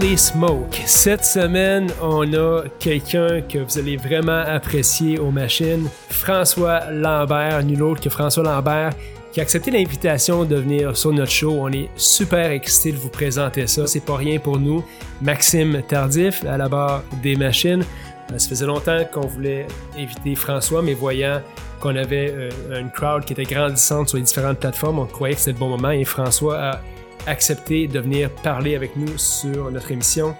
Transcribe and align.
Holy 0.00 0.16
Smoke! 0.16 0.80
Cette 0.86 1.26
semaine, 1.26 1.92
on 2.00 2.32
a 2.32 2.62
quelqu'un 2.78 3.42
que 3.42 3.58
vous 3.58 3.78
allez 3.78 3.98
vraiment 3.98 4.40
apprécier 4.46 5.18
aux 5.18 5.30
machines, 5.30 5.90
François 6.08 6.90
Lambert, 6.90 7.62
nul 7.64 7.82
autre 7.82 8.00
que 8.00 8.08
François 8.08 8.42
Lambert, 8.42 8.92
qui 9.30 9.40
a 9.40 9.42
accepté 9.42 9.70
l'invitation 9.70 10.44
de 10.44 10.56
venir 10.56 10.96
sur 10.96 11.12
notre 11.12 11.30
show. 11.30 11.50
On 11.50 11.70
est 11.70 11.90
super 11.96 12.50
excités 12.50 12.92
de 12.92 12.96
vous 12.96 13.10
présenter 13.10 13.66
ça. 13.66 13.86
C'est 13.86 14.00
pas 14.00 14.16
rien 14.16 14.38
pour 14.38 14.58
nous. 14.58 14.82
Maxime 15.20 15.82
Tardif, 15.86 16.46
à 16.46 16.56
la 16.56 16.70
barre 16.70 17.02
des 17.22 17.36
machines. 17.36 17.84
Euh, 18.32 18.38
ça 18.38 18.48
faisait 18.48 18.66
longtemps 18.66 19.04
qu'on 19.12 19.26
voulait 19.26 19.66
inviter 19.98 20.34
François, 20.34 20.80
mais 20.80 20.94
voyant 20.94 21.42
qu'on 21.78 21.94
avait 21.96 22.32
euh, 22.34 22.80
une 22.80 22.90
crowd 22.90 23.26
qui 23.26 23.34
était 23.34 23.42
grandissante 23.42 24.08
sur 24.08 24.16
les 24.16 24.24
différentes 24.24 24.60
plateformes, 24.60 24.98
on 24.98 25.06
croyait 25.06 25.34
que 25.34 25.40
c'était 25.40 25.52
le 25.52 25.58
bon 25.58 25.68
moment 25.68 25.90
et 25.90 26.04
François 26.04 26.58
a 26.58 26.80
accepté 27.26 27.86
de 27.86 28.00
venir 28.00 28.30
parler 28.30 28.76
avec 28.76 28.96
nous 28.96 29.16
sur 29.18 29.70
notre 29.70 29.90
émission. 29.92 30.34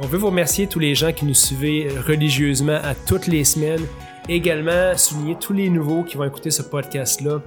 On 0.00 0.06
veut 0.06 0.18
vous 0.18 0.28
remercier 0.28 0.66
tous 0.66 0.78
les 0.78 0.94
gens 0.94 1.12
qui 1.12 1.24
nous 1.24 1.34
suivent 1.34 2.02
religieusement 2.06 2.78
à 2.82 2.94
toutes 2.94 3.26
les 3.26 3.44
semaines. 3.44 3.84
Également, 4.28 4.96
souligner 4.96 5.36
tous 5.40 5.52
les 5.52 5.68
nouveaux 5.68 6.04
qui 6.04 6.16
vont 6.16 6.24
écouter 6.24 6.50
ce 6.50 6.62
podcast-là. 6.62 7.40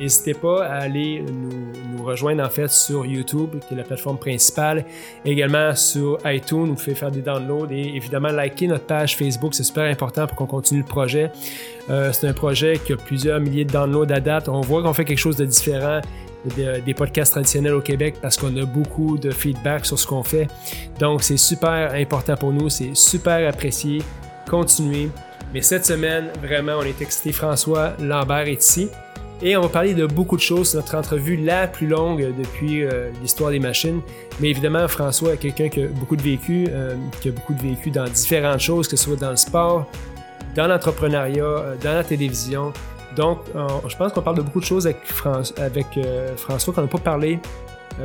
N'hésitez 0.00 0.34
pas 0.34 0.64
à 0.64 0.76
aller 0.76 1.22
nous, 1.22 2.04
rejoindre 2.04 2.44
en 2.44 2.48
fait 2.48 2.70
sur 2.70 3.04
YouTube, 3.04 3.56
qui 3.66 3.74
est 3.74 3.76
la 3.76 3.82
plateforme 3.82 4.16
principale. 4.16 4.84
Également 5.24 5.74
sur 5.74 6.18
iTunes, 6.24 6.66
vous 6.66 6.74
pouvez 6.76 6.94
faire 6.94 7.10
des 7.10 7.20
downloads 7.20 7.72
et 7.72 7.96
évidemment 7.96 8.28
liker 8.28 8.68
notre 8.68 8.86
page 8.86 9.16
Facebook, 9.16 9.54
c'est 9.54 9.64
super 9.64 9.84
important 9.84 10.26
pour 10.26 10.36
qu'on 10.36 10.46
continue 10.46 10.80
le 10.80 10.86
projet. 10.86 11.32
Euh, 11.90 12.12
c'est 12.12 12.28
un 12.28 12.32
projet 12.32 12.78
qui 12.78 12.92
a 12.92 12.96
plusieurs 12.96 13.40
milliers 13.40 13.64
de 13.64 13.72
downloads 13.72 14.12
à 14.12 14.20
date. 14.20 14.48
On 14.48 14.60
voit 14.60 14.82
qu'on 14.82 14.94
fait 14.94 15.04
quelque 15.04 15.18
chose 15.18 15.36
de 15.36 15.44
différent 15.44 16.00
des 16.44 16.94
podcasts 16.94 17.32
traditionnels 17.32 17.74
au 17.74 17.80
Québec 17.80 18.16
parce 18.22 18.36
qu'on 18.36 18.56
a 18.56 18.64
beaucoup 18.64 19.18
de 19.18 19.30
feedback 19.30 19.84
sur 19.86 19.98
ce 19.98 20.06
qu'on 20.06 20.22
fait. 20.22 20.48
Donc 20.98 21.22
c'est 21.22 21.36
super 21.36 21.92
important 21.94 22.36
pour 22.36 22.52
nous, 22.52 22.68
c'est 22.68 22.94
super 22.94 23.48
apprécié. 23.48 24.02
Continuez. 24.48 25.10
Mais 25.52 25.62
cette 25.62 25.86
semaine, 25.86 26.28
vraiment, 26.42 26.74
on 26.78 26.82
est 26.82 27.00
excité. 27.00 27.32
François 27.32 27.94
Lambert 28.00 28.48
est 28.48 28.62
ici. 28.62 28.88
Et 29.40 29.56
on 29.56 29.62
va 29.62 29.68
parler 29.68 29.94
de 29.94 30.06
beaucoup 30.06 30.36
de 30.36 30.42
choses. 30.42 30.70
C'est 30.70 30.76
notre 30.76 30.96
entrevue 30.96 31.36
la 31.36 31.68
plus 31.68 31.86
longue 31.86 32.34
depuis 32.36 32.82
euh, 32.82 33.10
l'histoire 33.22 33.50
des 33.50 33.60
machines. 33.60 34.00
Mais 34.40 34.50
évidemment, 34.50 34.86
François 34.88 35.34
est 35.34 35.36
quelqu'un 35.36 35.68
qui 35.68 35.82
a 35.84 35.86
beaucoup 35.86 36.16
de 36.16 36.22
vécu, 36.22 36.66
euh, 36.68 36.96
qui 37.20 37.28
a 37.28 37.32
beaucoup 37.32 37.54
de 37.54 37.62
vécu 37.62 37.90
dans 37.90 38.04
différentes 38.04 38.60
choses, 38.60 38.88
que 38.88 38.96
ce 38.96 39.04
soit 39.04 39.16
dans 39.16 39.30
le 39.30 39.36
sport, 39.36 39.86
dans 40.56 40.66
l'entrepreneuriat, 40.66 41.44
euh, 41.44 41.76
dans 41.82 41.94
la 41.94 42.04
télévision. 42.04 42.72
Donc, 43.16 43.40
je 43.88 43.96
pense 43.96 44.12
qu'on 44.12 44.22
parle 44.22 44.36
de 44.36 44.42
beaucoup 44.42 44.60
de 44.60 44.64
choses 44.64 44.86
avec, 44.86 44.98
avec 45.56 45.86
François 46.36 46.74
qu'on 46.74 46.82
n'a 46.82 46.88
pas 46.88 46.98
parlé 46.98 47.40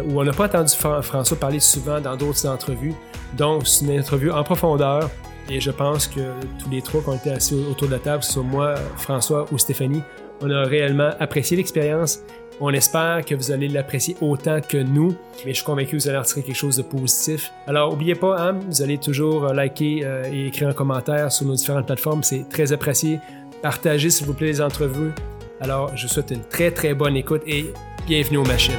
ou 0.06 0.20
on 0.20 0.24
n'a 0.24 0.32
pas 0.32 0.46
entendu 0.46 0.74
François 0.76 1.38
parler 1.38 1.60
souvent 1.60 2.02
dans 2.02 2.16
d'autres 2.16 2.48
entrevues. 2.48 2.96
Donc, 3.38 3.68
c'est 3.68 3.86
une 3.86 4.00
entrevue 4.00 4.32
en 4.32 4.44
profondeur. 4.44 5.10
Et 5.50 5.60
je 5.60 5.72
pense 5.72 6.08
que 6.08 6.22
tous 6.60 6.70
les 6.70 6.82
trois 6.82 7.02
qui 7.02 7.10
ont 7.10 7.16
été 7.16 7.32
assis 7.32 7.66
autour 7.70 7.88
de 7.88 7.94
la 7.94 8.00
table, 8.00 8.20
que 8.20 8.26
ce 8.26 8.34
soit 8.34 8.44
moi, 8.44 8.76
François 8.98 9.46
ou 9.52 9.58
Stéphanie, 9.58 10.02
on 10.42 10.50
a 10.50 10.64
réellement 10.64 11.12
apprécié 11.20 11.58
l'expérience. 11.58 12.20
On 12.62 12.70
espère 12.70 13.26
que 13.26 13.34
vous 13.34 13.52
allez 13.52 13.68
l'apprécier 13.68 14.16
autant 14.22 14.62
que 14.62 14.78
nous, 14.78 15.16
mais 15.44 15.52
je 15.52 15.56
suis 15.56 15.66
convaincu 15.66 15.98
que 15.98 16.04
vous 16.04 16.08
allez 16.08 16.20
en 16.20 16.24
tirer 16.24 16.44
quelque 16.44 16.56
chose 16.56 16.78
de 16.78 16.84
positif. 16.84 17.52
Alors, 17.68 17.90
n'oubliez 17.90 18.16
pas, 18.16 18.40
hein, 18.40 18.60
vous 18.68 18.82
allez 18.82 19.00
toujours 19.00 19.46
euh, 19.46 19.54
liker 19.54 20.02
euh, 20.04 20.24
et 20.32 20.48
écrire 20.48 20.70
un 20.70 20.74
commentaire 20.74 21.32
sur 21.32 21.48
nos 21.48 21.56
différentes 21.56 21.88
plateformes, 21.88 22.24
c'est 22.24 22.48
très 22.50 22.72
apprécié. 22.72 23.20
Partagez, 23.64 24.10
s'il 24.10 24.28
vous 24.28 24.34
plaît, 24.34 24.48
les 24.48 24.60
entrevues. 24.60 25.14
Alors, 25.62 25.96
je 25.96 26.06
vous 26.06 26.14
souhaite 26.14 26.32
une 26.32 26.44
très, 26.44 26.70
très 26.70 26.94
bonne 26.94 27.16
écoute 27.16 27.44
et 27.48 27.72
bienvenue 28.06 28.40
aux 28.40 28.44
machines. 28.44 28.74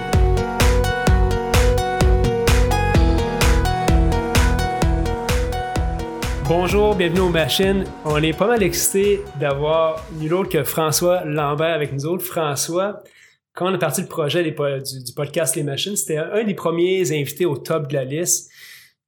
Bonjour, 6.46 6.94
bienvenue 6.94 7.20
aux 7.20 7.30
machines. 7.30 7.84
On 8.04 8.22
est 8.22 8.36
pas 8.36 8.46
mal 8.46 8.62
excités 8.62 9.22
d'avoir 9.40 10.04
nul 10.20 10.34
autre 10.34 10.50
que 10.50 10.62
François 10.64 11.24
Lambert 11.24 11.74
avec 11.74 11.94
nous 11.94 12.04
autres. 12.04 12.26
François, 12.26 13.02
quand 13.54 13.70
on 13.70 13.74
a 13.74 13.78
parti 13.78 14.02
le 14.02 14.06
projet 14.06 14.42
du, 14.42 14.52
podcast 15.16 15.56
Les 15.56 15.62
Machines, 15.62 15.96
c'était 15.96 16.18
un 16.18 16.44
des 16.44 16.52
premiers 16.52 17.10
invités 17.18 17.46
au 17.46 17.56
top 17.56 17.88
de 17.88 17.94
la 17.94 18.04
liste. 18.04 18.50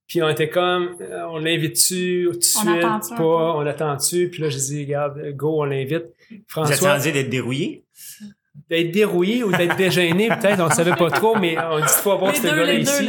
Puis 0.09 0.23
on 0.23 0.29
était 0.29 0.49
comme, 0.49 0.97
euh, 1.01 1.25
on 1.31 1.39
l'invite-tu 1.39 2.29
tout 2.33 2.39
de 2.39 2.45
suite, 2.45 3.17
pas, 3.17 3.55
on 3.57 3.67
attend-tu? 3.67 4.29
Puis 4.31 4.43
là, 4.43 4.49
je 4.49 4.57
dis, 4.57 4.85
regarde, 4.85 5.21
go, 5.35 5.63
on 5.63 5.65
l'invite. 5.65 6.07
François. 6.47 6.99
Vous 6.99 7.11
d'être 7.11 7.29
dérouillé? 7.29 7.85
D'être 8.71 8.93
dérouillé 8.93 9.45
ou 9.45 9.51
d'être 9.51 9.77
dégêné, 9.77 10.29
peut-être, 10.29 10.61
on 10.61 10.71
savait 10.71 10.95
pas 10.95 11.11
trop, 11.11 11.37
mais 11.37 11.57
on 11.59 11.79
dit, 11.79 11.87
faut 11.89 12.13
avoir 12.13 12.35
ce 12.35 12.43
gars-là 12.43 12.75
ici. 12.75 13.09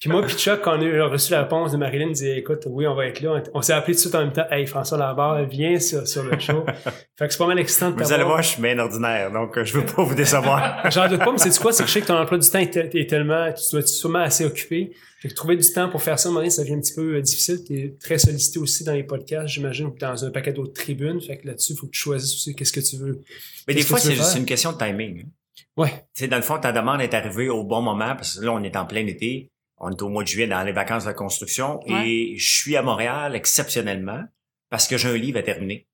Puis 0.00 0.08
moi, 0.08 0.22
puis 0.22 0.34
Chuck, 0.34 0.62
quand 0.62 0.78
on 0.78 1.00
a 1.00 1.06
reçu 1.08 1.30
la 1.30 1.42
réponse 1.42 1.72
de 1.72 1.76
Marilyn, 1.76 2.06
on 2.06 2.12
disait, 2.12 2.38
écoute, 2.38 2.62
oui, 2.66 2.86
on 2.86 2.94
va 2.94 3.04
être 3.04 3.20
là. 3.20 3.42
On 3.52 3.60
s'est 3.60 3.74
appelé 3.74 3.92
tout 3.92 3.98
de 3.98 4.00
suite 4.00 4.14
en 4.14 4.20
même 4.20 4.32
temps, 4.32 4.46
hey, 4.50 4.66
François 4.66 4.96
Lambert, 4.96 5.46
viens 5.46 5.78
sur, 5.78 6.08
sur 6.08 6.22
le 6.22 6.38
show. 6.38 6.64
fait 7.18 7.26
que 7.26 7.32
c'est 7.32 7.38
pas 7.38 7.46
mal 7.46 7.58
excitant 7.58 7.90
de 7.90 8.02
Vous 8.02 8.10
allez 8.10 8.24
voir, 8.24 8.40
je 8.40 8.48
suis 8.48 8.62
bien 8.62 8.78
ordinaire, 8.78 9.30
donc 9.30 9.58
euh, 9.58 9.64
je 9.64 9.76
veux 9.76 9.84
pas 9.84 10.02
vous 10.02 10.14
décevoir. 10.14 10.90
J'en 10.90 11.06
doute 11.06 11.18
pas, 11.18 11.32
mais 11.32 11.36
c'est 11.36 11.60
quoi? 11.60 11.74
C'est 11.74 11.82
que 11.82 11.88
je 11.90 11.92
sais 11.92 12.00
que 12.00 12.06
ton 12.06 12.16
emploi 12.16 12.38
du 12.38 12.48
temps 12.48 12.60
est, 12.60 13.10
tellement, 13.10 13.52
tu 13.52 13.62
dois 13.72 13.80
être 13.80 13.88
sûrement 13.88 14.20
assez 14.20 14.46
occupé. 14.46 14.90
Fait 15.20 15.28
que 15.28 15.34
trouver 15.34 15.56
du 15.56 15.70
temps 15.70 15.88
pour 15.88 16.02
faire 16.02 16.18
ça, 16.18 16.28
à 16.28 16.30
un 16.30 16.32
moment 16.32 16.40
donné, 16.40 16.50
ça 16.50 16.62
devient 16.62 16.74
un 16.74 16.80
petit 16.80 16.94
peu 16.94 17.16
euh, 17.16 17.20
difficile. 17.20 17.62
Tu 17.64 17.78
es 17.78 17.94
très 18.00 18.18
sollicité 18.18 18.58
aussi 18.58 18.84
dans 18.84 18.94
les 18.94 19.04
podcasts, 19.04 19.48
j'imagine, 19.48 19.86
ou 19.86 19.96
dans 19.98 20.24
un 20.24 20.30
paquet 20.30 20.52
d'autres 20.52 20.72
tribunes. 20.72 21.20
Fait 21.20 21.36
que 21.36 21.46
là-dessus, 21.46 21.74
il 21.74 21.76
faut 21.76 21.86
que 21.86 21.92
tu 21.92 22.00
choisisses 22.00 22.34
aussi 22.34 22.54
qu'est-ce 22.54 22.72
que 22.72 22.80
tu 22.80 22.96
veux. 22.96 23.20
Mais 23.68 23.74
des 23.74 23.82
fois, 23.82 23.98
c'est 23.98 24.14
juste 24.14 24.36
une 24.36 24.46
question 24.46 24.72
de 24.72 24.78
timing. 24.78 25.22
Hein. 25.22 25.28
Ouais. 25.76 26.04
Tu 26.14 26.26
dans 26.26 26.36
le 26.36 26.42
fond, 26.42 26.58
ta 26.58 26.72
demande 26.72 27.00
est 27.00 27.14
arrivée 27.14 27.48
au 27.48 27.64
bon 27.64 27.82
moment, 27.82 28.16
parce 28.16 28.38
que 28.38 28.44
là, 28.44 28.52
on 28.52 28.62
est 28.62 28.76
en 28.76 28.86
plein 28.86 29.06
été 29.06 29.50
on 29.80 29.90
est 29.90 30.02
au 30.02 30.08
mois 30.08 30.22
de 30.22 30.28
juillet 30.28 30.46
dans 30.46 30.62
les 30.62 30.72
vacances 30.72 31.06
de 31.06 31.12
construction 31.12 31.80
et 31.86 32.36
je 32.36 32.58
suis 32.58 32.76
à 32.76 32.82
Montréal 32.82 33.34
exceptionnellement 33.34 34.22
parce 34.68 34.86
que 34.86 34.98
j'ai 34.98 35.08
un 35.08 35.16
livre 35.16 35.38
à 35.38 35.42
terminer. 35.42 35.88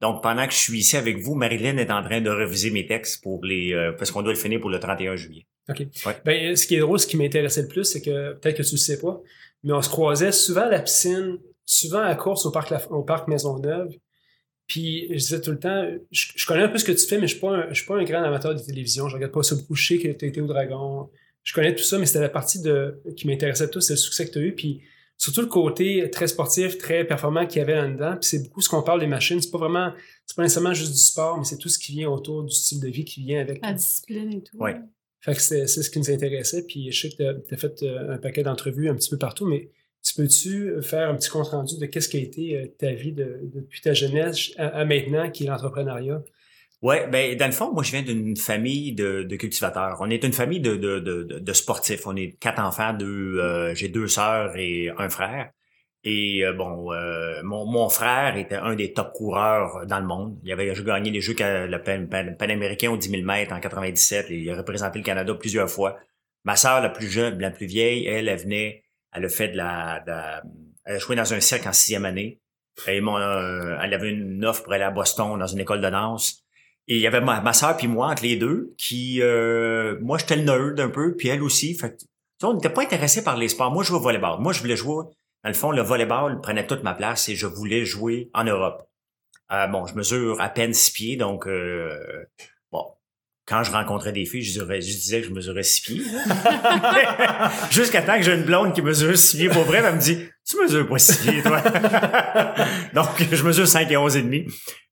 Donc 0.00 0.22
pendant 0.22 0.46
que 0.46 0.52
je 0.52 0.58
suis 0.58 0.78
ici 0.78 0.96
avec 0.96 1.18
vous, 1.18 1.34
Marilyn 1.34 1.76
est 1.76 1.90
en 1.90 2.02
train 2.02 2.20
de 2.20 2.30
réviser 2.30 2.70
mes 2.70 2.86
textes 2.86 3.22
pour 3.22 3.44
les 3.44 3.72
euh, 3.72 3.92
parce 3.92 4.10
qu'on 4.10 4.22
doit 4.22 4.32
le 4.32 4.38
finir 4.38 4.60
pour 4.60 4.70
le 4.70 4.80
31 4.80 5.16
juillet. 5.16 5.46
OK. 5.68 5.86
Ben, 6.24 6.56
ce 6.56 6.66
qui 6.66 6.76
est 6.76 6.80
drôle, 6.80 6.98
ce 6.98 7.06
qui 7.06 7.16
m'intéressait 7.16 7.62
le 7.62 7.68
plus, 7.68 7.84
c'est 7.84 8.00
que 8.00 8.34
peut-être 8.34 8.58
que 8.58 8.62
tu 8.62 8.74
le 8.74 8.78
sais 8.78 8.98
pas, 8.98 9.20
mais 9.64 9.72
on 9.72 9.82
se 9.82 9.88
croisait 9.88 10.32
souvent 10.32 10.62
à 10.62 10.70
la 10.70 10.80
piscine, 10.80 11.38
souvent 11.64 11.98
à 11.98 12.08
la 12.08 12.14
course 12.14 12.46
au 12.46 12.50
parc, 12.50 12.72
au 12.90 13.02
parc 13.02 13.28
Maisonneuve. 13.28 13.90
Puis 14.66 15.06
je 15.10 15.14
disais 15.14 15.40
tout 15.40 15.52
le 15.52 15.58
temps, 15.58 15.84
je, 16.10 16.46
connais 16.46 16.62
un 16.62 16.68
peu 16.68 16.78
ce 16.78 16.84
que 16.84 16.92
tu 16.92 17.06
fais, 17.06 17.18
mais 17.18 17.28
je 17.28 17.32
suis 17.32 17.40
pas 17.40 17.68
je 17.68 17.74
suis 17.74 17.86
pas 17.86 17.96
un 17.96 18.04
grand 18.04 18.22
amateur 18.22 18.54
de 18.54 18.60
télévision. 18.60 19.08
Je 19.08 19.14
regarde 19.14 19.32
pas 19.32 19.42
ça 19.42 19.54
beaucoup. 19.54 19.76
Je 19.76 19.86
sais 19.86 19.98
que 19.98 20.08
tu 20.08 20.26
été 20.26 20.40
au 20.40 20.46
Dragon 20.46 21.08
je 21.46 21.52
connais 21.52 21.74
tout 21.74 21.84
ça, 21.84 21.96
mais 21.98 22.06
c'était 22.06 22.20
la 22.20 22.28
partie 22.28 22.60
de, 22.60 23.00
qui 23.16 23.28
m'intéressait 23.28 23.70
tout, 23.70 23.80
c'est 23.80 23.92
le 23.92 23.98
succès 23.98 24.26
que 24.26 24.32
tu 24.32 24.38
as 24.38 24.42
eu. 24.42 24.52
Puis 24.52 24.82
surtout 25.16 25.42
le 25.42 25.46
côté 25.46 26.10
très 26.10 26.26
sportif, 26.26 26.76
très 26.76 27.04
performant 27.04 27.46
qu'il 27.46 27.58
y 27.58 27.60
avait 27.60 27.76
là-dedans. 27.76 28.16
Puis 28.20 28.28
c'est 28.28 28.42
beaucoup 28.42 28.60
ce 28.60 28.68
qu'on 28.68 28.82
parle 28.82 28.98
des 28.98 29.06
machines. 29.06 29.40
C'est 29.40 29.52
pas 29.52 29.58
vraiment, 29.58 29.92
c'est 30.26 30.34
pas 30.34 30.42
nécessairement 30.42 30.74
juste 30.74 30.90
du 30.90 30.98
sport, 30.98 31.38
mais 31.38 31.44
c'est 31.44 31.56
tout 31.56 31.68
ce 31.68 31.78
qui 31.78 31.92
vient 31.92 32.10
autour 32.10 32.42
du 32.42 32.52
style 32.52 32.80
de 32.80 32.88
vie 32.88 33.04
qui 33.04 33.22
vient 33.22 33.40
avec. 33.40 33.62
La 33.62 33.72
discipline 33.72 34.32
et 34.32 34.42
tout. 34.42 34.56
Oui. 34.58 34.72
Fait 35.26 35.34
que 35.34 35.42
c'est, 35.42 35.66
ce 35.66 35.90
qui 35.90 35.98
nous 35.98 36.10
intéressait. 36.10 36.64
Puis 36.64 36.92
je 36.92 37.00
sais 37.00 37.10
que 37.10 37.16
tu 37.16 37.54
as, 37.54 37.58
fait 37.58 37.82
euh, 37.82 38.14
un 38.14 38.18
paquet 38.18 38.44
d'entrevues 38.44 38.88
un 38.88 38.94
petit 38.94 39.10
peu 39.10 39.18
partout, 39.18 39.44
mais 39.44 39.70
tu 40.02 40.14
peux-tu 40.14 40.80
faire 40.82 41.10
un 41.10 41.16
petit 41.16 41.28
compte 41.28 41.48
rendu 41.48 41.78
de 41.78 41.86
qu'est-ce 41.86 42.08
qui 42.08 42.18
a 42.18 42.20
été 42.20 42.56
euh, 42.56 42.66
ta 42.78 42.92
vie 42.92 43.12
depuis 43.12 43.80
ta 43.80 43.92
jeunesse 43.92 44.52
à 44.56 44.84
maintenant, 44.84 45.28
qui 45.30 45.44
est 45.44 45.48
l'entrepreneuriat? 45.48 46.22
Ouais, 46.80 47.08
ben 47.08 47.36
dans 47.36 47.46
le 47.46 47.52
fond, 47.52 47.72
moi 47.72 47.82
je 47.82 47.90
viens 47.90 48.02
d'une 48.02 48.36
famille 48.36 48.92
de, 48.92 49.24
cultivateurs. 49.36 49.96
On 50.00 50.10
est 50.10 50.22
une 50.22 50.32
famille 50.32 50.60
de, 50.60 50.76
de, 50.76 51.00
de, 51.00 51.52
sportifs. 51.52 52.06
On 52.06 52.14
est 52.14 52.38
quatre 52.38 52.60
enfants, 52.60 52.92
deux, 52.92 53.38
euh, 53.40 53.74
j'ai 53.74 53.88
deux 53.88 54.06
sœurs 54.06 54.54
et 54.56 54.90
un 54.96 55.08
frère. 55.08 55.50
Et 56.08 56.44
euh, 56.44 56.52
bon, 56.52 56.92
euh, 56.92 57.42
mon, 57.42 57.88
frère 57.88 58.36
était 58.36 58.54
un 58.54 58.76
des 58.76 58.92
top 58.92 59.12
coureurs 59.12 59.84
dans 59.86 59.98
le 59.98 60.06
monde. 60.06 60.38
Il 60.44 60.52
avait 60.52 60.72
gagné 60.72 61.10
les 61.10 61.20
Jeux 61.20 61.34
le 61.36 61.78
pan, 61.78 62.06
panaméricain 62.38 62.92
au 62.92 62.96
10 62.96 63.10
000 63.10 63.22
mètres 63.24 63.52
en 63.52 63.58
97 63.58 64.30
et 64.30 64.36
il 64.36 64.48
a 64.48 64.56
représenté 64.56 65.00
le 65.00 65.04
Canada 65.04 65.34
plusieurs 65.34 65.68
fois. 65.68 65.96
Ma 66.44 66.54
sœur, 66.54 66.80
la 66.80 66.90
plus 66.90 67.08
jeune, 67.08 67.40
la 67.40 67.50
plus 67.50 67.66
vieille, 67.66 68.06
elle, 68.06 68.28
elle 68.28 68.38
venait, 68.38 68.84
elle 69.12 69.24
a 69.24 69.28
fait 69.28 69.48
de 69.48 69.56
la, 69.56 70.40
elle 70.84 70.94
a 70.94 70.98
joué 71.00 71.16
dans 71.16 71.34
un 71.34 71.40
cirque 71.40 71.66
en 71.66 71.72
sixième 71.72 72.04
année. 72.04 72.38
Mon, 72.86 73.18
elle 73.18 73.92
avait 73.92 74.10
une 74.10 74.44
offre 74.44 74.62
pour 74.62 74.74
aller 74.74 74.84
à 74.84 74.92
Boston 74.92 75.36
dans 75.36 75.46
une 75.48 75.58
école 75.58 75.80
de 75.80 75.90
danse. 75.90 76.44
Et 76.86 76.94
il 76.94 77.00
y 77.00 77.08
avait 77.08 77.20
ma, 77.20 77.40
ma 77.40 77.52
soeur 77.52 77.76
puis 77.76 77.88
moi 77.88 78.12
entre 78.12 78.22
les 78.22 78.36
deux 78.36 78.76
qui 78.78 79.20
euh, 79.22 79.98
moi 80.02 80.18
j'étais 80.18 80.36
le 80.36 80.42
nerd 80.42 80.78
un 80.78 80.88
peu 80.88 81.16
puis 81.16 81.26
elle 81.26 81.42
aussi 81.42 81.74
fait 81.74 82.06
on 82.44 82.54
n'était 82.54 82.70
pas 82.70 82.82
intéressé 82.82 83.24
par 83.24 83.36
les 83.36 83.48
sports. 83.48 83.72
Moi 83.72 83.82
je 83.82 83.88
jouais 83.88 83.98
au 83.98 84.02
volleyball. 84.02 84.38
Moi 84.38 84.52
je 84.52 84.60
voulais 84.60 84.76
jouer 84.76 85.06
dans 85.46 85.50
le 85.50 85.54
fond 85.54 85.70
le 85.70 85.82
volleyball 85.82 86.40
prenait 86.40 86.66
toute 86.66 86.82
ma 86.82 86.92
place 86.92 87.28
et 87.28 87.36
je 87.36 87.46
voulais 87.46 87.84
jouer 87.84 88.30
en 88.34 88.42
Europe. 88.42 88.90
Euh, 89.52 89.68
bon, 89.68 89.86
je 89.86 89.94
mesure 89.94 90.40
à 90.40 90.48
peine 90.48 90.74
six 90.74 90.90
pieds 90.90 91.16
donc 91.16 91.46
euh, 91.46 91.96
bon, 92.72 92.84
quand 93.46 93.62
je 93.62 93.70
rencontrais 93.70 94.10
des 94.10 94.24
filles, 94.24 94.42
je, 94.42 94.60
disais, 94.60 95.20
que 95.20 95.28
je 95.28 95.32
mesurais 95.32 95.62
six 95.62 95.82
pieds. 95.82 96.02
Jusqu'à 97.70 98.02
temps 98.02 98.16
que 98.16 98.22
j'ai 98.22 98.34
une 98.34 98.42
blonde 98.42 98.74
qui 98.74 98.82
mesure 98.82 99.16
six 99.16 99.36
pieds 99.36 99.48
pour 99.48 99.62
vrai, 99.62 99.84
elle 99.84 99.94
me 99.94 100.00
dit 100.00 100.18
Tu 100.44 100.60
mesures 100.60 100.88
pas 100.88 100.98
six 100.98 101.16
pieds, 101.18 101.42
toi. 101.44 101.60
Donc, 102.94 103.06
je 103.30 103.44
mesure 103.44 103.68
5 103.68 103.88
et 103.88 103.96
11 103.96 104.16
et 104.16 104.22
demi. 104.22 104.46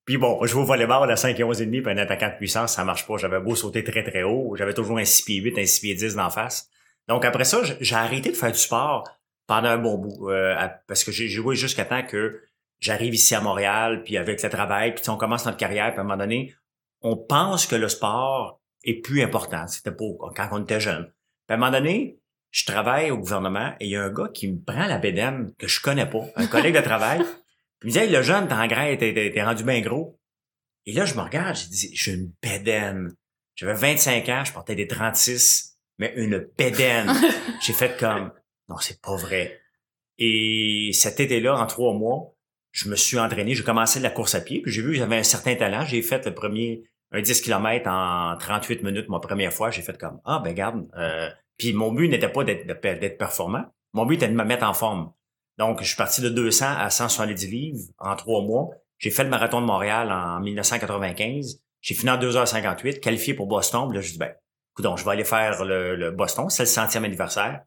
Puis 0.05 0.19
bon, 0.19 0.39
je 0.47 0.55
vais 0.55 0.61
au 0.61 0.65
volleyball 0.65 1.11
à 1.11 1.17
5 1.17 1.41
et 1.41 1.43
11 1.43 1.63
et 1.63 1.67
demi, 1.67 1.83
puis 1.83 1.91
un 1.91 1.99
attaquant 1.99 2.29
de 2.29 2.37
puissance, 2.37 2.77
ça 2.77 2.85
marche 2.85 3.09
pas. 3.09 3.17
J'avais 3.17 3.41
beau 3.41 3.57
sauter 3.57 3.83
très 3.83 4.05
très 4.05 4.23
haut, 4.23 4.55
j'avais 4.57 4.75
toujours 4.75 4.99
un 4.99 5.05
6 5.05 5.23
pieds 5.25 5.41
8, 5.41 5.59
un 5.59 5.67
6 5.67 5.81
pieds 5.81 5.95
10 5.97 6.15
d'en 6.15 6.31
face. 6.31 6.69
Donc 7.09 7.25
après 7.25 7.45
ça, 7.45 7.61
j'ai 7.81 7.97
arrêté 7.97 8.31
de 8.31 8.37
faire 8.37 8.53
du 8.53 8.59
sport 8.59 9.05
pendant 9.47 9.69
un 9.69 9.79
bon 9.79 9.99
bout. 9.99 10.31
euh, 10.31 10.55
à- 10.57 10.69
parce 10.69 11.05
que 11.05 11.13
j'ai 11.13 11.29
joué 11.29 11.57
jusqu'à 11.57 11.85
temps 11.85 12.03
que 12.05 12.41
j'arrive 12.81 13.15
ici 13.15 13.35
à 13.35 13.41
Montréal, 13.41 14.03
puis 14.05 14.17
avec 14.17 14.43
le 14.43 14.49
travail, 14.51 14.95
puis 14.95 15.09
on 15.11 15.17
commence 15.17 15.45
notre 15.47 15.59
carrière, 15.59 15.91
puis 15.91 15.99
à 15.99 16.01
un 16.01 16.05
moment 16.05 16.17
donné, 16.17 16.55
on 17.03 17.17
pense 17.17 17.67
que 17.67 17.77
le 17.77 17.89
sport 17.89 18.61
est 18.85 19.03
plus 19.03 19.23
important. 19.23 19.67
C'était 19.67 19.93
pour 19.93 20.33
quand 20.37 20.49
on 20.53 20.63
était 20.63 20.81
jeune. 20.81 21.07
Puis 21.47 21.51
à 21.51 21.55
un 21.55 21.57
moment 21.57 21.71
donné, 21.73 22.19
je 22.51 22.65
travaille 22.67 23.11
au 23.11 23.19
gouvernement 23.19 23.75
et 23.81 23.87
il 23.87 23.91
y 23.91 23.97
a 23.97 24.05
un 24.05 24.11
gars 24.13 24.29
qui 24.33 24.51
me 24.51 24.61
prend 24.63 24.87
la 24.87 24.99
bédaine 24.99 25.53
que 25.59 25.67
je 25.67 25.81
connais 25.81 26.07
pas, 26.07 26.25
un 26.37 26.47
collègue 26.47 26.77
de 26.77 26.81
travail. 26.83 27.19
Puis 27.81 27.89
il 27.91 27.93
me 27.93 27.93
dit, 27.93 27.99
hey, 27.99 28.11
le 28.11 28.23
jeune, 28.23 28.47
t'es 28.49 28.55
en 28.55 28.67
graisse, 28.67 28.99
t'es, 28.99 29.43
rendu 29.43 29.65
bien 29.65 29.81
gros. 29.81 30.19
Et 30.87 30.93
là, 30.93 31.05
je 31.05 31.15
me 31.15 31.21
regarde, 31.21 31.57
j'ai 31.57 31.69
dit, 31.69 31.91
j'ai 31.95 32.13
une 32.13 32.33
bédaine. 32.43 33.13
J'avais 33.57 33.75
25 33.75 34.29
ans, 34.29 34.45
je 34.45 34.53
portais 34.53 34.75
des 34.75 34.87
36, 34.87 35.77
mais 35.99 36.13
une 36.17 36.47
bédaine. 36.57 37.11
j'ai 37.61 37.73
fait 37.73 37.99
comme, 37.99 38.33
non, 38.69 38.77
c'est 38.79 39.01
pas 39.01 39.17
vrai. 39.17 39.61
Et 40.19 40.91
cet 40.93 41.21
été-là, 41.21 41.57
en 41.57 41.67
trois 41.67 41.93
mois, 41.93 42.35
je 42.71 42.89
me 42.89 42.97
suis 42.97 43.19
entraîné, 43.19 43.55
j'ai 43.55 43.63
commencé 43.63 44.01
la 44.01 44.11
course 44.11 44.35
à 44.35 44.41
pied, 44.41 44.61
puis 44.61 44.73
j'ai 44.73 44.83
vu 44.83 44.93
que 44.93 44.99
j'avais 44.99 45.17
un 45.17 45.23
certain 45.23 45.55
talent. 45.55 45.85
J'ai 45.85 46.03
fait 46.03 46.25
le 46.27 46.35
premier, 46.35 46.83
un 47.13 47.21
10 47.21 47.41
km 47.41 47.89
en 47.89 48.37
38 48.37 48.83
minutes, 48.83 49.09
ma 49.09 49.21
première 49.21 49.53
fois. 49.53 49.71
J'ai 49.71 49.83
fait 49.83 49.97
comme, 49.99 50.21
ah, 50.25 50.41
ben 50.43 50.55
garde. 50.55 50.89
Euh, 50.97 51.31
puis 51.59 51.73
mon 51.73 51.93
but 51.93 52.09
n'était 52.09 52.29
pas 52.29 52.45
d'être, 52.45 52.67
d'être 52.67 53.19
performant. 53.19 53.65
Mon 53.93 54.07
but 54.07 54.17
était 54.17 54.29
de 54.29 54.35
me 54.35 54.45
mettre 54.45 54.65
en 54.65 54.75
forme. 54.75 55.13
Donc, 55.57 55.81
je 55.83 55.87
suis 55.87 55.97
parti 55.97 56.21
de 56.21 56.29
200 56.29 56.67
à 56.79 56.91
170 56.91 57.49
livres 57.49 57.85
en 57.99 58.17
trois 58.17 58.43
mois. 58.43 58.71
J'ai 58.99 59.11
fait 59.11 59.23
le 59.23 59.31
marathon 59.31 59.61
de 59.61 59.67
Montréal 59.67 60.11
en 60.11 60.41
1995. 60.41 61.61
J'ai 61.81 61.95
fini 61.95 62.11
en 62.11 62.19
2h58, 62.19 62.99
qualifié 62.99 63.35
pour 63.35 63.47
Boston. 63.47 63.89
Puis 63.89 63.99
là, 63.99 64.03
je 64.03 64.11
dis, 64.11 64.19
ben, 64.19 64.33
écoute, 64.73 64.99
je 64.99 65.05
vais 65.05 65.11
aller 65.11 65.25
faire 65.25 65.65
le 65.65 66.11
Boston. 66.11 66.49
C'est 66.51 66.65
le 66.65 66.69
centième 66.69 67.05
anniversaire. 67.05 67.61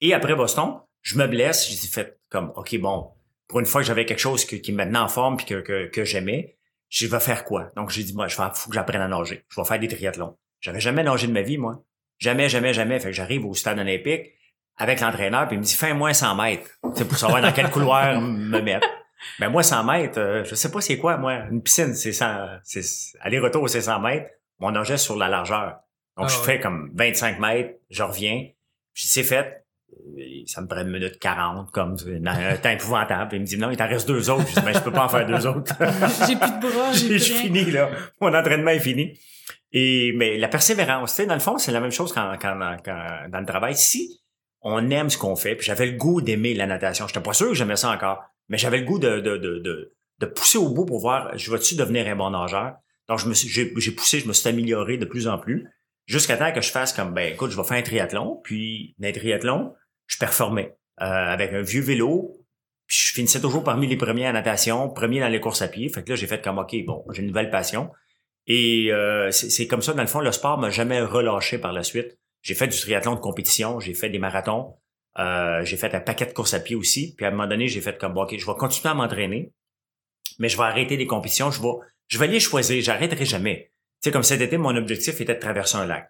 Et 0.00 0.14
après 0.14 0.34
Boston, 0.34 0.80
je 1.02 1.16
me 1.18 1.26
blesse. 1.26 1.68
J'ai 1.68 1.88
fait 1.88 2.18
comme, 2.28 2.52
OK, 2.56 2.76
bon, 2.78 3.10
pour 3.48 3.60
une 3.60 3.66
fois 3.66 3.80
que 3.82 3.86
j'avais 3.86 4.04
quelque 4.06 4.18
chose 4.20 4.44
que- 4.44 4.56
qui 4.56 4.72
me 4.72 4.78
maintenait 4.78 4.98
en 4.98 5.08
forme 5.08 5.36
puis 5.36 5.46
que, 5.46 5.60
que, 5.60 5.86
que 5.86 6.04
j'aimais, 6.04 6.56
je 6.88 7.06
vais 7.06 7.20
faire 7.20 7.44
quoi? 7.44 7.70
Donc, 7.76 7.90
j'ai 7.90 8.02
dit, 8.04 8.14
moi, 8.14 8.28
je 8.28 8.36
vais, 8.36 8.44
faut 8.54 8.68
que 8.70 8.74
j'apprenne 8.74 9.00
à 9.02 9.08
nager. 9.08 9.44
Je 9.48 9.60
vais 9.60 9.66
faire 9.66 9.78
des 9.78 9.88
triathlons. 9.88 10.36
J'avais 10.60 10.80
jamais 10.80 11.02
nagé 11.02 11.26
de 11.26 11.32
ma 11.32 11.42
vie, 11.42 11.58
moi. 11.58 11.82
Jamais, 12.18 12.48
jamais, 12.48 12.72
jamais. 12.72 12.98
Fait 13.00 13.08
que 13.08 13.14
j'arrive 13.14 13.44
au 13.44 13.54
stade 13.54 13.78
olympique 13.78 14.32
avec 14.78 15.00
l'entraîneur, 15.00 15.46
puis 15.48 15.56
il 15.56 15.60
me 15.60 15.64
dit, 15.64 15.74
fais-moi 15.74 16.12
100 16.14 16.34
mètres. 16.36 16.70
C'est 16.94 17.06
pour 17.08 17.16
savoir 17.18 17.40
dans 17.42 17.52
quel 17.52 17.70
couloir 17.70 18.20
me 18.20 18.60
mettre. 18.60 18.86
Mais 19.40 19.48
moi, 19.48 19.62
100 19.62 19.84
mètres, 19.84 20.18
euh, 20.20 20.44
je 20.44 20.54
sais 20.54 20.70
pas 20.70 20.80
c'est 20.80 20.98
quoi, 20.98 21.16
moi. 21.16 21.44
Une 21.50 21.62
piscine, 21.62 21.94
c'est 21.94 22.12
100, 22.12 22.58
c'est, 22.62 22.82
aller-retour, 23.20 23.68
c'est 23.70 23.80
100 23.80 24.00
mètres. 24.00 24.28
On 24.60 24.70
nageait 24.70 24.98
sur 24.98 25.16
la 25.16 25.28
largeur. 25.28 25.78
Donc, 26.16 26.26
Ah 26.26 26.28
je 26.28 26.38
ouais. 26.38 26.44
fais 26.44 26.60
comme 26.60 26.90
25 26.94 27.38
mètres, 27.40 27.74
je 27.90 28.02
reviens. 28.02 28.48
Puis 28.94 29.06
c'est 29.08 29.22
fait. 29.24 29.65
Euh, 29.92 30.22
Ça 30.46 30.60
me 30.62 30.66
prend 30.66 30.80
une 30.80 30.90
minute 30.90 31.18
40, 31.18 31.70
comme 31.70 31.96
un 32.26 32.56
temps 32.56 32.70
épouvantable. 32.70 33.28
Puis 33.28 33.38
il 33.38 33.40
me 33.40 33.46
dit, 33.46 33.58
non, 33.58 33.70
il 33.70 33.76
t'en 33.76 33.88
reste 33.88 34.08
deux 34.08 34.30
autres. 34.30 34.46
Je 34.48 34.54
dis, 34.54 34.64
ben, 34.64 34.72
je 34.72 34.80
peux 34.80 34.92
pas 34.92 35.04
en 35.04 35.08
faire 35.08 35.26
deux 35.26 35.46
autres. 35.46 35.72
J'ai 36.26 36.36
plus 36.36 36.50
de 36.50 36.60
bras, 36.72 36.92
j'ai 36.92 37.18
fini, 37.18 37.64
là. 37.70 37.90
Mon 38.20 38.34
entraînement 38.34 38.70
est 38.70 38.80
fini. 38.80 39.18
Et, 39.72 40.12
mais 40.16 40.38
la 40.38 40.48
persévérance, 40.48 41.10
tu 41.10 41.16
sais, 41.22 41.26
dans 41.26 41.34
le 41.34 41.40
fond, 41.40 41.58
c'est 41.58 41.72
la 41.72 41.80
même 41.80 41.90
chose 41.90 42.12
quand, 42.12 42.36
quand, 42.40 42.76
quand- 42.84 43.28
dans 43.30 43.40
le 43.40 43.46
travail. 43.46 43.74
Si 43.74 44.20
on 44.62 44.90
aime 44.90 45.10
ce 45.10 45.18
qu'on 45.18 45.36
fait, 45.36 45.54
puis 45.56 45.66
j'avais 45.66 45.86
le 45.86 45.96
goût 45.96 46.20
d'aimer 46.22 46.54
la 46.54 46.66
natation, 46.66 47.06
j'étais 47.06 47.20
pas 47.20 47.32
sûr 47.34 47.48
que 47.48 47.54
j'aimais 47.54 47.76
ça 47.76 47.90
encore, 47.90 48.22
mais 48.48 48.58
j'avais 48.58 48.78
le 48.78 48.84
goût 48.84 48.98
de, 48.98 49.20
de, 49.20 49.36
de, 49.36 49.58
de, 49.58 49.92
de 50.20 50.26
pousser 50.26 50.58
au 50.58 50.70
bout 50.70 50.86
pour 50.86 51.00
voir, 51.00 51.36
je 51.36 51.50
vais-tu 51.50 51.74
devenir 51.76 52.06
un 52.08 52.16
bon 52.16 52.30
nageur? 52.30 52.74
Donc, 53.08 53.18
je 53.20 53.28
me 53.28 53.34
j'ai 53.34 53.92
poussé, 53.92 54.18
je 54.20 54.26
me 54.26 54.32
suis 54.32 54.48
amélioré 54.48 54.96
de 54.98 55.04
plus 55.04 55.28
en 55.28 55.38
plus, 55.38 55.68
jusqu'à 56.06 56.36
temps 56.36 56.52
que 56.52 56.60
je 56.60 56.70
fasse 56.70 56.92
comme, 56.92 57.12
ben, 57.12 57.32
écoute, 57.32 57.50
je 57.50 57.56
vais 57.56 57.64
faire 57.64 57.76
un 57.76 57.82
triathlon, 57.82 58.40
puis 58.42 58.94
dans 58.98 59.08
un 59.08 59.12
triathlon, 59.12 59.74
je 60.06 60.18
performais, 60.18 60.76
euh, 61.00 61.04
avec 61.04 61.52
un 61.52 61.62
vieux 61.62 61.82
vélo, 61.82 62.36
puis 62.86 62.96
je 62.96 63.12
finissais 63.14 63.40
toujours 63.40 63.64
parmi 63.64 63.86
les 63.86 63.96
premiers 63.96 64.28
en 64.28 64.32
natation, 64.32 64.88
premier 64.88 65.20
dans 65.20 65.28
les 65.28 65.40
courses 65.40 65.62
à 65.62 65.68
pied. 65.68 65.88
Fait 65.88 66.04
que 66.04 66.10
là, 66.10 66.16
j'ai 66.16 66.28
fait 66.28 66.42
comme, 66.42 66.58
OK, 66.58 66.74
bon, 66.86 67.04
j'ai 67.10 67.22
une 67.22 67.28
nouvelle 67.28 67.50
passion. 67.50 67.90
Et 68.46 68.92
euh, 68.92 69.32
c'est 69.32 69.66
comme 69.66 69.82
ça, 69.82 69.92
dans 69.92 70.02
le 70.02 70.08
fond, 70.08 70.20
le 70.20 70.30
sport 70.30 70.58
m'a 70.58 70.70
jamais 70.70 71.00
relâché 71.02 71.58
par 71.58 71.72
la 71.72 71.82
suite. 71.82 72.16
J'ai 72.42 72.54
fait 72.54 72.68
du 72.68 72.78
triathlon 72.78 73.16
de 73.16 73.20
compétition, 73.20 73.80
j'ai 73.80 73.92
fait 73.92 74.08
des 74.08 74.20
marathons, 74.20 74.76
euh, 75.18 75.64
j'ai 75.64 75.76
fait 75.76 75.92
un 75.94 76.00
paquet 76.00 76.26
de 76.26 76.32
courses 76.32 76.54
à 76.54 76.60
pied 76.60 76.76
aussi. 76.76 77.16
Puis 77.16 77.26
à 77.26 77.28
un 77.28 77.32
moment 77.32 77.48
donné, 77.48 77.66
j'ai 77.66 77.80
fait 77.80 77.98
comme, 77.98 78.14
bon, 78.14 78.22
OK, 78.22 78.36
je 78.38 78.46
vais 78.46 78.54
continuer 78.54 78.90
à 78.90 78.94
m'entraîner, 78.94 79.52
mais 80.38 80.48
je 80.48 80.56
vais 80.56 80.62
arrêter 80.62 80.96
les 80.96 81.08
compétitions, 81.08 81.50
je 81.50 81.60
vais, 81.60 81.74
je 82.06 82.18
vais 82.18 82.28
les 82.28 82.38
choisir, 82.38 82.80
j'arrêterai 82.80 83.24
jamais. 83.24 83.72
Sais, 84.06 84.12
comme 84.12 84.22
cet 84.22 84.40
été, 84.40 84.56
mon 84.56 84.76
objectif 84.76 85.20
était 85.20 85.34
de 85.34 85.40
traverser 85.40 85.78
un 85.78 85.84
lac. 85.84 86.08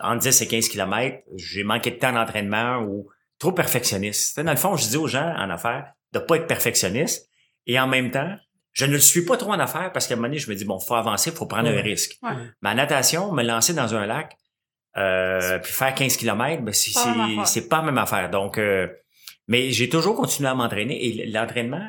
En 0.00 0.16
10 0.16 0.42
et 0.42 0.48
15 0.48 0.68
kilomètres, 0.70 1.18
j'ai 1.36 1.62
manqué 1.62 1.92
de 1.92 1.96
temps 1.96 2.10
d'entraînement 2.10 2.78
ou 2.82 3.08
trop 3.38 3.52
perfectionniste. 3.52 4.40
Dans 4.40 4.50
le 4.50 4.56
fond, 4.56 4.74
je 4.76 4.88
dis 4.88 4.96
aux 4.96 5.06
gens 5.06 5.36
en 5.38 5.48
affaires 5.48 5.92
de 6.12 6.18
pas 6.18 6.34
être 6.34 6.48
perfectionniste 6.48 7.28
et 7.68 7.78
en 7.78 7.86
même 7.86 8.10
temps, 8.10 8.34
je 8.72 8.86
ne 8.86 8.90
le 8.94 8.98
suis 8.98 9.24
pas 9.24 9.36
trop 9.36 9.52
en 9.52 9.60
affaires 9.60 9.92
parce 9.92 10.08
qu'à 10.08 10.14
un 10.14 10.16
moment 10.16 10.26
donné, 10.26 10.40
je 10.40 10.50
me 10.50 10.56
dis, 10.56 10.64
bon, 10.64 10.80
faut 10.80 10.96
avancer, 10.96 11.30
faut 11.30 11.46
prendre 11.46 11.68
Ouais. 11.70 11.78
un 11.78 11.82
risque. 11.82 12.16
Ouais. 12.24 12.32
Ma 12.60 12.74
natation, 12.74 13.30
me 13.30 13.44
lancer 13.44 13.72
dans 13.72 13.94
un 13.94 14.04
lac, 14.04 14.36
euh, 14.96 15.60
puis 15.60 15.72
faire 15.72 15.94
15 15.94 16.16
km, 16.16 16.64
ben, 16.64 16.74
c'est, 16.74 16.92
Pas 16.92 17.76
pas 17.76 17.76
la 17.76 17.82
même 17.92 17.98
affaire. 17.98 18.30
Donc, 18.30 18.58
euh, 18.58 18.88
mais 19.46 19.70
j'ai 19.70 19.88
toujours 19.88 20.16
continué 20.16 20.48
à 20.48 20.56
m'entraîner 20.56 21.06
et 21.06 21.26
l'entraînement 21.26 21.88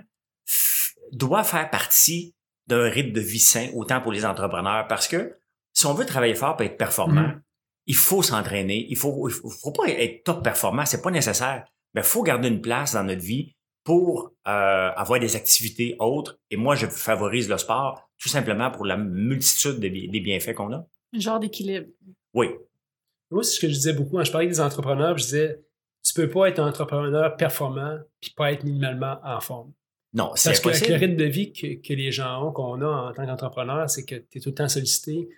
doit 1.12 1.44
faire 1.44 1.72
partie 1.72 2.36
d'un 2.68 2.88
rythme 2.88 3.14
de 3.14 3.22
vie 3.22 3.40
sain, 3.40 3.70
autant 3.74 4.00
pour 4.00 4.12
les 4.12 4.26
entrepreneurs, 4.28 4.86
parce 4.88 5.08
que 5.08 5.39
si 5.80 5.86
on 5.86 5.94
veut 5.94 6.06
travailler 6.06 6.36
fort 6.36 6.56
pour 6.58 6.66
être 6.66 6.78
performant, 6.78 7.22
Mhm. 7.22 7.42
il 7.88 7.96
faut 7.96 8.22
s'entraîner. 8.22 8.86
Il 8.90 8.98
faut, 8.98 9.28
il 9.30 9.34
faut, 9.34 9.50
faut 9.50 9.72
pas 9.72 9.88
être 9.90 10.24
top 10.24 10.44
performant, 10.44 10.86
c'est 10.86 11.02
pas 11.02 11.12
nécessaire. 11.12 11.66
Mais 11.94 12.02
il 12.02 12.08
faut 12.08 12.24
garder 12.24 12.48
une 12.50 12.62
place 12.62 12.94
dans 12.94 13.04
notre 13.04 13.22
vie 13.22 13.56
pour 13.84 14.32
euh, 14.48 14.92
avoir 14.96 15.20
des 15.20 15.36
activités 15.36 15.96
autres. 16.00 16.38
Et 16.52 16.58
moi, 16.58 16.76
je 16.76 16.86
favorise 16.88 17.50
le 17.50 17.58
sport 17.58 18.10
tout 18.18 18.30
simplement 18.30 18.70
pour 18.72 18.86
la 18.86 18.98
multitude 18.98 19.80
des, 19.80 19.90
des 19.90 20.20
bienfaits 20.20 20.54
qu'on 20.54 20.74
a. 20.74 20.86
Un 21.16 21.20
genre 21.20 21.40
d'équilibre. 21.40 21.88
Oui, 22.34 22.50
Moi, 23.32 23.44
c'est 23.44 23.56
ce 23.56 23.60
que 23.62 23.68
je 23.70 23.74
disais 23.74 23.94
beaucoup 23.94 24.18
quand 24.18 24.24
je 24.24 24.32
parlais 24.32 24.48
des 24.48 24.60
entrepreneurs, 24.60 25.18
je 25.18 25.24
disais, 25.24 25.62
tu 26.04 26.14
peux 26.14 26.30
pas 26.30 26.50
être 26.50 26.60
un 26.60 26.68
entrepreneur 26.68 27.36
performant 27.38 27.98
puis 28.22 28.32
pas 28.36 28.52
être 28.52 28.64
minimalement 28.64 29.18
en 29.24 29.40
forme. 29.40 29.72
non, 30.14 30.32
c'est 30.36 30.50
Parce 30.50 30.60
qu'avec 30.60 30.88
le 30.90 30.96
rythme 30.96 31.16
de 31.16 31.26
vie 31.26 31.52
que, 31.54 31.76
que 31.88 31.94
les 31.94 32.12
gens 32.12 32.46
ont, 32.48 32.52
qu'on 32.52 32.82
a 32.82 33.10
en 33.10 33.14
tant 33.14 33.26
qu'entrepreneur, 33.26 33.90
c'est 33.90 34.06
que 34.06 34.16
tu 34.16 34.38
es 34.38 34.42
tout 34.42 34.50
le 34.50 34.56
temps 34.56 34.68
sollicité, 34.70 35.30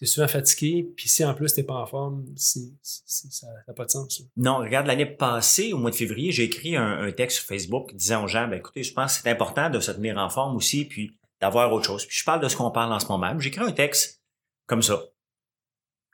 tu 0.00 0.04
es 0.04 0.06
souvent 0.06 0.28
fatigué, 0.28 0.90
puis 0.96 1.10
si 1.10 1.22
en 1.26 1.34
plus 1.34 1.52
tu 1.52 1.60
n'es 1.60 1.66
pas 1.66 1.74
en 1.74 1.84
forme, 1.84 2.24
ça 2.34 3.46
n'a 3.68 3.74
pas 3.74 3.84
de 3.84 3.90
sens. 3.90 4.22
Non, 4.34 4.56
regarde, 4.56 4.86
l'année 4.86 5.04
passée, 5.04 5.74
au 5.74 5.76
mois 5.76 5.90
de 5.90 5.94
février, 5.94 6.32
j'ai 6.32 6.44
écrit 6.44 6.74
un, 6.74 7.12
texte 7.12 7.40
sur 7.40 7.46
Facebook 7.46 7.94
disant 7.94 8.24
aux 8.24 8.26
gens, 8.26 8.48
ben, 8.48 8.56
écoutez, 8.56 8.82
je 8.82 8.94
pense 8.94 9.14
que 9.14 9.22
c'est 9.22 9.30
important 9.30 9.68
de 9.68 9.78
se 9.78 9.90
tenir 9.90 10.16
en 10.16 10.30
forme 10.30 10.56
aussi, 10.56 10.86
puis 10.86 11.18
d'avoir 11.38 11.70
autre 11.70 11.84
chose. 11.84 12.06
Puis 12.06 12.16
je 12.16 12.24
parle 12.24 12.40
de 12.40 12.48
ce 12.48 12.56
qu'on 12.56 12.70
parle 12.70 12.94
en 12.94 12.98
ce 12.98 13.08
moment. 13.08 13.38
J'ai 13.38 13.48
écrit 13.48 13.62
un 13.62 13.72
texte 13.72 14.22
comme 14.64 14.80
ça. 14.80 15.02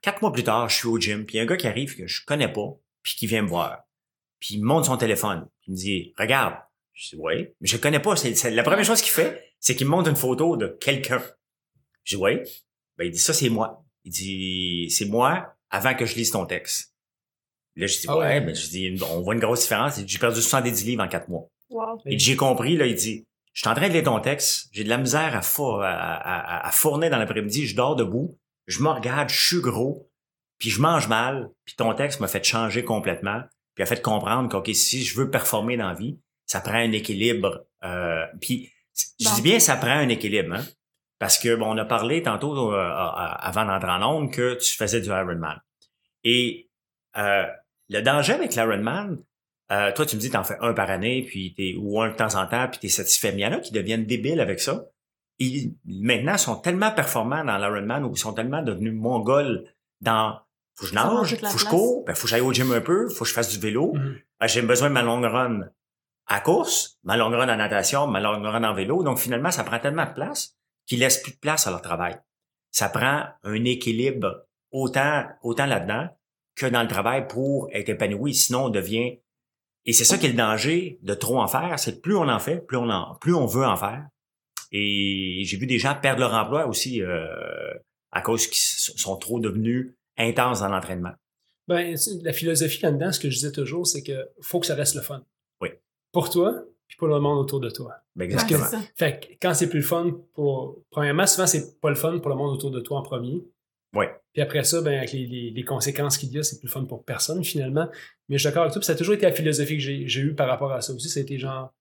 Quatre 0.03 0.21
mois 0.21 0.33
plus 0.33 0.43
tard, 0.43 0.69
je 0.69 0.79
suis 0.79 0.89
au 0.89 0.99
gym, 0.99 1.25
puis 1.25 1.37
y 1.37 1.39
a 1.39 1.45
un 1.45 1.47
gars 1.47 1.57
qui 1.57 1.69
arrive 1.69 1.97
que 1.97 2.09
je 2.09 2.25
connais 2.25 2.53
pas, 2.53 2.77
puis 3.05 3.15
qui 3.15 3.29
vient 3.29 3.43
me 3.43 3.49
voir. 3.49 3.85
Puis 4.41 4.57
il 4.57 4.63
me 4.63 4.67
montre 4.67 4.87
son 4.87 4.97
téléphone. 4.97 5.47
Puis 5.61 5.71
il 5.71 5.75
me 5.75 5.77
dit, 5.77 6.15
regarde. 6.19 6.57
Je 6.93 7.11
dis, 7.11 7.17
oui. 7.21 7.51
Mais 7.61 7.69
je 7.69 7.77
connais 7.77 8.01
pas. 8.01 8.15
La 8.51 8.63
première 8.65 8.85
chose 8.85 9.01
qu'il 9.01 9.13
fait, 9.13 9.53
c'est 9.61 9.77
qu'il 9.77 9.87
me 9.87 9.93
montre 9.93 10.11
une 10.11 10.17
photo 10.17 10.57
de 10.57 10.67
quelqu'un. 10.81 11.23
Je 12.03 12.17
dis, 12.17 12.23
oui. 12.23 12.41
Ben, 12.99 13.05
il 13.07 13.11
dit, 13.11 13.19
ça, 13.19 13.33
c'est 13.35 13.49
moi. 13.51 13.85
Il 14.05 14.13
dit, 14.13 14.91
c'est 14.91 15.07
moi 15.07 15.55
avant 15.71 15.95
que 15.95 16.07
je 16.07 16.15
lise 16.15 16.31
ton 16.31 16.47
texte. 16.47 16.95
Là, 17.77 17.87
je 17.87 17.99
dis, 18.01 18.07
Ah 18.09 18.17
ouais, 18.17 18.25
ouais. 18.25 18.41
mais 18.41 18.55
je 18.55 18.69
dis, 18.69 18.99
on 19.11 19.21
voit 19.21 19.35
une 19.35 19.41
grosse 19.41 19.63
différence. 19.63 20.01
J'ai 20.07 20.19
perdu 20.19 20.41
70 20.41 20.85
livres 20.87 21.03
en 21.05 21.09
quatre 21.09 21.29
mois. 21.29 21.49
Wow. 21.71 22.01
Et 22.07 22.19
j'ai 22.19 22.37
compris, 22.37 22.77
là, 22.77 22.87
il 22.87 22.95
dit, 22.95 23.27
je 23.53 23.61
suis 23.61 23.69
en 23.69 23.75
train 23.75 23.89
de 23.89 23.93
lire 23.93 24.05
ton 24.05 24.21
texte, 24.21 24.69
j'ai 24.73 24.85
de 24.85 24.89
la 24.89 24.99
misère 24.99 25.35
à, 25.37 25.43
four- 25.43 25.83
à, 25.83 25.91
à- 25.91 26.57
à- 26.63 26.69
à 26.69 26.71
fournir 26.71 27.11
dans 27.11 27.19
l'après-midi, 27.19 27.67
je 27.67 27.75
dors 27.77 27.97
debout, 27.97 28.39
je 28.67 28.81
me 28.83 28.89
regarde, 28.89 29.29
je 29.29 29.47
suis 29.47 29.61
gros, 29.61 30.09
puis 30.59 30.71
je 30.71 30.81
mange 30.81 31.09
mal, 31.09 31.51
puis 31.65 31.75
ton 31.77 31.93
texte 31.95 32.21
m'a 32.21 32.29
fait 32.29 32.45
changer 32.45 32.85
complètement, 32.85 33.43
puis 33.75 33.83
a 33.83 33.87
fait 33.87 34.01
comprendre 34.01 34.49
qu'ok, 34.49 34.71
si 34.75 35.05
je 35.05 35.17
veux 35.19 35.31
performer 35.31 35.77
dans 35.77 35.89
la 35.89 35.95
vie, 35.95 36.19
ça 36.47 36.61
prend 36.61 36.75
un 36.75 36.93
équilibre. 36.93 37.67
Euh, 37.85 38.25
puis 38.41 38.71
je 39.21 39.29
Bon. 39.29 39.35
dis 39.35 39.43
bien, 39.43 39.59
ça 39.59 39.77
prend 39.77 39.91
un 39.91 40.09
équilibre, 40.09 40.55
hein, 40.55 40.65
parce 41.19 41.39
que 41.39 41.55
bon, 41.55 41.75
on 41.75 41.79
a 41.79 41.85
parlé 41.85 42.23
tantôt 42.23 42.73
euh, 42.73 42.79
à- 42.79 43.09
à- 43.09 43.49
avant 43.49 43.65
d'entrer 43.65 43.91
en 43.91 44.03
onde 44.17 44.33
que 44.33 44.55
tu 44.55 44.77
faisais 44.77 45.01
du 45.01 45.09
Ironman. 45.09 45.61
Et 46.25 46.69
euh, 47.17 47.47
le 47.89 48.01
danger 48.03 48.35
avec 48.35 48.55
l'Ironman, 48.55 49.19
euh, 49.73 49.93
toi, 49.93 50.07
tu 50.07 50.17
me 50.17 50.21
dis, 50.21 50.31
t'en 50.31 50.45
fais 50.45 50.57
un 50.61 50.73
par 50.75 50.91
année, 50.91 51.25
puis 51.27 51.55
t'es, 51.57 51.75
ou 51.79 52.01
un 52.01 52.11
de 52.11 52.15
temps 52.15 52.35
en 52.37 52.47
temps, 52.47 52.69
puis 52.69 52.79
t'es 52.81 52.89
satisfait. 52.89 53.33
Mais 53.33 53.39
il 53.39 53.45
y 53.45 53.47
en 53.47 53.53
a 53.53 53.61
qui 53.61 53.73
deviennent 53.73 54.05
débiles 54.07 54.41
avec 54.41 54.61
ça. 54.61 54.85
Ils, 55.39 55.75
maintenant, 55.87 56.39
sont 56.39 56.57
tellement 56.57 56.91
performants 56.93 57.45
dans 57.45 57.59
l'Ironman 57.59 58.05
ou 58.05 58.13
ils 58.15 58.19
sont 58.19 58.33
tellement 58.33 58.63
devenus 58.63 58.95
mongols 58.95 59.65
dans 60.01 60.39
faut 60.77 60.85
que 60.85 60.91
je 60.91 60.95
nage, 60.95 61.31
faut 61.51 61.57
que 61.59 61.65
je 61.65 61.69
cours, 61.71 62.05
ben, 62.05 62.15
faut 62.15 62.23
que 62.25 62.29
j'aille 62.29 62.41
au 62.43 62.53
gym 62.53 62.71
un 62.73 62.81
peu, 62.81 63.09
faut 63.09 63.25
que 63.25 63.29
je 63.29 63.35
fasse 63.35 63.49
du 63.51 63.59
vélo. 63.59 63.95
Ben, 64.41 64.47
j'ai 64.47 64.63
besoin 64.63 64.89
de 64.89 64.95
ma 64.95 65.03
longue 65.03 65.25
run 65.25 65.61
à 66.27 66.41
course, 66.41 66.99
ma 67.05 67.17
longue 67.17 67.35
run 67.35 67.49
en 67.49 67.57
natation, 67.57 68.07
ma 68.07 68.21
longue 68.21 68.45
run 68.45 68.63
en 68.65 68.75
vélo. 68.75 69.03
Donc, 69.03 69.19
finalement, 69.19 69.51
ça 69.51 69.65
prend 69.65 69.79
tellement 69.79 70.05
de 70.07 70.13
place 70.13 70.56
qu'ils 70.87 71.01
laissent 71.01 71.23
plus 71.23 71.33
de 71.33 71.39
place 71.39 71.67
à 71.67 71.71
leur 71.71 71.83
travail. 71.83 72.19
Ça 72.71 72.89
prend 72.89 73.25
un 73.43 73.65
équilibre 73.65 74.47
autant, 74.71 75.25
autant 75.43 75.67
là-dedans 75.67 76.09
que 76.55 76.67
dans 76.67 76.83
le 76.83 76.89
travail 76.89 77.27
pour 77.29 77.69
être 77.73 77.89
épanoui. 77.89 78.35
Sinon, 78.35 78.67
on 78.67 78.71
devient 78.71 79.19
Et 79.85 79.93
c'est 79.93 80.05
ça 80.05 80.19
qui 80.19 80.27
est 80.27 80.31
le 80.31 80.37
danger 80.37 80.99
de 81.03 81.15
trop 81.15 81.41
en 81.41 81.49
faire, 81.49 81.79
c'est 81.79 81.97
que 81.97 82.01
plus 82.01 82.17
on 82.17 82.29
en 82.29 82.39
fait, 82.39 82.61
plus 82.67 82.77
on 82.77 82.89
en, 82.91 83.15
plus 83.17 83.35
on 83.35 83.47
veut 83.47 83.67
en 83.67 83.77
faire. 83.77 84.07
Et 84.73 85.43
j'ai 85.45 85.57
vu 85.57 85.67
des 85.67 85.79
gens 85.79 85.95
perdre 85.95 86.21
leur 86.21 86.35
emploi 86.35 86.67
aussi 86.67 87.03
euh, 87.03 87.27
à 88.11 88.21
cause 88.21 88.47
qu'ils 88.47 88.59
sont 88.99 89.17
trop 89.17 89.39
devenus 89.39 89.95
intenses 90.17 90.61
dans 90.61 90.69
l'entraînement. 90.69 91.13
Ben, 91.69 91.97
la 92.23 92.33
philosophie 92.33 92.83
là-dedans, 92.83 93.13
ce 93.13 93.21
que 93.21 93.29
je 93.29 93.37
disais 93.37 93.53
toujours, 93.53 93.87
c'est 93.87 94.03
que 94.03 94.29
faut 94.41 94.61
que 94.61 94.67
ça 94.67 94.75
reste 94.75 94.95
le 94.95 95.03
fun. 95.03 95.25
Oui. 95.61 95.71
Pour 96.13 96.31
toi, 96.31 96.65
puis 96.89 96.97
pour 96.97 97.09
le 97.09 97.19
monde 97.21 97.39
autour 97.39 97.61
de 97.61 97.71
toi. 97.71 97.95
Ben, 98.15 98.31
Ouais. 98.33 98.79
Fait 98.97 99.21
que 99.21 99.27
quand 99.43 99.55
c'est 99.55 99.69
plus 99.69 99.81
le 99.81 99.85
fun 99.85 100.11
pour. 100.35 100.79
Premièrement, 100.91 101.27
souvent, 101.27 101.47
c'est 101.47 101.81
pas 101.81 101.91
le 101.91 101.97
fun 101.97 102.19
pour 102.19 102.29
le 102.31 102.37
monde 102.37 102.53
autour 102.55 102.71
de 102.71 102.81
toi 102.81 102.99
en 102.99 103.03
premier. 103.03 103.43
Oui. 103.95 104.07
Puis 104.33 104.43
après 104.43 104.65
ça, 104.65 104.83
ben, 104.83 104.99
avec 104.99 105.13
les, 105.13 105.27
les- 105.27 105.51
les 105.51 105.65
conséquences 105.65 106.19
qu'il 106.19 106.31
y 106.33 106.39
a, 106.39 106.43
c'est 106.43 106.59
plus 106.59 106.67
le 106.69 106.73
fun 106.73 106.85
pour 106.85 107.05
personne 107.05 107.43
finalement. 107.45 107.89
Mais 108.29 108.37
je 108.37 108.43
suis 108.43 108.49
d'accord 108.49 108.63
avec 108.63 108.73
toi, 108.73 108.81
puis 108.81 108.87
ça 108.87 108.93
a 108.93 108.97
toujours 108.97 109.15
été 109.15 109.25
la 109.27 109.33
philosophie 109.33 109.77
que 109.79 109.83
j'ai 109.83 110.21
eue 110.21 110.35
par 110.35 110.49
rapport 110.49 110.73
à 110.73 110.81
ça 110.81 110.93
aussi. 110.93 111.09
C'était 111.09 111.39
genre, 111.39 111.73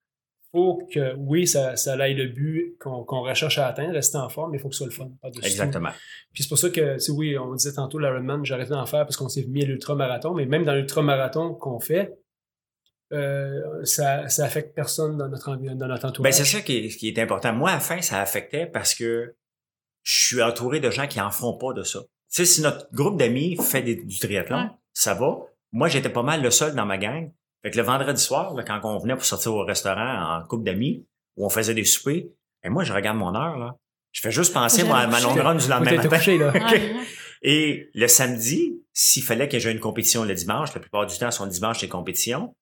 faut 0.51 0.87
que, 0.93 1.13
oui, 1.17 1.47
ça, 1.47 1.75
ça 1.75 1.95
aille 1.95 2.13
le 2.13 2.27
but 2.27 2.77
qu'on 2.79 3.03
recherche 3.03 3.57
à 3.57 3.67
atteindre, 3.67 3.93
rester 3.93 4.17
en 4.17 4.29
forme, 4.29 4.51
mais 4.51 4.57
il 4.57 4.61
faut 4.61 4.69
que 4.69 4.75
ce 4.75 4.79
soit 4.85 4.87
le 4.87 4.93
fun. 4.93 5.09
par-dessus 5.21 5.45
Exactement. 5.45 5.89
puis 6.31 6.43
c'est 6.43 6.49
pour 6.49 6.57
ça 6.57 6.69
que, 6.69 6.93
tu 6.93 6.99
sais, 7.01 7.11
oui, 7.11 7.37
on 7.37 7.53
disait 7.55 7.73
tantôt 7.73 7.99
l'Ironman, 7.99 8.45
j'ai 8.45 8.53
arrêté 8.53 8.69
d'en 8.69 8.85
faire 8.85 9.05
parce 9.05 9.17
qu'on 9.17 9.27
s'est 9.27 9.45
mis 9.47 9.63
à 9.63 9.65
l'ultramarathon, 9.65 10.33
mais 10.33 10.45
même 10.45 10.63
dans 10.63 10.73
l'ultramarathon 10.75 11.55
qu'on 11.55 11.79
fait, 11.81 12.13
euh, 13.13 13.83
ça, 13.83 14.27
ça 14.29 14.45
affecte 14.45 14.75
personne 14.75 15.17
dans 15.17 15.27
notre, 15.29 15.49
envi- 15.55 15.75
dans 15.75 15.87
notre 15.87 16.05
entourage. 16.05 16.23
Ben, 16.31 16.31
c'est 16.31 16.45
ça 16.45 16.61
qui 16.61 16.77
est, 16.77 16.87
qui 16.89 17.07
est 17.07 17.19
important. 17.19 17.53
Moi, 17.53 17.69
à 17.69 17.75
la 17.75 17.79
fin, 17.79 18.01
ça 18.01 18.19
affectait 18.21 18.65
parce 18.65 18.93
que 18.95 19.35
je 20.03 20.25
suis 20.27 20.41
entouré 20.41 20.79
de 20.79 20.89
gens 20.91 21.07
qui 21.07 21.19
en 21.21 21.31
font 21.31 21.57
pas 21.57 21.73
de 21.73 21.83
ça. 21.83 21.99
Tu 22.01 22.07
sais, 22.29 22.45
si 22.45 22.61
notre 22.61 22.87
groupe 22.93 23.17
d'amis 23.17 23.57
fait 23.61 23.81
des- 23.81 23.95
du 24.03 24.19
triathlon, 24.19 24.57
Ouais. 24.57 24.69
ça 24.93 25.13
va. 25.13 25.37
Moi, 25.71 25.87
j'étais 25.87 26.09
pas 26.09 26.23
mal 26.23 26.41
le 26.41 26.51
seul 26.51 26.73
dans 26.75 26.85
ma 26.85 26.97
gang. 26.97 27.31
Fait 27.63 27.71
que 27.71 27.77
le 27.77 27.83
vendredi 27.83 28.21
soir, 28.21 28.53
là, 28.53 28.63
quand 28.63 28.79
on 28.83 28.97
venait 28.99 29.15
pour 29.15 29.25
sortir 29.25 29.53
au 29.53 29.63
restaurant 29.65 30.37
en 30.37 30.43
couple 30.47 30.63
d'amis, 30.63 31.05
où 31.37 31.45
on 31.45 31.49
faisait 31.49 31.73
des 31.73 31.83
soupers, 31.83 32.25
et 32.63 32.69
moi, 32.69 32.83
je 32.83 32.93
regarde 32.93 33.17
mon 33.17 33.35
heure, 33.35 33.57
là. 33.57 33.75
Je 34.11 34.21
fais 34.21 34.31
juste 34.31 34.53
penser, 34.53 34.83
moi, 34.83 34.99
à 34.99 35.07
ma 35.07 35.19
longue 35.19 35.37
run 35.39 35.55
du 35.55 35.67
lendemain 35.67 35.95
matin. 35.97 36.09
couché, 36.09 36.37
là. 36.37 36.53
Et 37.41 37.89
le 37.93 38.07
samedi, 38.07 38.81
s'il 38.93 39.23
fallait 39.23 39.47
que 39.49 39.59
j'aie 39.59 39.71
une 39.71 39.79
compétition 39.79 40.23
le 40.23 40.33
dimanche, 40.33 40.73
la 40.73 40.79
plupart 40.79 41.05
du 41.05 41.17
temps, 41.17 41.31
son 41.31 41.45
dimanche, 41.47 41.79
c'est 41.79 41.87
compétition. 41.89 42.55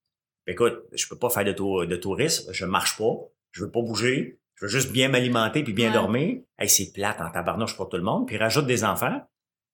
Écoute, 0.46 0.82
je 0.92 1.06
peux 1.08 1.18
pas 1.18 1.30
faire 1.30 1.44
de, 1.44 1.52
tour, 1.52 1.86
de 1.86 1.96
tourisme, 1.96 2.52
je 2.52 2.66
marche 2.66 2.98
pas, 2.98 3.14
je 3.52 3.64
veux 3.64 3.70
pas 3.70 3.80
bouger, 3.80 4.38
je 4.56 4.66
veux 4.66 4.70
juste 4.70 4.92
bien 4.92 5.08
m'alimenter 5.08 5.62
puis 5.62 5.72
bien 5.72 5.88
Ouais. 5.88 5.94
dormir. 5.94 6.38
Hey, 6.58 6.68
c'est 6.68 6.92
plate 6.92 7.20
en 7.20 7.30
tabarnouche 7.30 7.76
pour 7.76 7.88
tout 7.88 7.96
le 7.96 8.02
monde. 8.02 8.26
Puis 8.26 8.36
rajoute 8.36 8.66
des 8.66 8.84
enfants. 8.84 9.20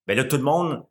Ben 0.07 0.17
là, 0.17 0.25
tout 0.25 0.37
le 0.37 0.43
monde, 0.43 0.85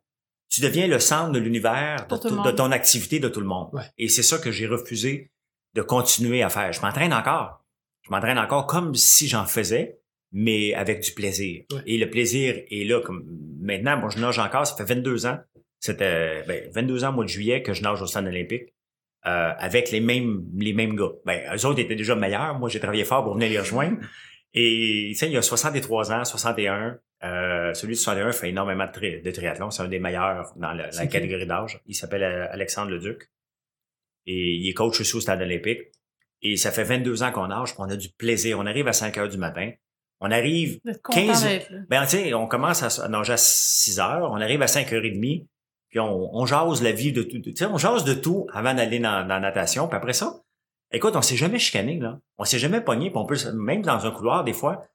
tu 0.48 0.60
deviens 0.60 0.86
le 0.86 0.98
centre 0.98 1.32
de 1.32 1.38
l'univers, 1.38 2.06
de, 2.08 2.50
ton 2.50 2.72
activité 2.72 3.20
de 3.20 3.28
tout 3.28 3.40
le 3.40 3.46
monde. 3.46 3.68
Ouais. 3.72 3.82
Et 3.98 4.08
c'est 4.08 4.22
ça 4.22 4.38
que 4.38 4.50
j'ai 4.50 4.66
refusé 4.66 5.30
de 5.74 5.82
continuer 5.82 6.42
à 6.42 6.48
faire. 6.50 6.72
Je 6.72 6.80
m'entraîne 6.80 7.12
encore. 7.12 7.64
Je 8.02 8.10
m'entraîne 8.10 8.38
encore 8.38 8.66
comme 8.66 8.94
si 8.94 9.28
j'en 9.28 9.46
faisais, 9.46 10.00
mais 10.32 10.74
avec 10.74 11.02
du 11.02 11.12
plaisir. 11.12 11.64
Ouais. 11.72 11.82
Et 11.86 11.98
le 11.98 12.08
plaisir 12.10 12.56
est 12.70 12.84
là. 12.88 13.00
Comme 13.00 13.24
maintenant, 13.60 13.96
moi, 13.96 14.10
je 14.10 14.18
nage 14.18 14.38
encore. 14.38 14.66
Ça 14.66 14.76
fait 14.76 14.94
22 14.94 15.26
ans. 15.26 15.38
C'était 15.80 16.44
ben, 16.46 16.70
22 16.72 17.04
ans 17.04 17.10
au 17.10 17.12
mois 17.12 17.24
de 17.24 17.30
juillet 17.30 17.62
que 17.62 17.72
je 17.72 17.82
nage 17.82 18.02
au 18.02 18.06
stade 18.06 18.26
olympique 18.26 18.74
euh, 19.26 19.52
avec 19.58 19.90
les 19.90 20.00
mêmes 20.00 20.44
les 20.56 20.72
mêmes 20.72 20.96
gars. 20.96 21.12
Ben, 21.24 21.40
eux 21.54 21.66
autres 21.66 21.78
étaient 21.80 21.94
déjà 21.96 22.14
meilleurs. 22.14 22.58
Moi, 22.58 22.68
j'ai 22.68 22.80
travaillé 22.80 23.04
fort 23.04 23.22
pour 23.24 23.34
venir 23.34 23.48
les 23.50 23.58
rejoindre. 23.58 23.98
Et 24.54 25.08
tu 25.10 25.14
sais, 25.14 25.26
il 25.26 25.32
y 25.32 25.36
a 25.36 25.42
63 25.42 26.12
ans, 26.12 26.24
61. 26.24 26.98
Euh, 27.22 27.74
celui 27.74 27.94
de 27.94 27.98
61 27.98 28.32
fait 28.32 28.48
énormément 28.48 28.86
de, 28.86 28.92
tri- 28.92 29.20
de 29.20 29.30
triathlon. 29.30 29.70
C'est 29.70 29.82
un 29.82 29.88
des 29.88 29.98
meilleurs 29.98 30.52
dans 30.56 30.72
la, 30.72 30.88
catégorie 31.06 31.46
d'âge. 31.46 31.80
Il 31.86 31.94
s'appelle 31.94 32.22
euh, 32.22 32.46
Alexandre 32.50 32.90
Leduc. 32.90 33.30
Et 34.26 34.54
il 34.54 34.68
est 34.68 34.74
coach 34.74 35.00
aussi 35.00 35.14
au 35.16 35.20
stade 35.20 35.42
olympique. 35.42 35.80
Et 36.42 36.56
ça 36.56 36.70
fait 36.72 36.84
22 36.84 37.22
ans 37.22 37.30
qu'on 37.32 37.48
nage, 37.48 37.72
puis 37.74 37.80
on 37.80 37.90
a 37.90 37.96
du 37.96 38.08
plaisir. 38.08 38.58
On 38.58 38.66
arrive 38.66 38.88
à 38.88 38.92
5 38.94 39.16
heures 39.18 39.28
du 39.28 39.36
matin. 39.38 39.70
On 40.20 40.30
arrive 40.30 40.80
D'être 40.84 41.02
content 41.02 41.26
15 41.26 41.44
d'être 41.44 41.70
là. 41.70 41.78
ben, 41.88 42.02
tu 42.04 42.10
sais, 42.16 42.34
on 42.34 42.46
commence 42.46 42.82
à, 43.00 43.08
nager 43.08 43.32
à 43.34 43.36
6 43.38 44.00
heures, 44.00 44.30
on 44.30 44.40
arrive 44.40 44.60
à 44.62 44.66
5h30, 44.66 45.46
puis 45.90 46.00
on, 46.00 46.34
on 46.34 46.46
jase 46.46 46.82
la 46.82 46.92
vie 46.92 47.12
de 47.12 47.22
tout. 47.22 47.38
Tu 47.40 47.54
sais, 47.54 47.66
on 47.66 47.76
jase 47.78 48.04
de 48.04 48.14
tout 48.14 48.46
avant 48.52 48.74
d'aller 48.74 48.98
dans, 49.00 49.22
dans 49.22 49.34
la 49.34 49.40
natation. 49.40 49.88
Puis 49.88 49.96
après 49.96 50.12
ça, 50.14 50.40
écoute, 50.92 51.14
on 51.16 51.22
s'est 51.22 51.36
jamais 51.36 51.58
chicané, 51.58 51.98
là. 51.98 52.18
On 52.38 52.44
s'est 52.44 52.58
jamais 52.58 52.80
pogné, 52.80 53.10
puis 53.10 53.18
on 53.18 53.26
peut, 53.26 53.36
même 53.54 53.82
dans 53.82 54.06
un 54.06 54.10
couloir, 54.10 54.44
des 54.44 54.52
fois, 54.54 54.86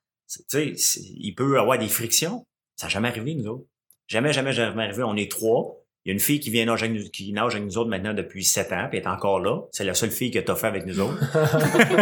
tu 0.49 0.75
sais, 0.77 1.01
il 1.17 1.33
peut 1.35 1.55
y 1.55 1.59
avoir 1.59 1.77
des 1.77 1.87
frictions. 1.89 2.45
Ça 2.75 2.87
n'a 2.87 2.91
jamais 2.91 3.09
arrivé, 3.09 3.35
nous 3.35 3.47
autres. 3.47 3.65
Jamais, 4.07 4.33
jamais, 4.33 4.53
jamais 4.53 4.83
arrivé. 4.83 5.03
On 5.03 5.15
est 5.15 5.29
trois. 5.29 5.77
Il 6.03 6.09
y 6.09 6.11
a 6.11 6.13
une 6.13 6.19
fille 6.19 6.39
qui 6.39 6.51
vient 6.51 6.65
nager 6.65 6.85
avec 6.85 7.01
nous, 7.01 7.09
qui 7.09 7.33
nage 7.33 7.55
avec 7.55 7.65
nous 7.65 7.79
autres 7.79 7.89
maintenant 7.89 8.13
depuis 8.13 8.43
7 8.43 8.71
ans, 8.73 8.87
puis 8.89 8.99
elle 8.99 9.05
est 9.05 9.07
encore 9.07 9.39
là. 9.39 9.61
C'est 9.71 9.83
la 9.83 9.95
seule 9.95 10.11
fille 10.11 10.29
qui 10.29 10.37
a 10.37 10.43
toffé 10.43 10.67
avec 10.67 10.85
nous 10.85 10.99
autres. 10.99 11.17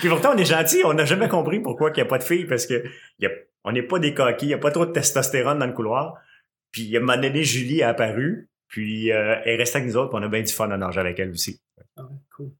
Puis 0.00 0.08
pourtant, 0.08 0.32
on 0.34 0.38
est 0.38 0.44
gentil, 0.44 0.80
on 0.84 0.94
n'a 0.94 1.04
jamais 1.04 1.28
compris 1.28 1.60
pourquoi 1.60 1.90
il 1.90 1.94
n'y 1.96 2.00
a 2.00 2.04
pas 2.06 2.18
de 2.18 2.24
filles, 2.24 2.46
parce 2.46 2.66
que 2.66 2.82
y 3.18 3.26
a- 3.26 3.30
on 3.64 3.72
n'est 3.72 3.82
pas 3.82 3.98
des 3.98 4.14
coquilles, 4.14 4.46
il 4.46 4.48
n'y 4.48 4.54
a 4.54 4.58
pas 4.58 4.70
trop 4.70 4.86
de 4.86 4.92
testostérone 4.92 5.58
dans 5.58 5.66
le 5.66 5.72
couloir. 5.74 6.14
Puis 6.72 6.94
à 6.96 6.98
un 6.98 7.02
moment 7.02 7.20
donné, 7.20 7.42
Julie 7.44 7.80
est 7.80 7.84
apparue, 7.84 8.48
puis 8.68 9.10
euh, 9.12 9.36
elle 9.44 9.54
est 9.54 9.56
restée 9.56 9.78
avec 9.78 9.88
nous 9.88 9.96
autres, 9.96 10.10
puis 10.10 10.18
on 10.20 10.26
a 10.26 10.28
bien 10.28 10.42
du 10.42 10.52
fun 10.52 10.70
à 10.70 10.76
nager 10.76 11.00
avec 11.00 11.18
elle 11.18 11.30
aussi. 11.30 11.60
Ah 11.96 12.08
cool. 12.36 12.50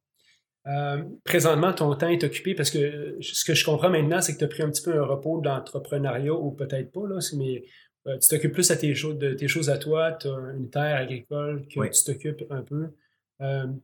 Euh, 0.66 1.02
présentement, 1.24 1.72
ton 1.72 1.94
temps 1.94 2.08
est 2.08 2.22
occupé 2.24 2.54
parce 2.54 2.70
que 2.70 2.78
euh, 2.78 3.16
ce 3.20 3.44
que 3.44 3.54
je 3.54 3.64
comprends 3.64 3.88
maintenant, 3.90 4.20
c'est 4.20 4.34
que 4.34 4.38
tu 4.38 4.44
as 4.44 4.48
pris 4.48 4.62
un 4.62 4.70
petit 4.70 4.82
peu 4.82 4.98
un 4.98 5.04
repos 5.04 5.40
d'entrepreneuriat 5.40 6.32
ou 6.34 6.50
peut-être 6.52 6.92
pas, 6.92 7.06
là, 7.08 7.18
mais 7.38 7.64
euh, 8.06 8.18
tu 8.18 8.28
t'occupes 8.28 8.52
plus 8.52 8.70
à 8.70 8.76
tes 8.76 8.94
choses, 8.94 9.16
de 9.18 9.32
tes 9.34 9.48
choses 9.48 9.70
à 9.70 9.78
toi, 9.78 10.12
tu 10.12 10.28
as 10.28 10.52
une 10.56 10.68
terre 10.70 10.96
agricole 10.96 11.66
que 11.68 11.80
Oui. 11.80 11.90
tu 11.90 12.04
t'occupes 12.04 12.44
un 12.50 12.62
peu. 12.62 12.88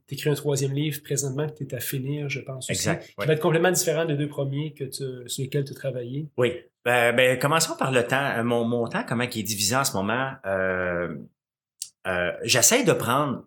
tu 0.08 0.14
écris 0.14 0.30
un 0.30 0.34
troisième 0.34 0.72
livre 0.72 1.00
présentement 1.02 1.48
que 1.48 1.54
tu 1.54 1.64
es 1.64 1.74
à 1.74 1.80
finir, 1.80 2.28
je 2.28 2.40
pense. 2.40 2.64
aussi, 2.68 2.72
Exact, 2.72 3.06
Qui 3.06 3.14
ouais. 3.18 3.26
va 3.26 3.32
être 3.34 3.40
complètement 3.40 3.70
différent 3.70 4.04
des 4.04 4.16
deux 4.16 4.28
premiers 4.28 4.74
que 4.74 4.84
tu- 4.84 5.28
sur 5.28 5.42
lesquels 5.42 5.64
tu 5.64 5.72
as 5.72 5.76
travaillé. 5.76 6.28
Oui. 6.36 6.52
Ben, 6.84 7.14
ben, 7.16 7.38
commençons 7.38 7.76
par 7.76 7.90
le 7.90 8.06
temps. 8.06 8.16
Euh, 8.38 8.42
Mon, 8.44 8.64
mon 8.64 8.86
temps, 8.88 9.04
comment 9.08 9.24
il 9.24 9.38
est 9.40 9.42
divisé 9.42 9.74
en 9.76 9.84
ce 9.84 9.92
moment? 9.94 10.32
Euh, 10.46 11.14
euh, 12.06 12.32
J'essaie 12.44 12.84
de 12.84 12.92
prendre... 12.92 13.44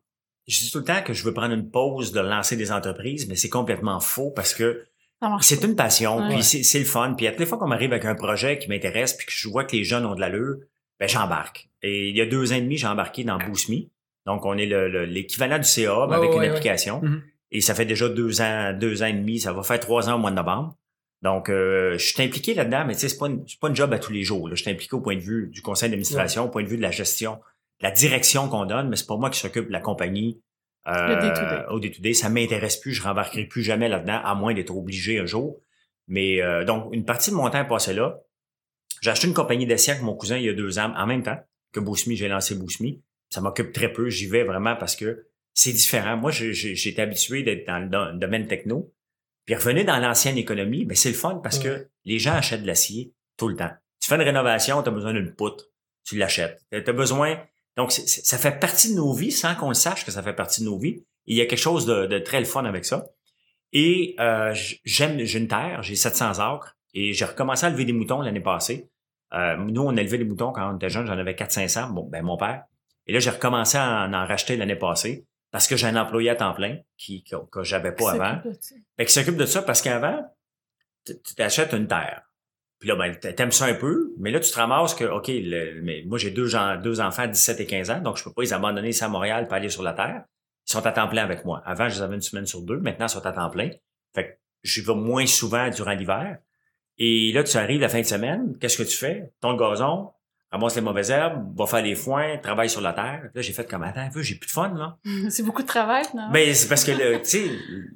Je 0.47 0.59
dis 0.59 0.71
tout 0.71 0.79
le 0.79 0.85
temps 0.85 1.01
que 1.03 1.13
je 1.13 1.23
veux 1.23 1.33
prendre 1.33 1.53
une 1.53 1.69
pause 1.69 2.13
de 2.13 2.21
lancer 2.21 2.55
des 2.55 2.71
entreprises, 2.71 3.27
mais 3.27 3.35
c'est 3.35 3.49
complètement 3.49 3.99
faux 3.99 4.31
parce 4.31 4.53
que 4.53 4.85
C'est 5.41 5.63
une 5.63 5.75
passion, 5.75 6.17
Ouais. 6.19 6.35
puis 6.35 6.43
c'est 6.43 6.79
le 6.79 6.85
fun. 6.85 7.13
Puis 7.17 7.27
à 7.27 7.31
toutes 7.31 7.39
les 7.41 7.45
fois 7.45 7.57
qu'on 7.57 7.67
m'arrive 7.67 7.91
avec 7.91 8.05
un 8.05 8.15
projet 8.15 8.57
qui 8.59 8.69
m'intéresse, 8.69 9.13
puis 9.13 9.25
que 9.25 9.33
je 9.35 9.47
vois 9.49 9.65
que 9.65 9.75
les 9.75 9.83
jeunes 9.83 10.05
ont 10.05 10.15
de 10.15 10.21
l'allure, 10.21 10.57
ben 10.99 11.09
j'embarque. 11.09 11.69
Et 11.81 12.09
il 12.09 12.15
y 12.15 12.21
a 12.21 12.25
deux 12.25 12.53
ans 12.53 12.55
et 12.55 12.61
demi, 12.61 12.77
j'ai 12.77 12.87
embarqué 12.87 13.23
dans 13.23 13.37
Boost 13.39 13.67
Me. 13.69 13.87
Donc 14.25 14.45
on 14.45 14.57
est 14.57 14.65
le- 14.67 14.87
le- 14.89 15.05
l'équivalent 15.05 15.57
du 15.57 15.63
CA, 15.65 16.05
mais 16.07 16.11
Ouais, 16.11 16.15
avec 16.17 16.29
ouais, 16.29 16.35
une 16.35 16.41
ouais. 16.43 16.49
application. 16.49 17.01
Mhm. 17.01 17.23
Et 17.51 17.61
ça 17.61 17.73
fait 17.75 17.85
déjà 17.85 18.07
deux 18.09 18.41
ans, 18.41 18.73
deux 18.73 19.01
ans 19.03 19.07
et 19.07 19.13
demi, 19.13 19.39
ça 19.39 19.51
va 19.53 19.63
faire 19.63 19.79
trois 19.79 20.07
ans 20.09 20.15
au 20.15 20.19
mois 20.19 20.31
de 20.31 20.35
novembre. 20.35 20.75
Donc 21.23 21.49
euh, 21.49 21.97
je 21.97 22.05
suis 22.13 22.21
impliqué 22.23 22.53
là-dedans, 22.53 22.85
mais 22.85 22.93
tu 22.93 22.99
sais, 23.01 23.09
c'est 23.09 23.17
pas, 23.17 23.27
une- 23.27 23.43
c'est 23.47 23.59
pas 23.59 23.69
une 23.69 23.75
job 23.75 23.91
à 23.93 23.99
tous 23.99 24.11
les 24.13 24.23
jours. 24.23 24.47
là. 24.47 24.55
Je 24.55 24.61
suis 24.61 24.71
impliqué 24.71 24.95
au 24.95 25.01
point 25.01 25.15
de 25.15 25.21
vue 25.21 25.47
du 25.47 25.61
conseil 25.61 25.89
d'administration, 25.89 26.45
au 26.45 26.49
point 26.49 26.63
de 26.63 26.67
vue 26.67 26.77
de 26.77 26.81
la 26.81 26.91
gestion, 26.91 27.33
de 27.79 27.83
la 27.87 27.91
direction 27.91 28.47
qu'on 28.49 28.65
donne, 28.65 28.89
mais 28.89 28.95
c'est 28.95 29.07
pas 29.07 29.17
moi 29.17 29.29
qui 29.29 29.39
s'occupe 29.39 29.67
de 29.67 29.71
la 29.73 29.79
compagnie. 29.81 30.41
euh, 30.87 31.07
Le 31.67 31.73
au 31.73 31.79
day-to-day. 31.79 32.13
Ça 32.13 32.29
m'intéresse 32.29 32.77
plus, 32.77 32.93
je 32.93 33.01
rembarquerai 33.03 33.45
plus 33.45 33.61
jamais 33.63 33.89
là-dedans, 33.89 34.21
à 34.23 34.35
moins 34.35 34.53
d'être 34.53 34.73
obligé 34.75 35.19
un 35.19 35.25
jour. 35.25 35.59
Mais 36.07 36.41
euh, 36.41 36.63
donc, 36.63 36.93
une 36.93 37.03
partie 37.03 37.29
de 37.31 37.35
mon 37.35 37.49
temps 37.49 37.59
est 37.59 37.67
passée 37.67 37.93
là. 37.93 38.19
J'ai 39.01 39.09
acheté 39.09 39.27
une 39.27 39.33
compagnie 39.33 39.65
d'essai 39.65 39.91
avec 39.91 40.03
mon 40.03 40.15
cousin 40.15 40.37
il 40.37 40.45
y 40.45 40.49
a 40.49 40.53
deux 40.53 40.79
ans, 40.79 40.93
en 40.95 41.05
même 41.05 41.23
temps 41.23 41.37
que 41.73 41.79
Bousmi, 41.81 42.15
j'ai 42.15 42.27
lancé 42.29 42.55
Bousmi. 42.55 43.01
Ça 43.29 43.41
m'occupe 43.41 43.73
très 43.73 43.91
peu, 43.91 44.09
j'y 44.09 44.27
vais 44.27 44.43
vraiment 44.45 44.75
parce 44.77 44.95
que 44.95 45.25
c'est 45.53 45.73
différent. 45.73 46.15
Moi, 46.15 46.31
j'ai- 46.31 46.53
j'étais 46.53 47.01
habitué 47.01 47.43
d'être 47.43 47.67
dans 47.67 47.79
le 47.79 47.89
do- 47.89 48.17
domaine 48.17 48.47
techno. 48.47 48.93
Puis 49.47 49.55
revenir 49.55 49.85
dans 49.85 49.97
l'ancienne 49.97 50.37
économie, 50.37 50.85
ben 50.85 50.95
c'est 50.95 51.09
le 51.09 51.15
fun 51.15 51.39
parce 51.41 51.57
que 51.57 51.87
les 52.03 52.19
gens 52.19 52.33
achètent 52.33 52.63
de 52.63 52.67
l'acier 52.67 53.13
tout 53.37 53.47
le 53.47 53.55
temps. 53.55 53.71
Tu 54.01 54.09
fais 54.09 54.15
une 54.15 54.21
rénovation, 54.21 54.83
tu 54.83 54.89
as 54.89 54.91
besoin 54.91 55.13
d'une 55.13 55.33
poutre, 55.33 55.65
tu 56.03 56.17
l'achètes. 56.17 56.61
Tu 56.71 56.83
as 56.85 56.93
besoin... 56.93 57.39
Donc, 57.77 57.91
ça 57.91 58.37
fait 58.37 58.59
partie 58.59 58.91
de 58.91 58.95
nos 58.95 59.13
vies 59.13 59.31
sans 59.31 59.55
qu'on 59.55 59.69
le 59.69 59.73
sache 59.73 60.03
que 60.03 60.11
ça 60.11 60.21
fait 60.21 60.33
partie 60.33 60.61
de 60.61 60.65
nos 60.65 60.77
vies. 60.77 61.05
Et 61.27 61.33
il 61.33 61.35
y 61.37 61.41
a 61.41 61.45
quelque 61.45 61.59
chose 61.59 61.85
de, 61.85 62.07
de 62.07 62.19
très 62.19 62.39
le 62.39 62.45
fun 62.45 62.65
avec 62.65 62.83
ça. 62.83 63.05
Et 63.71 64.15
euh, 64.19 64.53
j'aime, 64.83 65.19
j'ai 65.23 65.39
une 65.39 65.47
terre, 65.47 65.81
j'ai 65.81 65.95
700 65.95 66.39
acres 66.39 66.75
et 66.93 67.13
j'ai 67.13 67.25
recommencé 67.25 67.65
à 67.65 67.69
lever 67.69 67.85
des 67.85 67.93
moutons 67.93 68.21
l'année 68.21 68.41
passée. 68.41 68.89
Euh, 69.33 69.55
nous, 69.57 69.81
on 69.81 69.95
a 69.95 70.01
élevé 70.01 70.17
des 70.17 70.23
moutons 70.25 70.51
quand 70.51 70.73
on 70.73 70.75
était 70.75 70.89
jeune, 70.89 71.05
j'en 71.05 71.17
avais 71.17 71.33
400-500, 71.33 71.93
bon, 71.93 72.07
ben 72.09 72.23
mon 72.23 72.37
père. 72.37 72.63
Et 73.05 73.13
là, 73.13 73.19
j'ai 73.19 73.29
recommencé 73.29 73.77
à 73.77 74.05
en, 74.05 74.13
en 74.13 74.25
racheter 74.25 74.57
l'année 74.57 74.75
passée 74.75 75.25
parce 75.57 75.67
que 75.67 75.75
j'ai 75.75 75.87
un 75.87 75.95
employé 75.95 76.29
à 76.29 76.35
temps 76.35 76.53
plein 76.53 76.77
qui, 76.99 77.23
que, 77.23 77.35
que 77.51 77.63
j'avais 77.63 77.91
pas 77.91 78.11
Qui 78.13 78.19
avant. 78.21 78.41
Fait 78.95 79.05
qu'il 79.05 79.09
s'occupe 79.09 79.37
de 79.37 79.45
ça 79.47 79.63
parce 79.63 79.81
qu'avant, 79.81 80.23
tu 81.03 81.15
t'achètes 81.35 81.73
une 81.73 81.87
terre. 81.87 82.21
Puis 82.77 82.87
là, 82.87 82.95
ben, 82.95 83.15
t'a- 83.15 83.33
t'aimes 83.33 83.51
ça 83.51 83.65
un 83.65 83.73
peu, 83.73 84.13
mais 84.19 84.29
là, 84.29 84.39
tu 84.39 84.51
te 84.51 84.55
ramasses 84.55 84.93
que, 84.93 85.05
OK, 85.05 85.29
le- 85.29 85.81
mais 85.81 86.03
moi, 86.05 86.19
j'ai 86.19 86.29
deux, 86.29 86.45
gens, 86.45 86.77
deux 86.77 87.01
enfants 87.01 87.25
de 87.25 87.31
17 87.31 87.59
et 87.59 87.65
15 87.65 87.89
ans, 87.89 88.01
donc 88.01 88.17
je 88.17 88.23
peux 88.23 88.31
pas 88.31 88.43
les 88.43 88.53
abandonner 88.53 88.89
ici 88.89 89.03
à 89.03 89.07
Montréal 89.07 89.45
pour 89.47 89.55
aller 89.55 89.69
sur 89.71 89.81
la 89.81 89.93
terre. 89.93 90.25
Ils 90.67 90.73
sont 90.73 90.85
à 90.85 90.91
temps 90.91 91.07
plein 91.07 91.23
avec 91.23 91.43
moi. 91.43 91.63
Avant, 91.65 91.89
je 91.89 91.95
les 91.95 92.01
avais 92.03 92.13
une 92.13 92.21
semaine 92.21 92.45
sur 92.45 92.61
deux. 92.61 92.77
Maintenant, 92.77 93.07
ils 93.07 93.09
sont 93.09 93.25
à 93.25 93.31
temps 93.31 93.49
plein. 93.49 93.71
Fait 94.13 94.27
que 94.27 94.33
j'y 94.63 94.81
vais 94.81 94.93
moins 94.93 95.25
souvent 95.25 95.69
durant 95.69 95.93
l'hiver. 95.93 96.37
Et 96.99 97.31
là, 97.33 97.43
tu 97.43 97.57
arrives 97.57 97.81
la 97.81 97.89
fin 97.89 98.01
de 98.01 98.05
semaine. 98.05 98.55
Qu'est-ce 98.59 98.77
que 98.77 98.83
tu 98.87 98.95
fais? 98.95 99.31
Ton 99.41 99.55
gazon. 99.55 100.11
Ramasse 100.51 100.75
les 100.75 100.81
mauvaises 100.81 101.09
herbes, 101.11 101.57
va 101.57 101.65
faire 101.65 101.81
les 101.83 101.95
foins, 101.95 102.37
travaille 102.37 102.69
sur 102.69 102.81
la 102.81 102.93
terre. 102.93 103.29
Là, 103.33 103.41
j'ai 103.41 103.51
fait 103.53 103.69
comme, 103.69 103.83
attends 103.83 104.01
un 104.01 104.09
peu, 104.09 104.21
j'ai 104.21 104.35
plus 104.35 104.47
de 104.47 104.51
fun, 104.51 104.73
là. 104.75 104.97
C'est 105.29 105.43
beaucoup 105.43 105.61
de 105.61 105.67
travail, 105.67 106.03
non? 106.15 106.29
Ben, 106.31 106.53
c'est 106.55 106.67
parce 106.69 106.83
que, 106.85 107.17
tu 107.17 107.25
sais, 107.25 107.49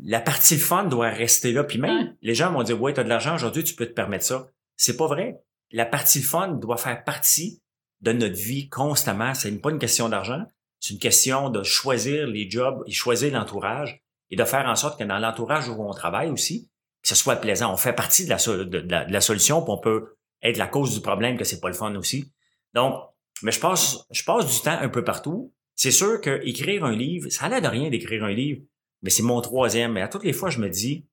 la 0.03 0.19
partie 0.19 0.57
fun 0.57 0.83
doit 0.83 1.09
rester 1.09 1.53
là. 1.53 1.63
Puis 1.63 1.79
même, 1.79 1.97
Ouais. 1.97 2.11
les 2.21 2.35
gens 2.35 2.51
m'ont 2.51 2.63
dit, 2.63 2.73
ouais, 2.73 2.93
t'as 2.93 3.03
de 3.03 3.09
l'argent 3.09 3.35
aujourd'hui, 3.35 3.63
tu 3.63 3.73
peux 3.75 3.85
te 3.85 3.93
permettre 3.93 4.25
ça. 4.25 4.47
C'est 4.77 4.97
pas 4.97 5.07
vrai. 5.07 5.39
La 5.71 5.85
partie 5.85 6.21
fun 6.21 6.49
doit 6.49 6.77
faire 6.77 7.03
partie 7.03 7.61
de 8.01 8.11
notre 8.11 8.35
vie 8.35 8.67
constamment. 8.67 9.33
C'est 9.33 9.51
pas 9.61 9.71
une 9.71 9.79
question 9.79 10.09
d'argent. 10.09 10.43
C'est 10.79 10.93
une 10.93 10.99
question 10.99 11.49
de 11.49 11.63
choisir 11.63 12.27
les 12.27 12.49
jobs 12.49 12.83
et 12.87 12.91
choisir 12.91 13.31
l'entourage 13.33 14.01
et 14.31 14.35
de 14.35 14.43
faire 14.43 14.65
en 14.67 14.75
sorte 14.75 14.99
que 14.99 15.03
dans 15.05 15.19
l'entourage 15.19 15.69
où 15.69 15.73
on 15.81 15.91
travaille 15.93 16.29
aussi, 16.31 16.67
que 17.03 17.07
ce 17.07 17.15
soit 17.15 17.35
plaisant. 17.37 17.71
On 17.71 17.77
fait 17.77 17.93
partie 17.93 18.25
de 18.25 18.29
la, 18.29 18.37
so- 18.39 18.63
de, 18.65 18.79
de 18.81 18.91
la, 18.91 19.05
de 19.05 19.13
la 19.13 19.21
solution, 19.21 19.61
puis 19.61 19.71
on 19.71 19.77
peut 19.77 20.15
être 20.41 20.57
la 20.57 20.67
cause 20.67 20.93
du 20.95 21.01
problème 21.01 21.37
que 21.37 21.43
c'est 21.43 21.59
pas 21.59 21.67
le 21.67 21.73
fun 21.75 21.93
aussi. 21.95 22.31
Donc, 22.73 22.95
mais 23.41 23.51
je 23.51 23.59
passe, 23.59 24.05
je 24.11 24.23
passe 24.23 24.45
du 24.45 24.61
temps 24.61 24.77
un 24.79 24.89
peu 24.89 25.03
partout. 25.03 25.53
C'est 25.75 25.91
sûr 25.91 26.21
que 26.21 26.41
écrire 26.43 26.85
un 26.85 26.95
livre, 26.95 27.29
ça 27.29 27.45
a 27.45 27.49
l'air 27.49 27.61
de 27.61 27.67
rien 27.67 27.89
d'écrire 27.89 28.23
un 28.23 28.33
livre, 28.33 28.61
mais 29.01 29.09
c'est 29.09 29.23
mon 29.23 29.41
troisième. 29.41 29.93
Mais 29.93 30.01
à 30.01 30.07
toutes 30.07 30.23
les 30.23 30.33
fois, 30.33 30.49
je 30.49 30.59
me 30.59 30.69
dis, 30.69 31.05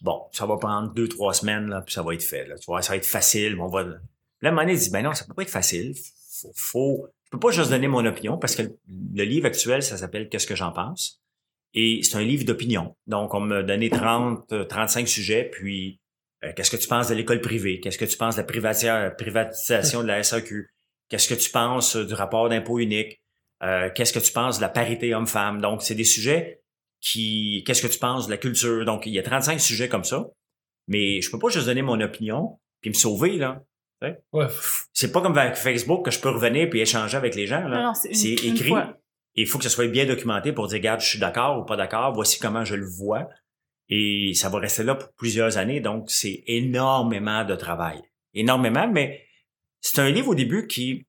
bon, 0.00 0.22
ça 0.32 0.46
va 0.46 0.56
prendre 0.56 0.92
deux, 0.94 1.08
trois 1.08 1.34
semaines, 1.34 1.68
là, 1.68 1.82
puis 1.82 1.94
ça 1.94 2.02
va 2.02 2.14
être 2.14 2.22
fait. 2.22 2.46
Là. 2.46 2.56
Tu 2.56 2.66
vois, 2.66 2.82
ça 2.82 2.92
va 2.92 2.96
être 2.96 3.06
facile. 3.06 3.58
On 3.60 3.68
va... 3.68 3.82
Là, 3.82 4.66
je 4.68 4.74
dis, 4.74 4.90
ben 4.90 5.02
non, 5.02 5.12
ça 5.12 5.26
peut 5.26 5.34
pas 5.34 5.42
être 5.42 5.50
facile. 5.50 5.94
Faut, 6.40 6.52
faut... 6.54 7.08
Je 7.24 7.30
peux 7.30 7.38
pas 7.38 7.50
juste 7.50 7.70
donner 7.70 7.86
mon 7.86 8.04
opinion 8.06 8.38
parce 8.38 8.56
que 8.56 8.62
le 8.62 9.24
livre 9.24 9.46
actuel, 9.46 9.82
ça 9.82 9.96
s'appelle 9.96 10.28
Qu'est-ce 10.28 10.46
que 10.46 10.56
j'en 10.56 10.72
pense? 10.72 11.20
Et 11.74 12.00
c'est 12.02 12.16
un 12.16 12.22
livre 12.22 12.44
d'opinion. 12.44 12.96
Donc, 13.06 13.34
on 13.34 13.40
m'a 13.40 13.62
donné 13.62 13.90
30, 13.90 14.52
euh, 14.52 14.64
35 14.64 15.06
sujets, 15.06 15.44
puis 15.44 16.00
euh, 16.44 16.52
qu'est-ce 16.54 16.70
que 16.70 16.76
tu 16.76 16.88
penses 16.88 17.08
de 17.08 17.14
l'école 17.14 17.40
privée? 17.40 17.80
Qu'est-ce 17.80 17.98
que 17.98 18.04
tu 18.04 18.16
penses 18.16 18.36
de 18.36 18.40
la 18.42 18.46
privati- 18.46 19.16
privatisation 19.16 20.02
de 20.02 20.08
la 20.08 20.22
SAQ? 20.22 20.70
Qu'est-ce 21.08 21.28
que 21.28 21.34
tu 21.40 21.50
penses 21.50 21.96
euh, 21.96 22.04
du 22.04 22.14
rapport 22.14 22.48
d'impôt 22.48 22.78
unique? 22.78 23.20
Euh, 23.62 23.90
qu'est-ce 23.94 24.12
que 24.12 24.18
tu 24.18 24.32
penses 24.32 24.56
de 24.56 24.62
la 24.62 24.68
parité 24.68 25.14
homme-femme? 25.14 25.60
Donc, 25.60 25.82
c'est 25.82 25.94
des 25.94 26.04
sujets 26.04 26.62
qui... 27.00 27.62
Qu'est-ce 27.66 27.82
que 27.82 27.92
tu 27.92 27.98
penses 27.98 28.26
de 28.26 28.30
la 28.30 28.36
culture? 28.38 28.84
Donc, 28.84 29.06
il 29.06 29.12
y 29.12 29.18
a 29.18 29.22
35 29.22 29.60
sujets 29.60 29.88
comme 29.88 30.04
ça. 30.04 30.26
Mais 30.88 31.20
je 31.20 31.30
peux 31.30 31.38
pas 31.38 31.48
juste 31.48 31.66
donner 31.66 31.82
mon 31.82 32.00
opinion 32.00 32.58
puis 32.80 32.90
me 32.90 32.94
sauver, 32.94 33.36
là. 33.36 33.62
Ouais. 34.02 34.18
C'est 34.94 35.12
pas 35.12 35.20
comme 35.20 35.36
avec 35.36 35.56
Facebook 35.56 36.04
que 36.06 36.10
je 36.10 36.18
peux 36.20 36.30
revenir 36.30 36.70
puis 36.70 36.80
échanger 36.80 37.16
avec 37.18 37.34
les 37.34 37.46
gens, 37.46 37.60
là. 37.68 37.76
Non, 37.76 37.82
non, 37.88 37.94
c'est 37.94 38.14
écrit. 38.32 38.70
il 39.34 39.46
faut 39.46 39.58
que 39.58 39.64
ce 39.64 39.70
soit 39.70 39.86
bien 39.88 40.06
documenté 40.06 40.52
pour 40.52 40.66
dire, 40.68 40.78
regarde, 40.78 41.00
je 41.02 41.06
suis 41.06 41.18
d'accord 41.18 41.58
ou 41.60 41.64
pas 41.66 41.76
d'accord, 41.76 42.12
voici 42.14 42.38
comment 42.38 42.64
je 42.64 42.74
le 42.76 42.86
vois. 42.86 43.28
Et 43.90 44.32
ça 44.34 44.48
va 44.48 44.60
rester 44.60 44.84
là 44.84 44.94
pour 44.94 45.12
plusieurs 45.14 45.58
années, 45.58 45.80
donc 45.80 46.10
c'est 46.10 46.44
énormément 46.46 47.44
de 47.44 47.56
travail. 47.56 48.00
Énormément, 48.32 48.88
mais 48.88 49.26
c'est 49.80 50.00
un 50.00 50.10
livre 50.10 50.28
au 50.28 50.34
début 50.34 50.66
qui 50.66 51.06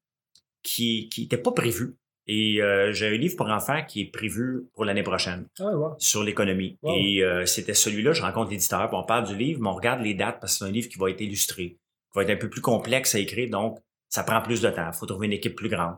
qui 0.63 1.07
qui 1.09 1.23
était 1.23 1.37
pas 1.37 1.51
prévu. 1.51 1.95
Et 2.27 2.61
euh, 2.61 2.91
j'ai 2.93 3.07
un 3.07 3.17
livre 3.17 3.35
pour 3.35 3.49
enfants 3.49 3.83
qui 3.87 4.01
est 4.01 4.11
prévu 4.11 4.69
pour 4.73 4.85
l'année 4.85 5.03
prochaine 5.03 5.47
Ah, 5.59 5.71
sur 5.97 6.23
l'économie. 6.23 6.77
Wow. 6.81 6.95
Et 6.95 7.23
euh, 7.23 7.45
c'était 7.45 7.73
celui-là, 7.73 8.13
je 8.13 8.21
rencontre 8.21 8.51
l'éditeur, 8.51 8.87
puis 8.87 8.97
on 8.97 9.03
parle 9.03 9.25
du 9.25 9.35
livre, 9.35 9.59
mais 9.61 9.69
on 9.69 9.73
regarde 9.73 10.01
les 10.01 10.13
dates 10.13 10.39
parce 10.39 10.53
que 10.53 10.59
c'est 10.59 10.65
un 10.65 10.71
livre 10.71 10.87
qui 10.87 10.97
va 10.97 11.09
être 11.09 11.21
illustré, 11.21 11.63
qui 11.63 12.15
va 12.15 12.23
être 12.23 12.29
un 12.29 12.37
peu 12.37 12.49
plus 12.49 12.61
complexe 12.61 13.15
à 13.15 13.19
écrire, 13.19 13.49
donc 13.49 13.79
ça 14.09 14.23
prend 14.23 14.41
plus 14.41 14.61
de 14.61 14.69
temps. 14.69 14.87
Il 14.87 14.97
faut 14.97 15.05
trouver 15.05 15.27
une 15.27 15.33
équipe 15.33 15.55
plus 15.55 15.69
grande. 15.69 15.95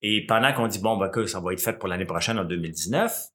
Et 0.00 0.26
pendant 0.26 0.52
qu'on 0.52 0.66
dit, 0.66 0.80
bon, 0.80 0.96
ben, 0.96 1.08
que 1.08 1.26
ça 1.26 1.40
va 1.40 1.52
être 1.52 1.60
fait 1.60 1.78
pour 1.78 1.88
l'année 1.88 2.04
prochaine, 2.04 2.38
en 2.38 2.44
2019, 2.44 3.28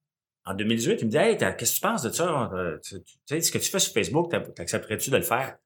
en 0.48 0.54
2018, 0.54 1.02
il 1.02 1.06
me 1.06 1.12
dit, 1.12 1.18
hey, 1.18 1.38
qu'est-ce 1.38 1.72
que 1.72 1.76
tu 1.76 1.82
penses 1.82 2.04
de 2.04 2.10
ça? 2.10 2.50
Euh, 2.54 2.78
Tu, 2.84 2.98
sais, 3.26 3.42
ce 3.42 3.52
que 3.52 3.58
tu 3.58 3.70
fais 3.70 3.80
sur 3.80 3.94
Facebook, 3.94 4.32
t'accepterais-tu 4.56 5.10
de 5.10 5.18
le 5.18 5.24
faire? 5.24 5.58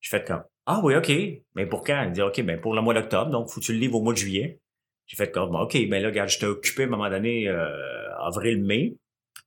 Je 0.00 0.08
fais 0.08 0.24
comme, 0.24 0.42
ah 0.66 0.80
oui, 0.82 0.96
OK. 0.96 1.12
Mais 1.54 1.66
pour 1.66 1.84
quand? 1.84 2.04
Il 2.06 2.12
dit, 2.12 2.22
OK, 2.22 2.40
ben, 2.42 2.60
pour 2.60 2.74
le 2.74 2.80
mois 2.80 2.94
d'octobre, 2.94 3.30
donc 3.30 3.48
faut 3.50 3.60
que 3.60 3.66
tu 3.66 3.72
le 3.72 3.78
livres 3.78 3.96
au 3.96 4.02
mois 4.02 4.12
de 4.14 4.18
juillet. 4.18 4.58
J'ai 5.06 5.16
fait 5.16 5.30
comme, 5.30 5.54
OK, 5.54 5.76
ben 5.88 6.02
là, 6.02 6.08
regarde, 6.08 6.28
j'étais 6.28 6.46
occupé 6.46 6.84
à 6.84 6.86
un 6.86 6.88
moment 6.88 7.10
donné, 7.10 7.48
euh, 7.48 8.16
avril-mai. 8.20 8.96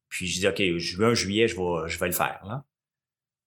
Puis 0.09 0.27
je 0.27 0.39
dis, 0.39 0.47
OK, 0.47 0.77
juin, 0.77 1.13
juillet, 1.13 1.47
je 1.47 1.55
vais, 1.55 2.07
le 2.07 2.13
faire. 2.13 2.41
Là. 2.45 2.63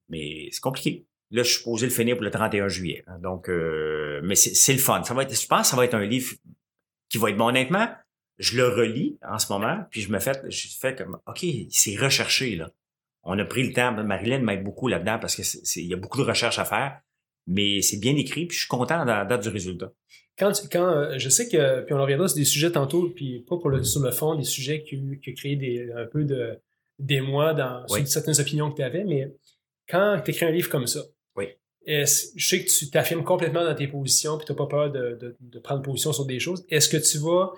Mais 0.08 0.48
c'est 0.50 0.60
compliqué. 0.60 1.06
Là, 1.30 1.42
je 1.42 1.48
suis 1.48 1.58
supposé 1.58 1.86
le 1.86 1.92
finir 1.92 2.16
pour 2.16 2.24
le 2.24 2.30
31 2.30 2.68
juillet. 2.68 3.04
hein. 3.06 3.18
Donc, 3.18 3.48
euh, 3.48 4.20
mais 4.24 4.34
c'est 4.34 4.54
c'est 4.54 4.72
le 4.72 4.78
fun. 4.78 5.02
Ça 5.04 5.14
va 5.14 5.22
être, 5.22 5.40
je 5.40 5.46
pense 5.46 5.62
que 5.62 5.66
ça 5.68 5.76
va 5.76 5.84
être 5.84 5.94
un 5.94 6.04
livre 6.06 6.34
qui 7.10 7.18
va 7.18 7.30
être 7.30 7.36
bon. 7.36 7.48
Honnêtement, 7.48 7.88
je 8.38 8.56
le 8.56 8.68
relis 8.68 9.18
en 9.28 9.38
ce 9.38 9.52
moment, 9.52 9.78
puis 9.90 10.00
je 10.00 10.10
me 10.10 10.18
fais, 10.18 10.32
je 10.48 10.68
fais 10.80 10.94
comme, 10.94 11.18
OK, 11.26 11.44
c'est 11.70 11.96
recherché, 11.96 12.56
là. 12.56 12.70
On 13.24 13.38
a 13.38 13.44
pris 13.44 13.66
le 13.66 13.72
temps. 13.74 13.92
Marilyn 13.92 14.38
m'aide 14.38 14.62
beaucoup 14.64 14.88
là-dedans 14.88 15.18
parce 15.20 15.34
que 15.36 15.42
c'est- 15.42 15.60
c'est- 15.64 15.80
il 15.82 15.88
y 15.88 15.92
a 15.94 15.96
beaucoup 15.96 16.18
de 16.18 16.22
recherches 16.26 16.58
à 16.58 16.64
faire, 16.64 17.00
mais 17.46 17.82
c'est 17.82 17.98
bien 17.98 18.16
écrit, 18.16 18.46
puis 18.46 18.54
je 18.54 18.60
suis 18.62 18.68
content 18.68 19.00
à 19.00 19.04
la 19.04 19.24
date 19.24 19.42
du 19.42 19.48
résultat. 19.48 19.92
Quand, 20.38 20.52
tu- 20.52 20.68
quand 20.68 20.86
euh, 20.88 21.18
je 21.18 21.28
sais 21.28 21.48
que, 21.48 21.82
puis 21.82 21.94
on 21.94 21.98
en 21.98 22.02
reviendra 22.02 22.28
sur 22.28 22.36
des 22.36 22.44
sujets 22.44 22.70
tantôt, 22.70 23.10
puis 23.10 23.40
pas 23.48 23.56
pour 23.58 23.70
le, 23.70 23.82
sur 23.82 24.00
le 24.00 24.12
fond, 24.12 24.34
des 24.36 24.44
sujets 24.44 24.82
qui, 24.84 24.96
qui 25.22 25.30
ont 25.30 25.34
créé 25.34 25.56
des, 25.56 25.90
un 25.96 26.06
peu 26.06 26.24
de, 26.24 26.58
d'émoi 27.00 27.54
dans 27.54 27.84
Oui. 27.90 28.00
sur 28.00 28.08
certaines 28.08 28.40
opinions 28.40 28.70
que 28.70 28.76
tu 28.76 28.82
avais, 28.82 29.04
mais 29.04 29.34
quand 29.88 30.20
tu 30.24 30.30
écris 30.30 30.46
un 30.46 30.50
livre 30.52 30.70
comme 30.70 30.86
ça, 30.86 31.00
Oui. 31.36 31.46
est-ce- 31.86 32.28
je 32.36 32.46
sais 32.46 32.64
que 32.64 32.70
tu 32.70 32.88
t'affirmes 32.88 33.24
complètement 33.24 33.64
dans 33.64 33.74
tes 33.74 33.88
positions, 33.88 34.38
puis 34.38 34.46
tu 34.46 34.52
n'as 34.52 34.56
pas 34.58 34.66
peur 34.66 34.92
de, 34.92 35.18
de, 35.20 35.36
de 35.40 35.58
prendre 35.58 35.82
position 35.82 36.12
sur 36.12 36.24
des 36.24 36.38
choses. 36.38 36.64
Est-ce 36.70 36.88
que 36.88 36.96
tu 36.96 37.18
vas, 37.18 37.52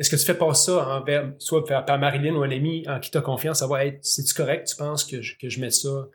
est-ce 0.00 0.08
que 0.08 0.16
tu 0.16 0.24
fais 0.24 0.34
pas 0.34 0.54
ça 0.54 0.96
envers, 0.96 1.32
soit 1.38 1.62
par, 1.66 1.84
par 1.84 1.98
Marilyn 1.98 2.34
ou 2.34 2.42
un 2.42 2.50
ami 2.50 2.84
en 2.88 2.98
qui 3.00 3.10
tu 3.10 3.18
as 3.18 3.20
confiance, 3.20 3.58
savoir, 3.58 3.82
hey, 3.82 3.98
c'est-tu 4.00 4.32
correct, 4.32 4.66
tu 4.66 4.74
penses 4.76 5.04
que 5.04 5.20
je, 5.20 5.36
que 5.38 5.50
je 5.50 5.60
mette 5.60 5.74
ça? 5.74 6.08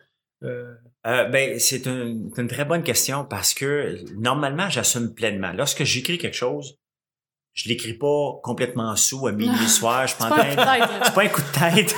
euh, 0.43 0.73
Euh, 1.05 1.25
ben, 1.25 1.59
c'est 1.59 1.85
une, 1.85 2.31
c'est 2.35 2.41
une 2.41 2.47
très 2.47 2.65
bonne 2.65 2.81
question 2.81 3.25
parce 3.25 3.53
que 3.53 3.97
normalement, 4.15 4.71
j'assume 4.71 5.13
pleinement. 5.13 5.53
Lorsque 5.53 5.83
j'écris 5.83 6.17
quelque 6.17 6.35
chose, 6.35 6.79
je 7.53 7.69
l'écris 7.69 7.93
pas 7.93 8.39
complètement 8.41 8.95
sous 8.95 9.27
à 9.27 9.31
minuit 9.31 9.67
soir. 9.69 10.07
Je 10.07 10.15
C'est 10.17 10.17
prends 10.17 10.29
pas 10.29 10.41
un 10.41 10.49
coup 10.49 10.55
de 10.55 10.55
tête, 10.55 10.79
là. 10.79 11.01
c'est 11.05 11.13
pas 11.13 11.23
un 11.23 11.27
coup 11.29 11.41
de 11.41 11.75
tête. 11.75 11.95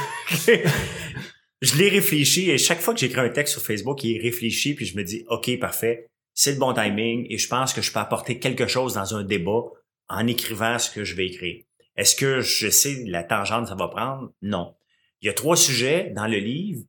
je 1.61 1.77
l'ai 1.77 1.87
réfléchi 1.89 2.49
et 2.51 2.57
chaque 2.57 2.81
fois 2.81 2.93
que 2.93 2.99
j'écris 2.99 3.21
un 3.21 3.29
texte 3.29 3.53
sur 3.53 3.61
Facebook, 3.63 4.03
il 4.03 4.17
est 4.17 4.21
réfléchi 4.21 4.75
puis 4.75 4.85
je 4.85 4.97
me 4.97 5.03
dis, 5.03 5.23
OK, 5.29 5.57
parfait, 5.57 6.05
c'est 6.33 6.51
le 6.51 6.59
bon 6.59 6.73
timing 6.73 7.25
et 7.29 7.37
je 7.37 7.47
pense 7.47 7.73
que 7.73 7.81
je 7.81 7.93
peux 7.93 7.99
apporter 7.99 8.39
quelque 8.39 8.67
chose 8.67 8.95
dans 8.95 9.15
un 9.15 9.23
débat 9.23 9.61
en 10.09 10.27
écrivant 10.27 10.77
ce 10.79 10.91
que 10.91 11.05
je 11.05 11.15
vais 11.15 11.27
écrire. 11.27 11.63
Est-ce 11.97 12.15
que 12.15 12.41
je 12.41 12.69
sais 12.69 13.03
la 13.07 13.23
tangente 13.23 13.63
que 13.63 13.69
ça 13.69 13.75
va 13.75 13.87
prendre? 13.87 14.31
Non. 14.41 14.75
Il 15.21 15.25
y 15.27 15.29
a 15.29 15.33
trois 15.33 15.57
sujets 15.57 16.11
dans 16.15 16.27
le 16.27 16.37
livre 16.37 16.83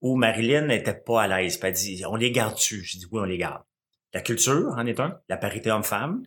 où 0.00 0.16
Marilyn 0.16 0.66
n'était 0.66 0.94
pas 0.94 1.22
à 1.22 1.28
l'aise. 1.28 1.58
Elle 1.62 1.72
dit, 1.72 2.02
on 2.08 2.16
les 2.16 2.30
garde-tu? 2.30 2.82
Je 2.84 2.98
dis, 2.98 3.06
oui, 3.10 3.20
on 3.20 3.24
les 3.24 3.38
garde. 3.38 3.62
La 4.14 4.20
culture 4.20 4.68
en 4.76 4.86
est 4.86 5.00
un, 5.00 5.18
la 5.28 5.36
parité 5.36 5.70
homme-femme. 5.70 6.22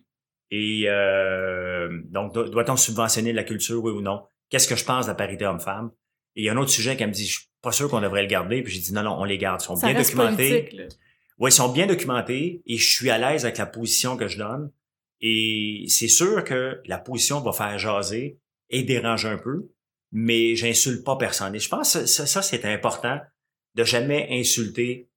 Et 0.50 0.84
euh, 0.86 1.88
donc, 2.10 2.34
do- 2.34 2.48
doit-on 2.48 2.76
subventionner 2.76 3.32
la 3.32 3.42
culture, 3.44 3.82
oui 3.82 3.90
ou 3.92 4.00
non? 4.00 4.22
Qu'est-ce 4.50 4.68
que 4.68 4.76
je 4.76 4.84
pense 4.84 5.06
de 5.06 5.10
la 5.10 5.14
parité 5.14 5.44
homme-femme? 5.46 5.90
Et 6.36 6.42
il 6.42 6.44
y 6.44 6.48
a 6.48 6.52
un 6.52 6.56
autre 6.56 6.70
sujet 6.70 6.96
qui 6.96 7.04
me 7.06 7.10
dit, 7.12 7.26
je 7.26 7.38
suis 7.38 7.48
pas 7.62 7.72
sûr 7.72 7.88
qu'on 7.88 8.00
devrait 8.00 8.22
le 8.22 8.28
garder. 8.28 8.62
Puis 8.62 8.74
j'ai 8.74 8.80
dit, 8.80 8.92
non, 8.92 9.02
non, 9.02 9.16
on 9.18 9.24
les 9.24 9.38
garde. 9.38 9.60
Ils 9.62 9.64
sont 9.64 9.76
Ça 9.76 9.88
bien 9.88 9.96
documentés. 10.02 10.68
Oui, 11.38 11.50
ils 11.50 11.52
sont 11.52 11.70
bien 11.72 11.86
documentés 11.86 12.62
et 12.66 12.76
je 12.76 12.94
suis 12.96 13.10
à 13.10 13.18
l'aise 13.18 13.44
avec 13.44 13.58
la 13.58 13.66
position 13.66 14.16
que 14.16 14.28
je 14.28 14.38
donne. 14.38 14.70
Et 15.20 15.86
c'est 15.88 16.08
sûr 16.08 16.44
que 16.44 16.80
la 16.86 16.98
position 16.98 17.40
va 17.40 17.52
faire 17.52 17.78
jaser 17.78 18.38
et 18.70 18.82
déranger 18.82 19.28
un 19.28 19.38
peu, 19.38 19.70
mais 20.12 20.56
j'insulte 20.56 21.04
pas 21.04 21.16
personne. 21.16 21.54
Et 21.54 21.58
je 21.58 21.68
pense 21.68 21.94
que 21.94 22.06
ça, 22.06 22.42
c'est 22.42 22.64
important 22.64 23.20
de 23.74 23.84
jamais 23.84 24.28
insulter 24.30 25.08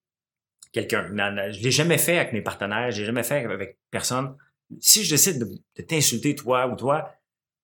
quelqu'un. 0.72 1.08
Je 1.52 1.62
l'ai 1.62 1.72
jamais 1.72 1.98
fait 1.98 2.18
avec 2.18 2.34
mes 2.34 2.42
partenaires, 2.42 2.92
je 2.92 3.02
l'ai 3.02 3.06
jamais 3.06 3.24
fait 3.24 3.46
avec 3.46 3.78
personne. 3.92 4.36
Si 4.80 5.04
je 5.04 5.12
décide 5.12 5.40
de, 5.40 5.82
t'insulter 5.82 6.36
toi 6.36 6.68
ou 6.68 6.76
toi, 6.76 7.12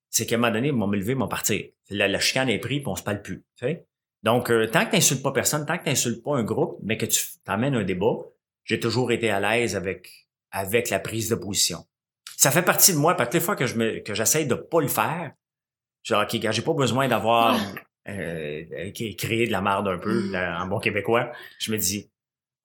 c'est 0.09 0.25
qu'à 0.25 0.35
un 0.35 0.37
moment 0.39 0.53
donné, 0.53 0.69
ils 0.69 0.73
vont 0.73 0.87
me 0.87 0.97
lever, 0.97 1.13
ils 1.13 1.17
vont 1.17 1.27
partir. 1.27 1.63
La, 1.89 2.07
la 2.07 2.19
chicane 2.19 2.49
est 2.49 2.59
prise, 2.59 2.79
puis 2.79 2.87
on 2.87 2.95
se 2.95 3.03
parle 3.03 3.21
plus. 3.21 3.43
Donc, 4.23 4.49
euh, 4.49 4.67
tant 4.67 4.85
que 4.85 4.91
tu 4.91 4.95
n'insultes 4.95 5.21
pas 5.21 5.31
personne, 5.31 5.65
tant 5.65 5.77
que 5.77 5.83
tu 5.83 5.89
n'insultes 5.89 6.23
pas 6.23 6.35
un 6.35 6.43
groupe, 6.43 6.79
mais 6.81 6.97
que 6.97 7.05
tu 7.05 7.21
t'amènes 7.43 7.75
un 7.75 7.83
débat, 7.83 8.15
j'ai 8.63 8.79
toujours 8.79 9.11
été 9.11 9.29
à 9.29 9.39
l'aise 9.39 9.75
avec, 9.75 10.27
avec 10.51 10.89
la 10.89 10.99
prise 10.99 11.29
de 11.29 11.35
position. 11.35 11.85
Ça 12.45 12.51
fait 12.51 12.61
partie 12.61 12.93
de 12.93 12.99
moi, 12.99 13.15
parce 13.15 13.29
que 13.29 13.37
les 13.37 13.43
fois 13.43 13.55
que 13.55 13.65
je 13.65 13.73
me, 13.73 14.01
que 14.01 14.13
j'essaye 14.13 14.45
de 14.45 14.53
pas 14.53 14.79
le 14.79 14.87
faire, 14.87 15.31
genre, 16.03 16.21
OK, 16.31 16.51
j'ai 16.51 16.61
pas 16.61 16.73
besoin 16.75 17.07
d'avoir, 17.07 17.59
euh, 18.07 18.63
euh, 18.71 18.91
créé 19.17 19.47
de 19.47 19.51
la 19.51 19.61
merde 19.61 19.87
un 19.87 19.97
peu, 19.97 20.29
là, 20.29 20.61
en 20.61 20.67
bon 20.67 20.77
québécois. 20.77 21.31
Je 21.57 21.71
me 21.71 21.77
dis, 21.79 22.11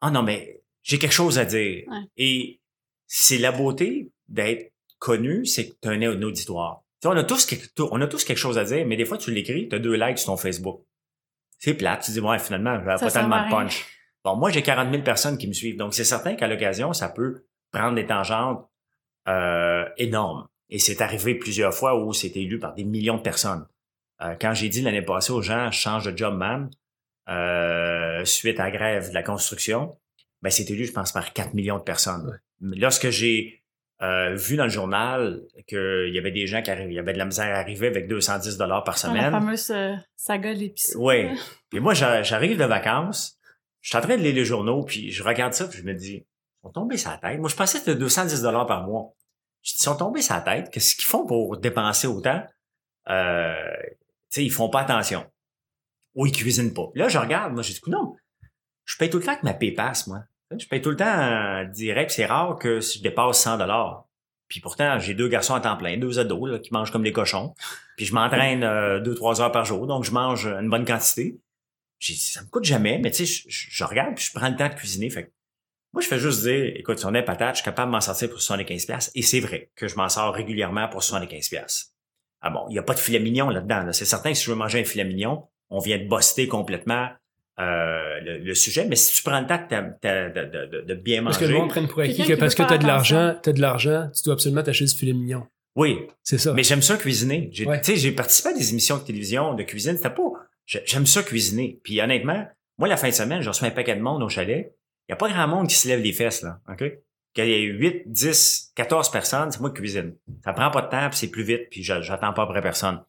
ah 0.02 0.10
non, 0.10 0.22
mais 0.22 0.60
j'ai 0.82 0.98
quelque 0.98 1.14
chose 1.14 1.38
à 1.38 1.46
dire. 1.46 1.84
Ouais. 1.88 1.98
Et 2.18 2.60
c'est 3.06 3.38
la 3.38 3.52
beauté 3.52 4.10
d'être 4.28 4.70
connu, 4.98 5.46
c'est 5.46 5.70
que 5.70 5.74
tu 5.80 5.88
as 5.88 5.92
un, 5.92 6.20
auditoire. 6.20 6.82
Tu 7.00 7.08
sais, 7.08 7.14
on 7.14 7.16
a 7.16 7.24
tous 7.24 7.46
quelque, 7.46 7.64
on 7.90 8.02
a 8.02 8.06
tous 8.06 8.24
quelque 8.24 8.36
chose 8.36 8.58
à 8.58 8.64
dire, 8.64 8.86
mais 8.86 8.98
des 8.98 9.06
fois, 9.06 9.16
tu 9.16 9.30
l'écris, 9.30 9.66
tu 9.70 9.76
as 9.76 9.78
deux 9.78 9.94
likes 9.94 10.18
sur 10.18 10.26
ton 10.26 10.36
Facebook. 10.36 10.84
C'est 11.58 11.72
plate. 11.72 12.02
Tu 12.02 12.10
dis, 12.10 12.20
ouais, 12.20 12.38
finalement, 12.38 12.78
j'avais 12.84 13.00
pas 13.00 13.10
tellement 13.10 13.46
de 13.46 13.50
punch. 13.50 13.86
Bon, 14.24 14.36
moi, 14.36 14.50
j'ai 14.50 14.60
40 14.60 14.90
000 14.90 15.02
personnes 15.04 15.38
qui 15.38 15.48
me 15.48 15.54
suivent. 15.54 15.78
Donc, 15.78 15.94
c'est 15.94 16.04
certain 16.04 16.34
qu'à 16.34 16.48
l'occasion, 16.48 16.92
ça 16.92 17.08
peut 17.08 17.46
prendre 17.72 17.94
des 17.94 18.04
tangentes 18.04 18.66
euh, 19.28 19.84
énormes. 19.96 20.46
Et 20.68 20.78
c'est 20.78 21.00
arrivé 21.02 21.34
plusieurs 21.34 21.74
fois 21.74 22.02
où 22.02 22.12
c'était 22.12 22.40
lu 22.40 22.58
par 22.58 22.74
des 22.74 22.84
millions 22.84 23.16
de 23.16 23.22
personnes. 23.22 23.66
Euh, 24.22 24.34
quand 24.40 24.54
j'ai 24.54 24.68
dit 24.68 24.82
l'année 24.82 25.02
passée 25.02 25.32
aux 25.32 25.42
gens, 25.42 25.70
change 25.70 26.04
de 26.04 26.16
job, 26.16 26.36
man, 26.36 26.70
euh, 27.28 28.24
suite 28.24 28.58
à 28.60 28.64
la 28.64 28.70
grève 28.70 29.08
de 29.10 29.14
la 29.14 29.22
construction, 29.22 29.96
ben, 30.42 30.50
c'était 30.50 30.74
lu, 30.74 30.84
je 30.86 30.92
pense, 30.92 31.12
par 31.12 31.32
4 31.32 31.54
millions 31.54 31.78
de 31.78 31.82
personnes. 31.82 32.38
Lorsque 32.60 33.10
j'ai 33.10 33.62
euh, 34.02 34.34
vu 34.34 34.56
dans 34.56 34.64
le 34.64 34.70
journal 34.70 35.42
qu'il 35.66 36.10
y 36.12 36.18
avait 36.18 36.30
des 36.30 36.46
gens 36.46 36.62
qui 36.62 36.70
arrivaient, 36.70 36.90
il 36.92 36.96
y 36.96 36.98
avait 36.98 37.12
de 37.12 37.18
la 37.18 37.26
misère 37.26 37.54
à 37.54 37.58
arriver 37.58 37.86
avec 37.86 38.08
210 38.08 38.56
dollars 38.56 38.84
par 38.84 38.94
la 38.94 38.98
semaine. 38.98 39.30
fameuse 39.32 39.70
euh, 39.70 39.94
saga 40.16 40.54
de 40.54 40.58
l'épicerie. 40.60 40.98
Oui. 40.98 41.28
Puis 41.70 41.80
moi, 41.80 41.94
j'a- 41.94 42.22
j'arrive 42.22 42.58
de 42.58 42.64
vacances, 42.64 43.38
je 43.82 43.90
suis 43.90 43.98
en 43.98 44.00
train 44.00 44.16
de 44.16 44.22
lire 44.22 44.34
les 44.34 44.44
journaux, 44.44 44.82
puis 44.84 45.10
je 45.10 45.22
regarde 45.22 45.52
ça, 45.52 45.66
puis 45.68 45.78
je 45.78 45.84
me 45.84 45.94
dis, 45.94 46.24
ils 46.62 46.66
sont 46.66 46.72
tombés 46.72 46.96
la 47.04 47.16
tête. 47.18 47.40
Moi, 47.40 47.48
je 47.48 47.56
pensais 47.56 47.78
que 47.78 47.84
c'était 47.84 47.98
210 47.98 48.42
dollars 48.42 48.66
par 48.66 48.86
mois. 48.86 49.14
Je 49.62 49.72
dis, 49.72 49.78
ils 49.80 49.84
sont 49.84 49.96
tombés 49.96 50.20
la 50.28 50.40
tête. 50.40 50.70
Qu'est-ce 50.70 50.94
qu'ils 50.94 51.04
font 51.06 51.26
pour 51.26 51.56
dépenser 51.58 52.06
autant? 52.06 52.42
Euh, 53.08 53.54
tu 54.30 54.42
ils 54.42 54.50
font 54.52 54.68
pas 54.68 54.80
attention. 54.80 55.26
Ou 56.14 56.26
ils 56.26 56.32
cuisinent 56.32 56.74
pas. 56.74 56.88
Là, 56.94 57.08
je 57.08 57.18
regarde, 57.18 57.52
moi, 57.52 57.62
j'ai 57.62 57.74
dit, 57.74 57.80
non, 57.88 58.14
je 58.84 58.96
paye 58.96 59.10
tout 59.10 59.18
le 59.18 59.24
temps 59.24 59.32
avec 59.32 59.42
ma 59.44 59.54
PayPass, 59.54 60.06
moi. 60.06 60.24
Je 60.58 60.66
paye 60.66 60.82
tout 60.82 60.90
le 60.90 60.96
temps 60.96 61.64
direct. 61.72 62.10
C'est 62.10 62.26
rare 62.26 62.58
que 62.58 62.80
je 62.80 63.00
dépasse 63.00 63.40
100 63.42 63.58
dollars. 63.58 64.04
Puis 64.48 64.60
pourtant, 64.60 64.98
j'ai 64.98 65.14
deux 65.14 65.28
garçons 65.28 65.54
à 65.54 65.60
temps 65.60 65.76
plein, 65.76 65.96
deux 65.96 66.18
ados 66.18 66.50
là, 66.50 66.58
qui 66.58 66.72
mangent 66.72 66.90
comme 66.90 67.04
des 67.04 67.12
cochons. 67.12 67.54
Puis 67.96 68.04
je 68.06 68.14
m'entraîne 68.14 68.64
euh, 68.64 68.98
deux, 68.98 69.14
trois 69.14 69.40
heures 69.40 69.52
par 69.52 69.64
jour, 69.64 69.86
donc 69.86 70.02
je 70.02 70.10
mange 70.10 70.46
une 70.46 70.68
bonne 70.68 70.84
quantité. 70.84 71.38
J'ai 72.00 72.14
dit, 72.14 72.18
ça 72.20 72.42
me 72.42 72.48
coûte 72.48 72.64
jamais, 72.64 72.98
mais 72.98 73.12
tu 73.12 73.24
sais, 73.24 73.26
je, 73.26 73.44
je- 73.48 73.66
je 73.70 73.84
regarde 73.84 74.16
puis 74.16 74.24
je 74.24 74.32
prends 74.36 74.48
le 74.48 74.56
temps 74.56 74.68
de 74.68 74.74
cuisiner. 74.74 75.08
Fait 75.08 75.26
que 75.26 75.30
moi, 75.92 76.02
je 76.02 76.06
fais 76.08 76.18
juste 76.18 76.42
dire, 76.42 76.72
écoute, 76.76 76.98
si 76.98 77.06
on 77.06 77.14
est 77.14 77.22
patate, 77.22 77.56
je 77.56 77.62
suis 77.62 77.64
capable 77.64 77.90
de 77.90 77.96
m'en 77.96 78.00
sortir 78.00 78.30
pour 78.30 78.40
75 78.40 78.86
pièces 78.86 79.10
Et 79.14 79.22
c'est 79.22 79.40
vrai 79.40 79.70
que 79.76 79.88
je 79.88 79.96
m'en 79.96 80.08
sors 80.08 80.32
régulièrement 80.34 80.88
pour 80.88 81.02
75 81.02 81.48
pièces 81.48 81.92
Ah 82.40 82.50
bon, 82.50 82.60
il 82.68 82.72
n'y 82.72 82.78
a 82.78 82.82
pas 82.82 82.94
de 82.94 83.00
filet 83.00 83.18
mignon 83.18 83.48
là-dedans. 83.50 83.82
là. 83.82 83.92
C'est 83.92 84.04
certain 84.04 84.30
que 84.32 84.36
si 84.38 84.44
je 84.44 84.50
veux 84.50 84.56
manger 84.56 84.80
un 84.80 84.84
filet 84.84 85.04
mignon, 85.04 85.44
on 85.68 85.78
vient 85.80 85.98
de 85.98 86.08
buster 86.08 86.46
complètement 86.48 87.08
euh, 87.58 88.20
le, 88.22 88.38
le 88.38 88.54
sujet. 88.54 88.86
Mais 88.86 88.96
si 88.96 89.14
tu 89.14 89.22
prends 89.22 89.40
le 89.40 89.46
temps 89.46 89.58
de, 89.58 89.68
ta- 89.68 89.82
ta- 89.82 90.28
de, 90.30 90.44
de- 90.44 90.66
de- 90.66 90.80
de 90.82 90.94
bien 90.94 91.22
Parce 91.22 91.36
manger... 91.36 91.46
que 91.46 91.52
le 91.52 91.58
monde 91.58 91.68
prenne 91.70 91.88
pour 91.88 92.00
acquis 92.00 92.24
que 92.24 92.32
parce 92.34 92.54
que 92.54 92.62
veut 92.62 92.68
t'as 92.68 92.78
de 92.78 92.86
l'argent, 92.86 93.34
t'as 93.42 93.52
de 93.52 93.60
l'argent, 93.60 94.08
tu 94.14 94.22
dois 94.24 94.34
absolument 94.34 94.62
t'acheter 94.62 94.86
du 94.86 94.94
filet 94.94 95.12
mignon. 95.12 95.46
Oui, 95.76 95.98
C'est 96.22 96.38
ça. 96.38 96.52
Mais 96.52 96.62
j'aime 96.64 96.82
ça 96.82 96.96
cuisiner. 96.96 97.48
J'ai, 97.52 97.66
Ouais. 97.66 97.80
tu 97.80 97.92
sais, 97.92 97.96
j'ai 97.96 98.12
participé 98.12 98.48
à 98.48 98.52
des 98.54 98.70
émissions 98.70 98.96
de 98.98 99.02
télévision, 99.04 99.54
de 99.54 99.62
cuisine. 99.62 99.96
C'était 99.96 100.10
pas. 100.10 100.22
j'ai- 100.66 100.82
J'aime 100.86 101.06
ça 101.06 101.22
cuisiner. 101.22 101.78
Puis 101.84 102.00
honnêtement, 102.00 102.46
moi, 102.78 102.88
la 102.88 102.96
fin 102.96 103.08
de 103.08 103.14
semaine, 103.14 103.40
je 103.42 103.48
reçois 103.48 103.68
un 103.68 103.72
paquet 103.72 103.94
de 103.94 104.00
monde 104.00 104.22
au 104.22 104.28
chalet. 104.28 104.74
Il 105.10 105.14
n'y 105.14 105.14
a 105.14 105.16
pas 105.16 105.28
grand 105.28 105.48
monde 105.48 105.66
qui 105.66 105.74
se 105.74 105.88
lève 105.88 106.00
les 106.00 106.12
fesses, 106.12 106.42
là. 106.42 106.60
OK? 106.70 106.84
Qu'il 107.34 107.46
y 107.46 107.52
ait 107.52 107.62
8, 107.62 108.02
10, 108.06 108.72
14 108.76 109.10
personnes, 109.10 109.50
c'est 109.50 109.58
moi 109.60 109.70
qui 109.70 109.76
cuisine. 109.76 110.14
Ça 110.44 110.52
prend 110.52 110.70
pas 110.70 110.82
de 110.82 110.88
temps, 110.88 111.08
puis 111.08 111.18
c'est 111.18 111.30
plus 111.30 111.42
vite, 111.42 111.68
puis 111.70 111.82
j'a- 111.82 112.00
j'attends 112.00 112.32
pas 112.32 112.42
après 112.44 112.60
personne. 112.62 113.02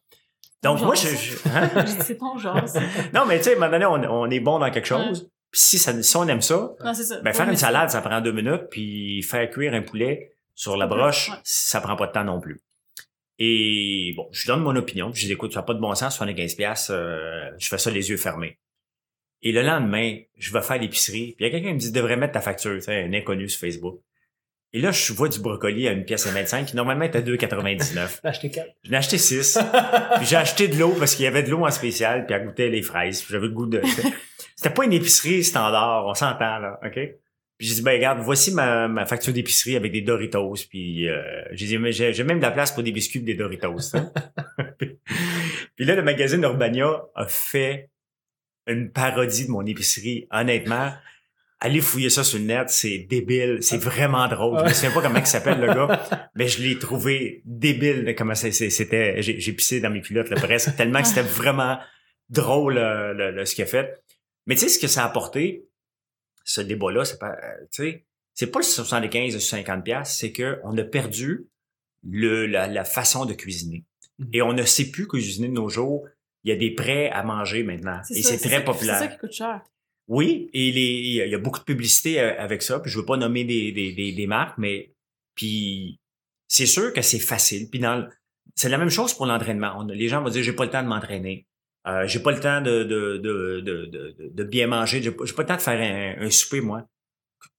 Donc, 0.64 0.80
moi, 0.80 0.94
je. 0.96 1.08
je- 1.08 1.48
hein? 1.48 1.84
C'est 2.00 2.18
ton 2.18 2.38
genre. 2.38 2.60
Non, 3.14 3.24
mais 3.26 3.38
tu 3.38 3.44
sais, 3.44 3.50
à 3.54 3.56
un 3.56 3.58
moment 3.68 3.70
donné, 3.70 3.86
on, 4.08 4.20
on 4.22 4.30
est 4.30 4.40
bon 4.40 4.58
dans 4.58 4.70
quelque 4.70 4.86
chose. 4.86 5.28
Puis 5.50 5.60
si, 5.60 5.78
ça, 5.78 6.02
si 6.02 6.16
on 6.16 6.26
aime 6.28 6.40
ça, 6.40 6.72
Non, 6.84 6.94
ça. 6.94 7.20
ben, 7.20 7.32
faire 7.32 7.48
une 7.48 7.56
salade, 7.56 7.90
ça 7.90 8.00
prend 8.00 8.20
deux 8.20 8.32
minutes, 8.32 8.68
puis 8.70 9.22
faire 9.22 9.48
cuire 9.50 9.74
un 9.74 9.82
poulet 9.82 10.34
sur 10.54 10.76
la 10.76 10.86
broche, 10.86 11.28
ouais. 11.30 11.36
ça 11.44 11.80
prend 11.80 11.94
pas 11.96 12.06
de 12.08 12.12
temps 12.12 12.24
non 12.24 12.40
plus. 12.40 12.60
Et 13.38 14.14
bon, 14.16 14.28
je 14.32 14.46
donne 14.46 14.60
mon 14.62 14.76
opinion, 14.76 15.10
puis 15.10 15.20
je 15.22 15.26
dis, 15.26 15.32
écoute, 15.32 15.52
ça 15.52 15.60
n'a 15.60 15.66
pas 15.66 15.74
de 15.74 15.80
bon 15.80 15.94
sens, 15.94 16.14
75 16.16 16.54
pièces, 16.54 16.92
je 16.92 17.68
fais 17.68 17.78
ça 17.78 17.90
les 17.90 18.10
yeux 18.10 18.16
fermés. 18.16 18.58
Et 19.42 19.52
le 19.52 19.62
lendemain, 19.62 20.18
je 20.38 20.52
vais 20.52 20.62
faire 20.62 20.78
l'épicerie, 20.78 21.34
puis 21.36 21.44
il 21.44 21.46
y 21.46 21.48
a 21.48 21.50
quelqu'un 21.50 21.68
qui 21.68 21.74
me 21.74 21.80
dit, 21.80 21.92
devrais 21.92 22.16
mettre 22.16 22.34
ta 22.34 22.40
facture, 22.40 22.76
tu 22.76 22.82
sais, 22.82 23.02
un 23.02 23.12
inconnu 23.12 23.48
sur 23.48 23.60
Facebook. 23.60 24.00
Et 24.74 24.80
là, 24.80 24.90
je 24.90 25.12
vois 25.12 25.28
du 25.28 25.38
brocoli 25.40 25.86
à 25.86 25.92
une 25.92 26.04
pièce 26.04 26.26
à 26.26 26.30
25 26.30 26.66
qui 26.66 26.76
normalement 26.76 27.04
est 27.04 27.14
à 27.14 27.20
2,99. 27.20 28.20
Acheter 28.22 28.50
quatre. 28.50 28.70
J'en 28.84 28.92
ai 28.92 28.96
acheté 28.96 29.18
6. 29.18 29.58
Puis 30.16 30.26
j'ai 30.26 30.36
acheté 30.36 30.68
de 30.68 30.78
l'eau 30.78 30.94
parce 30.98 31.14
qu'il 31.14 31.24
y 31.24 31.28
avait 31.28 31.42
de 31.42 31.50
l'eau 31.50 31.66
en 31.66 31.70
spécial, 31.70 32.24
puis 32.24 32.34
elle 32.34 32.46
goûtait 32.46 32.70
les 32.70 32.80
fraises. 32.80 33.22
J'avais 33.28 33.48
le 33.48 33.52
goût 33.52 33.66
de... 33.66 33.82
C'était 34.56 34.72
pas 34.72 34.84
une 34.84 34.92
épicerie 34.92 35.44
standard, 35.44 36.06
on 36.06 36.14
s'entend, 36.14 36.58
là, 36.58 36.78
OK? 36.84 36.98
Puis 37.58 37.68
j'ai 37.68 37.74
dit, 37.74 37.82
ben 37.82 37.92
regarde, 37.92 38.18
voici 38.20 38.52
ma, 38.52 38.88
ma 38.88 39.06
facture 39.06 39.32
d'épicerie 39.32 39.76
avec 39.76 39.92
des 39.92 40.00
Doritos. 40.00 40.54
Puis 40.68 41.08
euh, 41.08 41.22
j'ai 41.52 41.66
dit, 41.66 41.78
mais 41.78 41.92
j'ai 41.92 42.12
j'ai 42.12 42.24
même 42.24 42.38
de 42.38 42.42
la 42.42 42.50
place 42.50 42.72
pour 42.72 42.82
des 42.82 42.92
biscuits 42.92 43.20
et 43.20 43.22
des 43.22 43.34
Doritos. 43.34 43.92
puis 45.76 45.84
là, 45.84 45.94
le 45.94 46.02
magazine 46.02 46.42
Urbania 46.42 47.02
a 47.14 47.26
fait 47.26 47.90
une 48.66 48.90
parodie 48.90 49.46
de 49.46 49.50
mon 49.50 49.64
épicerie. 49.66 50.26
Honnêtement, 50.30 50.92
allez 51.60 51.80
fouiller 51.80 52.10
ça 52.10 52.24
sur 52.24 52.38
le 52.38 52.44
net, 52.44 52.70
c'est 52.70 52.98
débile, 52.98 53.58
c'est 53.62 53.78
vraiment 53.78 54.26
drôle. 54.28 54.58
Je 54.60 54.64
me 54.64 54.72
souviens 54.72 54.90
pas 54.92 55.02
comment 55.02 55.18
il 55.18 55.26
s'appelle 55.26 55.60
le 55.60 55.66
gars, 55.68 56.28
mais 56.34 56.48
je 56.48 56.62
l'ai 56.62 56.78
trouvé 56.78 57.42
débile. 57.44 58.02
là, 58.04 58.14
Comment 58.14 58.34
c'était, 58.34 59.22
j'ai 59.22 59.52
pissé 59.52 59.80
dans 59.80 59.90
mes 59.90 60.00
culottes 60.00 60.30
là, 60.30 60.36
presque 60.40 60.74
tellement 60.76 61.00
que 61.02 61.08
c'était 61.08 61.22
vraiment 61.22 61.78
drôle 62.30 62.78
euh, 62.78 63.12
le- 63.12 63.30
le- 63.30 63.44
ce 63.44 63.54
qu'il 63.54 63.64
a 63.64 63.66
fait. 63.66 64.02
Mais 64.46 64.54
tu 64.54 64.62
sais 64.62 64.68
ce 64.68 64.78
que 64.78 64.86
ça 64.88 65.02
a 65.02 65.06
apporté, 65.06 65.66
ce 66.44 66.60
débat-là, 66.60 67.04
c'est 67.04 67.18
pas, 67.18 67.30
euh, 67.32 67.64
tu 67.72 67.82
sais, 67.84 68.04
c'est 68.34 68.46
pas 68.50 68.58
le 68.60 68.64
75 68.64 69.36
ou 69.36 69.40
50 69.40 69.84
pièces, 69.84 70.16
c'est 70.18 70.32
que 70.32 70.58
on 70.64 70.76
a 70.78 70.82
perdu 70.84 71.46
le 72.08 72.46
la, 72.46 72.66
la 72.66 72.84
façon 72.84 73.24
de 73.26 73.34
cuisiner 73.34 73.84
Mhm. 74.18 74.28
et 74.32 74.42
on 74.42 74.52
ne 74.52 74.62
sait 74.64 74.90
plus 74.90 75.06
cuisiner 75.06 75.48
de 75.48 75.52
nos 75.54 75.68
jours. 75.68 76.06
Il 76.44 76.50
y 76.50 76.52
a 76.52 76.56
des 76.56 76.72
prêts 76.74 77.08
à 77.10 77.22
manger 77.22 77.62
maintenant 77.62 78.00
et 78.10 78.22
c'est 78.22 78.38
très 78.38 78.56
ça- 78.56 78.60
populaire. 78.62 78.98
C'est 78.98 79.04
ça 79.04 79.08
qui 79.12 79.18
coûte 79.18 79.32
cher. 79.32 79.60
Oui, 80.08 80.50
et 80.52 80.72
les, 80.72 80.80
il 80.80 81.14
y 81.30 81.34
a- 81.34 81.38
beaucoup 81.38 81.60
de 81.60 81.64
publicité 81.64 82.20
euh, 82.20 82.34
avec 82.38 82.62
ça. 82.62 82.80
Puis 82.80 82.90
je 82.90 82.98
veux 82.98 83.04
pas 83.04 83.16
nommer 83.16 83.44
des, 83.44 83.70
des, 83.72 83.92
des, 83.92 84.12
des 84.12 84.26
marques, 84.26 84.58
mais 84.58 84.92
puis 85.36 86.00
c'est 86.48 86.66
sûr 86.66 86.92
que 86.92 87.02
c'est 87.02 87.18
facile. 87.20 87.70
Puis 87.70 87.78
dans 87.80 88.08
c'est 88.54 88.68
la 88.68 88.76
même 88.78 88.90
chose 88.90 89.14
pour 89.14 89.26
l'entraînement. 89.26 89.82
Les 89.84 90.08
gens 90.08 90.22
vont 90.22 90.28
dire 90.28 90.42
j'ai 90.42 90.52
pas 90.52 90.64
le 90.64 90.70
temps 90.70 90.82
de 90.82 90.88
m'entraîner, 90.88 91.46
euh, 91.86 92.06
j'ai 92.06 92.18
pas 92.20 92.32
le 92.32 92.40
temps 92.40 92.60
de 92.60 92.82
de, 92.82 93.16
de, 93.18 93.60
de, 93.60 94.28
de, 94.30 94.44
bien 94.44 94.66
manger, 94.66 95.00
j'ai 95.00 95.12
pas, 95.12 95.24
pas 95.36 95.42
le 95.42 95.48
temps 95.48 95.56
de 95.56 95.60
faire 95.62 95.80
un, 96.20 96.26
un 96.26 96.30
souper 96.30 96.60
moi. 96.60 96.86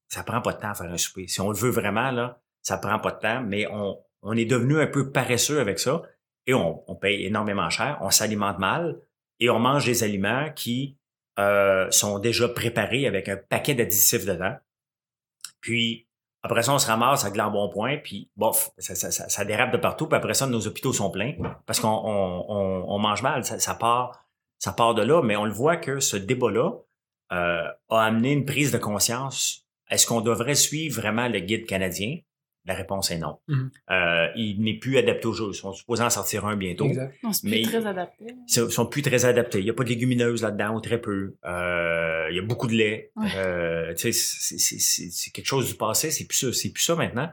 Ça 0.10 0.24
prend 0.24 0.42
pas 0.42 0.54
de 0.54 0.60
temps 0.60 0.70
à 0.72 0.76
faire 0.76 0.92
un 0.92 0.98
souper. 0.98 1.28
Si 1.28 1.40
on 1.42 1.50
le 1.50 1.58
veut 1.58 1.72
vraiment 1.72 2.12
là, 2.12 2.40
ça 2.62 2.78
prend 2.78 3.00
pas 3.00 3.12
de 3.12 3.20
temps, 3.20 3.42
mais 3.42 3.66
on 3.72 3.98
on 4.26 4.34
est 4.38 4.46
devenu 4.46 4.80
un 4.80 4.88
peu 4.88 5.12
paresseux 5.12 5.60
avec 5.60 5.80
ça 5.80 6.02
et 6.48 6.54
on, 6.54 6.84
on 6.88 6.96
paye 6.96 7.26
énormément 7.26 7.70
cher, 7.70 7.98
on 8.02 8.10
s'alimente 8.10 8.60
mal 8.60 9.00
et 9.40 9.50
on 9.50 9.60
mange 9.60 9.86
des 9.86 10.04
aliments 10.04 10.50
qui 10.56 10.98
euh, 11.40 11.90
sont 11.92 12.20
déjà 12.20 12.48
préparés 12.48 13.08
avec 13.08 13.28
un 13.30 13.38
paquet 13.38 13.74
d'additifs 13.74 14.26
dedans. 14.26 14.56
Puis 15.62 16.08
après 16.44 16.64
ça, 16.64 16.74
on 16.74 16.80
se 16.80 16.88
ramasse 16.88 17.24
avec 17.24 17.38
l'embonpoint, 17.38 17.98
puis 17.98 18.30
bof, 18.36 18.72
ça, 18.78 19.46
dérape 19.46 19.72
de 19.72 19.78
partout. 19.78 20.08
Puis 20.08 20.18
après 20.18 20.34
ça, 20.34 20.46
nos 20.46 20.68
hôpitaux 20.68 20.92
sont 20.92 21.10
pleins 21.10 21.36
parce 21.66 21.80
qu'on 21.80 21.88
on, 21.88 22.46
on, 22.50 22.86
on 22.88 23.00
mange 23.00 23.22
mal. 23.22 23.46
Ça, 23.46 23.60
ça 23.60 23.74
part, 23.74 24.26
ça 24.60 24.74
part 24.74 24.94
de 24.94 25.02
là, 25.02 25.22
mais 25.24 25.38
on 25.38 25.46
le 25.46 25.54
voit 25.54 25.78
que 25.78 26.02
ce 26.02 26.18
débat-là 26.18 26.72
euh, 27.32 27.68
a 27.90 28.02
amené 28.02 28.34
une 28.34 28.46
prise 28.46 28.72
de 28.72 28.78
conscience. 28.78 29.66
Est-ce 29.90 30.06
qu'on 30.06 30.22
devrait 30.22 30.56
suivre 30.56 31.00
vraiment 31.00 31.30
le 31.30 31.40
guide 31.40 31.66
canadien? 31.66 32.18
La 32.66 32.76
réponse 32.76 33.12
est 33.12 33.18
non. 33.18 33.40
Mhm. 33.50 33.72
Euh, 33.92 34.28
il 34.38 34.62
n'est 34.62 34.78
plus 34.78 34.98
adapté 34.98 35.28
aux 35.28 35.34
jeux. 35.34 35.50
Ils 35.50 35.54
sont 35.54 35.74
supposés 35.74 36.04
en 36.04 36.10
sortir 36.10 36.46
un 36.46 36.56
bientôt 36.56 36.86
Exact. 36.86 37.14
Non, 37.24 37.34
c'est 37.34 37.42
plus 37.42 37.52
Mais- 37.52 37.62
très 37.64 37.86
adapté. 37.86 38.26
ils 38.48 38.54
sont- 38.54 38.70
sont 38.70 38.86
plus 38.86 39.02
très 39.02 39.26
adaptés. 39.26 39.60
Il 39.60 39.66
n'y 39.66 39.70
a 39.70 39.74
pas 39.74 39.84
de 39.84 39.90
légumineuses 39.90 40.42
là-dedans, 40.44 40.76
ou 40.76 40.80
très 40.80 41.02
peu. 41.02 41.36
Euh, 41.46 42.28
il 42.30 42.36
y 42.38 42.40
a 42.40 42.42
beaucoup 42.42 42.68
de 42.68 42.74
lait. 42.74 43.12
Ouais. 43.18 43.28
Euh, 43.36 43.94
tu 43.96 44.04
sais, 44.04 44.12
c'est- 44.14 44.58
c'est- 44.58 44.80
c'est 44.80 45.10
c'est 45.12 45.32
quelque 45.32 45.46
chose 45.48 45.68
du 45.68 45.76
passé, 45.76 46.10
c'est 46.10 46.26
plus 46.26 46.38
ça, 46.38 46.54
c'est 46.54 46.72
plus 46.72 46.84
ça 46.84 46.96
maintenant. 46.96 47.30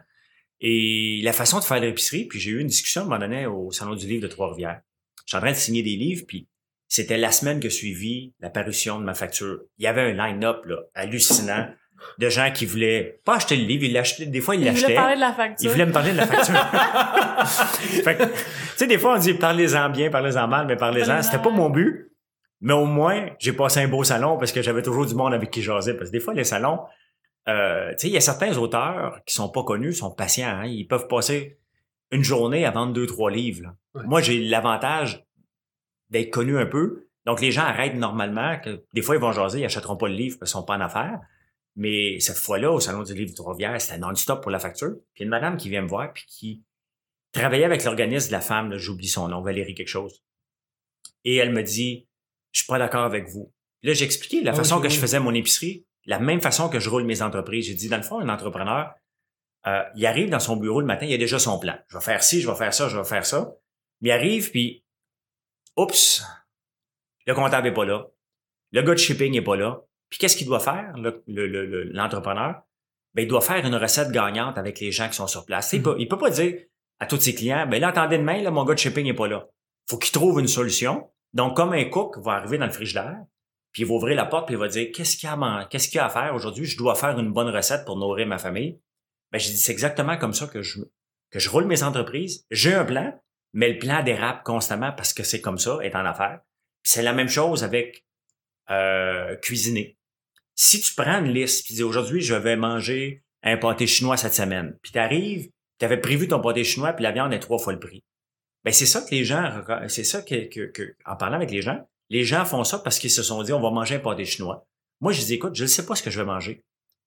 Et 0.60 1.20
la 1.22 1.32
façon 1.32 1.58
de 1.58 1.64
faire 1.64 1.80
l'épicerie, 1.80 2.24
puis 2.26 2.38
j'ai 2.38 2.50
eu 2.50 2.60
une 2.60 2.66
discussion 2.66 3.02
à 3.02 3.04
un 3.04 3.06
moment 3.08 3.20
donné 3.20 3.46
au 3.46 3.70
Salon 3.70 3.94
du 3.94 4.06
livre 4.06 4.22
de 4.22 4.28
Trois-Rivières. 4.28 4.80
J'étais 5.26 5.36
en 5.38 5.40
train 5.40 5.52
de 5.52 5.56
signer 5.56 5.82
des 5.82 5.96
livres, 5.96 6.24
puis 6.26 6.48
c'était 6.88 7.16
la 7.16 7.30
semaine 7.32 7.60
que 7.60 7.68
suivit 7.70 8.34
la 8.40 8.50
parution 8.50 8.98
de 8.98 9.04
ma 9.04 9.14
facture. 9.14 9.60
Il 9.78 9.84
y 9.84 9.86
avait 9.86 10.02
un 10.02 10.12
line-up 10.12 10.64
là, 10.66 10.82
hallucinant 10.94 11.68
de 12.18 12.28
gens 12.28 12.50
qui 12.52 12.66
voulaient 12.66 13.20
pas 13.24 13.36
acheter 13.36 13.56
le 13.56 13.64
livre, 13.64 13.84
ils 13.84 13.92
l'achetaient. 13.92 14.26
Des 14.26 14.40
fois, 14.40 14.54
ils 14.56 14.62
Il 14.62 14.68
voulait 14.70 14.80
l'achetaient. 14.80 14.94
parler 14.94 15.14
de 15.16 15.20
la 15.20 15.32
facture. 15.32 15.70
voulait 15.70 15.86
me 15.86 15.92
parler 15.92 16.12
de 16.12 16.16
la 16.16 16.26
facture. 16.26 16.54
fait 18.04 18.16
que, 18.16 18.24
tu 18.24 18.30
sais, 18.76 18.86
des 18.86 18.98
fois, 18.98 19.14
on 19.14 19.18
dit 19.18 19.34
parlez-en 19.34 19.90
bien, 19.90 20.10
parlez-en 20.10 20.48
mal, 20.48 20.66
mais 20.66 20.76
parlez-en. 20.76 21.22
C'était 21.22 21.38
pas 21.42 21.50
mon 21.50 21.70
but. 21.70 22.12
Mais 22.62 22.74
au 22.74 22.84
moins, 22.84 23.26
j'ai 23.38 23.52
passé 23.54 23.80
un 23.80 23.88
beau 23.88 24.04
salon 24.04 24.36
parce 24.36 24.52
que 24.52 24.60
j'avais 24.60 24.82
toujours 24.82 25.06
du 25.06 25.14
monde 25.14 25.32
avec 25.32 25.50
qui 25.50 25.62
jaser. 25.62 25.94
Parce 25.94 26.10
que 26.10 26.12
des 26.12 26.20
fois, 26.20 26.34
les 26.34 26.44
salons, 26.44 26.80
euh, 27.48 27.90
tu 27.92 27.98
sais, 28.00 28.08
il 28.08 28.12
y 28.12 28.16
a 28.18 28.20
certains 28.20 28.54
auteurs 28.58 29.20
qui 29.24 29.34
sont 29.34 29.48
pas 29.48 29.62
connus, 29.64 29.94
sont 29.94 30.10
patients. 30.10 30.48
hein. 30.60 30.66
Ils 30.66 30.86
peuvent 30.86 31.08
passer 31.08 31.58
une 32.10 32.22
journée 32.22 32.66
à 32.66 32.70
vendre 32.70 32.92
deux, 32.92 33.06
trois 33.06 33.30
livres. 33.30 33.62
là. 33.62 33.74
Ouais. 33.94 34.06
Moi, 34.06 34.20
j'ai 34.20 34.40
l'avantage 34.40 35.24
d'être 36.10 36.30
connu 36.30 36.58
un 36.58 36.66
peu. 36.66 37.06
Donc, 37.24 37.40
les 37.40 37.50
gens 37.50 37.62
arrêtent 37.62 37.94
normalement. 37.96 38.58
Que, 38.62 38.82
des 38.92 39.00
fois, 39.00 39.14
ils 39.14 39.20
vont 39.20 39.32
jaser, 39.32 39.60
ils 39.60 39.64
achèteront 39.64 39.96
pas 39.96 40.08
le 40.08 40.14
livre 40.14 40.36
parce 40.38 40.50
qu'ils 40.52 40.58
sont 40.60 40.66
pas 40.66 40.76
en 40.76 40.80
affaires. 40.82 41.18
Mais 41.76 42.18
cette 42.20 42.36
fois-là, 42.36 42.72
au 42.72 42.80
Salon 42.80 43.02
du 43.02 43.14
livre 43.14 43.30
de 43.30 43.36
Trois-Rivières, 43.36 43.80
c'était 43.80 43.98
non-stop 43.98 44.42
pour 44.42 44.50
la 44.50 44.58
facture. 44.58 44.96
Puis 45.14 45.24
une 45.24 45.30
madame 45.30 45.56
qui 45.56 45.68
vient 45.68 45.82
me 45.82 45.88
voir 45.88 46.12
puis 46.12 46.24
qui 46.26 46.64
travaillait 47.32 47.64
avec 47.64 47.84
l'organisme 47.84 48.28
de 48.28 48.32
la 48.32 48.40
femme, 48.40 48.76
j'oublie 48.76 49.08
son 49.08 49.28
nom, 49.28 49.40
Valérie 49.40 49.74
quelque 49.74 49.88
chose. 49.88 50.22
Et 51.24 51.36
elle 51.36 51.52
me 51.52 51.62
dit, 51.62 52.08
je 52.52 52.60
suis 52.60 52.66
pas 52.66 52.78
d'accord 52.78 53.04
avec 53.04 53.28
vous. 53.28 53.52
Là, 53.82 53.92
j'ai 53.92 54.04
expliqué 54.04 54.42
la 54.42 54.52
Ah, 54.52 54.56
façon 54.56 54.80
que 54.80 54.88
je 54.88 54.98
faisais 54.98 55.20
mon 55.20 55.32
épicerie, 55.32 55.86
la 56.06 56.18
même 56.18 56.40
façon 56.40 56.68
que 56.68 56.80
je 56.80 56.90
roule 56.90 57.04
mes 57.04 57.22
entreprises. 57.22 57.66
J'ai 57.66 57.74
dit, 57.74 57.88
dans 57.88 57.96
le 57.96 58.02
fond, 58.02 58.18
un 58.18 58.28
entrepreneur, 58.28 58.92
euh, 59.66 59.82
il 59.94 60.04
arrive 60.06 60.30
dans 60.30 60.40
son 60.40 60.56
bureau 60.56 60.80
le 60.80 60.86
matin, 60.86 61.06
il 61.06 61.14
a 61.14 61.18
déjà 61.18 61.38
son 61.38 61.58
plan. 61.58 61.78
Je 61.88 61.96
vais 61.96 62.04
faire 62.04 62.22
ci, 62.22 62.40
je 62.40 62.50
vais 62.50 62.56
faire 62.56 62.74
ça, 62.74 62.88
je 62.88 62.98
vais 62.98 63.04
faire 63.04 63.24
ça. 63.24 63.54
Mais 64.00 64.08
il 64.08 64.12
arrive, 64.12 64.50
puis, 64.50 64.84
oups, 65.76 66.22
le 67.26 67.34
comptable 67.34 67.68
est 67.68 67.74
pas 67.74 67.84
là. 67.84 68.06
Le 68.72 68.82
gars 68.82 68.94
de 68.94 68.98
shipping 68.98 69.34
est 69.36 69.42
pas 69.42 69.56
là. 69.56 69.82
Puis 70.10 70.18
qu'est-ce 70.18 70.36
qu'il 70.36 70.46
doit 70.46 70.60
faire, 70.60 70.92
le- 70.96 71.22
le- 71.26 71.46
le- 71.46 71.66
le- 71.66 71.84
l'entrepreneur? 71.84 72.62
ben, 73.14 73.22
il 73.22 73.28
doit 73.28 73.40
faire 73.40 73.64
une 73.66 73.74
recette 73.74 74.12
gagnante 74.12 74.56
avec 74.56 74.78
les 74.78 74.92
gens 74.92 75.08
qui 75.08 75.14
sont 75.14 75.26
sur 75.26 75.44
place. 75.44 75.72
Il 75.72 75.78
Mhm. 75.78 75.82
peut, 75.84 75.96
il 75.98 76.06
peut 76.06 76.18
pas 76.18 76.30
dire 76.30 76.54
à 77.00 77.06
tous 77.06 77.18
ses 77.20 77.34
clients, 77.34 77.66
ben 77.66 77.80
là, 77.80 77.88
attendez 77.88 78.18
demain, 78.18 78.40
là, 78.40 78.52
mon 78.52 78.64
gars 78.64 78.74
de 78.74 78.78
shipping 78.78 79.04
n'est 79.04 79.14
pas 79.14 79.26
là. 79.26 79.48
Faut 79.88 79.98
qu'il 79.98 80.12
trouve 80.12 80.38
une 80.38 80.46
solution. 80.46 81.10
Donc, 81.32 81.56
comme 81.56 81.72
un 81.72 81.84
cook 81.86 82.18
va 82.18 82.34
arriver 82.34 82.56
dans 82.58 82.66
le 82.66 82.72
frigidaire, 82.72 83.16
puis 83.72 83.82
il 83.82 83.88
va 83.88 83.94
ouvrir 83.94 84.14
la 84.16 84.26
porte, 84.26 84.46
puis 84.46 84.54
il 84.54 84.58
va 84.58 84.68
dire, 84.68 84.90
qu'est-ce 84.94 85.16
qu'il 85.16 85.28
y 85.28 85.32
a 85.32 85.64
qu'est-ce 85.70 85.88
qu'il 85.88 85.96
y 85.96 85.98
a 86.00 86.06
à 86.06 86.08
faire 86.08 86.32
aujourd'hui? 86.36 86.66
Je 86.66 86.76
dois 86.78 86.94
faire 86.94 87.18
une 87.18 87.32
bonne 87.32 87.48
recette 87.48 87.84
pour 87.84 87.96
nourrir 87.96 88.28
ma 88.28 88.38
famille. 88.38 88.78
Ben, 89.32 89.38
j'ai 89.38 89.50
dit, 89.50 89.58
c'est 89.58 89.72
exactement 89.72 90.16
comme 90.16 90.32
ça 90.34 90.46
que 90.46 90.62
je, 90.62 90.80
que 91.30 91.38
je 91.40 91.50
roule 91.50 91.64
mes 91.66 91.82
entreprises. 91.82 92.46
J'ai 92.52 92.74
un 92.74 92.84
plan, 92.84 93.20
mais 93.52 93.72
le 93.72 93.78
plan 93.80 94.02
dérape 94.04 94.44
constamment 94.44 94.92
parce 94.92 95.12
que 95.12 95.24
c'est 95.24 95.40
comme 95.40 95.58
ça, 95.58 95.78
est 95.82 95.96
en 95.96 96.04
affaires. 96.04 96.40
C'est 96.84 97.02
la 97.02 97.12
même 97.12 97.28
chose 97.28 97.64
avec 97.64 98.04
euh, 98.70 99.34
cuisiner. 99.36 99.96
Si 100.62 100.78
tu 100.82 100.94
prends 100.94 101.24
une 101.24 101.32
liste, 101.32 101.64
puis 101.64 101.72
dis 101.72 101.82
aujourd'hui, 101.82 102.20
je 102.20 102.34
vais 102.34 102.54
manger 102.54 103.22
un 103.42 103.56
pâté 103.56 103.86
chinois 103.86 104.18
cette 104.18 104.34
semaine, 104.34 104.78
puis 104.82 104.92
tu 104.92 104.98
arrives, 104.98 105.48
tu 105.78 105.86
avais 105.86 105.98
prévu 105.98 106.28
ton 106.28 106.38
pâté 106.38 106.64
chinois, 106.64 106.92
puis 106.92 107.02
la 107.02 107.12
viande 107.12 107.32
est 107.32 107.38
trois 107.38 107.58
fois 107.58 107.72
le 107.72 107.78
prix. 107.80 108.04
Ben 108.62 108.70
c'est 108.70 108.84
ça 108.84 109.00
que 109.00 109.10
les 109.10 109.24
gens, 109.24 109.64
c'est 109.88 110.04
ça 110.04 110.20
que, 110.20 110.50
que, 110.50 110.66
que- 110.66 110.94
en 111.06 111.16
parlant 111.16 111.36
avec 111.36 111.50
les 111.50 111.62
gens, 111.62 111.88
les 112.10 112.24
gens 112.24 112.44
font 112.44 112.62
ça 112.62 112.78
parce 112.78 112.98
qu'ils 112.98 113.10
se 113.10 113.22
sont 113.22 113.42
dit, 113.42 113.54
on 113.54 113.60
va 113.62 113.70
manger 113.70 113.94
un 113.94 114.00
pâté 114.00 114.26
chinois. 114.26 114.66
Moi, 115.00 115.12
je 115.12 115.22
dis, 115.22 115.32
écoute, 115.32 115.54
je 115.54 115.62
ne 115.62 115.68
sais 115.68 115.86
pas 115.86 115.94
ce 115.94 116.02
que 116.02 116.10
je 116.10 116.20
vais 116.20 116.26
manger. 116.26 116.62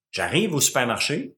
J'arrive 0.09 0.55
au 0.55 0.59
supermarché, 0.59 1.35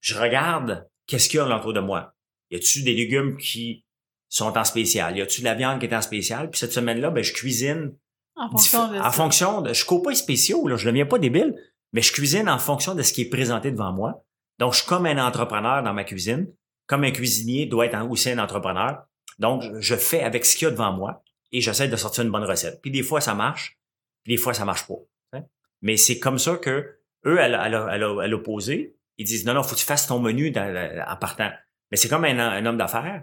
je 0.00 0.18
regarde 0.18 0.88
qu'est-ce 1.06 1.28
qu'il 1.28 1.36
y 1.36 1.40
a 1.40 1.54
autour 1.54 1.74
de 1.74 1.80
moi. 1.80 2.14
Y 2.50 2.56
a-tu 2.56 2.82
des 2.82 2.94
légumes 2.94 3.36
qui 3.36 3.84
sont 4.30 4.56
en 4.56 4.64
spécial? 4.64 5.18
Y 5.18 5.20
a-tu 5.20 5.40
de 5.42 5.44
la 5.44 5.54
viande 5.54 5.80
qui 5.80 5.84
est 5.84 5.94
en 5.94 6.00
spécial? 6.00 6.48
Puis 6.48 6.60
cette 6.60 6.72
semaine-là, 6.72 7.10
ben, 7.10 7.22
je 7.22 7.34
cuisine 7.34 7.92
En 8.38 8.50
fonction 8.50 8.88
de 8.92 8.98
en 8.98 9.10
fonction 9.12 9.60
de, 9.62 9.72
je 9.72 9.84
coupe 9.84 10.04
pas 10.04 10.14
spéciaux, 10.14 10.66
là, 10.68 10.76
je 10.76 10.86
ne 10.86 10.90
deviens 10.92 11.06
pas 11.06 11.18
débile, 11.18 11.54
mais 11.92 12.02
je 12.02 12.12
cuisine 12.12 12.48
en 12.48 12.58
fonction 12.58 12.94
de 12.94 13.02
ce 13.02 13.12
qui 13.12 13.22
est 13.22 13.28
présenté 13.28 13.70
devant 13.70 13.92
moi. 13.92 14.24
Donc, 14.58 14.72
je 14.74 14.78
suis 14.80 14.88
comme 14.88 15.06
un 15.06 15.18
entrepreneur 15.24 15.82
dans 15.82 15.92
ma 15.94 16.04
cuisine, 16.04 16.48
comme 16.86 17.04
un 17.04 17.10
cuisinier 17.10 17.66
doit 17.66 17.86
être 17.86 18.08
aussi 18.10 18.30
un 18.30 18.38
entrepreneur. 18.38 19.02
Donc, 19.38 19.62
je- 19.78 19.94
fais 19.94 20.22
avec 20.22 20.44
ce 20.44 20.56
qu'il 20.56 20.66
y 20.66 20.68
a 20.68 20.70
devant 20.72 20.92
moi 20.92 21.22
et 21.52 21.60
j'essaie 21.60 21.88
de 21.88 21.96
sortir 21.96 22.24
une 22.24 22.30
bonne 22.30 22.44
recette. 22.44 22.80
Puis 22.82 22.90
des 22.90 23.02
fois, 23.02 23.20
ça 23.20 23.34
marche, 23.34 23.78
puis 24.24 24.34
des 24.34 24.40
fois, 24.40 24.54
ça 24.54 24.64
marche 24.64 24.86
pas. 24.86 24.94
Mais 25.80 25.96
c'est 25.96 26.18
comme 26.18 26.38
ça 26.38 26.56
que 26.56 26.96
eux, 27.26 27.40
à, 27.40 28.26
l'opposé, 28.26 28.96
ils 29.16 29.24
disent 29.24 29.44
non, 29.46 29.54
non, 29.54 29.62
faut 29.62 29.74
que 29.74 29.80
tu 29.80 29.86
fasses 29.86 30.06
ton 30.06 30.18
menu 30.18 30.50
dans- 30.50 31.04
en 31.08 31.16
partant. 31.16 31.50
Mais 31.90 31.96
c'est 31.96 32.08
comme 32.08 32.24
un, 32.24 32.38
un 32.38 32.66
homme 32.66 32.76
d'affaires 32.78 33.22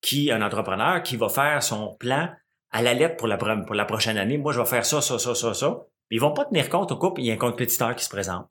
qui, 0.00 0.30
un 0.32 0.40
entrepreneur, 0.42 1.02
qui 1.02 1.16
va 1.16 1.28
faire 1.28 1.62
son 1.62 1.94
plan 1.96 2.30
à 2.72 2.82
la 2.82 2.94
lettre 2.94 3.16
pour 3.16 3.26
la, 3.28 3.36
pro- 3.36 3.64
pour 3.66 3.74
la 3.74 3.84
prochaine 3.84 4.16
année. 4.18 4.38
Moi, 4.38 4.52
je 4.52 4.60
vais 4.60 4.66
faire 4.66 4.84
ça, 4.84 5.00
ça, 5.00 5.18
ça, 5.18 5.34
ça, 5.34 5.54
ça. 5.54 5.70
Puis 6.08 6.16
ils 6.16 6.20
vont 6.20 6.32
pas 6.32 6.44
tenir 6.44 6.68
compte 6.68 6.92
au 6.92 6.96
couple, 6.96 7.20
il 7.20 7.26
y 7.26 7.30
a 7.30 7.34
un 7.34 7.38
compétiteur 7.38 7.94
qui 7.96 8.04
se 8.04 8.10
présente. 8.10 8.46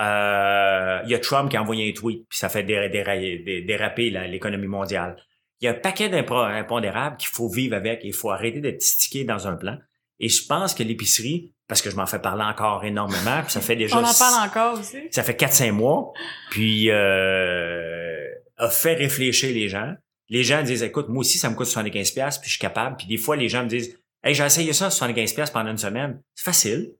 Euh, 0.00 1.00
il 1.04 1.10
y 1.10 1.14
a 1.14 1.18
Trump 1.18 1.50
qui 1.50 1.56
a 1.56 1.62
envoyé 1.62 1.88
un 1.90 1.92
tweet, 1.92 2.26
puis 2.28 2.38
ça 2.38 2.48
fait 2.48 2.62
déraper 2.62 4.10
l'économie 4.10 4.66
mondiale. 4.66 5.16
Il 5.60 5.66
y 5.66 5.68
a 5.68 5.72
un 5.72 5.74
paquet 5.74 6.08
d'impro- 6.08 6.42
impondérables 6.46 7.16
qu'il 7.18 7.28
faut 7.28 7.48
vivre 7.48 7.76
avec 7.76 8.02
et 8.04 8.08
il 8.08 8.14
faut 8.14 8.30
arrêter 8.30 8.60
d'être 8.60 8.80
stické 8.82 9.24
dans 9.24 9.46
un 9.46 9.56
plan. 9.56 9.76
Et 10.18 10.28
je 10.28 10.46
pense 10.46 10.74
que 10.74 10.82
l'épicerie, 10.82 11.52
parce 11.68 11.82
que 11.82 11.90
je 11.90 11.96
m'en 11.96 12.06
fais 12.06 12.18
parler 12.18 12.44
encore 12.44 12.84
énormément, 12.84 13.42
puis 13.42 13.52
ça 13.52 13.60
fait 13.60 13.76
déjà 13.76 13.96
On 14.00 14.04
en 14.04 14.14
parle 14.18 14.48
encore 14.48 14.78
aussi. 14.80 14.98
ça 15.10 15.22
fait 15.22 15.38
4-5 15.38 15.72
mois, 15.72 16.12
puis 16.50 16.90
euh, 16.90 18.26
a 18.56 18.70
fait 18.70 18.94
réfléchir 18.94 19.54
les 19.54 19.68
gens. 19.68 19.94
Les 20.30 20.42
gens 20.44 20.62
disent, 20.62 20.82
écoute, 20.82 21.08
moi 21.08 21.20
aussi, 21.20 21.36
ça 21.38 21.50
me 21.50 21.54
coûte 21.56 21.66
75$, 21.66 22.14
piastres, 22.14 22.40
puis 22.40 22.48
je 22.48 22.54
suis 22.54 22.60
capable. 22.60 22.96
Puis 22.96 23.06
des 23.06 23.16
fois, 23.18 23.36
les 23.36 23.48
gens 23.48 23.64
me 23.64 23.68
disent, 23.68 23.98
hey, 24.24 24.34
j'ai 24.34 24.44
essayé 24.44 24.72
ça, 24.72 24.88
75$ 24.88 25.34
piastres 25.34 25.52
pendant 25.52 25.70
une 25.70 25.78
semaine. 25.78 26.22
C'est 26.34 26.44
facile. 26.44 26.94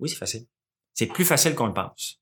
Oui, 0.00 0.08
c'est 0.08 0.16
facile. 0.16 0.46
C'est 0.92 1.06
plus 1.06 1.24
facile 1.24 1.54
qu'on 1.54 1.66
le 1.68 1.74
pense. 1.74 2.18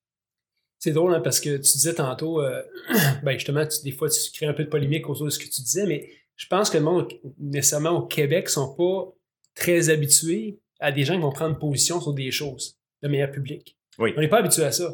C'est 0.78 0.92
drôle 0.92 1.14
hein, 1.14 1.20
parce 1.20 1.40
que 1.40 1.56
tu 1.56 1.62
disais 1.72 1.94
tantôt, 1.94 2.40
euh, 2.42 2.62
ben 3.22 3.32
justement, 3.32 3.66
tu- 3.66 3.82
des 3.82 3.92
fois 3.92 4.08
tu 4.08 4.18
crées 4.32 4.46
un 4.46 4.52
peu 4.54 4.64
de 4.64 4.68
polémique 4.70 5.08
autour 5.08 5.26
de 5.26 5.30
ce 5.30 5.38
que 5.38 5.44
tu 5.44 5.60
disais, 5.62 5.86
mais 5.86 6.08
je 6.36 6.46
pense 6.46 6.70
que 6.70 6.78
le 6.78 6.84
monde, 6.84 7.08
nécessairement 7.38 7.90
au 7.90 8.06
Québec, 8.06 8.48
sont 8.48 8.74
pas 8.74 9.12
très 9.54 9.90
habitués 9.90 10.58
à 10.78 10.90
des 10.92 11.04
gens 11.04 11.14
qui 11.16 11.20
vont 11.20 11.32
prendre 11.32 11.58
position 11.58 12.00
sur 12.00 12.14
des 12.14 12.30
choses 12.30 12.78
de 13.02 13.08
manière 13.08 13.30
publique. 13.30 13.76
Oui. 13.98 14.14
On 14.16 14.20
n'est 14.20 14.28
pas 14.28 14.38
habitué 14.38 14.64
à 14.64 14.72
ça. 14.72 14.90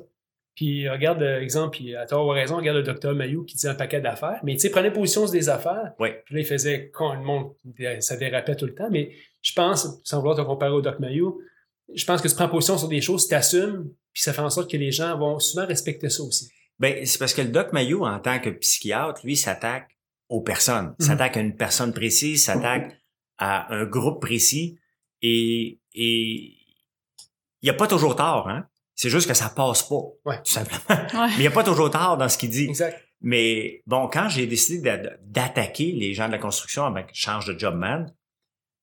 Puis 0.57 0.88
regarde 0.88 1.21
l'exemple, 1.21 1.77
puis 1.77 1.95
à 1.95 2.07
tort 2.07 2.27
ou 2.27 2.33
à 2.33 2.35
raison, 2.35 2.57
regarde 2.57 2.79
le 2.79 2.83
docteur 2.83 3.14
Mayou 3.14 3.45
qui 3.45 3.55
disait 3.55 3.69
un 3.69 3.75
paquet 3.75 4.01
d'affaires, 4.01 4.40
mais 4.42 4.55
tu 4.55 4.61
sais, 4.61 4.71
prenait 4.71 4.90
position 4.90 5.27
sur 5.27 5.33
des 5.33 5.49
affaires. 5.49 5.92
Oui. 6.01 6.09
Puis 6.25 6.35
là, 6.35 6.40
il 6.40 6.47
faisait 6.47 6.90
quand 6.92 7.14
le 7.14 7.21
monde, 7.21 7.53
ça 8.01 8.16
dérapait 8.16 8.57
tout 8.57 8.66
le 8.66 8.75
temps, 8.75 8.88
mais 8.90 9.12
je 9.42 9.53
pense, 9.53 10.01
sans 10.03 10.19
vouloir 10.19 10.37
te 10.37 10.42
comparer 10.42 10.73
au 10.73 10.81
Doc 10.81 10.99
Mayou, 10.99 11.40
je 11.95 12.05
pense 12.05 12.21
que 12.21 12.29
tu 12.29 12.35
prends 12.35 12.49
position 12.49 12.79
sur 12.79 12.88
des 12.88 13.01
choses, 13.01 13.25
tu 13.25 13.29
t'assumes, 13.29 13.90
puis 14.12 14.23
ça 14.23 14.33
fait 14.33 14.40
en 14.40 14.51
sorte 14.51 14.71
que 14.71 14.77
les 14.77 14.90
gens 14.90 15.16
vont 15.19 15.38
souvent 15.38 15.66
respecter 15.66 16.09
ça 16.09 16.23
aussi. 16.23 16.51
Ben, 16.79 17.05
c'est 17.07 17.19
parce 17.19 17.35
que 17.35 17.42
le 17.42 17.49
doc 17.49 17.73
Mayo, 17.73 18.05
en 18.05 18.19
tant 18.19 18.38
que 18.38 18.51
psychiatre, 18.51 19.21
lui, 19.25 19.37
s'attaque 19.37 19.97
aux 20.29 20.40
personnes. 20.40 20.95
Mhm. 20.99 21.07
S'attaque 21.07 21.37
à 21.37 21.40
une 21.40 21.57
personne 21.57 21.92
précise, 21.92 22.45
s'attaque 22.45 23.01
à 23.38 23.73
un 23.75 23.85
groupe 23.85 24.21
précis. 24.21 24.79
Et, 25.23 25.81
et 25.95 26.55
il 27.62 27.64
n'y 27.64 27.71
a 27.71 27.75
pas 27.75 27.87
toujours 27.87 28.16
tort, 28.16 28.49
hein? 28.49 28.66
C'est 28.96 29.11
juste 29.11 29.28
que 29.28 29.35
ça 29.35 29.50
passe 29.50 29.82
pas, 29.82 30.00
Ouais. 30.24 30.38
tout 30.42 30.50
simplement. 30.52 30.80
Ouais. 30.88 31.28
Mais 31.28 31.35
il 31.37 31.40
n'y 31.40 31.46
a 31.46 31.50
pas 31.52 31.62
toujours 31.62 31.90
tort 31.90 32.16
dans 32.16 32.28
ce 32.28 32.37
qu'il 32.38 32.50
dit. 32.50 32.64
Exact. 32.64 33.00
Mais 33.20 33.82
bon, 33.87 34.09
quand 34.09 34.28
j'ai 34.28 34.46
décidé 34.46 34.80
d'a- 34.80 35.16
d'attaquer 35.22 35.92
les 35.92 36.12
gens 36.14 36.26
de 36.26 36.32
la 36.32 36.38
construction 36.38 36.85
avec 36.87 37.09
Change 37.12 37.46
de 37.46 37.59
Job 37.59 37.74
Man, 37.76 38.12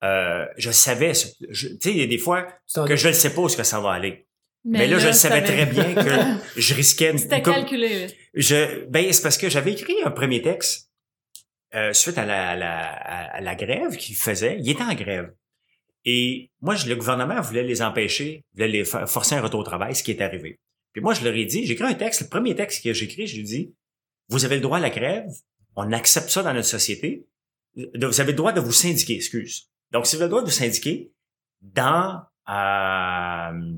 euh, 0.03 0.45
je 0.57 0.69
savais, 0.71 1.13
tu 1.13 1.55
sais, 1.55 1.77
il 1.91 1.97
y 1.97 2.03
a 2.03 2.07
des 2.07 2.17
fois 2.17 2.43
que 2.87 2.95
je 2.95 3.07
ne 3.07 3.13
sais 3.13 3.33
pas 3.33 3.41
où 3.41 3.47
que 3.47 3.63
ça 3.63 3.79
va 3.79 3.91
aller. 3.93 4.27
Mais, 4.65 4.87
là, 4.87 4.97
je 4.97 5.07
le 5.07 5.13
savais 5.13 5.43
très 5.43 5.65
bien 5.65 5.93
que 5.93 6.09
je 6.59 6.73
risquais 6.73 7.17
C'était 7.17 7.41
calculé. 7.41 8.07
je, 8.33 8.85
ben, 8.85 9.11
c'est 9.11 9.21
parce 9.21 9.37
que 9.37 9.49
j'avais 9.49 9.73
écrit 9.73 9.95
un 10.05 10.11
premier 10.11 10.41
texte 10.41 10.89
euh, 11.75 11.91
suite 11.91 12.17
à 12.17 12.25
la, 12.25 12.51
à 12.51 12.55
la, 12.55 12.87
à 12.87 13.41
la 13.41 13.55
grève 13.55 13.97
qu'il 13.97 14.15
faisait. 14.15 14.57
Il 14.59 14.69
était 14.69 14.83
en 14.83 14.93
grève. 14.93 15.33
Et 16.05 16.51
moi, 16.61 16.75
le 16.85 16.95
gouvernement 16.95 17.39
voulait 17.41 17.63
les 17.63 17.81
empêcher, 17.81 18.43
voulait 18.53 18.67
les 18.67 18.83
forcer 18.85 19.35
un 19.35 19.41
retour 19.41 19.61
au 19.61 19.63
travail, 19.63 19.95
ce 19.95 20.03
qui 20.03 20.11
est 20.11 20.21
arrivé. 20.21 20.59
Puis 20.91 21.01
moi, 21.01 21.13
je 21.13 21.23
leur 21.23 21.33
ai 21.33 21.45
dit, 21.45 21.65
j'ai 21.65 21.73
écrit 21.73 21.85
un 21.85 21.93
texte, 21.93 22.21
le 22.21 22.27
premier 22.27 22.55
texte 22.55 22.83
que 22.83 22.93
j'ai 22.93 23.05
écrit, 23.05 23.25
je 23.25 23.35
lui 23.35 23.41
ai 23.41 23.45
dit, 23.45 23.73
vous 24.29 24.45
avez 24.45 24.55
le 24.55 24.61
droit 24.61 24.77
à 24.77 24.81
la 24.81 24.89
grève, 24.89 25.25
on 25.75 25.91
accepte 25.91 26.29
ça 26.29 26.43
dans 26.43 26.53
notre 26.53 26.67
société, 26.67 27.25
vous 27.75 28.21
avez 28.21 28.31
le 28.31 28.37
droit 28.37 28.51
de 28.51 28.59
vous 28.59 28.71
syndiquer, 28.71 29.15
excuse. 29.15 29.69
Donc, 29.91 30.05
si 30.05 30.15
vous 30.15 30.21
avez 30.21 30.27
le 30.27 30.31
droit 30.31 30.41
de 30.41 30.47
vous 30.47 30.51
syndiquer, 30.51 31.11
dans 31.61 32.21
euh, 32.49 33.77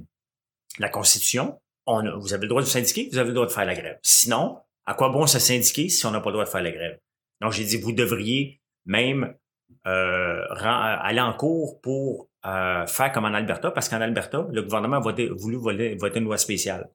la 0.80 0.90
Constitution, 0.92 1.60
on 1.86 2.06
a- 2.06 2.16
vous 2.18 2.34
avez 2.34 2.44
le 2.44 2.48
droit 2.50 2.62
de 2.62 2.66
vous 2.66 2.72
syndiquer, 2.72 3.08
vous 3.12 3.18
avez 3.18 3.30
le 3.30 3.36
droit 3.36 3.46
de 3.48 3.52
faire 3.52 3.66
la 3.66 3.76
grève. 3.76 4.00
Sinon, 4.02 4.58
à 4.86 4.94
quoi 4.96 5.10
bon 5.10 5.28
se 5.28 5.40
syndiquer 5.40 5.88
si 5.90 6.06
on 6.06 6.12
n'a 6.12 6.20
pas 6.20 6.30
le 6.30 6.34
droit 6.34 6.46
de 6.46 6.50
faire 6.50 6.64
la 6.64 6.72
grève? 6.72 7.00
Donc, 7.42 7.52
j'ai 7.54 7.64
dit, 7.64 7.78
vous 7.78 7.92
devriez 7.92 8.62
même 8.86 9.36
aller 9.84 11.22
en 11.22 11.34
cours 11.34 11.82
pour 11.82 12.30
euh, 12.46 12.86
faire 12.86 13.12
comme 13.12 13.26
en 13.26 13.34
Alberta, 13.34 13.72
parce 13.72 13.90
qu'en 13.90 14.02
Alberta, 14.02 14.46
le 14.52 14.62
gouvernement 14.62 14.98
a 14.98 15.14
voulu 15.32 15.58
voler- 15.58 15.96
voter 15.96 16.20
une 16.20 16.26
loi 16.26 16.38
spéciale. 16.38 16.90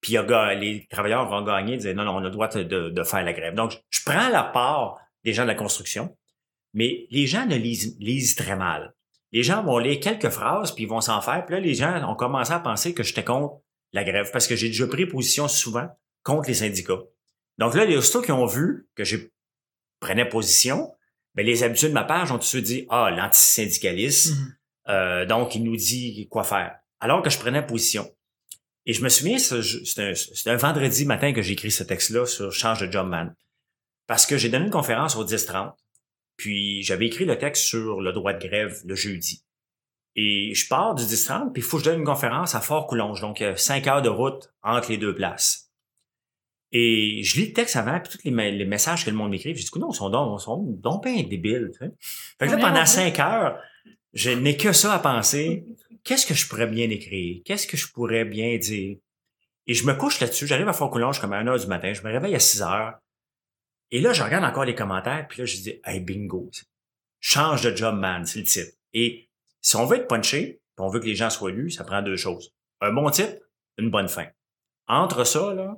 Puis 0.00 0.16
a 0.16 0.54
les 0.54 0.86
travailleurs 0.88 1.28
vont 1.28 1.42
gagner, 1.42 1.76
disaient 1.76 1.94
non, 1.94 2.04
non, 2.04 2.16
on 2.16 2.18
a 2.18 2.24
le 2.24 2.30
droit 2.30 2.48
de, 2.48 3.02
faire 3.02 3.24
la 3.24 3.32
grève. 3.32 3.54
Donc, 3.54 3.72
je, 3.90 4.00
prends 4.04 4.28
la 4.28 4.44
part 4.44 4.98
des 5.24 5.32
gens 5.32 5.42
de 5.42 5.48
la 5.48 5.54
construction, 5.54 6.16
mais 6.72 7.06
les 7.10 7.26
gens 7.26 7.44
ne 7.44 7.56
lisent, 7.56 8.34
très 8.36 8.56
mal. 8.56 8.94
Les 9.32 9.42
gens 9.42 9.62
vont 9.62 9.78
lire 9.78 10.00
quelques 10.00 10.28
phrases, 10.30 10.72
puis 10.72 10.84
ils 10.84 10.88
vont 10.88 11.00
s'en 11.00 11.20
faire. 11.20 11.44
Puis 11.44 11.56
là, 11.56 11.60
les 11.60 11.74
gens 11.74 12.08
ont 12.08 12.14
commencé 12.14 12.52
à 12.52 12.60
penser 12.60 12.94
que 12.94 13.02
j'étais 13.02 13.24
contre 13.24 13.60
la 13.92 14.04
grève, 14.04 14.30
parce 14.32 14.46
que 14.46 14.56
j'ai 14.56 14.68
déjà 14.68 14.86
pris 14.86 15.06
position 15.06 15.48
souvent 15.48 15.88
contre 16.22 16.48
les 16.48 16.54
syndicats. 16.54 17.02
Donc 17.58 17.74
là, 17.74 17.84
les 17.84 17.96
aussitôt 17.96 18.22
qui 18.22 18.32
ont 18.32 18.46
vu 18.46 18.88
que 18.94 19.04
je 19.04 19.16
prenais 20.00 20.28
position, 20.28 20.92
ben, 21.36 21.44
les 21.46 21.62
habitués 21.62 21.88
de 21.88 21.92
ma 21.94 22.04
page 22.04 22.32
ont 22.32 22.40
suite 22.40 22.64
dit, 22.64 22.86
ah, 22.88 23.10
l'antisyndicalisme, 23.10 24.34
Mhm. 24.34 24.56
euh, 24.88 25.26
donc 25.26 25.54
il 25.54 25.62
nous 25.64 25.76
dit 25.76 26.26
quoi 26.30 26.44
faire. 26.44 26.76
Alors 27.00 27.22
que 27.22 27.30
je 27.30 27.38
prenais 27.38 27.64
position. 27.64 28.10
Et 28.86 28.92
je 28.92 29.02
me 29.02 29.08
souviens, 29.08 29.38
ce- 29.38 29.60
je- 29.62 29.84
c'était 29.84 30.50
un, 30.50 30.56
vendredi 30.56 31.04
matin 31.04 31.32
que 31.32 31.42
j'ai 31.42 31.52
écrit 31.52 31.70
ce 31.70 31.82
texte-là 31.82 32.24
sur 32.26 32.52
Change 32.52 32.80
de 32.86 32.90
Job 32.90 33.06
Man. 33.08 33.34
Parce 34.06 34.26
que 34.26 34.38
j'ai 34.38 34.48
donné 34.48 34.64
une 34.66 34.70
conférence 34.70 35.16
au 35.16 35.24
10-30, 35.24 35.76
puis 36.36 36.82
j'avais 36.82 37.06
écrit 37.06 37.24
le 37.24 37.36
texte 37.38 37.64
sur 37.64 38.00
le 38.00 38.12
droit 38.12 38.32
de 38.32 38.46
grève 38.46 38.80
le 38.84 38.94
jeudi. 38.94 39.42
Et 40.14 40.54
je 40.54 40.66
pars 40.68 40.94
du 40.94 41.04
10-30, 41.04 41.52
puis 41.52 41.60
il 41.60 41.64
faut 41.64 41.76
que 41.78 41.84
je 41.84 41.90
donne 41.90 41.98
une 42.00 42.06
conférence 42.06 42.54
à 42.54 42.60
Fort-Coulonge, 42.60 43.20
donc 43.20 43.42
cinq 43.56 43.86
heures 43.88 44.02
de 44.02 44.08
route 44.08 44.50
entre 44.62 44.90
les 44.90 44.96
deux 44.98 45.14
places. 45.14 45.65
Et 46.78 47.22
je 47.22 47.36
lis 47.40 47.46
le 47.48 47.52
texte 47.54 47.76
avant, 47.76 47.98
puis 48.00 48.12
tous 48.12 48.24
les, 48.24 48.30
me- 48.30 48.50
les 48.50 48.64
messages 48.66 49.04
que 49.04 49.10
le 49.10 49.16
monde 49.16 49.30
m'écrit, 49.30 49.54
je 49.56 49.62
dis, 49.62 49.70
non, 49.78 49.90
ils 49.92 49.94
sont 49.96 50.10
donc, 50.10 50.40
ils 50.40 50.44
sont 50.44 50.62
donc 50.62 51.04
bien 51.04 51.22
débiles. 51.22 51.70
tu 51.72 51.78
sais. 51.78 51.92
Fait 52.38 52.46
que 52.48 52.52
là, 52.52 52.58
pendant 52.58 52.84
cinq 52.84 53.18
heures, 53.18 53.58
je 54.12 54.30
n'ai 54.30 54.56
que 54.56 54.72
ça 54.72 54.92
à 54.94 54.98
penser. 54.98 55.64
Qu'est-ce 56.04 56.26
que 56.26 56.34
je 56.34 56.46
pourrais 56.48 56.66
bien 56.66 56.90
écrire? 56.90 57.40
Qu'est-ce 57.44 57.66
que 57.66 57.76
je 57.76 57.90
pourrais 57.92 58.24
bien 58.24 58.56
dire? 58.58 58.98
Et 59.66 59.74
je 59.74 59.84
me 59.86 59.94
couche 59.94 60.20
là-dessus. 60.20 60.46
J'arrive 60.46 60.68
à 60.68 60.72
Fort-Coulonge 60.72 61.20
comme 61.20 61.32
à 61.32 61.38
1 61.38 61.46
heure 61.48 61.58
du 61.58 61.66
matin. 61.66 61.92
Je 61.92 62.02
me 62.02 62.12
réveille 62.12 62.34
à 62.34 62.38
6 62.40 62.62
heures. 62.62 62.94
Et 63.90 64.00
là, 64.00 64.12
je 64.12 64.22
regarde 64.22 64.44
encore 64.44 64.64
les 64.64 64.74
commentaires. 64.74 65.26
Puis 65.28 65.40
là, 65.40 65.44
je 65.46 65.56
dis, 65.56 65.80
hey, 65.84 66.00
bingo. 66.00 66.50
Change 67.20 67.62
de 67.62 67.74
job, 67.74 67.96
man. 67.96 68.24
C'est 68.26 68.38
le 68.40 68.44
titre. 68.44 68.72
Et 68.92 69.28
si 69.60 69.74
on 69.76 69.86
veut 69.86 69.96
être 69.96 70.06
punché, 70.08 70.60
puis 70.76 70.84
on 70.84 70.88
veut 70.88 71.00
que 71.00 71.06
les 71.06 71.14
gens 71.16 71.30
soient 71.30 71.50
lus, 71.50 71.70
ça 71.70 71.84
prend 71.84 72.02
deux 72.02 72.16
choses. 72.16 72.52
Un 72.80 72.92
bon 72.92 73.08
titre, 73.10 73.36
une 73.78 73.90
bonne 73.90 74.08
fin. 74.08 74.26
Entre 74.88 75.24
ça, 75.24 75.54
là, 75.54 75.76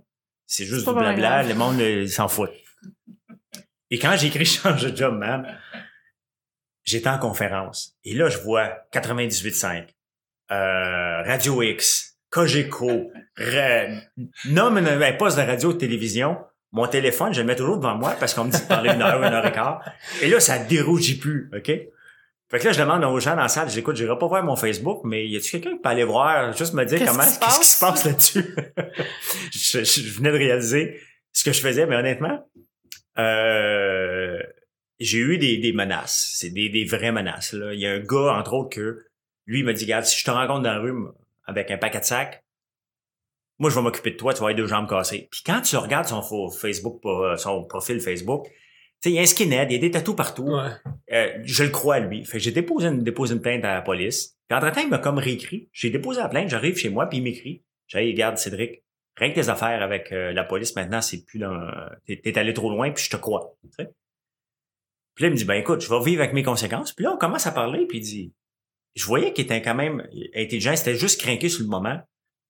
C'est 0.49 0.65
juste 0.65 0.89
du 0.89 0.95
blabla, 0.95 1.15
grave. 1.15 1.49
le 1.49 1.55
monde 1.55 1.79
euh, 1.81 2.07
s'en 2.07 2.27
fout. 2.27 2.51
Et 3.91 3.99
quand 3.99 4.17
j'ai 4.17 4.29
écrit 4.29 4.45
Change 4.47 4.83
de 4.83 4.97
job, 4.97 5.17
man, 5.17 5.47
j'étais 6.85 7.09
en 7.09 7.19
conférence. 7.19 7.97
Et 8.03 8.15
là, 8.15 8.31
je 8.31 8.39
vois 8.39 8.71
98.5, 8.93 9.89
euh, 10.51 11.23
Radio 11.23 11.63
X, 11.63 12.17
Cogeco, 12.31 13.13
nomme 14.47 14.79
un 14.79 15.01
un 15.01 15.13
poste 15.13 15.37
de 15.37 15.43
radio 15.43 15.75
de 15.75 15.79
télévision. 15.79 16.39
Mon 16.73 16.87
téléphone, 16.87 17.33
je 17.35 17.41
le 17.41 17.47
mets 17.47 17.57
toujours 17.57 17.77
devant 17.77 17.95
moi 17.97 18.17
parce 18.19 18.33
qu'on 18.33 18.45
me 18.45 18.51
dit 18.51 18.61
de 18.61 18.67
parler 18.67 18.91
une 18.91 19.03
heure, 19.03 19.23
une 19.23 19.33
heure 19.33 19.47
et 19.47 19.53
quart. 19.53 19.83
Et 20.23 20.29
là, 20.29 20.41
ça 20.41 20.59
dérougit 20.59 21.19
plus, 21.19 21.51
OK? 21.55 21.71
Fait 22.51 22.59
que 22.59 22.65
là, 22.65 22.73
je 22.73 22.81
demande 22.81 23.05
aux 23.05 23.21
gens 23.21 23.37
dans 23.37 23.43
la 23.43 23.49
salle, 23.49 23.69
j'écoute, 23.69 23.97
j'irai 23.97 24.19
pas 24.19 24.27
voir 24.27 24.43
mon 24.43 24.57
Facebook, 24.57 25.03
mais 25.05 25.27
y 25.29 25.37
a-tu 25.37 25.51
quelqu'un 25.51 25.77
qui 25.77 25.83
peut 25.83 25.89
aller 25.89 26.05
voir, 26.05 26.57
juste 26.57 26.73
me 26.73 26.85
dire 26.85 26.99
Qu'est-ce 26.99 27.11
comment, 27.11 27.23
qu'est-ce 27.23 27.61
qui 27.61 27.67
se 27.67 27.81
passe? 27.81 28.05
là-dessus? 28.05 28.55
je, 29.53 30.17
venais 30.17 30.33
de 30.33 30.39
réaliser 30.39 30.99
ce 31.33 31.45
que 31.45 31.53
je 31.53 31.61
faisais, 31.61 31.85
mais 31.87 31.97
honnêtement, 31.97 32.49
euh, 33.19 34.43
j'ai 34.99 35.19
eu 35.19 35.37
des, 35.37 35.59
des 35.59 35.73
menaces. 35.75 36.37
C'est 36.37 36.49
des, 36.49 36.71
des 36.71 36.87
vraies 36.87 37.13
menaces. 37.13 37.53
Là. 37.53 37.75
Il 37.75 37.81
y 37.81 37.87
a 37.87 37.93
un 37.93 38.01
gars, 38.01 38.35
entre 38.39 38.55
autres, 38.55 38.71
que 38.71 39.05
lui 39.47 39.61
il 39.61 39.65
m'a 39.67 39.75
dit, 39.75 39.85
regarde, 39.85 40.07
si 40.07 40.19
je 40.19 40.25
te 40.25 40.31
rencontre 40.31 40.63
dans 40.63 40.73
la 40.73 40.79
rue 40.79 40.95
avec 41.47 41.71
un 41.71 41.77
paquet 41.77 42.01
de 42.01 42.05
sacs, 42.05 42.43
moi, 43.59 43.71
je 43.71 43.75
vais 43.75 43.83
m'occuper 43.83 44.13
de 44.13 44.17
toi, 44.17 44.33
tu 44.33 44.39
vas 44.41 44.47
avoir 44.47 44.55
deux 44.55 44.67
jambes 44.67 44.89
cassées. 44.89 45.29
Puis 45.31 45.43
quand 45.45 45.61
tu 45.61 45.77
regardes 45.77 46.07
son 46.07 46.23
Facebook, 46.51 47.01
euh, 47.05 47.37
son 47.37 47.65
profil 47.65 48.01
Facebook, 48.01 48.47
il 49.05 49.13
y 49.13 49.19
a 49.19 49.23
un 49.23 49.27
skinhead, 49.27 49.71
il 49.71 49.75
y 49.75 49.77
a 49.77 49.81
des 49.81 49.91
tatous 49.91 50.17
partout. 50.17 50.45
Ouais. 50.45 50.71
Euh, 51.13 51.39
je 51.45 51.65
le 51.65 51.71
crois, 51.71 52.01
lui. 52.01 52.25
Fait 52.25 52.39
j'ai 52.39 52.51
déposé 52.51 52.89
une, 52.89 53.03
déposé 53.03 53.35
une 53.35 53.41
plainte 53.41 53.65
à 53.65 53.75
la 53.75 53.83
police. 53.83 54.37
Puis 54.49 54.59
entre-temps, 54.59 54.81
il 54.81 54.89
m'a 54.89 54.99
comme 54.99 55.19
réécrit. 55.19 55.69
J'ai 55.73 55.91
déposé 55.91 56.21
la 56.21 56.29
plainte, 56.29 56.49
j'arrive 56.49 56.77
chez 56.77 56.89
moi, 56.89 57.07
puis 57.07 57.19
il 57.19 57.23
m'écrit. 57.23 57.65
J'ai 57.87 58.05
dit, 58.05 58.13
regarde, 58.13 58.39
Cédric, 58.39 58.83
rien 59.17 59.31
que 59.31 59.35
tes 59.37 59.49
affaires 59.49 59.83
avec 59.83 60.13
euh, 60.13 60.33
la 60.33 60.45
police, 60.45 60.75
maintenant, 60.77 61.01
c'est 61.01 61.25
plus 61.25 61.39
dans... 61.39 61.71
T'es, 62.07 62.21
t'es 62.23 62.37
allé 62.39 62.53
trop 62.53 62.71
loin, 62.71 62.91
puis 62.91 63.05
je 63.05 63.11
te 63.11 63.17
crois. 63.17 63.57
tu 63.63 63.71
sais. 63.71 63.91
Puis 65.15 65.23
là, 65.25 65.29
il 65.29 65.33
me 65.33 65.37
dit, 65.37 65.45
ben 65.45 65.55
écoute, 65.55 65.81
je 65.81 65.89
vais 65.89 66.01
vivre 66.05 66.23
avec 66.23 66.35
mes 66.35 66.43
conséquences. 66.43 66.93
Puis 66.93 67.05
là, 67.05 67.13
on 67.13 67.19
commence 67.19 67.47
à 67.47 67.53
parler, 67.53 67.87
puis 67.87 67.99
il 67.99 68.03
dit... 68.03 68.33
Je 68.95 69.05
voyais 69.05 69.33
qu'il 69.33 69.45
était 69.45 69.63
quand 69.63 69.77
même 69.77 70.09
intelligent, 70.35 70.75
c'était 70.75 70.97
juste 70.97 71.21
craqué 71.21 71.49
sur 71.49 71.63
le 71.63 71.69
moment. 71.69 72.01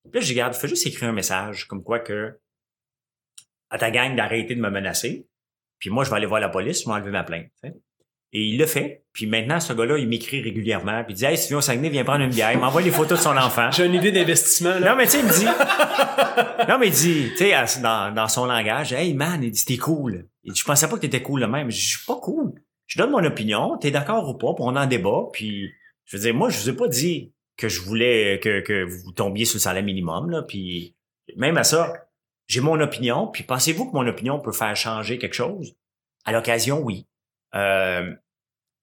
Puis 0.05 0.15
là, 0.15 0.21
je 0.21 0.27
dis, 0.27 0.33
regarde, 0.33 0.55
fais 0.55 0.69
juste 0.69 0.87
écrire 0.87 1.11
un 1.11 1.13
message, 1.13 1.67
comme 1.67 1.83
quoi 1.83 1.99
que... 1.99 2.39
À 3.71 3.77
ta 3.77 3.91
gang 3.91 4.17
d'arrêter 4.17 4.55
de 4.55 4.61
me 4.61 4.71
menacer. 4.71 5.27
Puis 5.79 5.91
moi, 5.91 6.05
je 6.05 6.11
vais 6.11 6.17
aller 6.17 6.27
voir 6.27 6.41
la 6.41 6.49
police, 6.49 6.83
je 6.83 6.87
vais 6.87 6.93
enlever 6.93 7.11
ma 7.11 7.25
plainte. 7.25 7.51
Et 8.33 8.43
il 8.43 8.59
le 8.59 8.67
fait. 8.67 9.05
Puis 9.13 9.27
maintenant, 9.27 9.59
ce 9.59 9.73
gars-là, 9.73 9.97
il 9.97 10.07
m'écrit 10.07 10.43
régulièrement. 10.43 11.03
Puis 11.05 11.15
il 11.15 11.17
dit, 11.17 11.25
hey, 11.25 11.39
si 11.39 11.45
tu 11.45 11.49
viens 11.53 11.59
au 11.59 11.63
Saguenay, 11.63 11.89
viens 11.89 12.05
prendre 12.05 12.25
une 12.25 12.31
bière. 12.31 12.53
Il 12.53 12.59
m'envoie 12.59 12.83
les 12.83 12.91
photos 12.91 13.19
de 13.19 13.23
son 13.23 13.37
enfant. 13.37 13.71
J'ai 13.71 13.87
une 13.87 13.95
idée 13.95 14.13
d'investissement, 14.13 14.79
là. 14.79 14.91
Non, 14.91 14.97
mais 14.97 15.07
tu 15.07 15.13
sais, 15.13 15.21
il 15.21 15.25
me 15.25 15.33
dit. 15.33 16.69
non, 16.69 16.79
mais 16.79 16.89
il 16.89 16.93
dit, 16.93 17.31
tu 17.37 17.45
sais, 17.45 17.81
dans, 17.81 18.15
dans 18.15 18.29
son 18.29 18.45
langage, 18.45 18.93
hey 18.93 19.15
man, 19.15 19.43
il 19.43 19.51
dit, 19.51 19.65
t'es 19.65 19.79
cool. 19.79 20.27
Il 20.45 20.53
dit, 20.53 20.61
je 20.61 20.65
pensais 20.65 20.89
pas 20.89 20.97
que 20.97 21.01
t'étais 21.01 21.23
cool 21.23 21.41
le 21.41 21.49
même. 21.49 21.71
Je 21.71 21.77
dis, 21.77 21.83
je 21.83 21.97
suis 21.97 22.07
pas 22.07 22.17
cool. 22.17 22.53
Je 22.87 22.99
donne 22.99 23.11
mon 23.11 23.25
opinion, 23.25 23.79
t'es 23.79 23.91
d'accord 23.91 24.29
ou 24.29 24.35
pas, 24.35 24.53
puis 24.55 24.65
on 24.67 24.77
en 24.77 24.87
débat. 24.87 25.25
Puis, 25.33 25.71
je 26.05 26.17
veux 26.17 26.23
dire, 26.23 26.35
moi, 26.35 26.51
je 26.51 26.59
vous 26.59 26.71
ai 26.71 26.77
pas 26.77 26.89
dit 26.89 27.33
que 27.57 27.69
je 27.69 27.81
voulais 27.81 28.41
que, 28.43 28.61
que 28.61 28.85
vous 28.85 29.13
tombiez 29.13 29.47
sur 29.47 29.57
le 29.57 29.61
salaire 29.61 29.83
minimum, 29.83 30.31
là. 30.31 30.43
Puis, 30.43 30.95
même 31.37 31.57
à 31.57 31.65
ça, 31.65 31.93
j'ai 32.49 32.61
mon 32.61 32.81
opinion. 32.81 33.29
Puis, 33.29 33.45
pensez-vous 33.45 33.91
que 33.91 33.97
mon 33.97 34.07
opinion 34.07 34.41
peut 34.41 34.53
faire 34.53 34.75
changer 34.75 35.19
quelque 35.19 35.35
chose? 35.35 35.75
À 36.25 36.33
l'occasion, 36.33 36.81
oui. 36.81 37.07
Euh, 37.55 38.13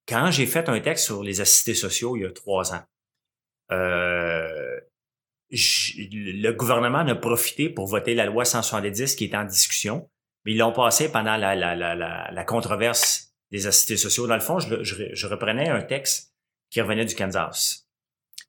quand 0.08 0.32
j'ai 0.32 0.45
fait 0.45 0.69
un 0.69 0.80
texte 0.80 1.06
sur 1.06 1.23
les 1.23 1.41
assistés 1.41 1.73
sociaux 1.73 2.15
il 2.15 2.23
y 2.23 2.25
a 2.25 2.32
trois 2.32 2.73
ans, 2.73 2.84
euh, 3.71 4.80
le 5.49 6.51
gouvernement 6.51 6.99
en 6.99 7.08
a 7.08 7.15
profité 7.15 7.69
pour 7.69 7.88
voter 7.88 8.15
la 8.15 8.25
loi 8.25 8.45
170 8.45 9.15
qui 9.15 9.25
est 9.25 9.36
en 9.36 9.45
discussion, 9.45 10.10
mais 10.43 10.54
ils 10.54 10.58
l'ont 10.58 10.71
passé 10.71 11.12
pendant 11.12 11.38
la, 11.38 11.56
la, 11.56 11.75
la, 11.75 11.95
la, 11.95 12.32
la 12.32 12.43
controverse 12.43 13.34
des 13.51 13.67
assistés 13.67 13.97
sociaux. 13.97 14.28
Dans 14.28 14.36
le 14.36 14.41
fond, 14.41 14.60
je, 14.60 14.84
je, 14.84 15.06
je 15.12 15.28
reprenais 15.28 15.69
un 15.69 15.82
texte 15.82 16.34
qui 16.69 16.82
revenait 16.82 17.06
du 17.06 17.15
Kansas 17.15 17.88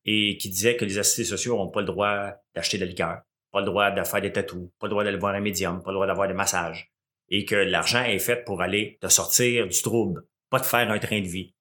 et 0.05 0.37
qui 0.37 0.49
disait 0.49 0.77
que 0.77 0.85
les 0.85 0.99
assistés 0.99 1.25
sociaux 1.25 1.57
n'ont 1.57 1.71
pas 1.71 1.81
le 1.81 1.87
droit 1.87 2.33
d'acheter 2.55 2.79
de 2.79 2.85
la 2.85 2.89
liqueur, 2.89 3.21
pas 3.53 3.61
le 3.61 3.67
droit 3.67 3.91
de 3.91 4.03
faire 4.03 4.21
des 4.21 4.33
tatous, 4.33 4.69
pas 4.79 4.87
le 4.87 4.91
droit 4.91 5.05
d'aller 5.05 5.19
voir 5.19 5.35
un 5.35 5.41
médium, 5.41 5.83
pas 5.83 5.91
le 5.91 5.95
droit 5.95 6.07
d'avoir 6.07 6.29
des 6.29 6.35
massages 6.35 6.91
et 7.29 7.45
que 7.45 7.57
l'argent 7.57 8.05
est 8.05 8.19
fait 8.19 8.45
pour 8.45 8.63
aller 8.63 8.99
te 9.01 9.09
sortir 9.09 9.67
du 9.67 9.83
trouble, 9.83 10.25
pas 10.51 10.61
te 10.61 10.67
faire 10.67 10.91
un 10.91 10.99
train 10.99 11.21
de 11.21 11.27
vie. 11.27 11.55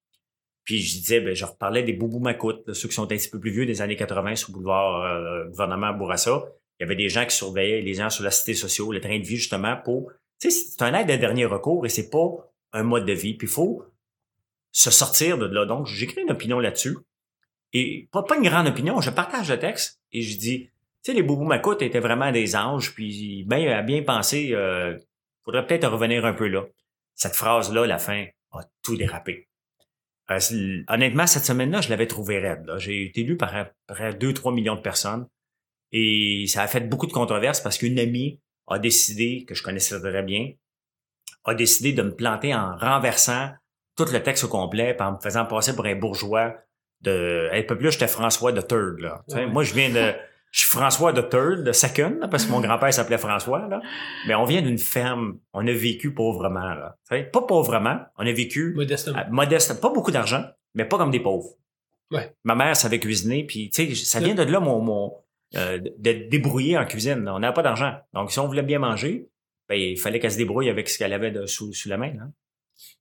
Puis 0.63 0.81
je 0.81 0.97
disais, 0.97 1.21
ben, 1.21 1.35
je 1.35 1.45
reparlais 1.45 1.83
des 1.83 1.93
boubous 1.93 2.19
macoutes, 2.19 2.73
ceux 2.73 2.87
qui 2.87 2.95
sont 2.95 3.03
un 3.03 3.07
petit 3.07 3.29
peu 3.29 3.39
plus 3.39 3.51
vieux 3.51 3.65
des 3.65 3.81
années 3.81 3.95
80 3.95 4.35
sur 4.35 4.49
le 4.49 4.53
boulevard 4.55 5.03
euh, 5.03 5.45
gouvernement 5.45 5.93
Bourassa. 5.93 6.43
Il 6.79 6.83
y 6.83 6.85
avait 6.85 6.95
des 6.95 7.09
gens 7.09 7.25
qui 7.25 7.35
surveillaient 7.35 7.81
les 7.81 7.93
gens 7.93 8.09
sur 8.09 8.23
la 8.23 8.31
cité 8.31 8.53
sociale, 8.53 8.87
le 8.91 9.01
train 9.01 9.17
de 9.19 9.23
vie 9.23 9.37
justement 9.37 9.77
pour... 9.83 10.11
Tu 10.39 10.51
sais, 10.51 10.65
c'est 10.75 10.81
un 10.81 10.93
aide 10.93 11.07
de 11.07 11.15
dernier 11.15 11.45
recours 11.45 11.85
et 11.85 11.89
c'est 11.89 12.09
pas 12.09 12.51
un 12.73 12.83
mode 12.83 13.05
de 13.05 13.13
vie. 13.13 13.35
Puis 13.35 13.47
il 13.47 13.51
faut 13.51 13.83
se 14.71 14.91
sortir 14.91 15.37
de 15.37 15.45
là. 15.45 15.65
Donc, 15.65 15.85
j'écris 15.87 16.21
une 16.21 16.31
opinion 16.31 16.59
là-dessus. 16.59 16.97
Et 17.71 18.09
pas 18.11 18.25
une 18.35 18.47
grande 18.47 18.67
opinion, 18.67 18.99
je 19.01 19.09
partage 19.09 19.49
le 19.49 19.59
texte 19.59 20.01
et 20.11 20.21
je 20.21 20.37
dis, 20.37 20.69
tu 21.05 21.11
sais, 21.11 21.15
les 21.15 21.21
boubous 21.21 21.45
macoutes 21.45 21.83
étaient 21.83 21.99
vraiment 21.99 22.31
des 22.31 22.55
anges, 22.55 22.95
puis 22.95 23.43
ben, 23.45 23.67
à 23.67 23.83
bien 23.83 24.01
penser, 24.01 24.53
euh, 24.53 24.97
faudrait 25.43 25.67
peut-être 25.67 25.87
revenir 25.87 26.25
un 26.25 26.33
peu 26.33 26.47
là. 26.47 26.65
Cette 27.13 27.35
phrase-là, 27.35 27.85
la 27.85 27.99
fin, 27.99 28.25
a 28.53 28.61
tout 28.81 28.97
dérapé. 28.97 29.47
Euh, 30.31 30.39
honnêtement, 30.89 31.27
cette 31.27 31.45
semaine-là, 31.45 31.81
je 31.81 31.91
l'avais 31.91 32.07
trouvé 32.07 32.39
raide. 32.39 32.67
J'ai 32.77 33.05
été 33.05 33.21
lu 33.21 33.37
par 33.37 33.53
près 33.85 34.13
2-3 34.13 34.51
millions 34.55 34.73
de 34.73 34.81
personnes. 34.81 35.27
Et 35.91 36.45
ça 36.47 36.63
a 36.63 36.67
fait 36.67 36.81
beaucoup 36.81 37.05
de 37.05 37.13
controverses 37.13 37.61
parce 37.61 37.77
qu'une 37.77 37.99
amie 37.99 38.41
a 38.65 38.79
décidé, 38.79 39.45
que 39.47 39.53
je 39.53 39.61
connaissais 39.61 39.99
très 39.99 40.23
bien, 40.23 40.53
a 41.43 41.53
décidé 41.53 41.93
de 41.93 42.01
me 42.01 42.15
planter 42.15 42.55
en 42.55 42.75
renversant 42.77 43.51
tout 43.95 44.05
le 44.11 44.23
texte 44.23 44.43
au 44.43 44.47
complet, 44.47 44.95
puis 44.95 45.05
en 45.05 45.11
me 45.11 45.19
faisant 45.21 45.45
passer 45.45 45.75
pour 45.75 45.85
un 45.85 45.95
bourgeois 45.95 46.55
de... 47.01 47.47
Un 47.51 47.61
peu 47.61 47.77
plus, 47.77 47.91
j'étais 47.91 48.07
François 48.07 48.51
de 48.51 48.61
Third, 48.61 48.99
là. 49.01 49.23
Ouais. 49.27 49.45
Moi, 49.45 49.63
je 49.63 49.75
viens 49.75 49.91
de... 49.91 50.13
Je 50.55 50.61
suis 50.61 50.69
François 50.69 51.11
de 51.11 51.19
Third, 51.21 51.63
de 51.65 51.73
Second, 51.73 52.15
là, 52.21 52.29
parce 52.29 52.45
que 52.45 52.51
mon 52.51 52.61
grand-père 52.65 52.93
s'appelait 52.93 53.17
François, 53.17 53.67
là. 53.67 53.81
Mais 54.25 54.35
on 54.35 54.45
vient 54.45 54.61
d'une 54.61 54.77
ferme. 54.77 55.37
On 55.51 55.67
a 55.67 55.71
vécu 55.73 56.13
pauvrement, 56.13 56.73
là. 56.73 56.95
Pas 57.33 57.41
pauvrement, 57.41 57.99
on 58.17 58.25
a 58.25 58.31
vécu 58.31 58.73
Modestement. 58.73 59.17
euh, 59.19 59.23
modeste, 59.31 59.81
pas 59.81 59.89
beaucoup 59.89 60.11
d'argent, 60.11 60.45
mais 60.73 60.85
pas 60.85 60.97
comme 60.97 61.11
des 61.11 61.19
pauvres. 61.19 61.49
Ouais. 62.09 62.33
Ma 62.45 62.55
mère 62.55 62.77
savait 62.77 62.99
cuisiner, 63.01 63.43
puis 63.45 63.69
tu 63.69 63.93
sais, 63.93 64.05
ça 64.05 64.21
vient 64.21 64.33
de 64.33 64.43
là 64.43 64.61
mon, 64.61 64.79
mon 64.79 65.13
euh, 65.57 65.77
de 65.77 66.11
débrouiller 66.29 66.77
en 66.77 66.85
cuisine. 66.85 67.27
On 67.27 67.39
n'avait 67.39 67.53
pas 67.53 67.61
d'argent, 67.63 67.93
donc 68.13 68.31
si 68.31 68.39
on 68.39 68.47
voulait 68.47 68.61
bien 68.63 68.79
manger, 68.79 69.27
ben, 69.67 69.75
il 69.75 69.99
fallait 69.99 70.19
qu'elle 70.19 70.31
se 70.31 70.37
débrouille 70.37 70.69
avec 70.69 70.87
ce 70.87 70.97
qu'elle 70.97 71.11
avait 71.11 71.31
de, 71.31 71.47
sous, 71.47 71.73
sous 71.73 71.89
la 71.89 71.97
main. 71.97 72.13
hein. 72.21 72.31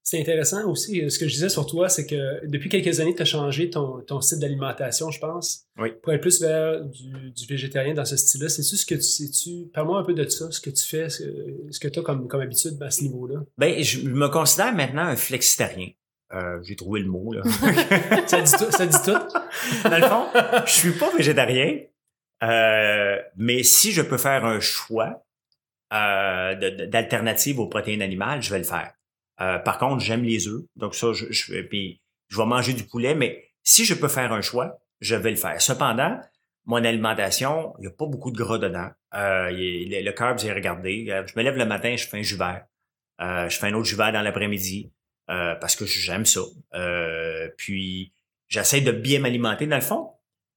C'est 0.02 0.20
intéressant 0.20 0.68
aussi. 0.70 1.02
euh, 1.02 1.08
Ce 1.08 1.18
que 1.18 1.26
je 1.26 1.32
disais 1.34 1.48
sur 1.48 1.66
toi, 1.66 1.88
c'est 1.88 2.06
que 2.06 2.46
depuis 2.46 2.68
quelques 2.68 3.00
années, 3.00 3.14
tu 3.14 3.22
as 3.22 3.24
changé 3.24 3.70
ton, 3.70 4.00
ton 4.02 4.20
style 4.20 4.38
d'alimentation, 4.38 5.10
je 5.10 5.18
pense. 5.18 5.64
Oui. 5.78 5.90
Pour 6.02 6.12
être 6.12 6.20
plus 6.20 6.40
vers 6.40 6.80
du, 6.84 7.30
du 7.30 7.46
végétarien 7.46 7.94
dans 7.94 8.04
ce 8.04 8.16
style-là. 8.16 8.48
C'est-tu 8.48 8.76
ce 8.76 8.84
que 8.86 8.94
tu 8.94 9.00
sais-tu? 9.02 9.70
Parle-moi 9.72 10.00
un 10.00 10.04
peu 10.04 10.12
de 10.14 10.28
ça, 10.28 10.50
ce 10.50 10.60
que 10.60 10.70
tu 10.70 10.84
fais, 10.86 11.08
ce, 11.08 11.22
que 11.80 11.88
tu 11.88 11.98
as 11.98 12.02
comme, 12.02 12.28
comme 12.28 12.40
habitude 12.42 12.80
à 12.82 12.90
ce 12.90 13.02
niveau-là? 13.02 13.40
Ben, 13.58 13.82
je 13.82 14.00
me 14.08 14.28
considère 14.28 14.74
maintenant 14.74 15.02
un 15.06 15.16
flexitarien. 15.16 15.88
Euh, 16.32 16.58
J'ai 16.62 16.76
trouvé 16.76 17.00
le 17.00 17.06
mot 17.08 17.32
là. 17.32 17.42
Ça 18.26 18.40
dit 18.40 18.52
tout. 18.52 18.70
Ça 18.72 18.86
dit 18.86 18.96
tout. 19.04 19.88
Dans 19.88 19.98
le 19.98 20.06
fond, 20.06 20.26
je 20.66 20.72
suis 20.72 20.92
pas 20.92 21.14
végétarien, 21.16 21.78
euh, 22.42 23.16
mais 23.36 23.62
si 23.62 23.92
je 23.92 24.02
peux 24.02 24.18
faire 24.18 24.44
un 24.44 24.58
choix 24.60 25.24
euh, 25.92 26.86
d'alternative 26.88 27.60
aux 27.60 27.68
protéines 27.68 28.02
animales, 28.02 28.42
je 28.42 28.50
vais 28.50 28.58
le 28.58 28.64
faire. 28.64 28.92
Euh, 29.40 29.58
par 29.58 29.78
contre, 29.78 30.02
j'aime 30.02 30.22
les 30.22 30.46
œufs, 30.48 30.62
donc 30.76 30.94
ça, 30.94 31.12
je, 31.12 31.26
je, 31.30 31.60
puis 31.62 32.00
je 32.28 32.36
vais 32.36 32.46
manger 32.46 32.72
du 32.72 32.84
poulet, 32.84 33.14
mais 33.14 33.44
si 33.62 33.84
je 33.84 33.94
peux 33.94 34.08
faire 34.08 34.32
un 34.32 34.42
choix, 34.42 34.78
je 35.00 35.16
vais 35.16 35.30
le 35.30 35.36
faire. 35.36 35.60
Cependant, 35.60 36.20
mon 36.66 36.82
alimentation, 36.84 37.74
il 37.78 37.82
n'y 37.82 37.86
a 37.88 37.90
pas 37.90 38.06
beaucoup 38.06 38.30
de 38.30 38.36
gras 38.36 38.58
dedans. 38.58 38.88
Euh, 39.14 39.50
le, 39.50 40.10
carb, 40.12 40.38
j'ai 40.38 40.52
regardé. 40.52 41.06
Euh, 41.10 41.26
Je 41.26 41.34
me 41.36 41.42
lève 41.42 41.56
le 41.56 41.66
matin, 41.66 41.94
je 41.96 42.06
fais 42.06 42.18
un 42.18 42.22
jus 42.22 42.36
vert. 42.36 42.64
Euh, 43.20 43.48
je 43.48 43.58
fais 43.58 43.66
un 43.68 43.74
autre 43.74 43.86
jus 43.86 43.96
dans 43.96 44.22
l'après-midi 44.22 44.90
euh, 45.30 45.54
parce 45.56 45.76
que 45.76 45.84
j'aime 45.84 46.26
ça. 46.26 46.40
Euh, 46.74 47.48
puis, 47.56 48.12
j'essaie 48.48 48.80
de 48.80 48.92
bien 48.92 49.20
m'alimenter. 49.20 49.66
Dans 49.66 49.76
le 49.76 49.82
fond, 49.82 50.10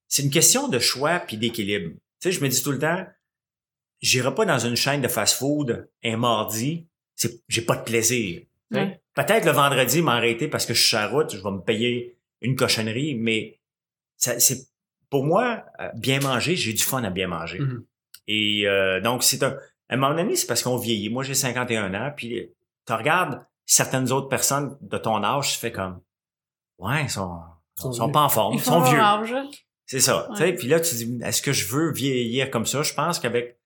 c'est 0.08 0.22
une 0.22 0.30
question 0.30 0.68
de 0.68 0.78
choix 0.78 1.20
puis 1.20 1.36
d'équilibre. 1.36 1.90
Tu 1.90 1.98
sais, 2.20 2.32
je 2.32 2.42
me 2.42 2.48
dis 2.48 2.62
tout 2.62 2.72
le 2.72 2.78
temps, 2.78 3.06
j'irai 4.00 4.34
pas 4.34 4.44
dans 4.44 4.58
une 4.58 4.76
chaîne 4.76 5.02
de 5.02 5.08
fast-food 5.08 5.88
un 6.04 6.16
mardi, 6.16 6.88
j'ai 7.48 7.62
pas 7.62 7.76
de 7.76 7.84
plaisir. 7.84 8.42
Ouais. 8.70 9.00
Peut-être 9.14 9.44
le 9.46 9.52
vendredi 9.52 10.02
m'arrêter 10.02 10.48
parce 10.48 10.66
que 10.66 10.74
je 10.74 10.78
suis 10.80 10.88
sur 10.88 10.98
la 10.98 11.08
route, 11.08 11.34
je 11.34 11.42
vais 11.42 11.50
me 11.50 11.60
payer 11.60 12.18
une 12.40 12.54
cochonnerie, 12.54 13.14
mais 13.14 13.58
ça, 14.16 14.38
c'est 14.38 14.68
pour 15.10 15.24
moi 15.24 15.64
euh, 15.80 15.88
bien 15.96 16.20
manger, 16.20 16.54
j'ai 16.54 16.72
du 16.72 16.82
fun 16.82 17.02
à 17.02 17.10
bien 17.10 17.28
manger. 17.28 17.60
Mhm. 17.60 17.84
Et 18.26 18.66
euh, 18.66 19.00
donc 19.00 19.22
c'est 19.22 19.42
un 19.42 19.56
à 19.90 19.94
un 19.94 19.96
moment 19.96 20.14
donné, 20.14 20.36
c'est 20.36 20.46
parce 20.46 20.62
qu'on 20.62 20.76
vieillit. 20.76 21.08
Moi, 21.08 21.22
j'ai 21.24 21.32
51 21.34 21.94
ans, 21.94 22.12
puis 22.14 22.50
tu 22.86 22.92
regardes 22.92 23.42
certaines 23.64 24.12
autres 24.12 24.28
personnes 24.28 24.76
de 24.82 24.98
ton 24.98 25.22
âge, 25.24 25.52
tu 25.54 25.58
fais 25.58 25.72
comme 25.72 26.00
ouais, 26.78 27.04
ils 27.04 27.10
sont 27.10 27.40
Ils 27.78 27.82
sont 27.82 27.92
sont 27.92 28.12
pas 28.12 28.20
en 28.20 28.28
forme, 28.28 28.54
Ils 28.54 28.60
sont 28.60 28.80
vieux. 28.82 29.00
âge. 29.00 29.34
C'est 29.86 30.00
ça. 30.00 30.28
Puis 30.36 30.68
là, 30.68 30.80
tu 30.80 30.94
dis, 30.94 31.18
est-ce 31.24 31.40
que 31.40 31.52
je 31.52 31.66
veux 31.68 31.90
vieillir 31.92 32.50
comme 32.50 32.66
ça? 32.66 32.82
Je 32.82 32.92
pense 32.92 33.18
qu'avec 33.18 33.57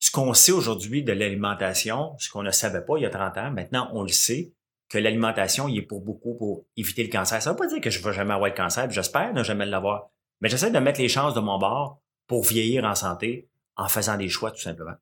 ce 0.00 0.10
qu'on 0.10 0.34
sait 0.34 0.52
aujourd'hui 0.52 1.04
de 1.04 1.12
l'alimentation, 1.12 2.16
ce 2.18 2.30
qu'on 2.30 2.42
ne 2.42 2.50
savait 2.50 2.80
pas 2.80 2.96
il 2.96 3.02
y 3.02 3.06
a 3.06 3.10
30 3.10 3.36
ans, 3.38 3.50
maintenant 3.52 3.90
on 3.92 4.02
le 4.02 4.08
sait, 4.08 4.52
que 4.88 4.98
l'alimentation, 4.98 5.68
il 5.68 5.78
est 5.78 5.82
pour 5.82 6.00
beaucoup 6.00 6.34
pour 6.34 6.66
éviter 6.76 7.04
le 7.04 7.10
cancer. 7.10 7.40
Ça 7.40 7.50
veut 7.50 7.56
pas 7.56 7.68
dire 7.68 7.80
que 7.80 7.90
je 7.90 8.02
vais 8.02 8.12
jamais 8.12 8.34
avoir 8.34 8.50
le 8.50 8.56
cancer, 8.56 8.90
j'espère 8.90 9.32
ne 9.32 9.44
jamais 9.44 9.64
l'avoir. 9.64 10.10
Mais 10.40 10.48
j'essaie 10.48 10.72
de 10.72 10.78
mettre 10.78 11.00
les 11.00 11.08
chances 11.08 11.34
de 11.34 11.40
mon 11.40 11.58
bord 11.58 12.00
pour 12.26 12.42
vieillir 12.42 12.84
en 12.84 12.96
santé 12.96 13.48
en 13.76 13.88
faisant 13.88 14.16
des 14.16 14.28
choix, 14.28 14.50
tout 14.50 14.60
simplement. 14.60 14.94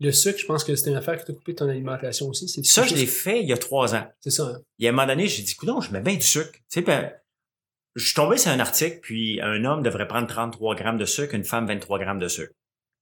Le 0.00 0.10
sucre, 0.10 0.38
je 0.38 0.46
pense 0.46 0.64
que 0.64 0.74
c'était 0.74 0.90
une 0.90 0.96
affaire 0.96 1.18
qui 1.18 1.24
t'a 1.24 1.32
coupé 1.32 1.54
ton 1.54 1.68
alimentation 1.68 2.28
aussi. 2.28 2.48
C'est 2.48 2.64
Ça, 2.64 2.84
je 2.84 2.94
l'ai 2.94 3.06
fait 3.06 3.40
il 3.40 3.48
y 3.48 3.52
a 3.52 3.58
trois 3.58 3.94
ans. 3.94 4.06
C'est 4.20 4.30
ça. 4.30 4.44
Hein? 4.44 4.60
Il 4.78 4.84
y 4.84 4.88
a 4.88 4.90
un 4.90 4.92
moment 4.92 5.06
donné, 5.06 5.28
j'ai 5.28 5.42
dit, 5.42 5.56
non, 5.62 5.80
je 5.80 5.92
mets 5.92 6.00
bien 6.00 6.14
du 6.14 6.22
sucre. 6.22 6.52
Tu 6.52 6.60
sais, 6.68 6.82
ben, 6.82 7.12
je 7.94 8.04
suis 8.04 8.14
tombé 8.14 8.36
sur 8.36 8.50
un 8.50 8.60
article, 8.60 9.00
puis 9.00 9.40
un 9.40 9.64
homme 9.64 9.82
devrait 9.82 10.08
prendre 10.08 10.26
33 10.26 10.74
grammes 10.74 10.98
de 10.98 11.04
sucre, 11.04 11.34
une 11.34 11.44
femme 11.44 11.66
23 11.66 11.98
grammes 11.98 12.18
de 12.18 12.28
sucre. 12.28 12.52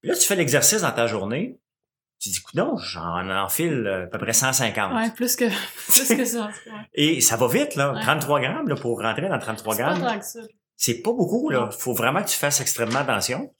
Puis 0.04 0.10
là, 0.10 0.18
tu 0.18 0.26
fais 0.26 0.36
l'exercice 0.36 0.82
dans 0.82 0.92
ta 0.92 1.06
journée, 1.06 1.58
tu 2.20 2.28
dis, 2.28 2.42
non, 2.54 2.76
j'en 2.76 3.30
enfile 3.30 3.86
euh, 3.86 4.04
à 4.04 4.06
peu 4.06 4.18
près 4.18 4.34
150. 4.34 4.92
Ouais, 4.92 5.10
plus 5.16 5.34
que, 5.34 5.46
plus 5.90 6.14
que 6.14 6.24
ça. 6.26 6.50
Ouais. 6.66 6.72
Et 6.92 7.20
ça 7.22 7.38
va 7.38 7.48
vite, 7.48 7.74
là. 7.74 7.94
Ouais. 7.94 8.02
33 8.02 8.40
grammes, 8.40 8.68
là, 8.68 8.74
pour 8.74 9.00
rentrer 9.00 9.30
dans 9.30 9.38
33 9.38 9.74
C'est 9.74 9.82
pas 9.82 9.88
grammes. 9.94 10.02
tant 10.06 10.18
que 10.18 10.24
ça. 10.26 10.40
C'est 10.76 11.00
pas 11.00 11.12
beaucoup, 11.12 11.48
là. 11.48 11.70
Faut 11.70 11.94
vraiment 11.94 12.22
que 12.22 12.28
tu 12.28 12.36
fasses 12.36 12.60
extrêmement 12.60 12.98
attention. 12.98 13.50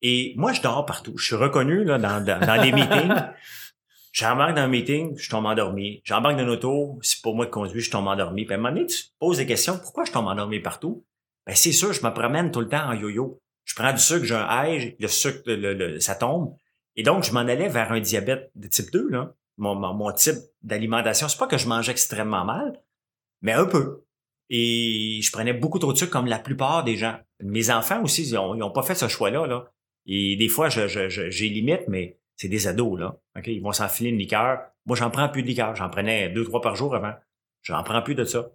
Et 0.00 0.32
moi, 0.36 0.52
je 0.52 0.62
dors 0.62 0.86
partout. 0.86 1.18
Je 1.18 1.24
suis 1.24 1.34
reconnu, 1.34 1.82
là, 1.82 1.98
dans, 1.98 2.24
dans, 2.24 2.38
dans 2.38 2.62
les 2.62 2.70
meetings. 2.70 3.12
J'embarque 4.12 4.54
dans 4.54 4.62
un 4.62 4.68
meeting, 4.68 5.16
je 5.18 5.28
tombe 5.28 5.46
endormi. 5.46 6.02
J'embarque 6.04 6.36
dans 6.36 6.44
une 6.44 6.50
auto, 6.50 7.00
c'est 7.02 7.20
pas 7.20 7.32
moi 7.32 7.46
qui 7.46 7.52
conduis, 7.52 7.80
je 7.80 7.90
tombe 7.90 8.06
endormi. 8.06 8.44
Puis 8.44 8.54
à 8.54 8.58
un 8.58 8.60
moment 8.60 8.74
donné, 8.74 8.86
tu 8.86 9.02
te 9.04 9.08
poses 9.18 9.38
des 9.38 9.46
questions, 9.46 9.76
pourquoi 9.76 10.04
je 10.04 10.12
tombe 10.12 10.26
endormi 10.26 10.60
partout? 10.60 11.04
Ben, 11.46 11.56
c'est 11.56 11.72
sûr, 11.72 11.92
je 11.92 12.04
me 12.04 12.12
promène 12.12 12.50
tout 12.52 12.60
le 12.60 12.68
temps 12.68 12.86
en 12.88 12.92
yo-yo. 12.92 13.40
Je 13.70 13.74
prends 13.76 13.92
du 13.92 13.98
sucre, 14.00 14.24
j'ai 14.24 14.34
un 14.34 14.48
high, 14.64 14.96
le 14.98 15.06
sucre, 15.06 15.42
le- 15.46 15.74
le- 15.74 16.00
ça 16.00 16.16
tombe. 16.16 16.56
Et 16.96 17.04
donc, 17.04 17.22
je 17.22 17.32
m'en 17.32 17.38
allais 17.40 17.68
vers 17.68 17.92
un 17.92 18.00
diabète 18.00 18.50
de 18.56 18.66
type 18.66 18.90
2, 18.90 19.08
là. 19.10 19.32
Mon, 19.58 20.10
type 20.12 20.38
d'alimentation, 20.62 21.28
c'est 21.28 21.38
pas 21.38 21.46
que 21.46 21.56
je 21.56 21.68
mange 21.68 21.88
extrêmement 21.88 22.44
mal, 22.44 22.82
mais 23.42 23.52
un 23.52 23.66
peu. 23.66 24.02
Et 24.48 25.20
je 25.22 25.30
prenais 25.30 25.52
beaucoup 25.52 25.78
trop 25.78 25.92
de 25.92 25.98
sucre 25.98 26.10
comme 26.10 26.26
la 26.26 26.40
plupart 26.40 26.82
des 26.82 26.96
gens. 26.96 27.16
Mes 27.40 27.70
enfants 27.70 28.02
aussi, 28.02 28.22
ils 28.22 28.36
ont, 28.36 28.56
ils 28.56 28.62
ont 28.64 28.72
pas 28.72 28.82
fait 28.82 28.96
ce 28.96 29.06
choix-là, 29.06 29.46
là. 29.46 29.70
Et 30.06 30.34
des 30.34 30.48
fois, 30.48 30.68
je, 30.68 30.88
je, 30.88 31.08
je- 31.08 31.30
j'ai 31.30 31.48
limite, 31.48 31.82
mais 31.86 32.18
c'est 32.36 32.48
des 32.48 32.66
ados, 32.66 32.98
là. 32.98 33.16
OK? 33.36 33.46
Ils 33.46 33.62
vont 33.62 33.72
s'enfiler 33.72 34.10
une 34.10 34.18
liqueur. 34.18 34.58
Moi, 34.86 34.96
j'en 34.96 35.10
prends 35.10 35.28
plus 35.28 35.42
de 35.42 35.46
liqueur. 35.48 35.76
J'en 35.76 35.90
prenais 35.90 36.28
deux, 36.30 36.44
trois 36.44 36.60
par 36.60 36.74
jour 36.74 36.94
avant. 36.96 37.12
J'en 37.62 37.82
prends 37.84 38.02
plus 38.02 38.16
de 38.16 38.24
ça. 38.24 38.50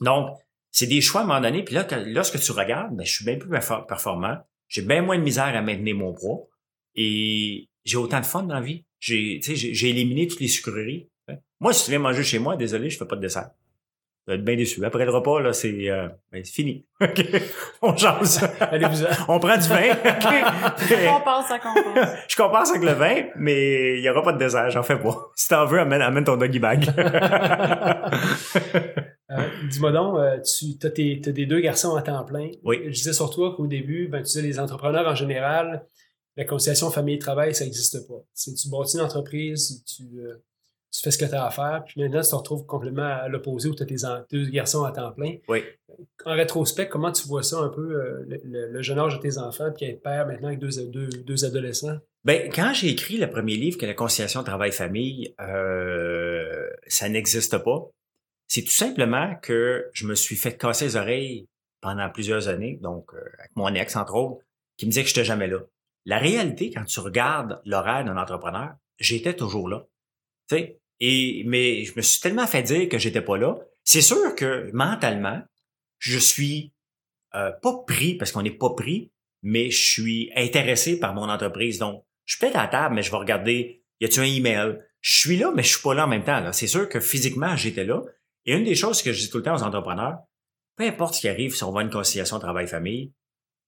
Donc, 0.00 0.36
c'est 0.72 0.86
des 0.86 1.00
choix 1.00 1.20
à 1.20 1.24
un 1.24 1.26
moment 1.26 1.40
donné. 1.40 1.62
Puis 1.62 1.74
là, 1.74 1.84
que- 1.84 1.94
lorsque 1.94 2.40
tu 2.40 2.50
regardes, 2.52 2.96
ben, 2.96 3.04
je 3.04 3.12
suis 3.12 3.24
bien 3.24 3.36
plus 3.36 3.48
perfor- 3.50 3.86
performant. 3.86 4.38
J'ai 4.68 4.82
bien 4.82 5.02
moins 5.02 5.18
de 5.18 5.22
misère 5.22 5.54
à 5.54 5.62
maintenir 5.62 5.94
mon 5.94 6.12
poids. 6.12 6.48
Et 6.94 7.68
j'ai 7.84 7.96
autant 7.98 8.20
de 8.20 8.26
fun 8.26 8.42
dans 8.42 8.54
la 8.54 8.60
vie. 8.60 8.84
J'ai, 8.98 9.40
éliminé 9.88 10.26
toutes 10.26 10.40
les 10.40 10.48
sucreries. 10.48 11.08
Moi, 11.60 11.72
si 11.72 11.84
tu 11.84 11.90
viens 11.90 11.98
manger 12.00 12.22
chez 12.24 12.38
moi, 12.38 12.56
désolé, 12.56 12.90
je 12.90 12.98
fais 12.98 13.06
pas 13.06 13.16
de 13.16 13.20
dessert. 13.20 13.50
Tu 14.24 14.30
vas 14.30 14.34
être 14.36 14.44
bien 14.44 14.56
déçu. 14.56 14.84
Après 14.84 15.04
le 15.04 15.10
repas, 15.10 15.40
là, 15.40 15.52
c'est, 15.52 15.90
euh, 15.90 16.08
ben, 16.30 16.44
fini. 16.44 16.86
On 17.82 17.96
jase. 17.96 18.48
Allez-vous 18.60 19.04
On 19.26 19.40
prend 19.40 19.56
du 19.56 19.68
vin. 19.68 19.90
OK? 19.92 19.98
Ça 20.78 21.08
compense, 21.08 21.46
ça 21.48 21.58
compense. 21.58 22.08
Je 22.28 22.36
compense 22.36 22.70
avec 22.70 22.84
le 22.84 22.92
vin, 22.92 23.22
mais 23.36 23.98
il 23.98 24.04
y 24.04 24.08
aura 24.08 24.22
pas 24.22 24.32
de 24.32 24.38
dessert, 24.38 24.70
j'en 24.70 24.84
fais 24.84 24.98
pas. 24.98 25.30
Si 25.34 25.48
t'en 25.48 25.66
veux, 25.66 25.80
amène, 25.80 26.02
amène 26.02 26.24
ton 26.24 26.36
doggy 26.36 26.60
bag. 26.60 26.88
Euh, 29.32 29.48
Dis-moi 29.70 29.92
donc, 29.92 30.18
euh, 30.18 30.38
tu 30.40 30.76
as, 30.86 30.90
des 30.90 31.46
deux 31.46 31.60
garçons 31.60 31.96
à 31.96 32.02
temps 32.02 32.24
plein. 32.24 32.50
Oui. 32.64 32.80
Je 32.86 32.90
disais 32.90 33.12
sur 33.12 33.30
toi 33.30 33.54
qu'au 33.56 33.66
début, 33.66 34.08
ben, 34.08 34.18
tu 34.18 34.24
disais 34.24 34.42
les 34.42 34.58
entrepreneurs 34.60 35.06
en 35.06 35.14
général, 35.14 35.86
la 36.36 36.44
conciliation 36.44 36.90
famille-travail, 36.90 37.54
ça 37.54 37.64
n'existe 37.64 38.06
pas. 38.06 38.22
Tu, 38.36 38.54
tu 38.54 38.68
bâtis 38.68 38.96
une 38.96 39.04
entreprise, 39.04 39.82
tu, 39.86 40.04
euh, 40.18 40.42
tu 40.92 41.00
fais 41.00 41.10
ce 41.10 41.18
que 41.18 41.24
tu 41.24 41.34
as 41.34 41.46
à 41.46 41.50
faire, 41.50 41.82
puis 41.86 42.02
maintenant, 42.02 42.20
tu 42.20 42.28
te 42.28 42.34
retrouves 42.34 42.66
complètement 42.66 43.06
à 43.06 43.28
l'opposé 43.28 43.68
où 43.68 43.74
tu 43.74 43.82
as 43.82 43.86
tes 43.86 43.96
deux 44.30 44.50
garçons 44.50 44.84
à 44.84 44.92
temps 44.92 45.10
plein. 45.12 45.36
Oui. 45.48 45.62
En 46.26 46.34
rétrospect, 46.34 46.88
comment 46.88 47.10
tu 47.10 47.26
vois 47.26 47.42
ça 47.42 47.58
un 47.58 47.70
peu, 47.70 47.94
euh, 47.94 48.38
le, 48.44 48.82
jeune 48.82 48.98
âge 48.98 49.16
de 49.16 49.22
tes 49.22 49.38
enfants, 49.38 49.70
puis 49.74 49.86
être 49.86 50.02
père 50.02 50.26
maintenant 50.26 50.48
avec 50.48 50.58
deux, 50.58 50.86
deux, 50.88 51.08
deux 51.08 51.44
adolescents? 51.46 51.98
Ben, 52.24 52.50
quand 52.52 52.72
j'ai 52.74 52.88
écrit 52.88 53.16
le 53.16 53.28
premier 53.30 53.56
livre, 53.56 53.78
que 53.78 53.86
la 53.86 53.94
conciliation 53.94 54.44
travail-famille, 54.44 55.34
euh, 55.40 56.68
ça 56.86 57.08
n'existe 57.08 57.56
pas, 57.58 57.90
c'est 58.46 58.62
tout 58.62 58.70
simplement 58.70 59.34
que 59.40 59.88
je 59.94 60.06
me 60.06 60.14
suis 60.14 60.36
fait 60.36 60.58
casser 60.58 60.84
les 60.84 60.96
oreilles 60.96 61.48
pendant 61.80 62.08
plusieurs 62.10 62.48
années, 62.48 62.78
donc 62.82 63.14
euh, 63.14 63.18
avec 63.38 63.56
mon 63.56 63.74
ex, 63.74 63.96
entre 63.96 64.14
autres, 64.14 64.44
qui 64.76 64.84
me 64.84 64.90
disait 64.90 65.04
que 65.04 65.08
je 65.08 65.14
n'étais 65.14 65.24
jamais 65.24 65.48
là. 65.48 65.60
La 66.04 66.18
réalité, 66.18 66.70
quand 66.70 66.84
tu 66.84 67.00
regardes 67.00 67.62
l'horaire 67.64 68.04
d'un 68.04 68.18
entrepreneur, 68.18 68.74
j'étais 68.98 69.34
toujours 69.34 69.68
là. 69.68 69.86
Tu 70.48 70.56
sais, 70.56 70.81
et, 71.04 71.42
mais 71.46 71.84
je 71.84 71.92
me 71.96 72.02
suis 72.02 72.20
tellement 72.20 72.46
fait 72.46 72.62
dire 72.62 72.88
que 72.88 72.96
j'étais 72.98 73.20
pas 73.22 73.36
là. 73.36 73.56
C'est 73.84 74.00
sûr 74.02 74.34
que 74.36 74.70
mentalement, 74.72 75.42
je 75.98 76.16
suis 76.18 76.72
euh, 77.34 77.50
pas 77.50 77.74
pris, 77.86 78.14
parce 78.14 78.30
qu'on 78.32 78.42
n'est 78.42 78.50
pas 78.52 78.70
pris, 78.70 79.10
mais 79.42 79.70
je 79.70 79.90
suis 79.90 80.30
intéressé 80.36 80.98
par 81.00 81.12
mon 81.14 81.28
entreprise. 81.28 81.78
Donc, 81.78 82.04
je 82.24 82.34
suis 82.34 82.40
peut-être 82.40 82.56
à 82.56 82.62
la 82.62 82.68
table, 82.68 82.94
mais 82.94 83.02
je 83.02 83.10
vais 83.10 83.16
regarder, 83.16 83.82
y 84.00 84.04
a-tu 84.04 84.20
un 84.20 84.24
email? 84.24 84.78
Je 85.00 85.18
suis 85.18 85.36
là, 85.36 85.50
mais 85.54 85.64
je 85.64 85.70
suis 85.70 85.82
pas 85.82 85.94
là 85.94 86.04
en 86.04 86.08
même 86.08 86.22
temps. 86.24 86.38
là. 86.40 86.52
C'est 86.52 86.68
sûr 86.68 86.88
que 86.88 87.00
physiquement, 87.00 87.56
j'étais 87.56 87.84
là. 87.84 88.00
Et 88.46 88.54
une 88.54 88.62
des 88.64 88.76
choses 88.76 89.02
que 89.02 89.12
je 89.12 89.18
dis 89.20 89.30
tout 89.30 89.38
le 89.38 89.42
temps 89.42 89.56
aux 89.56 89.62
entrepreneurs, 89.64 90.18
peu 90.76 90.84
importe 90.84 91.14
ce 91.14 91.20
qui 91.22 91.28
arrive, 91.28 91.54
si 91.54 91.64
on 91.64 91.72
va 91.72 91.80
à 91.80 91.82
une 91.82 91.90
conciliation 91.90 92.38
travail-famille, 92.38 93.12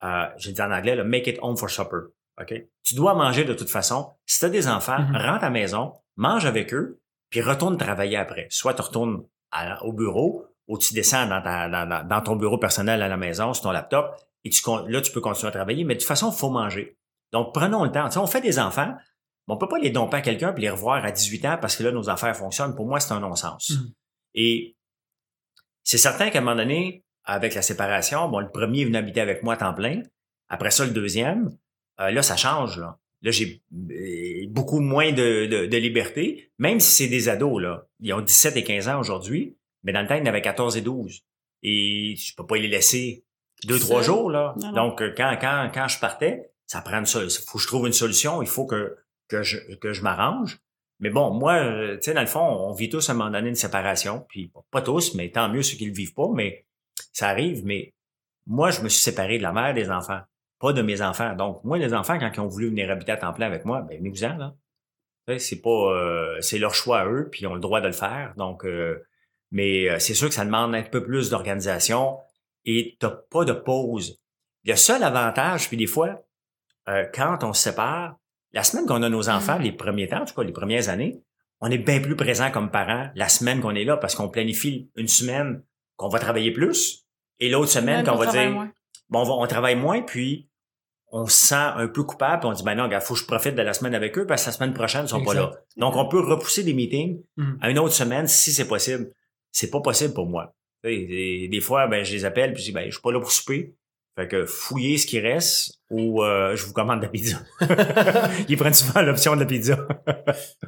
euh, 0.05 0.27
je 0.39 0.51
dis 0.53 0.61
en 0.63 0.71
anglais, 0.71 0.95
là, 0.95 1.03
make 1.03 1.27
it 1.27 1.39
home 1.43 1.57
for 1.57 1.69
supper. 1.71 2.13
OK? 2.41 2.55
Tu 2.85 2.95
dois 2.95 3.15
manger 3.15 3.45
de 3.45 3.55
toute 3.55 3.71
façon. 3.71 4.13
Si 4.27 4.39
tu 4.39 4.45
as 4.45 4.51
des 4.51 4.69
enfants, 4.69 4.99
Mhm. 5.01 5.17
rentre 5.17 5.45
à 5.45 5.49
la 5.49 5.51
maison, 5.51 5.93
mange 6.17 6.47
avec 6.47 6.73
eux, 6.75 7.01
puis 7.31 7.41
retourne 7.41 7.77
travailler 7.77 8.17
après. 8.17 8.47
Soit 8.51 8.75
tu 8.75 8.83
retournes 8.83 9.25
à- 9.51 9.83
au 9.85 9.93
bureau, 9.93 10.47
ou 10.67 10.79
tu 10.79 10.95
descends 10.95 11.27
dans, 11.27 11.43
ta- 11.43 11.69
dans- 11.69 11.87
dans- 11.87 12.07
dans 12.07 12.21
ton 12.23 12.37
bureau 12.37 12.59
personnel 12.59 13.03
à 13.03 13.09
la 13.09 13.17
maison, 13.17 13.53
sur 13.53 13.65
ton 13.65 13.71
laptop, 13.71 14.15
et 14.45 14.51
tu, 14.51 14.63
là, 14.89 15.01
tu 15.01 15.13
peux 15.13 15.21
continuer 15.21 15.49
à 15.49 15.53
travailler, 15.53 15.85
mais 15.85 15.95
de 15.95 15.99
toute 16.01 16.09
façon, 16.09 16.31
il 16.31 16.37
faut 16.39 16.51
manger. 16.51 16.97
Donc, 17.33 17.53
prenons 17.55 17.85
le 17.85 17.91
temps. 17.91 18.07
Tu 18.07 18.13
sais, 18.13 18.19
on 18.19 18.27
fait 18.27 18.41
des 18.41 18.59
enfants, 18.59 18.95
mais 19.47 19.55
on 19.55 19.57
peut 19.59 19.69
pas 19.69 19.79
les 19.79 19.91
domper 19.91 20.19
à 20.19 20.21
quelqu'un 20.23 20.53
puis 20.53 20.63
les 20.63 20.71
revoir 20.71 21.05
à 21.05 21.11
18 21.11 21.45
ans 21.47 21.59
parce 21.61 21.77
que 21.77 21.83
là, 21.83 21.93
nos 21.93 22.09
affaires 22.09 22.37
fonctionnent. 22.37 22.75
Pour 22.75 22.87
moi, 22.87 23.01
c'est 23.01 23.13
un 23.13 23.21
non-sens. 23.21 23.71
Mhm. 23.71 23.93
Et 24.35 24.77
c'est 25.83 25.99
certain 25.99 26.31
qu'à 26.31 26.39
un 26.39 26.43
moment 26.43 26.57
donné, 26.57 27.05
avec 27.25 27.55
la 27.55 27.63
séparation, 27.63 28.29
bon, 28.29 28.41
le 28.41 28.51
premier 28.51 28.83
est 28.83 28.85
venu 28.85 28.97
habiter 28.97 29.21
avec 29.21 29.43
moi 29.43 29.55
à 29.55 29.57
temps 29.57 29.75
plein. 29.75 30.03
Après 30.49 30.71
ça, 30.71 30.85
le 30.85 30.91
deuxième, 30.93 31.57
euh, 32.01 32.11
là, 32.11 32.23
ça 32.23 32.37
change. 32.37 32.79
Là, 32.79 32.99
là 33.25 33.31
j'ai 33.33 33.63
euh, 33.91 34.47
beaucoup 34.49 34.79
moins 34.81 35.11
de, 35.11 35.47
de, 35.47 35.67
de 35.67 35.77
liberté, 35.77 36.53
même 36.59 36.79
si 36.79 36.93
c'est 37.05 37.09
des 37.09 37.29
ados. 37.29 37.61
Là. 37.61 37.87
Ils 38.01 38.13
ont 38.13 38.21
17 38.21 38.57
et 38.57 38.63
15 38.63 38.89
ans 38.89 39.01
aujourd'hui, 39.01 39.57
mais 39.83 39.93
dans 39.93 40.03
le 40.03 40.07
temps, 40.07 40.15
ils 40.15 40.23
en 40.23 40.27
avaient 40.27 40.43
14 40.43 40.77
et 40.77 40.81
12. 40.83 41.23
Et 41.65 42.15
je 42.17 42.35
peux 42.37 42.47
pas 42.47 42.57
les 42.57 42.69
laisser 42.69 43.25
deux, 43.65 43.79
trois 43.79 44.03
jours. 44.03 44.31
Là. 44.31 44.55
Non, 44.61 44.69
non. 44.69 44.73
Donc, 44.89 45.03
euh, 45.03 45.13
quand, 45.17 45.37
quand, 45.41 45.71
quand 45.75 45.89
je 45.89 45.99
partais, 45.99 46.51
ça 46.67 46.81
prend 46.83 46.99
une 46.99 47.07
sol- 47.07 47.29
faut 47.31 47.59
que 47.59 47.63
je 47.63 47.67
trouve 47.67 47.87
une 47.87 47.93
solution. 47.93 48.41
Il 48.43 48.49
faut 48.49 48.67
que, 48.67 48.97
que 49.29 49.43
je, 49.43 49.57
que 49.77 49.93
je 49.93 50.03
m'arrange. 50.03 50.59
Mais 51.01 51.11
bon, 51.11 51.33
moi, 51.33 51.55
euh, 51.55 51.97
tu 51.97 52.03
sais, 52.05 52.15
dans 52.15 52.21
le 52.21 52.27
fond, 52.27 52.41
on 52.41 52.73
vit 52.73 52.89
tous 52.89 53.09
à 53.09 53.13
un 53.13 53.17
moment 53.17 53.31
donné 53.31 53.49
une 53.49 53.55
séparation. 53.55 54.25
Puis 54.29 54.51
pas 54.71 54.83
tous, 54.83 55.15
mais 55.15 55.31
tant 55.31 55.49
mieux 55.49 55.63
ceux 55.63 55.77
qui 55.77 55.87
le 55.87 55.93
vivent 55.93 56.15
pas, 56.15 56.29
mais 56.35 56.67
ça 57.13 57.29
arrive. 57.29 57.65
Mais 57.65 57.95
moi, 58.47 58.71
je 58.71 58.83
me 58.83 58.89
suis 58.89 59.03
séparé 59.03 59.39
de 59.39 59.43
la 59.43 59.53
mère 59.53 59.73
des 59.75 59.91
enfants, 59.91 60.21
pas 60.65 60.73
de 60.73 60.81
mes 60.83 61.03
enfants. 61.03 61.35
Donc, 61.35 61.63
moi, 61.63 61.77
les 61.77 61.93
enfants, 61.93 62.19
quand 62.19 62.31
ils 62.35 62.41
ont 62.41 62.49
voulu 62.49 62.69
venir 62.69 62.91
habiter 62.91 63.13
à 63.13 63.17
temps 63.19 63.35
plein 63.35 63.47
avec 63.47 63.67
moi, 63.67 63.83
ben 63.83 63.99
venez-vous-en, 63.99 64.37
là. 64.39 64.55
C'est 65.39 65.61
pas 65.61 65.71
euh, 65.93 66.41
c'est 66.41 66.59
leur 66.59 66.75
choix 66.75 67.01
à 67.01 67.07
eux, 67.07 67.29
puis 67.31 67.43
ils 67.43 67.47
ont 67.47 67.55
le 67.55 67.61
droit 67.61 67.81
de 67.83 67.87
le 67.87 67.93
faire. 67.93 68.33
Donc, 68.39 68.65
euh, 68.65 68.99
mais 69.51 69.91
euh, 69.91 69.99
c'est 69.99 70.15
sûr 70.15 70.29
que 70.29 70.35
ça 70.35 70.45
demande 70.47 70.75
un 70.75 70.83
peu 70.83 71.03
plus 71.03 71.29
d'organisation 71.31 72.19
et 72.65 72.97
t'as 72.99 73.11
pas 73.11 73.45
de 73.45 73.53
pause. 73.53 74.21
Le 74.65 74.75
seul 74.77 75.03
avantage, 75.03 75.69
puis 75.69 75.77
des 75.77 75.87
fois, 75.87 76.23
quand 77.15 77.39
on 77.43 77.53
se 77.53 77.63
sépare, 77.71 78.17
la 78.53 78.63
semaine 78.63 78.87
qu'on 78.87 79.03
a 79.03 79.09
nos 79.11 79.29
enfants, 79.29 79.59
les 79.59 79.73
premiers 79.73 80.09
temps, 80.09 80.23
en 80.23 80.25
tout 80.25 80.35
cas 80.35 80.43
les 80.43 80.53
premières 80.53 80.89
années, 80.89 81.23
on 81.61 81.71
est 81.71 81.79
bien 81.79 82.01
plus 82.01 82.17
présent 82.17 82.51
comme 82.51 82.71
parents 82.71 83.11
la 83.15 83.29
semaine 83.29 83.61
qu'on 83.61 83.75
est 83.75 83.85
là 83.85 83.97
parce 83.99 84.15
qu'on 84.15 84.29
planifie 84.31 84.91
une 84.97 85.09
semaine 85.09 85.63
qu'on 85.97 86.09
va 86.09 86.19
travailler 86.19 86.53
plus 86.53 87.07
et 87.41 87.49
l'autre 87.51 87.71
semaine 87.71 88.05
qu'on 88.05 88.17
va 88.17 88.27
dire 88.31 88.51
moins. 88.51 88.73
bon, 89.11 89.21
on, 89.21 89.25
va- 89.25 89.35
on 89.35 89.47
travaille 89.47 89.77
moins, 89.77 90.01
puis 90.03 90.49
on 91.17 91.27
se 91.27 91.47
sent 91.47 91.55
un 91.55 91.87
peu 91.87 92.03
coupable, 92.03 92.41
puis 92.41 92.49
on 92.49 92.53
dit 92.53 92.65
ben 92.65 92.75
non, 92.75 92.91
il 92.91 93.01
faut 93.01 93.15
que 93.15 93.21
je 93.21 93.25
profite 93.25 93.55
de 93.55 93.63
la 93.63 93.73
semaine 93.73 93.95
avec 93.95 94.19
eux 94.19 94.27
parce 94.27 94.43
que 94.43 94.49
la 94.49 94.53
semaine 94.53 94.75
prochaine, 94.75 95.05
ils 95.05 95.09
sont 95.09 95.25
pas 95.25 95.33
là. 95.33 95.53
Donc, 95.77 95.95
on 95.95 96.09
peut 96.09 96.19
repousser 96.19 96.65
des 96.65 96.75
meetings 96.75 97.23
Mhm. 97.37 97.59
à 97.61 97.71
une 97.71 97.79
autre 97.79 97.95
semaine 97.95 98.27
si 98.27 98.53
c'est 98.53 98.67
possible. 98.67 99.13
C'est 99.53 99.71
pas 99.71 99.81
possible 99.81 100.13
pour 100.13 100.27
moi. 100.27 100.53
Des, 100.83 101.61
fois, 101.63 101.87
ben, 101.87 102.05
je 102.05 102.13
les 102.13 102.25
appelle, 102.25 102.53
puis 102.53 102.63
je 102.63 102.69
dis 102.71 102.75
ben, 102.75 102.87
je 102.87 102.91
suis 102.91 103.01
pas 103.01 103.13
là 103.13 103.21
pour 103.21 103.31
souper. 103.31 103.77
Fait 104.17 104.27
que 104.29 104.45
fouillez 104.45 104.99
ce 104.99 105.07
qui 105.07 105.21
reste 105.21 105.81
ou 105.89 106.23
euh, 106.23 106.57
je 106.57 106.67
vous 106.67 106.73
commande 106.73 106.99
de 106.99 107.05
la 107.05 107.11
pizza. 107.11 107.39
Ils 108.49 108.57
prennent 108.57 108.75
souvent 108.75 109.01
l'option 109.03 109.37
de 109.37 109.41
la 109.41 109.47
pizza. 109.47 109.87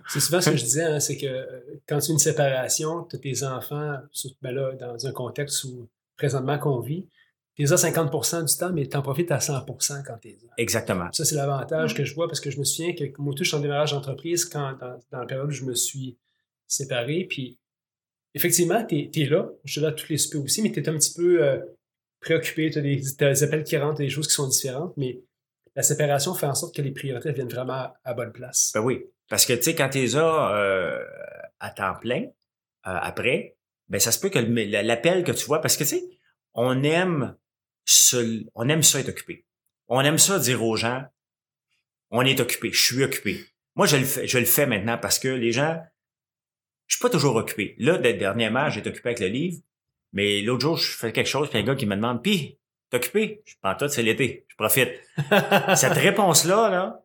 C'est 0.08 0.20
souvent 0.20 0.40
ce 0.40 0.50
que 0.50 0.56
je 0.56 0.64
disais, 0.64 0.84
hein, 0.84 1.00
c'est 1.00 1.16
que 1.16 1.26
euh, 1.26 1.44
quand 1.88 1.98
tu 1.98 2.10
as 2.10 2.12
une 2.12 2.18
séparation, 2.20 3.04
tu 3.04 3.16
as 3.16 3.18
tes 3.18 3.42
enfants, 3.44 3.94
ben 4.42 4.52
là, 4.52 4.72
dans 4.74 5.06
un 5.06 5.12
contexte 5.12 5.64
où 5.64 5.88
présentement 6.16 6.58
qu'on 6.58 6.80
vit, 6.80 7.08
t'es 7.56 7.64
là 7.64 7.76
50% 7.76 8.44
du 8.44 8.56
temps, 8.58 8.72
mais 8.72 8.86
t'en 8.86 9.02
profites 9.02 9.30
à 9.32 9.38
100% 9.38 10.04
quand 10.06 10.18
t'es 10.18 10.36
là. 10.42 10.50
Exactement. 10.58 11.10
Ça, 11.12 11.24
c'est 11.24 11.34
l'avantage 11.36 11.94
Mm. 11.94 11.96
que 11.96 12.04
je 12.04 12.14
vois 12.14 12.26
parce 12.28 12.40
que 12.40 12.50
je 12.50 12.58
me 12.58 12.64
souviens 12.64 12.94
que 12.94 13.04
moi, 13.18 13.34
tout, 13.34 13.44
je 13.44 13.48
suis 13.48 13.56
en 13.56 13.60
démarrage 13.60 13.92
d'entreprise 13.92 14.44
quand, 14.44 14.74
dans, 14.78 14.98
dans 15.10 15.18
la 15.20 15.26
période 15.26 15.48
où 15.48 15.52
je 15.52 15.64
me 15.64 15.74
suis 15.74 16.16
séparé. 16.66 17.26
Puis, 17.28 17.58
effectivement, 18.34 18.84
t'es 18.84 19.10
es 19.14 19.24
là. 19.24 19.48
Je 19.64 19.72
suis 19.72 19.80
là 19.80 19.88
à 19.88 19.92
tous 19.92 20.08
les 20.08 20.18
soupers 20.18 20.42
aussi, 20.44 20.62
mais 20.62 20.70
t'es 20.70 20.88
un 20.88 20.94
petit 20.98 21.14
peu 21.14 21.42
euh, 21.42 21.58
préoccupé. 22.20 22.70
T'as 22.70 22.80
des, 22.80 23.00
t'as 23.16 23.30
des 23.30 23.42
appels 23.42 23.64
qui 23.64 23.76
rentrent, 23.78 23.98
des 23.98 24.10
choses 24.10 24.26
qui 24.28 24.34
sont 24.34 24.48
différentes, 24.48 24.94
mais 24.96 25.20
la 25.74 25.82
séparation 25.82 26.34
fait 26.34 26.46
en 26.46 26.54
sorte 26.54 26.74
que 26.74 26.82
les 26.82 26.90
priorités 26.92 27.32
viennent 27.32 27.48
vraiment 27.48 27.72
à, 27.74 27.94
à 28.04 28.14
bonne 28.14 28.32
place. 28.32 28.72
Ben 28.74 28.80
oui. 28.80 29.04
Parce 29.28 29.44
que, 29.46 29.52
tu 29.54 29.62
sais, 29.62 29.74
quand 29.74 29.88
t'es 29.88 30.06
là 30.06 30.56
euh, 30.56 31.04
à 31.60 31.70
temps 31.70 31.94
plein, 32.00 32.22
euh, 32.22 32.28
après, 32.84 33.56
ben 33.88 33.98
ça 34.00 34.12
se 34.12 34.18
peut 34.20 34.28
que 34.30 34.38
l'appel 34.38 35.24
que 35.24 35.32
tu 35.32 35.46
vois, 35.46 35.60
parce 35.60 35.76
que, 35.76 35.84
tu 35.84 35.90
sais, 35.90 36.04
on 36.54 36.82
aime, 36.82 37.34
se, 37.86 38.44
on 38.54 38.68
aime 38.68 38.82
ça 38.82 39.00
être 39.00 39.08
occupé. 39.08 39.46
On 39.88 40.00
aime 40.02 40.18
ça 40.18 40.38
dire 40.38 40.62
aux 40.62 40.76
gens, 40.76 41.04
on 42.10 42.22
est 42.22 42.40
occupé, 42.40 42.70
je 42.72 42.82
suis 42.82 43.02
occupé. 43.04 43.44
Moi, 43.74 43.86
je 43.86 43.96
le 43.96 44.04
fais, 44.04 44.26
je 44.26 44.38
le 44.38 44.44
fais 44.44 44.66
maintenant 44.66 44.98
parce 44.98 45.18
que 45.18 45.28
les 45.28 45.52
gens, 45.52 45.80
je 46.86 46.96
suis 46.96 47.02
pas 47.02 47.10
toujours 47.10 47.36
occupé. 47.36 47.74
Là, 47.78 47.96
de- 47.98 48.12
dernièrement, 48.12 48.68
été 48.68 48.88
occupé 48.90 49.10
avec 49.10 49.20
le 49.20 49.28
livre, 49.28 49.58
mais 50.12 50.42
l'autre 50.42 50.62
jour, 50.62 50.76
je 50.76 50.92
fais 50.92 51.12
quelque 51.12 51.26
chose, 51.28 51.48
puis 51.48 51.58
un 51.58 51.62
gars 51.62 51.74
qui 51.74 51.86
me 51.86 51.94
demande, 51.96 52.22
pis, 52.22 52.58
t'es 52.90 52.96
occupé? 52.96 53.42
Je 53.44 53.54
pense 53.60 53.78
tout, 53.78 53.88
c'est 53.88 54.02
l'été, 54.02 54.44
je 54.48 54.56
profite. 54.56 54.90
Cette 55.76 55.92
réponse-là, 55.92 56.70
là, 56.70 57.04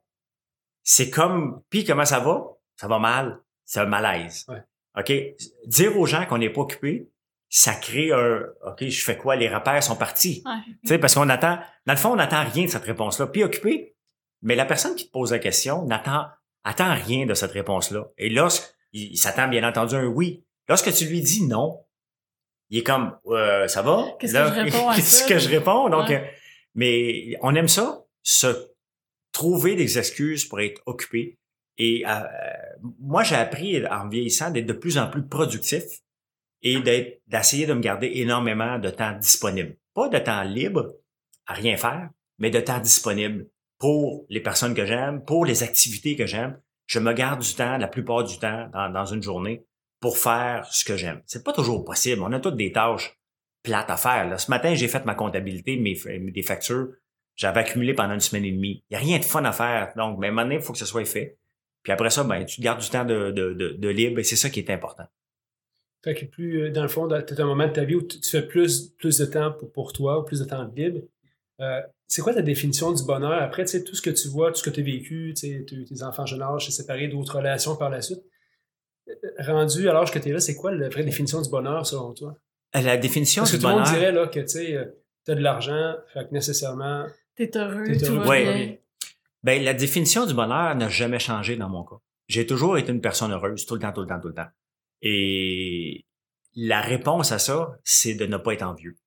c'est 0.84 1.10
comme, 1.10 1.62
puis 1.70 1.84
comment 1.86 2.06
ça 2.06 2.20
va? 2.20 2.58
Ça 2.76 2.88
va 2.88 3.00
mal. 3.00 3.40
C'est 3.66 3.80
un 3.80 3.86
malaise. 3.86 4.46
Ouais. 4.48 4.64
OK? 4.98 5.12
Dire 5.68 5.98
aux 5.98 6.06
gens 6.06 6.26
qu'on 6.26 6.38
n'est 6.40 6.50
pas 6.50 6.62
occupé, 6.62 7.08
ça 7.54 7.74
crée 7.76 8.12
un, 8.14 8.44
OK, 8.66 8.86
je 8.88 9.04
fais 9.04 9.18
quoi? 9.18 9.36
Les 9.36 9.50
repères 9.54 9.84
sont 9.84 9.98
partis. 9.98 10.42
Ouais. 10.46 10.52
Tu 10.84 10.88
sais, 10.88 10.98
parce 10.98 11.14
qu'on 11.16 11.28
attend, 11.28 11.60
dans 11.86 11.94
le 11.94 12.00
fond, 12.00 12.12
on 12.14 12.16
n'attend 12.16 12.44
rien 12.46 12.64
de 12.64 12.70
cette 12.70 12.86
réponse-là. 12.86 13.28
Puis 13.28 13.44
occupé, 13.44 13.94
mais 14.42 14.56
la 14.56 14.66
personne 14.66 14.96
qui 14.96 15.08
te 15.08 15.12
pose 15.12 15.32
la 15.34 15.40
question 15.40 15.86
n'attend, 15.86 16.28
attend 16.64 16.94
rien 16.96 17.26
de 17.26 17.34
cette 17.34 17.52
réponse-là. 17.52 18.06
Et 18.18 18.30
lorsqu'il 18.30 19.12
il 19.12 19.18
s'attend 19.18 19.50
bien 19.50 19.68
entendu 19.68 19.96
un 19.96 20.06
oui. 20.06 20.46
Lorsque 20.70 20.94
tu 20.94 21.06
lui 21.06 21.20
dis 21.22 21.46
non, 21.46 21.84
il 22.70 22.80
est 22.80 22.84
comme, 22.84 23.18
euh, 23.28 23.68
ça 23.68 23.82
va? 23.82 24.06
Qu'est-ce 24.18 24.34
que 24.34 24.40
je 24.48 24.62
réponds 24.62 24.90
à 24.90 24.96
Qu'est-ce 24.96 25.28
que 25.28 25.38
je 25.38 25.50
réponds? 25.50 25.90
Donc, 25.90 26.08
Ouais. 26.08 26.24
euh, 26.24 26.38
mais 26.74 27.38
on 27.42 27.54
aime 27.56 27.68
ça, 27.68 28.06
se 28.24 28.48
trouver 29.34 29.76
des 29.76 29.98
excuses 30.00 30.46
pour 30.46 30.62
être 30.62 30.82
occupé. 30.86 31.38
Et 31.78 32.06
euh, 32.08 32.24
moi, 33.00 33.24
j'ai 33.24 33.36
appris 33.36 33.86
en 33.88 34.08
vieillissant 34.08 34.52
d'être 34.52 34.66
de 34.68 34.74
plus 34.74 34.98
en 34.98 35.08
plus 35.10 35.28
productif 35.28 35.84
et 36.64 36.80
d'essayer 37.28 37.66
de 37.66 37.74
me 37.74 37.82
garder 37.82 38.12
énormément 38.16 38.78
de 38.80 38.90
temps 38.90 39.18
disponible. 39.18 39.76
Pas 39.94 40.10
de 40.10 40.20
temps 40.20 40.44
libre 40.44 40.94
à 41.48 41.54
rien 41.54 41.78
faire, 41.78 42.10
mais 42.38 42.50
de 42.50 42.60
temps 42.60 42.80
disponible 42.80 43.48
pour 43.78 44.26
les 44.30 44.42
personnes 44.42 44.76
que 44.76 44.86
j'aime, 44.86 45.24
pour 45.26 45.46
les 45.46 45.64
activités 45.64 46.16
que 46.16 46.26
j'aime. 46.26 46.60
Je 46.86 47.00
me 47.00 47.14
garde 47.14 47.42
du 47.42 47.54
temps, 47.56 47.78
la 47.78 47.88
plupart 47.88 48.24
du 48.24 48.38
temps, 48.38 48.70
dans, 48.74 48.90
dans 48.90 49.06
une 49.06 49.24
journée, 49.24 49.66
pour 50.00 50.18
faire 50.18 50.68
ce 50.72 50.84
que 50.86 50.98
j'aime. 50.98 51.22
C'est 51.26 51.44
pas 51.44 51.54
toujours 51.54 51.84
possible. 51.84 52.22
On 52.22 52.32
a 52.32 52.40
toutes 52.40 52.58
des 52.58 52.72
tâches 52.72 53.18
plates 53.64 53.90
à 53.90 53.98
faire. 53.98 54.28
Là. 54.28 54.38
Ce 54.38 54.50
matin, 54.50 54.74
j'ai 54.74 54.88
fait 54.88 55.06
ma 55.06 55.16
comptabilité, 55.16 55.78
mes, 55.78 55.96
des 56.32 56.44
factures. 56.44 56.90
J'avais 57.36 57.62
accumulé 57.62 57.94
pendant 57.94 58.14
une 58.14 58.20
semaine 58.20 58.46
et 58.46 58.52
demie. 58.52 58.84
Il 58.90 58.98
n'y 58.98 58.98
a 58.98 59.00
rien 59.00 59.20
de 59.20 59.24
fun 59.24 59.44
à 59.46 59.52
faire. 59.52 59.94
Donc, 59.96 60.20
mais 60.20 60.32
maintenant, 60.32 60.56
il 60.56 60.62
faut 60.62 60.74
que 60.74 60.80
ce 60.80 60.86
soit 60.86 61.06
fait. 61.06 61.38
Puis 61.84 61.92
après 61.92 62.10
ça, 62.10 62.24
ben, 62.24 62.46
tu 62.46 62.62
gardes 62.62 62.82
du 62.82 62.90
temps 62.90 63.06
de, 63.06 63.32
de, 63.32 63.54
de, 63.54 63.70
de 63.70 63.90
libre 63.90 64.20
et 64.20 64.24
c'est 64.24 64.36
ça 64.36 64.50
qui 64.50 64.60
est 64.60 64.70
important. 64.70 65.06
Fait 66.04 66.16
que 66.16 66.26
plus, 66.26 66.64
euh, 66.64 66.72
dans 66.72 66.82
le 66.82 66.88
fond, 66.88 67.08
tu 67.08 67.14
as 67.14 67.44
un 67.44 67.46
moment 67.46 67.68
de 67.68 67.74
ta 67.74 67.84
vie 67.84 67.96
où 67.96 68.02
tu, 68.02 68.20
tu 68.20 68.30
fais 68.30 68.42
plus, 68.42 68.90
plus 68.98 69.18
de 69.20 69.26
temps 69.26 69.52
pour, 69.52 69.72
pour 69.72 69.94
toi, 69.94 70.20
ou 70.20 70.24
plus 70.24 70.40
de 70.40 70.46
temps 70.46 70.64
libre. 70.76 71.02
Euh, 71.60 71.82
c'est 72.08 72.22
quoi 72.24 72.34
ta 72.34 72.42
définition 72.42 72.92
du 72.92 73.04
bonheur? 73.04 73.34
Après, 73.42 73.64
tu 73.66 73.72
sais, 73.72 73.84
tout 73.84 73.96
ce 73.96 74.02
que 74.02 74.10
tu 74.10 74.28
vois, 74.28 74.52
tout 74.52 74.58
ce 74.58 74.64
que 74.64 74.70
tu 74.72 74.80
as 74.82 74.84
vécu, 74.84 75.34
tu 75.36 75.48
sais, 75.48 75.66
tes 75.88 76.04
enfants 76.04 76.26
jeunes 76.26 76.42
âge, 76.42 76.66
t'es 76.66 76.72
séparé 76.72 77.08
d'autres 77.08 77.38
relations 77.38 77.76
par 77.76 77.90
la 77.92 78.02
suite. 78.02 78.22
Euh, 79.08 79.14
Rendu 79.40 79.88
à 79.90 79.94
l'âge 79.94 80.12
que 80.12 80.20
tu 80.20 80.30
es 80.30 80.34
là, 80.34 80.40
c'est 80.40 80.56
quoi 80.56 80.74
la 80.74 80.90
vraie 80.90 81.04
définition 81.04 81.42
du 81.42 81.50
bonheur 81.50 81.86
selon 81.86 82.14
toi? 82.14 82.36
La 82.74 82.98
définition 82.98 83.42
Parce 83.44 83.52
que 83.52 83.58
du 83.58 83.62
tout 83.64 83.68
le 83.68 83.74
monde 83.76 83.84
bonheur. 83.84 84.00
dirait 84.00 84.12
là, 84.12 84.28
que 84.28 84.40
tu 84.40 84.48
sais, 84.48 84.78
as 84.78 85.36
de 85.36 85.42
l'argent, 85.42 85.96
fait 86.14 86.28
que 86.28 86.34
nécessairement, 86.34 87.06
T'es 87.36 87.56
heureux, 87.58 87.84
t'es 87.86 88.10
heureux. 88.10 88.28
Ouais. 88.28 88.44
bien. 88.66 88.76
Ben, 89.44 89.64
la 89.64 89.74
définition 89.74 90.26
du 90.26 90.34
bonheur 90.34 90.76
n'a 90.76 90.90
jamais 90.90 91.20
changé 91.20 91.56
dans 91.56 91.70
mon 91.70 91.84
cas. 91.84 91.96
J'ai 92.28 92.46
toujours 92.46 92.78
été 92.78 92.92
une 92.92 93.02
personne 93.02 93.32
heureuse, 93.32 93.66
tout 93.66 93.76
le 93.76 93.82
temps, 93.82 93.92
tout 93.92 94.02
le 94.02 94.08
temps, 94.08 94.20
tout 94.20 94.28
le 94.30 94.34
temps. 94.34 94.48
Et 95.02 96.06
la 96.56 96.82
réponse 96.82 97.32
à 97.32 97.40
ça, 97.40 97.78
c'est 97.84 98.16
de 98.16 98.26
ne 98.26 98.38
pas 98.38 98.54
être 98.54 98.64
envieux. 98.64 98.98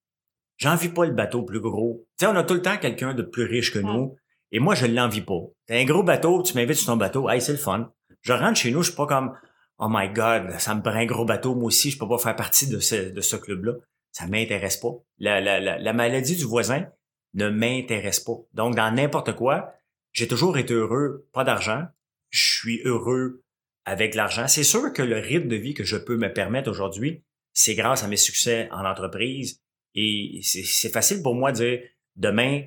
J'envie 0.57 0.89
pas 0.89 1.05
le 1.05 1.13
bateau 1.13 1.43
plus 1.43 1.61
gros. 1.61 2.07
Tu 2.19 2.25
sais, 2.25 2.31
on 2.31 2.37
a 2.37 2.45
tout 2.45 2.55
le 2.55 2.63
temps 2.63 2.77
quelqu'un 2.79 3.15
de 3.15 3.23
plus 3.23 3.45
riche 3.45 3.73
que 3.73 3.79
nous. 3.79 4.17
Et 4.53 4.61
moi, 4.61 4.75
je 4.75 4.87
l'envie 4.87 5.21
pas. 5.21 5.41
T'as 5.67 5.79
un 5.81 5.85
gros 5.85 6.03
bateau, 6.05 6.43
tu 6.43 6.55
m'invites 6.55 6.77
sur 6.77 6.87
ton 6.87 6.97
bateau, 6.97 7.29
hey, 7.29 7.41
c'est 7.41 7.53
le 7.53 7.59
fun. 7.59 7.93
Je 8.23 8.33
rentre 8.33 8.59
chez 8.59 8.71
nous, 8.71 8.83
je 8.83 8.89
suis 8.89 8.97
pas 8.97 9.07
comme, 9.07 9.37
oh 9.79 9.89
my 9.91 10.09
god, 10.11 10.59
ça 10.59 10.75
me 10.75 10.81
prend 10.83 10.93
un 10.93 11.07
gros 11.07 11.25
bateau, 11.25 11.55
moi 11.55 11.67
aussi, 11.67 11.91
je 11.91 11.99
peux 11.99 12.09
pas 12.09 12.19
faire 12.19 12.37
partie 12.37 12.69
de 12.69 12.79
ce, 12.79 13.11
de 13.11 13.21
ce 13.21 13.37
club-là. 13.37 13.73
Ça 14.13 14.27
m'intéresse 14.29 14.77
pas. 14.77 14.93
La, 15.19 15.41
la, 15.41 15.59
la, 15.59 15.79
la 15.79 15.93
maladie 15.93 16.37
du 16.37 16.45
voisin 16.45 16.87
ne 17.35 17.49
m'intéresse 17.49 18.21
pas. 18.21 18.37
Donc, 18.53 18.77
dans 18.77 18.95
n'importe 18.95 19.35
quoi, 19.35 19.73
j'ai 20.13 20.29
toujours 20.29 20.57
été 20.57 20.73
heureux, 20.73 21.27
pas 21.33 21.43
d'argent. 21.43 21.87
Je 22.31 22.59
suis 22.59 22.81
heureux 22.85 23.44
avec 23.85 24.15
l'argent. 24.15 24.49
C'est 24.49 24.65
sûr 24.65 24.93
que 24.93 25.03
le 25.03 25.19
rythme 25.19 25.49
de 25.49 25.57
vie 25.57 25.75
que 25.75 25.85
je 25.85 25.97
peux 25.97 26.17
me 26.17 26.33
permettre 26.33 26.71
aujourd'hui, 26.71 27.23
c'est 27.53 27.75
grâce 27.75 28.03
à 28.03 28.09
mes 28.09 28.17
succès 28.17 28.69
en 28.73 28.85
entreprise. 28.85 29.61
Et 29.95 30.41
c'est 30.43 30.93
facile 30.93 31.23
pour 31.23 31.35
moi 31.35 31.53
de 31.53 31.57
dire, 31.57 31.81
demain, 32.17 32.63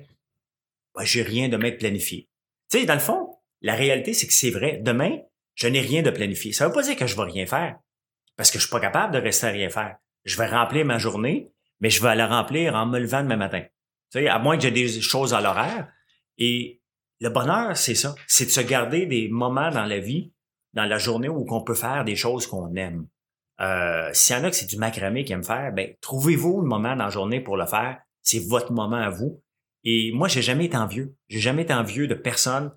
ben, 0.94 1.04
j'ai 1.04 1.22
rien 1.22 1.48
demain 1.48 1.70
de 1.70 1.76
planifié. 1.76 2.28
Tu 2.70 2.78
sais, 2.78 2.86
dans 2.86 2.94
le 2.94 3.00
fond, 3.00 3.36
la 3.60 3.74
réalité, 3.74 4.14
c'est 4.14 4.26
que 4.26 4.32
c'est 4.32 4.50
vrai. 4.50 4.78
Demain, 4.82 5.18
je 5.54 5.66
n'ai 5.66 5.80
rien 5.80 6.02
de 6.02 6.10
planifié. 6.10 6.52
Ça 6.52 6.66
veut 6.66 6.72
pas 6.72 6.82
dire 6.82 6.96
que 6.96 7.06
je 7.06 7.16
vais 7.16 7.22
rien 7.22 7.46
faire. 7.46 7.78
Parce 8.36 8.50
que 8.50 8.58
je 8.58 8.64
suis 8.64 8.70
pas 8.70 8.80
capable 8.80 9.12
de 9.12 9.18
rester 9.18 9.46
à 9.46 9.50
rien 9.50 9.68
faire. 9.68 9.96
Je 10.24 10.36
vais 10.38 10.46
remplir 10.46 10.84
ma 10.84 10.98
journée, 10.98 11.50
mais 11.80 11.90
je 11.90 12.02
vais 12.02 12.14
la 12.14 12.26
remplir 12.26 12.74
en 12.74 12.86
me 12.86 12.98
levant 12.98 13.22
demain 13.22 13.36
matin. 13.36 13.62
Tu 14.12 14.20
sais, 14.20 14.28
à 14.28 14.38
moins 14.38 14.56
que 14.56 14.62
j'ai 14.62 14.70
des 14.70 15.00
choses 15.00 15.34
à 15.34 15.40
l'horaire. 15.40 15.92
Et 16.38 16.80
le 17.20 17.30
bonheur, 17.30 17.76
c'est 17.76 17.94
ça. 17.94 18.14
C'est 18.26 18.46
de 18.46 18.50
se 18.50 18.60
garder 18.60 19.06
des 19.06 19.28
moments 19.28 19.70
dans 19.70 19.84
la 19.84 19.98
vie, 19.98 20.32
dans 20.74 20.84
la 20.84 20.98
journée 20.98 21.28
où 21.28 21.46
on 21.48 21.62
peut 21.62 21.74
faire 21.74 22.04
des 22.04 22.16
choses 22.16 22.46
qu'on 22.46 22.74
aime. 22.74 23.06
Euh, 23.60 24.10
S'il 24.12 24.36
y 24.36 24.38
en 24.38 24.44
a 24.44 24.50
que 24.50 24.56
c'est 24.56 24.66
du 24.66 24.76
macramé 24.76 25.24
qui 25.24 25.32
aiment 25.32 25.44
faire, 25.44 25.72
ben 25.72 25.94
trouvez-vous 26.00 26.60
le 26.60 26.66
moment 26.66 26.94
dans 26.94 27.04
la 27.04 27.10
journée 27.10 27.40
pour 27.40 27.56
le 27.56 27.66
faire. 27.66 27.98
C'est 28.22 28.46
votre 28.46 28.72
moment 28.72 28.96
à 28.96 29.10
vous. 29.10 29.42
Et 29.84 30.12
moi, 30.12 30.28
j'ai 30.28 30.42
jamais 30.42 30.66
été 30.66 30.76
envieux. 30.76 31.14
J'ai 31.28 31.40
jamais 31.40 31.62
été 31.62 31.72
envieux 31.72 32.06
de 32.06 32.14
personne. 32.14 32.72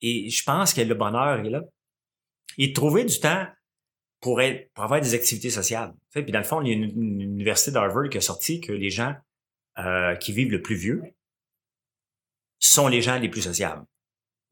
Et 0.00 0.30
je 0.30 0.44
pense 0.44 0.74
que 0.74 0.80
le 0.80 0.94
bonheur 0.94 1.40
est 1.40 1.50
là. 1.50 1.62
Et 2.58 2.68
de 2.68 2.72
trouver 2.72 3.04
du 3.04 3.18
temps 3.18 3.46
pour, 4.20 4.40
être, 4.40 4.72
pour 4.74 4.84
avoir 4.84 5.00
des 5.00 5.14
activités 5.14 5.50
sociales. 5.50 5.94
Puis 6.12 6.24
dans 6.24 6.38
le 6.38 6.44
fond, 6.44 6.60
il 6.60 6.68
y 6.68 6.70
a 6.70 6.74
une, 6.74 6.84
une 6.84 7.20
université 7.20 7.70
d'Harvard 7.70 8.08
qui 8.08 8.18
a 8.18 8.20
sorti 8.20 8.60
que 8.60 8.72
les 8.72 8.90
gens 8.90 9.14
euh, 9.78 10.14
qui 10.16 10.32
vivent 10.32 10.50
le 10.50 10.60
plus 10.60 10.76
vieux 10.76 11.02
sont 12.58 12.88
les 12.88 13.00
gens 13.02 13.18
les 13.18 13.28
plus 13.28 13.42
sociables. 13.42 13.84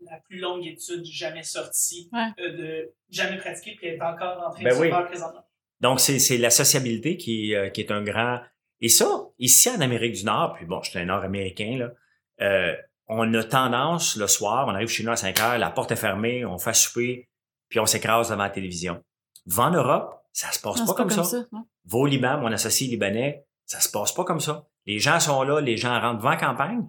La 0.03 0.19
plus 0.29 0.39
longue 0.39 0.67
étude 0.67 1.05
jamais 1.05 1.43
sortie, 1.43 2.09
Ouais. 2.13 2.29
euh, 2.41 2.57
de 2.57 2.95
jamais 3.11 3.39
pratiquée, 3.39 3.75
puis 3.77 3.89
elle 3.89 3.95
est 3.97 4.03
encore 4.03 4.43
en 4.47 4.51
train 4.51 4.63
Ben 4.63 4.71
de 4.71 4.75
se 4.75 4.81
oui. 4.81 4.89
faire 4.91 5.07
présentement. 5.07 5.45
Donc, 5.81 6.01
c'est, 6.01 6.19
c'est 6.19 6.39
la 6.39 6.51
sociabilité 6.51 7.17
qui, 7.17 7.55
euh, 7.55 7.71
qui 7.71 7.81
est 7.81 7.91
un 7.91 8.03
grand... 8.03 8.41
Et 8.81 8.89
ça, 8.89 9.07
ici 9.39 9.69
en 9.71 9.81
Amérique 9.81 10.15
du 10.15 10.25
Nord, 10.25 10.55
puis 10.55 10.65
bon, 10.67 10.83
je 10.83 10.91
suis 10.91 10.99
un 10.99 11.05
Nord-Américain, 11.07 11.77
là, 11.79 11.91
euh, 12.47 12.75
on 13.09 13.33
a 13.35 13.45
tendance, 13.45 14.17
le 14.17 14.27
soir, 14.27 14.67
on 14.69 14.75
arrive 14.75 14.89
chez 14.89 15.03
nous 15.03 15.11
à 15.11 15.17
5 15.17 15.39
heures, 15.41 15.59
la 15.59 15.71
porte 15.71 15.91
est 15.93 15.97
fermée, 15.97 16.45
on 16.45 16.59
fait 16.59 16.75
souper, 16.75 17.29
puis 17.69 17.79
on 17.81 17.87
s'écrase 17.87 18.31
devant 18.31 18.43
la 18.45 18.51
télévision. 18.51 19.03
Va 19.47 19.65
en 19.65 19.71
Europe, 19.71 20.15
ça 20.33 20.51
se 20.53 20.61
passe 20.61 20.79
Non, 20.81 20.87
pas, 20.87 20.95
comme, 20.95 21.11
ça. 21.11 21.23
Va 21.53 21.99
au 21.99 22.07
Liban, 22.07 22.39
mon 22.39 22.53
associé 22.53 22.87
libanais, 22.89 23.45
ça 23.67 23.81
se 23.81 23.91
passe 23.91 24.13
pas 24.13 24.25
comme 24.25 24.41
ça. 24.41 24.67
Les 24.87 24.99
gens 24.99 25.21
sont 25.21 25.43
là, 25.43 25.61
les 25.61 25.77
gens 25.77 25.99
rentrent 26.01 26.19
devant 26.19 26.31
la 26.31 26.37
campagne. 26.37 26.87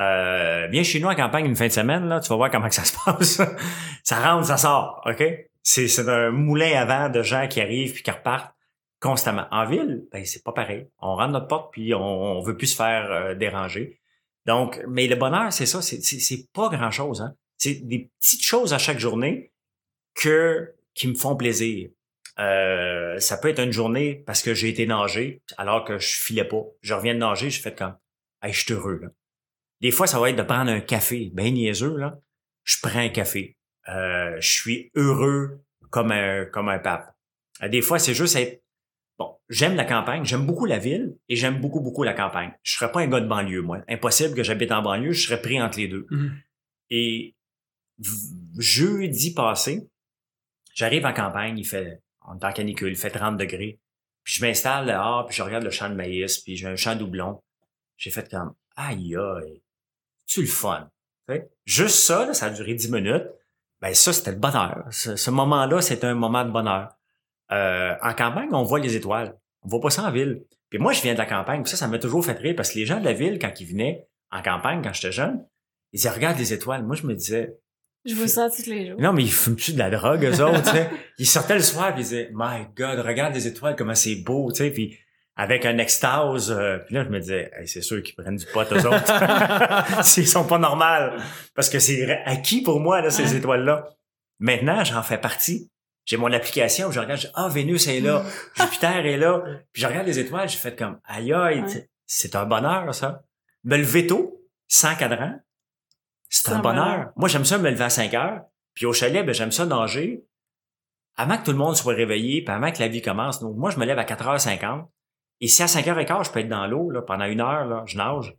Euh, 0.00 0.66
viens 0.70 0.82
chez 0.82 0.98
nous 0.98 1.08
en 1.08 1.14
campagne 1.14 1.44
une 1.44 1.56
fin 1.56 1.66
de 1.66 1.72
semaine, 1.72 2.08
là, 2.08 2.20
tu 2.20 2.28
vas 2.30 2.36
voir 2.36 2.50
comment 2.50 2.68
que 2.68 2.74
ça 2.74 2.84
se 2.84 2.96
passe. 3.04 3.40
ça 4.02 4.20
rentre, 4.20 4.46
ça 4.46 4.56
sort, 4.56 5.02
OK? 5.04 5.22
C'est, 5.62 5.88
c'est 5.88 6.08
un 6.08 6.30
moulin 6.30 6.80
à 6.80 6.84
vent 6.86 7.08
de 7.10 7.22
gens 7.22 7.46
qui 7.48 7.60
arrivent 7.60 7.92
puis 7.92 8.02
qui 8.02 8.10
repartent 8.10 8.54
constamment. 8.98 9.46
En 9.50 9.66
ville, 9.66 10.06
ben, 10.10 10.24
c'est 10.24 10.42
pas 10.42 10.52
pareil. 10.52 10.88
On 11.00 11.16
rentre 11.16 11.32
notre 11.32 11.48
porte 11.48 11.72
puis 11.72 11.94
on, 11.94 12.00
on 12.00 12.40
veut 12.40 12.56
plus 12.56 12.68
se 12.68 12.76
faire 12.76 13.10
euh, 13.10 13.34
déranger. 13.34 14.00
Donc, 14.46 14.82
mais 14.88 15.06
le 15.06 15.16
bonheur, 15.16 15.52
c'est 15.52 15.66
ça, 15.66 15.82
c'est, 15.82 16.00
c'est, 16.02 16.18
c'est 16.18 16.46
pas 16.52 16.68
grand 16.68 16.90
chose, 16.90 17.20
hein. 17.20 17.34
C'est 17.58 17.86
des 17.86 18.10
petites 18.18 18.42
choses 18.42 18.72
à 18.72 18.78
chaque 18.78 18.98
journée 18.98 19.52
que, 20.14 20.74
qui 20.94 21.08
me 21.08 21.14
font 21.14 21.36
plaisir. 21.36 21.90
Euh, 22.38 23.18
ça 23.18 23.36
peut 23.36 23.48
être 23.48 23.60
une 23.60 23.72
journée 23.72 24.22
parce 24.26 24.42
que 24.42 24.54
j'ai 24.54 24.70
été 24.70 24.86
nager 24.86 25.42
alors 25.58 25.84
que 25.84 25.98
je 25.98 26.16
filais 26.16 26.44
pas. 26.44 26.62
Je 26.80 26.94
reviens 26.94 27.12
de 27.12 27.18
nager, 27.18 27.50
je 27.50 27.60
fais 27.60 27.74
comme, 27.74 27.96
hey, 28.42 28.50
je 28.50 28.64
suis 28.64 28.72
heureux, 28.72 28.98
là. 29.02 29.08
Des 29.80 29.90
fois, 29.90 30.06
ça 30.06 30.20
va 30.20 30.30
être 30.30 30.36
de 30.36 30.42
prendre 30.42 30.70
un 30.70 30.80
café, 30.80 31.30
ben 31.32 31.52
niaiseux, 31.52 31.96
là. 31.96 32.18
Je 32.64 32.76
prends 32.82 32.98
un 32.98 33.08
café. 33.08 33.56
Euh, 33.88 34.36
je 34.40 34.50
suis 34.50 34.90
heureux 34.94 35.64
comme 35.90 36.12
un, 36.12 36.44
comme 36.46 36.68
un 36.68 36.78
pape. 36.78 37.14
Euh, 37.62 37.68
Des 37.68 37.82
fois, 37.82 37.98
c'est 37.98 38.14
juste 38.14 38.36
être, 38.36 38.62
bon, 39.18 39.36
j'aime 39.48 39.74
la 39.76 39.84
campagne, 39.84 40.24
j'aime 40.24 40.46
beaucoup 40.46 40.66
la 40.66 40.78
ville 40.78 41.16
et 41.28 41.36
j'aime 41.36 41.60
beaucoup, 41.60 41.80
beaucoup 41.80 42.02
la 42.02 42.12
campagne. 42.12 42.52
Je 42.62 42.76
serais 42.76 42.92
pas 42.92 43.00
un 43.00 43.06
gars 43.06 43.20
de 43.20 43.26
banlieue, 43.26 43.62
moi. 43.62 43.82
Impossible 43.88 44.34
que 44.34 44.42
j'habite 44.42 44.72
en 44.72 44.82
banlieue, 44.82 45.12
je 45.12 45.26
serais 45.26 45.40
pris 45.40 45.60
entre 45.60 45.78
les 45.78 45.88
deux. 45.88 46.06
Mhm. 46.10 46.38
Et 46.90 47.34
jeudi 48.58 49.32
passé, 49.34 49.88
j'arrive 50.74 51.06
en 51.06 51.12
campagne, 51.12 51.58
il 51.58 51.64
fait, 51.64 52.02
on 52.26 52.38
est 52.38 52.44
en 52.44 52.52
canicule, 52.52 52.90
il 52.90 52.96
fait 52.96 53.10
30 53.10 53.36
degrés. 53.36 53.80
Puis 54.24 54.34
je 54.34 54.44
m'installe 54.44 54.86
dehors, 54.86 55.26
puis 55.26 55.36
je 55.36 55.42
regarde 55.42 55.64
le 55.64 55.70
champ 55.70 55.88
de 55.88 55.94
maïs, 55.94 56.38
puis 56.40 56.56
j'ai 56.56 56.66
un 56.66 56.76
champ 56.76 56.94
doublon. 56.94 57.42
J'ai 57.96 58.10
fait 58.10 58.28
comme, 58.30 58.54
aïe 58.76 59.16
aïe, 59.16 59.62
tu 60.30 60.40
le 60.42 60.46
fun? 60.46 60.88
Juste 61.64 61.96
ça, 61.96 62.26
là, 62.26 62.34
ça 62.34 62.46
a 62.46 62.50
duré 62.50 62.74
10 62.74 62.90
minutes. 62.90 63.26
Ben 63.80 63.94
ça, 63.94 64.12
c'était 64.12 64.32
le 64.32 64.38
bonheur. 64.38 64.84
Ce, 64.90 65.16
ce 65.16 65.30
moment-là, 65.30 65.80
c'était 65.80 66.06
un 66.06 66.14
moment 66.14 66.44
de 66.44 66.50
bonheur. 66.50 66.88
Euh, 67.52 67.94
en 68.02 68.14
campagne, 68.14 68.48
on 68.52 68.62
voit 68.62 68.78
les 68.80 68.96
étoiles. 68.96 69.36
On 69.62 69.68
voit 69.68 69.80
pas 69.80 69.90
ça 69.90 70.02
en 70.02 70.10
ville. 70.10 70.42
Puis 70.68 70.78
moi, 70.78 70.92
je 70.92 71.02
viens 71.02 71.14
de 71.14 71.18
la 71.18 71.26
campagne. 71.26 71.62
puis 71.62 71.70
Ça, 71.70 71.76
ça 71.76 71.88
m'a 71.88 71.98
toujours 71.98 72.24
fait 72.24 72.38
rire 72.38 72.54
parce 72.56 72.70
que 72.72 72.78
les 72.78 72.86
gens 72.86 73.00
de 73.00 73.04
la 73.04 73.12
ville, 73.12 73.38
quand 73.38 73.52
ils 73.60 73.66
venaient 73.66 74.06
en 74.30 74.42
campagne, 74.42 74.82
quand 74.82 74.92
j'étais 74.92 75.12
jeune, 75.12 75.44
ils 75.92 75.96
disaient, 75.96 76.10
regarde 76.10 76.38
les 76.38 76.52
étoiles. 76.52 76.84
Moi, 76.84 76.96
je 76.96 77.06
me 77.06 77.14
disais, 77.14 77.56
Je 78.04 78.14
vois 78.14 78.28
ça 78.28 78.48
tous 78.50 78.66
les 78.66 78.88
jours. 78.88 79.00
non, 79.00 79.12
mais 79.12 79.22
ils 79.24 79.32
fument-tu 79.32 79.72
de 79.72 79.78
la 79.78 79.90
drogue, 79.90 80.24
eux 80.24 80.42
autres, 80.44 80.62
tu 80.62 80.70
sais? 80.70 80.90
Ils 81.18 81.26
sortaient 81.26 81.56
le 81.56 81.62
soir, 81.62 81.92
puis 81.92 82.02
ils 82.02 82.04
disaient, 82.04 82.30
My 82.32 82.66
God, 82.76 83.00
regarde 83.00 83.34
les 83.34 83.46
étoiles, 83.46 83.74
comment 83.76 83.94
c'est 83.94 84.16
beau, 84.16 84.52
tu 84.52 84.58
sais, 84.58 84.70
puis 84.70 84.96
avec 85.42 85.64
un 85.64 85.78
extase, 85.78 86.50
euh, 86.50 86.78
puis 86.84 86.94
là, 86.96 87.04
je 87.04 87.08
me 87.08 87.18
disais, 87.18 87.50
Hey, 87.56 87.66
c'est 87.66 87.80
sûr 87.80 88.02
qu'ils 88.02 88.14
prennent 88.14 88.36
du 88.36 88.44
pot, 88.46 88.70
eux 88.72 88.86
autres. 88.86 90.02
S'ils 90.04 90.28
sont 90.28 90.44
pas 90.44 90.58
normaux. 90.58 91.16
Parce 91.54 91.70
que 91.70 91.78
c'est 91.78 92.10
acquis 92.26 92.62
pour 92.62 92.78
moi, 92.80 93.00
là, 93.00 93.08
ces 93.10 93.22
Ouais. 93.32 93.36
étoiles-là. 93.38 93.86
Maintenant, 94.38 94.84
j'en 94.84 95.02
fais 95.02 95.16
partie. 95.18 95.70
J'ai 96.04 96.18
mon 96.18 96.30
application 96.32 96.88
où 96.88 96.92
je 96.92 97.00
regarde, 97.00 97.20
je 97.20 97.26
dis, 97.28 97.32
ah, 97.36 97.48
Vénus 97.48 97.86
est 97.88 98.00
là, 98.00 98.22
Jupiter 98.54 99.06
est 99.06 99.16
là. 99.16 99.42
Puis 99.72 99.80
je 99.82 99.86
regarde 99.86 100.06
les 100.06 100.18
étoiles, 100.18 100.48
j'ai 100.48 100.58
fait 100.58 100.76
comme, 100.76 100.98
aïe, 101.04 101.32
aïe, 101.32 101.62
Ouais. 101.62 101.88
c'est 102.06 102.36
un 102.36 102.44
bonheur, 102.44 102.94
ça. 102.94 103.22
Me 103.64 103.76
lever 103.78 104.06
tôt, 104.06 104.42
sans 104.68 104.94
cadran, 104.94 105.32
c'est 106.28 106.50
un 106.50 106.56
un 106.56 106.58
bonheur. 106.60 106.84
bonheur. 106.84 107.12
Moi, 107.16 107.28
j'aime 107.28 107.44
ça 107.46 107.56
me 107.58 107.70
lever 107.70 107.84
à 107.84 107.90
5 107.90 108.12
heures. 108.14 108.40
Puis 108.74 108.84
au 108.86 108.92
chalet, 108.92 109.24
ben, 109.24 109.32
j'aime 109.34 109.52
ça 109.52 109.64
nager. 109.66 110.22
Avant 111.16 111.36
que 111.38 111.44
tout 111.44 111.52
le 111.52 111.58
monde 111.58 111.76
soit 111.76 111.94
réveillé, 111.94 112.42
puis 112.44 112.54
avant 112.54 112.70
que 112.72 112.78
la 112.80 112.88
vie 112.88 113.02
commence. 113.02 113.40
Donc, 113.40 113.56
moi, 113.56 113.70
je 113.70 113.78
me 113.78 113.84
lève 113.86 113.98
à 113.98 114.04
4h50. 114.04 114.86
Et 115.40 115.48
si 115.48 115.62
à 115.62 115.66
5h15, 115.66 116.26
je 116.26 116.30
peux 116.32 116.40
être 116.40 116.48
dans 116.48 116.66
l'eau, 116.66 116.90
là, 116.90 117.02
pendant 117.02 117.24
une 117.24 117.40
heure, 117.40 117.66
là, 117.66 117.82
je 117.86 117.96
nage, 117.96 118.36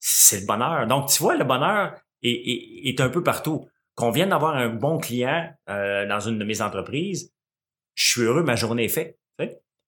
c'est 0.00 0.40
le 0.40 0.46
bonheur. 0.46 0.86
Donc, 0.86 1.10
tu 1.10 1.22
vois, 1.22 1.36
le 1.36 1.44
bonheur 1.44 1.94
est, 2.22 2.30
est, 2.30 2.88
est 2.88 3.00
un 3.00 3.10
peu 3.10 3.22
partout. 3.22 3.68
Qu'on 3.94 4.10
vienne 4.10 4.30
d'avoir 4.30 4.56
un 4.56 4.68
bon 4.68 4.98
client 4.98 5.52
euh, 5.68 6.06
dans 6.06 6.20
une 6.20 6.38
de 6.38 6.44
mes 6.44 6.62
entreprises, 6.62 7.32
je 7.94 8.10
suis 8.10 8.22
heureux, 8.22 8.44
ma 8.44 8.56
journée 8.56 8.84
est 8.84 8.88
faite. 8.88 9.18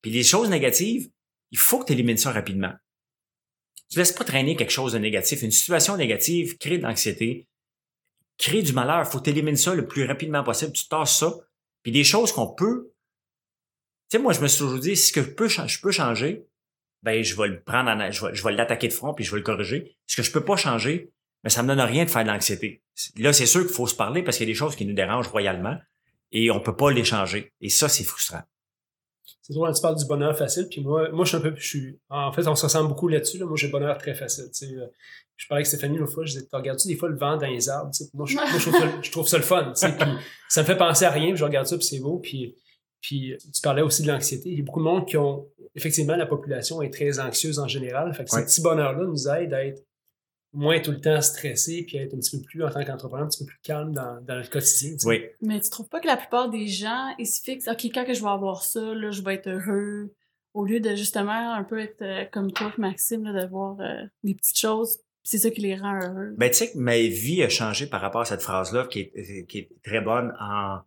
Puis 0.02 0.10
les 0.10 0.22
choses 0.22 0.50
négatives, 0.50 1.10
il 1.50 1.58
faut 1.58 1.78
que 1.78 1.86
tu 1.86 1.92
élimines 1.92 2.16
ça 2.16 2.32
rapidement. 2.32 2.72
Tu 3.90 3.98
laisses 3.98 4.12
pas 4.12 4.24
traîner 4.24 4.56
quelque 4.56 4.72
chose 4.72 4.92
de 4.92 4.98
négatif. 4.98 5.42
Une 5.42 5.50
situation 5.50 5.96
négative 5.96 6.56
crée 6.58 6.78
de 6.78 6.82
l'anxiété, 6.84 7.48
crée 8.38 8.62
du 8.62 8.72
malheur. 8.72 9.06
faut 9.06 9.18
que 9.18 9.24
tu 9.24 9.30
élimines 9.30 9.56
ça 9.56 9.74
le 9.74 9.86
plus 9.86 10.04
rapidement 10.04 10.44
possible. 10.44 10.72
Tu 10.72 10.88
tasses 10.88 11.18
ça. 11.18 11.34
Puis 11.82 11.92
des 11.92 12.04
choses 12.04 12.32
qu'on 12.32 12.54
peut... 12.54 12.92
Tu 14.08 14.16
sais, 14.16 14.22
moi, 14.22 14.32
je 14.32 14.40
me 14.40 14.48
suis 14.48 14.58
toujours 14.58 14.80
dit, 14.80 14.96
ce 14.96 15.12
que 15.12 15.22
je 15.22 15.30
peux, 15.30 15.48
je 15.48 15.80
peux 15.80 15.90
changer, 15.90 16.46
ben 17.02 17.22
je 17.22 17.36
vais 17.36 17.48
le 17.48 17.62
prendre, 17.62 17.90
en, 17.90 18.10
je 18.10 18.26
vais, 18.26 18.34
je 18.34 18.44
vais 18.44 18.52
l'attaquer 18.52 18.88
de 18.88 18.92
front 18.92 19.14
puis 19.14 19.24
je 19.24 19.30
vais 19.30 19.38
le 19.38 19.42
corriger. 19.42 19.96
Ce 20.06 20.16
que 20.16 20.22
je 20.22 20.30
peux 20.30 20.44
pas 20.44 20.56
changer, 20.56 21.10
mais 21.44 21.50
ça 21.50 21.62
me 21.62 21.68
donne 21.68 21.80
rien 21.80 22.04
de 22.04 22.10
faire 22.10 22.24
de 22.24 22.28
l'anxiété. 22.28 22.82
Là, 23.16 23.32
c'est 23.32 23.46
sûr 23.46 23.62
qu'il 23.62 23.74
faut 23.74 23.86
se 23.86 23.94
parler 23.94 24.22
parce 24.22 24.36
qu'il 24.36 24.46
y 24.46 24.50
a 24.50 24.52
des 24.52 24.58
choses 24.58 24.76
qui 24.76 24.84
nous 24.84 24.94
dérangent 24.94 25.28
royalement 25.28 25.76
et 26.32 26.50
on 26.50 26.60
peut 26.60 26.76
pas 26.76 26.90
les 26.90 27.04
changer. 27.04 27.52
Et 27.60 27.70
ça, 27.70 27.88
c'est 27.88 28.04
frustrant. 28.04 28.42
C'est 29.42 29.54
drôle, 29.54 29.74
tu 29.74 29.80
parles 29.80 29.96
du 29.96 30.04
bonheur 30.06 30.36
facile, 30.36 30.68
puis 30.70 30.80
moi, 30.80 31.08
moi 31.10 31.24
je 31.24 31.30
suis 31.30 31.36
un 31.38 31.40
peu, 31.40 31.54
je 31.56 31.66
suis, 31.66 31.98
en 32.08 32.30
fait, 32.32 32.46
on 32.46 32.54
se 32.54 32.64
ressemble 32.64 32.88
beaucoup 32.88 33.08
là-dessus, 33.08 33.38
là. 33.38 33.46
moi 33.46 33.56
j'ai 33.56 33.66
le 33.66 33.72
bonheur 33.72 33.96
très 33.98 34.14
facile, 34.14 34.44
tu 34.52 34.66
sais. 34.66 34.74
euh, 34.74 34.86
Je 35.36 35.46
parlais 35.48 35.60
avec 35.60 35.66
Stéphanie 35.66 35.98
l'autre 35.98 36.12
fois, 36.12 36.24
je 36.24 36.34
disais, 36.34 36.46
regardes-tu 36.52 36.86
des 36.88 36.96
fois 36.96 37.08
le 37.08 37.16
vent 37.16 37.36
dans 37.36 37.46
les 37.48 37.68
arbres, 37.68 37.90
tu 37.90 38.04
sais, 38.04 38.10
moi, 38.14 38.26
je, 38.28 38.34
moi, 38.36 38.44
je 38.46 38.58
trouve 38.58 38.78
ça, 38.78 38.92
je 39.02 39.10
trouve 39.10 39.28
ça 39.28 39.36
le 39.38 39.42
fun, 39.42 39.72
tu 39.72 39.80
sais, 39.80 39.96
puis 39.96 40.08
ça 40.48 40.62
me 40.62 40.66
fait 40.66 40.76
penser 40.76 41.04
à 41.04 41.10
rien, 41.10 41.28
puis 41.30 41.36
je 41.36 41.44
regarde 41.44 41.66
ça, 41.66 41.76
puis 41.76 41.86
c'est 41.86 41.98
beau, 42.00 42.18
puis, 42.18 42.54
puis 43.00 43.36
tu 43.54 43.60
parlais 43.62 43.82
aussi 43.82 44.02
de 44.02 44.08
l'anxiété, 44.08 44.50
il 44.50 44.58
y 44.58 44.60
a 44.60 44.64
beaucoup 44.64 44.80
de 44.80 44.84
monde 44.84 45.06
qui 45.06 45.16
ont, 45.16 45.46
effectivement, 45.74 46.16
la 46.16 46.26
population 46.26 46.82
est 46.82 46.90
très 46.92 47.18
anxieuse 47.20 47.58
en 47.58 47.68
général, 47.68 48.12
fait 48.14 48.24
que 48.24 48.34
Ouais. 48.34 48.40
ce 48.42 48.46
petit 48.46 48.60
bonheur-là 48.62 49.04
nous 49.06 49.28
aide 49.28 49.52
à 49.54 49.64
être 49.64 49.82
moins 50.52 50.80
tout 50.80 50.90
le 50.90 51.00
temps 51.00 51.20
stressé, 51.22 51.84
puis 51.86 51.96
à 51.98 52.02
être 52.02 52.14
un 52.14 52.18
petit 52.18 52.36
peu 52.36 52.42
plus, 52.42 52.64
en 52.64 52.70
tant 52.70 52.84
qu'entrepreneur, 52.84 53.24
un 53.26 53.28
petit 53.28 53.44
peu 53.44 53.46
plus 53.46 53.60
calme 53.62 53.92
dans, 53.92 54.20
dans 54.22 54.34
le 54.36 54.42
quotidien, 54.46 54.92
tu 54.92 54.98
sais. 54.98 55.06
Oui. 55.08 55.22
Mais 55.40 55.60
tu 55.60 55.70
trouves 55.70 55.88
pas 55.88 56.00
que 56.00 56.08
la 56.08 56.16
plupart 56.16 56.50
des 56.50 56.66
gens, 56.66 57.14
ils 57.18 57.26
se 57.26 57.40
fixent, 57.40 57.68
OK, 57.68 57.84
quand 57.94 58.04
que 58.04 58.14
je 58.14 58.20
vais 58.22 58.28
avoir 58.30 58.64
ça, 58.64 58.80
là, 58.94 59.10
je 59.12 59.22
vais 59.22 59.34
être 59.34 59.48
heureux, 59.48 60.12
au 60.52 60.64
lieu 60.64 60.80
de 60.80 60.96
justement 60.96 61.54
un 61.54 61.62
peu 61.62 61.78
être 61.78 62.02
euh, 62.02 62.24
comme 62.32 62.50
toi, 62.50 62.72
Maxime, 62.78 63.22
là, 63.22 63.44
de 63.44 63.48
voir 63.48 63.78
euh, 63.80 64.04
des 64.24 64.34
petites 64.34 64.58
choses, 64.58 64.96
puis 65.22 65.30
c'est 65.30 65.38
ça 65.38 65.50
qui 65.50 65.60
les 65.60 65.76
rend 65.76 65.94
heureux. 66.02 66.34
Ben, 66.36 66.48
tu 66.50 66.56
sais 66.56 66.72
que 66.72 66.78
ma 66.78 66.98
vie 66.98 67.44
a 67.44 67.48
changé 67.48 67.86
par 67.86 68.00
rapport 68.00 68.22
à 68.22 68.24
cette 68.24 68.42
phrase-là, 68.42 68.88
qui 68.90 69.00
est, 69.02 69.46
qui 69.46 69.58
est 69.58 69.68
très 69.84 70.00
bonne, 70.00 70.32
en 70.40 70.80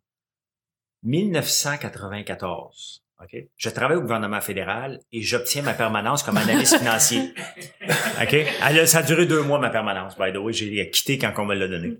1994. 1.03 3.01
OK? 3.21 3.35
Je 3.57 3.69
travaille 3.69 3.97
au 3.97 4.01
gouvernement 4.01 4.41
fédéral 4.41 4.99
et 5.11 5.21
j'obtiens 5.21 5.61
ma 5.61 5.73
permanence 5.73 6.23
comme 6.23 6.37
analyste 6.37 6.77
financier. 6.77 7.33
OK? 8.21 8.33
Elle 8.33 8.79
a- 8.79 8.87
ça 8.87 8.99
a 8.99 9.03
duré 9.03 9.25
deux 9.25 9.41
mois, 9.43 9.59
ma 9.59 9.69
permanence, 9.69 10.17
by 10.17 10.33
the 10.33 10.37
way. 10.37 10.51
J'ai 10.53 10.89
quitté 10.89 11.17
quand 11.17 11.31
on 11.37 11.45
me 11.45 11.55
l'a 11.55 11.67
donné. 11.67 11.97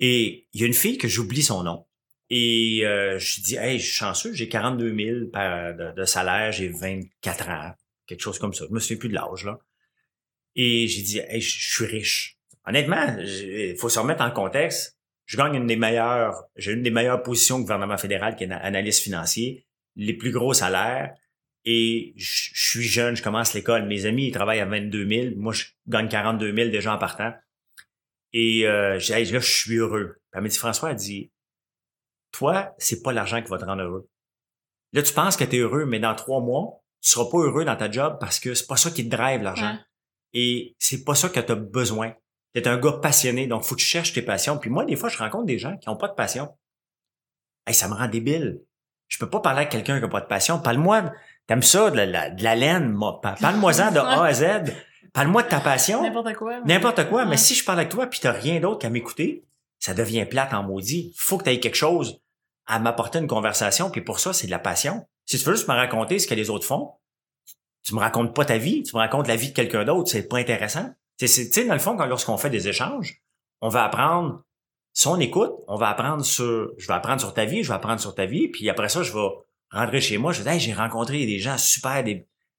Et 0.00 0.46
il 0.52 0.60
y 0.60 0.64
a 0.64 0.66
une 0.66 0.74
fille 0.74 0.98
que 0.98 1.08
j'oublie 1.08 1.42
son 1.42 1.62
nom. 1.62 1.84
Et 2.30 2.80
euh, 2.84 3.18
je 3.18 3.40
dis, 3.40 3.56
hey, 3.56 3.78
je 3.78 3.84
suis 3.84 3.94
chanceux, 3.94 4.32
j'ai 4.34 4.48
42 4.48 4.94
000 4.94 5.26
par, 5.32 5.74
de, 5.74 5.92
de 5.92 6.04
salaire, 6.04 6.52
j'ai 6.52 6.68
24 6.68 7.48
ans, 7.48 7.72
quelque 8.06 8.20
chose 8.20 8.38
comme 8.38 8.52
ça. 8.52 8.66
Je 8.68 8.74
me 8.74 8.80
souviens 8.80 8.98
plus 8.98 9.08
de 9.08 9.14
l'âge, 9.14 9.44
là. 9.44 9.58
Et 10.54 10.88
j'ai 10.88 11.02
dit, 11.02 11.18
hey, 11.20 11.40
je 11.40 11.72
suis 11.74 11.86
riche. 11.86 12.36
Honnêtement, 12.66 13.16
il 13.18 13.76
faut 13.78 13.88
se 13.88 13.98
remettre 13.98 14.22
en 14.22 14.30
contexte. 14.30 14.97
Je 15.28 15.36
gagne 15.36 15.54
une 15.54 15.66
des 15.66 15.76
meilleures, 15.76 16.42
j'ai 16.56 16.72
une 16.72 16.82
des 16.82 16.90
meilleures 16.90 17.22
positions 17.22 17.56
au 17.56 17.60
gouvernement 17.60 17.98
fédéral 17.98 18.34
qui 18.34 18.44
est 18.44 18.50
analyste 18.50 19.02
financier, 19.02 19.66
les 19.94 20.14
plus 20.14 20.32
gros 20.32 20.54
salaires. 20.54 21.14
Et 21.66 22.14
je 22.16 22.48
je 22.54 22.70
suis 22.70 22.82
jeune, 22.82 23.14
je 23.14 23.22
commence 23.22 23.52
l'école. 23.52 23.86
Mes 23.86 24.06
amis, 24.06 24.28
ils 24.28 24.32
travaillent 24.32 24.60
à 24.60 24.64
22 24.64 25.06
000. 25.06 25.36
Moi, 25.36 25.52
je 25.52 25.66
gagne 25.86 26.08
42 26.08 26.54
000 26.54 26.70
déjà 26.70 26.94
en 26.94 26.98
partant. 26.98 27.34
Et 28.32 28.66
euh, 28.66 28.98
j'ai 28.98 29.14
dit, 29.14 29.20
hey, 29.20 29.32
là, 29.32 29.40
je 29.40 29.50
suis 29.50 29.76
heureux. 29.76 30.14
Puis 30.14 30.38
elle 30.38 30.42
m'a 30.42 30.48
dit, 30.48 30.56
François, 30.56 30.90
elle 30.90 30.96
dit, 30.96 31.30
toi, 32.32 32.74
c'est 32.78 33.02
pas 33.02 33.12
l'argent 33.12 33.42
qui 33.42 33.50
va 33.50 33.58
te 33.58 33.66
rendre 33.66 33.82
heureux. 33.82 34.08
Là, 34.94 35.02
tu 35.02 35.12
penses 35.12 35.36
que 35.36 35.44
tu 35.44 35.56
es 35.56 35.58
heureux, 35.58 35.84
mais 35.84 36.00
dans 36.00 36.14
trois 36.14 36.40
mois, 36.40 36.82
tu 37.02 37.10
seras 37.10 37.30
pas 37.30 37.38
heureux 37.38 37.66
dans 37.66 37.76
ta 37.76 37.90
job 37.90 38.16
parce 38.18 38.40
que 38.40 38.54
c'est 38.54 38.66
pas 38.66 38.76
ça 38.76 38.90
qui 38.90 39.08
te 39.08 39.14
drive 39.14 39.42
l'argent. 39.42 39.72
Ouais. 39.72 39.80
Et 40.32 40.76
c'est 40.78 41.04
pas 41.04 41.14
ça 41.14 41.28
que 41.28 41.40
tu 41.40 41.52
as 41.52 41.54
besoin. 41.54 42.14
Tu 42.62 42.68
es 42.68 42.68
un 42.68 42.78
gars 42.78 42.92
passionné, 43.02 43.46
donc 43.46 43.62
faut 43.64 43.74
que 43.74 43.80
tu 43.80 43.86
cherches 43.86 44.12
tes 44.12 44.22
passions. 44.22 44.58
Puis 44.58 44.70
moi, 44.70 44.84
des 44.84 44.96
fois, 44.96 45.08
je 45.08 45.18
rencontre 45.18 45.46
des 45.46 45.58
gens 45.58 45.76
qui 45.76 45.88
ont 45.88 45.96
pas 45.96 46.08
de 46.08 46.14
passion. 46.14 46.48
Hey, 47.66 47.74
ça 47.74 47.88
me 47.88 47.94
rend 47.94 48.08
débile. 48.08 48.60
Je 49.08 49.18
peux 49.18 49.28
pas 49.30 49.40
parler 49.40 49.60
à 49.62 49.64
quelqu'un 49.66 49.98
qui 49.98 50.04
a 50.04 50.08
pas 50.08 50.20
de 50.20 50.26
passion. 50.26 50.58
Parle-moi, 50.58 51.12
t'aimes 51.46 51.62
ça, 51.62 51.90
de 51.90 51.96
la, 51.96 52.30
de 52.30 52.42
la 52.42 52.54
laine, 52.56 52.92
moi. 52.92 53.20
Pa- 53.20 53.36
Parle-moi-en 53.40 53.90
de 53.92 53.98
A 53.98 54.24
à 54.24 54.32
Z. 54.32 54.44
Parle-moi 55.12 55.42
de 55.42 55.48
ta 55.48 55.60
passion. 55.60 56.02
N'importe 56.02 56.34
quoi. 56.34 56.60
N'importe 56.60 57.08
quoi. 57.08 57.22
Ouais. 57.24 57.28
Mais 57.30 57.36
si 57.36 57.54
je 57.54 57.64
parle 57.64 57.78
avec 57.80 57.90
toi 57.90 58.06
puis 58.06 58.20
t'as 58.20 58.32
rien 58.32 58.60
d'autre 58.60 58.80
qu'à 58.80 58.90
m'écouter, 58.90 59.44
ça 59.78 59.94
devient 59.94 60.26
plate 60.26 60.52
en 60.52 60.62
maudit. 60.62 61.14
Faut 61.16 61.38
que 61.38 61.44
tu 61.44 61.50
aies 61.50 61.60
quelque 61.60 61.74
chose 61.76 62.20
à 62.66 62.78
m'apporter 62.78 63.18
une 63.18 63.26
conversation. 63.26 63.90
Puis 63.90 64.02
pour 64.02 64.20
ça, 64.20 64.32
c'est 64.34 64.46
de 64.46 64.50
la 64.50 64.58
passion. 64.58 65.06
Si 65.24 65.38
tu 65.38 65.44
veux 65.44 65.54
juste 65.54 65.68
me 65.68 65.74
raconter 65.74 66.18
ce 66.18 66.26
que 66.26 66.34
les 66.34 66.50
autres 66.50 66.66
font, 66.66 66.92
tu 67.82 67.94
me 67.94 68.00
racontes 68.00 68.34
pas 68.34 68.44
ta 68.44 68.58
vie, 68.58 68.82
tu 68.82 68.94
me 68.94 69.00
racontes 69.00 69.28
la 69.28 69.36
vie 69.36 69.48
de 69.48 69.54
quelqu'un 69.54 69.84
d'autre, 69.84 70.10
c'est 70.10 70.28
pas 70.28 70.38
intéressant. 70.38 70.90
Tu 71.18 71.26
sais, 71.26 71.64
dans 71.64 71.74
le 71.74 71.80
fond, 71.80 71.96
quand 71.96 72.06
lorsqu'on 72.06 72.36
fait 72.36 72.50
des 72.50 72.68
échanges, 72.68 73.22
on 73.60 73.68
va 73.68 73.84
apprendre, 73.84 74.42
si 74.92 75.08
on 75.08 75.18
écoute, 75.18 75.52
on 75.66 75.76
va 75.76 75.88
apprendre 75.88 76.24
sur, 76.24 76.72
je 76.78 76.86
vais 76.86 76.94
apprendre 76.94 77.20
sur 77.20 77.34
ta 77.34 77.44
vie, 77.44 77.62
je 77.62 77.68
vais 77.68 77.74
apprendre 77.74 78.00
sur 78.00 78.14
ta 78.14 78.24
vie, 78.24 78.48
puis 78.48 78.70
après 78.70 78.88
ça, 78.88 79.02
je 79.02 79.12
vais 79.12 79.28
rentrer 79.70 80.00
chez 80.00 80.16
moi, 80.16 80.32
je 80.32 80.42
vais 80.42 80.50
dire, 80.50 80.60
j'ai 80.60 80.72
rencontré 80.72 81.26
des 81.26 81.38
gens 81.38 81.58
super 81.58 82.04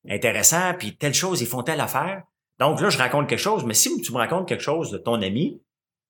intéressants, 0.07 0.73
puis 0.77 0.97
telle 0.97 1.13
chose, 1.13 1.41
ils 1.41 1.47
font 1.47 1.63
telle 1.63 1.79
affaire. 1.79 2.23
Donc 2.59 2.81
là, 2.81 2.89
je 2.89 2.97
raconte 2.97 3.27
quelque 3.29 3.39
chose, 3.39 3.63
mais 3.63 3.73
si 3.73 4.01
tu 4.01 4.11
me 4.11 4.17
racontes 4.17 4.47
quelque 4.47 4.63
chose 4.63 4.91
de 4.91 4.97
ton 4.97 5.21
ami, 5.21 5.61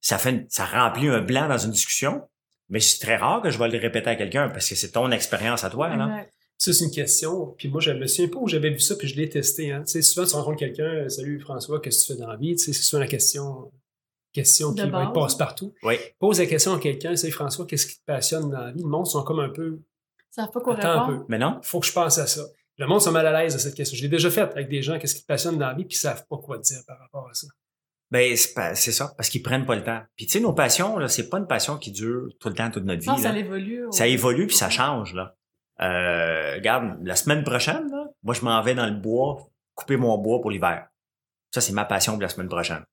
ça 0.02 0.18
fait, 0.18 0.46
ça 0.50 0.66
remplit 0.66 1.08
un 1.08 1.22
blanc 1.22 1.48
dans 1.48 1.58
une 1.58 1.72
discussion, 1.72 2.28
mais 2.70 2.80
c'est 2.80 3.00
très 3.00 3.18
rare 3.18 3.42
que 3.42 3.52
je 3.52 3.60
vais 3.60 3.68
le 3.68 3.78
répéter 3.78 4.10
à 4.10 4.16
quelqu'un 4.16 4.50
parce 4.50 4.68
que 4.68 4.76
c'est 4.76 4.92
ton 4.92 5.12
expérience 5.12 5.64
à 5.64 5.70
toi, 5.70 5.96
là. 5.96 6.26
Ça, 6.60 6.74
c'est 6.74 6.84
une 6.84 6.92
question. 6.92 7.56
Puis 7.58 7.70
moi, 7.70 7.80
je 7.80 7.92
me 7.92 8.06
souviens 8.06 8.28
pas 8.28 8.38
où 8.40 8.48
j'avais 8.48 8.70
vu 8.70 8.80
ça, 8.82 8.96
puis 8.98 9.08
je 9.08 9.16
l'ai 9.16 9.30
testé. 9.30 9.72
Hein. 9.72 9.82
Tu 9.86 9.94
sais, 9.94 10.02
souvent, 10.02 10.28
tu 10.28 10.36
rencontres 10.36 10.58
quelqu'un, 10.60 11.08
salut 11.08 11.40
François, 11.40 11.80
qu'est-ce 11.80 12.02
que 12.06 12.12
tu 12.12 12.14
fais 12.14 12.20
dans 12.20 12.28
la 12.28 12.36
vie? 12.36 12.56
Tu 12.56 12.66
sais, 12.66 12.74
c'est 12.74 12.84
souvent 12.84 13.00
la 13.00 13.08
question, 13.08 13.72
question 14.34 14.74
De 14.74 14.84
qui 14.84 14.90
base. 14.90 15.04
être 15.08 15.14
passe-partout. 15.14 15.74
Oui. 15.84 15.96
Pose 16.20 16.38
la 16.40 16.46
question 16.48 16.74
à 16.74 16.80
quelqu'un, 16.80 17.16
salut 17.16 17.32
François, 17.32 17.66
qu'est-ce 17.66 17.88
qui 17.88 17.96
te 17.98 18.04
passionne 18.06 18.50
dans 18.50 18.60
la 18.60 18.72
vie? 18.74 18.82
Le 18.84 18.90
monde 18.90 19.08
sont 19.08 19.24
comme 19.24 19.40
un 19.40 19.48
peu, 19.50 19.80
Ça 20.32 20.44
savent 20.44 20.52
pas 20.52 20.60
quoi 20.60 20.76
attends 20.78 21.04
un 21.06 21.08
peu, 21.08 21.26
Mais 21.30 21.38
non? 21.40 21.60
faut 21.64 21.80
que 21.80 21.88
je 21.88 21.94
pense 21.94 22.18
à 22.18 22.28
ça. 22.28 22.44
Le 22.78 22.88
monde 22.88 23.02
sont 23.02 23.12
mal 23.14 23.26
à 23.26 23.42
l'aise 23.42 23.54
de 23.54 23.60
cette 23.60 23.74
question. 23.76 23.96
Je 23.98 24.02
l'ai 24.02 24.10
déjà 24.10 24.30
fait 24.30 24.42
avec 24.42 24.68
des 24.68 24.82
gens, 24.82 25.00
qu'est-ce 25.00 25.16
qui 25.16 25.22
te 25.22 25.28
passionne 25.28 25.58
dans 25.58 25.68
la 25.68 25.74
vie, 25.74 25.86
puis 25.86 25.96
ils 25.96 26.00
savent 26.00 26.26
pas 26.30 26.38
quoi 26.38 26.58
dire 26.58 26.80
par 26.86 27.00
rapport 27.00 27.28
à 27.30 27.34
ça. 27.34 27.48
Ben, 28.12 28.36
c'est 28.36 28.92
ça, 28.92 29.14
parce 29.16 29.30
qu'ils 29.30 29.44
prennent 29.44 29.66
pas 29.66 29.76
le 29.76 29.84
temps. 29.84 30.02
Puis 30.18 30.26
tu 30.26 30.34
sais, 30.34 30.40
nos 30.42 30.52
passions, 30.54 30.98
là, 30.98 31.08
c'est 31.08 31.30
pas 31.30 31.38
une 31.38 31.48
passion 31.48 31.78
qui 31.78 31.92
dure 31.92 32.28
tout 32.40 32.50
le 32.50 32.56
temps, 32.56 32.70
toute 32.70 32.84
notre 32.84 33.02
vie. 33.02 33.08
Non, 33.08 33.18
ça 33.18 33.32
là. 33.32 33.38
évolue. 33.40 33.86
Ça 33.92 34.08
évolue 34.08 34.48
puis 34.48 34.56
ça 34.58 34.70
change, 34.70 35.14
là. 35.14 35.38
Euh, 35.82 36.56
regarde, 36.56 36.98
la 37.04 37.16
semaine 37.16 37.44
prochaine, 37.44 37.90
là, 37.90 38.06
moi, 38.24 38.34
je 38.34 38.44
m'en 38.44 38.62
vais 38.62 38.76
dans 38.76 38.86
le 38.86 38.96
bois, 38.96 39.50
couper 39.76 39.98
mon 39.98 40.18
bois 40.18 40.42
pour 40.42 40.52
l'hiver. 40.52 40.88
Ça, 41.52 41.62
c'est 41.62 41.74
ma 41.74 41.86
passion 41.86 42.14
pour 42.14 42.22
la 42.22 42.30
semaine 42.30 42.50
prochaine. 42.50 42.84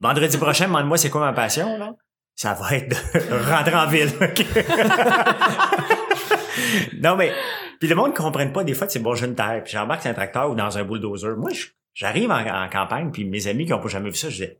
Vendredi 0.00 0.38
prochain, 0.38 0.66
demande-moi 0.66 0.96
c'est 0.96 1.10
quoi 1.10 1.20
ma 1.20 1.32
passion, 1.32 1.78
là? 1.78 1.94
Ça 2.34 2.54
va 2.54 2.76
être 2.76 2.88
de 2.88 3.50
rentrer 3.50 3.74
en 3.74 3.86
ville. 3.88 4.10
non, 7.02 7.16
mais, 7.16 7.32
puis 7.80 7.88
le 7.88 7.96
monde 7.96 8.12
ne 8.12 8.16
comprenne 8.16 8.52
pas, 8.52 8.62
des 8.62 8.74
fois, 8.74 8.88
c'est 8.88 9.00
bon, 9.00 9.14
j'ai 9.14 9.26
une 9.26 9.34
terre, 9.34 9.62
puis 9.64 9.72
j'embarque 9.72 10.02
sur 10.02 10.10
un 10.10 10.14
tracteur 10.14 10.50
ou 10.50 10.54
dans 10.54 10.78
un 10.78 10.84
bulldozer. 10.84 11.36
Moi, 11.36 11.50
j'arrive 11.94 12.30
en, 12.30 12.38
en 12.38 12.68
campagne, 12.68 13.10
puis 13.10 13.24
mes 13.24 13.48
amis 13.48 13.66
qui 13.66 13.72
n'ont 13.72 13.80
pas 13.80 13.88
jamais 13.88 14.10
vu 14.10 14.16
ça, 14.16 14.30
je 14.30 14.44
dis, 14.44 14.52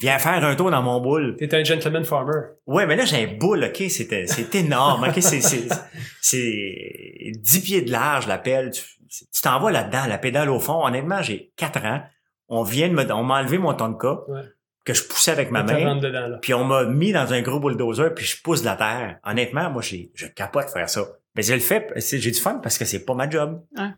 viens 0.00 0.18
faire 0.18 0.44
un 0.44 0.54
tour 0.56 0.70
dans 0.70 0.82
mon 0.82 1.00
boule. 1.00 1.36
T'es 1.38 1.54
un 1.54 1.64
gentleman 1.64 2.04
farmer. 2.04 2.40
Ouais, 2.66 2.86
mais 2.86 2.96
là, 2.96 3.04
j'ai 3.04 3.24
un 3.24 3.36
boule, 3.38 3.64
OK? 3.64 3.84
C'est, 3.88 4.26
c'est 4.26 4.54
énorme, 4.54 5.04
OK? 5.08 5.14
C'est, 5.20 5.40
c'est, 5.40 5.68
c'est 6.20 7.32
10 7.38 7.60
pieds 7.60 7.82
de 7.82 7.90
large, 7.92 8.26
la 8.26 8.38
pelle. 8.38 8.70
Tu, 8.70 8.82
tu 9.08 9.40
t'en 9.42 9.60
vas 9.60 9.70
là-dedans, 9.70 10.06
la 10.08 10.18
pédale 10.18 10.50
au 10.50 10.60
fond. 10.60 10.84
Honnêtement, 10.84 11.22
j'ai 11.22 11.52
4 11.56 11.84
ans. 11.84 12.02
On 12.48 12.62
vient 12.62 12.88
de 12.88 12.94
me, 12.94 13.10
on 13.12 13.24
m'a 13.24 13.40
enlevé 13.40 13.58
mon 13.58 13.74
tonka 13.74 14.18
Ouais. 14.28 14.42
que 14.84 14.94
je 14.94 15.02
poussais 15.04 15.30
avec 15.32 15.50
ma 15.50 15.62
main. 15.62 15.84
rentre 15.84 16.02
dedans, 16.02 16.26
là. 16.28 16.38
Puis 16.42 16.54
on 16.54 16.64
m'a 16.64 16.84
mis 16.84 17.12
dans 17.12 17.32
un 17.32 17.42
gros 17.42 17.58
bulldozer, 17.60 18.14
puis 18.14 18.24
je 18.24 18.40
pousse 18.42 18.62
la 18.64 18.76
terre. 18.76 19.18
Honnêtement, 19.24 19.70
moi, 19.70 19.82
j'ai, 19.82 20.10
je 20.14 20.26
capote 20.26 20.68
faire 20.70 20.88
ça. 20.88 21.04
Mais 21.34 21.42
je 21.42 21.54
le 21.54 21.60
fais, 21.60 21.86
j'ai 21.96 22.30
du 22.30 22.40
fun 22.40 22.60
parce 22.62 22.78
que 22.78 22.84
c'est 22.84 23.04
pas 23.04 23.14
ma 23.14 23.28
job. 23.28 23.62
Ouais. 23.76 23.88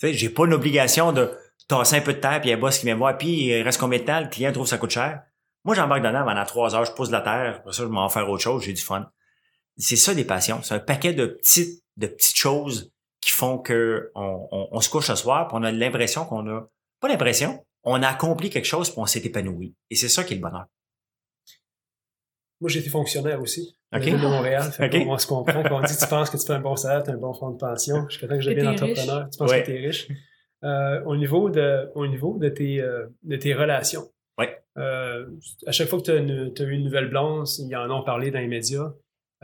Tu 0.00 0.06
sais, 0.08 0.12
j'ai 0.14 0.28
pas 0.30 0.46
une 0.46 0.54
obligation 0.54 1.12
de 1.12 1.30
tasser 1.68 1.96
un 1.96 2.00
peu 2.00 2.14
de 2.14 2.18
terre, 2.18 2.40
puis 2.40 2.48
il 2.48 2.52
y 2.52 2.54
a 2.54 2.56
un 2.56 2.60
boss 2.60 2.78
qui 2.78 2.86
vient 2.86 2.94
me 2.94 2.98
voir, 3.00 3.18
puis 3.18 3.28
il 3.46 3.62
reste 3.62 3.78
combien 3.78 3.98
de 3.98 4.04
temps, 4.04 4.20
le 4.20 4.28
client 4.28 4.52
trouve 4.52 4.64
que 4.64 4.70
ça 4.70 4.78
coûte 4.78 4.90
cher. 4.90 5.22
Moi, 5.68 5.74
j'embarque 5.74 6.02
dedans 6.02 6.24
pendant 6.24 6.44
trois 6.46 6.74
heures, 6.74 6.86
je 6.86 6.92
pousse 6.92 7.10
la 7.10 7.20
terre, 7.20 7.56
après 7.56 7.74
ça, 7.74 7.82
je 7.82 7.88
m'en 7.88 8.06
vais 8.06 8.12
faire 8.14 8.26
autre 8.30 8.42
chose, 8.42 8.62
j'ai 8.62 8.72
du 8.72 8.80
fun. 8.80 9.06
C'est 9.76 9.96
ça 9.96 10.14
des 10.14 10.24
passions. 10.24 10.62
C'est 10.62 10.72
un 10.72 10.78
paquet 10.78 11.12
de 11.12 11.26
petites, 11.26 11.84
de 11.98 12.06
petites 12.06 12.38
choses 12.38 12.90
qui 13.20 13.32
font 13.32 13.58
que 13.58 14.10
on, 14.14 14.48
on, 14.50 14.68
on 14.72 14.80
se 14.80 14.88
couche 14.88 15.08
ce 15.08 15.14
soir, 15.14 15.46
puis 15.46 15.58
on 15.60 15.62
a 15.64 15.70
l'impression 15.70 16.24
qu'on 16.24 16.48
a, 16.48 16.66
pas 17.00 17.08
l'impression, 17.08 17.66
on 17.84 18.02
a 18.02 18.08
accompli 18.08 18.48
quelque 18.48 18.64
chose, 18.64 18.88
puis 18.88 18.98
on 18.98 19.04
s'est 19.04 19.20
épanoui. 19.20 19.74
Et 19.90 19.94
c'est 19.94 20.08
ça 20.08 20.24
qui 20.24 20.32
est 20.32 20.36
le 20.36 20.40
bonheur. 20.42 20.64
Moi, 22.62 22.70
j'ai 22.70 22.80
été 22.80 22.88
fonctionnaire 22.88 23.38
aussi. 23.38 23.76
OK. 23.94 23.98
Dans 23.98 23.98
la 23.98 24.04
ville 24.06 24.14
de 24.22 24.26
Montréal. 24.26 24.72
Fait 24.72 25.06
on 25.06 25.18
se 25.18 25.26
comprend 25.26 25.62
quand 25.62 25.80
on 25.80 25.82
dit 25.82 25.94
tu 25.98 26.06
penses 26.06 26.30
que 26.30 26.38
tu 26.38 26.46
fais 26.46 26.54
un 26.54 26.60
bon 26.60 26.76
salaire, 26.76 27.02
tu 27.02 27.10
as 27.10 27.12
un 27.12 27.18
bon 27.18 27.34
fonds 27.34 27.50
de 27.50 27.58
pension. 27.58 28.06
Je 28.08 28.16
suis 28.16 28.26
content 28.26 28.36
que 28.38 28.42
j'ai 28.42 28.54
Que 28.54 28.60
bien 28.62 28.72
entrepreneur. 28.72 29.28
Tu 29.30 29.36
penses 29.36 29.50
Ouais. 29.50 29.60
que 29.64 29.66
tu 29.66 29.76
es 29.76 29.86
riche. 29.86 30.08
Euh, 30.64 31.04
au 31.04 31.14
niveau 31.14 31.50
de, 31.50 31.90
au 31.94 32.06
niveau 32.06 32.38
de 32.38 32.48
tes, 32.48 32.80
euh, 32.80 33.06
de 33.22 33.36
tes 33.36 33.52
relations. 33.52 34.10
Ouais. 34.38 34.56
Euh, 34.76 35.26
à 35.66 35.72
chaque 35.72 35.88
fois 35.88 36.00
que 36.00 36.04
tu 36.04 36.10
as, 36.62 36.64
eu 36.66 36.70
une 36.72 36.84
nouvelle 36.84 37.08
blonde, 37.10 37.46
ils 37.58 37.74
en 37.76 37.90
ont 37.90 38.04
parlé 38.04 38.30
dans 38.30 38.38
les 38.38 38.46
médias. 38.46 38.92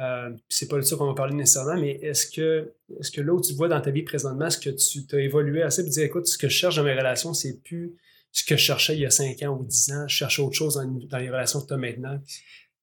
Euh, 0.01 0.30
c'est 0.49 0.68
pas 0.68 0.76
de 0.76 0.82
ça 0.82 0.97
qu'on 0.97 1.07
va 1.07 1.14
parler 1.14 1.34
nécessairement, 1.34 1.80
mais 1.80 1.92
est-ce 2.03 2.26
que, 2.28 2.72
est-ce 2.99 3.11
que 3.11 3.20
là 3.20 3.32
où 3.32 3.40
tu 3.40 3.53
vois 3.55 3.68
dans 3.68 3.80
ta 3.80 3.90
vie 3.90 4.03
présentement, 4.03 4.47
est-ce 4.47 4.59
que 4.59 4.70
tu 4.70 5.07
t'as 5.07 5.18
évolué 5.18 5.62
assez 5.62 5.82
pour 5.82 5.90
dire, 5.92 6.05
écoute, 6.05 6.26
ce 6.26 6.36
que 6.38 6.49
je 6.49 6.55
cherche 6.57 6.76
dans 6.76 6.82
mes 6.84 6.95
relations, 6.95 7.32
c'est 7.34 7.62
plus 7.62 7.95
ce 8.32 8.45
que 8.45 8.57
je 8.57 8.62
cherchais 8.62 8.95
il 8.95 9.01
y 9.01 9.07
a 9.07 9.11
5 9.11 9.40
ans 9.42 9.57
ou 9.61 9.64
10 9.64 9.92
ans. 9.92 10.09
Je 10.09 10.16
cherche 10.16 10.38
autre 10.40 10.55
chose 10.57 10.74
dans, 10.74 10.84
dans 10.86 11.18
les 11.18 11.30
relations 11.30 11.61
que 11.61 11.66
tu 11.68 11.74
as 11.74 11.76
maintenant? 11.76 12.18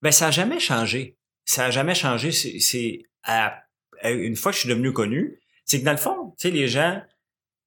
Ben, 0.01 0.11
ça 0.11 0.27
a 0.27 0.31
jamais 0.31 0.59
changé. 0.59 1.17
Ça 1.45 1.65
a 1.65 1.71
jamais 1.71 1.95
changé. 1.95 2.31
C'est, 2.31 2.59
c'est 2.59 3.03
à- 3.23 3.61
à- 4.01 4.11
une 4.11 4.35
fois 4.37 4.51
que 4.51 4.55
je 4.55 4.61
suis 4.61 4.69
devenu 4.69 4.93
connu, 4.93 5.41
c'est 5.65 5.81
que 5.81 5.85
dans 5.85 5.91
le 5.91 5.97
fond, 5.97 6.33
tu 6.39 6.47
sais, 6.47 6.51
les 6.51 6.67
gens, 6.69 7.01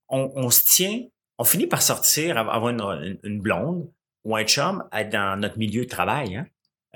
on, 0.08 0.32
on 0.34 0.48
se 0.50 0.64
tient, 0.64 1.02
on 1.38 1.44
finit 1.44 1.66
par 1.66 1.82
sortir, 1.82 2.38
av- 2.38 2.48
avoir 2.48 2.70
une, 2.70 3.18
une 3.22 3.40
blonde 3.42 3.90
ou 4.24 4.36
un 4.36 4.44
chum 4.44 4.84
être 4.92 5.10
dans 5.10 5.38
notre 5.40 5.58
milieu 5.58 5.84
de 5.84 5.88
travail. 5.90 6.36
Hein? 6.36 6.46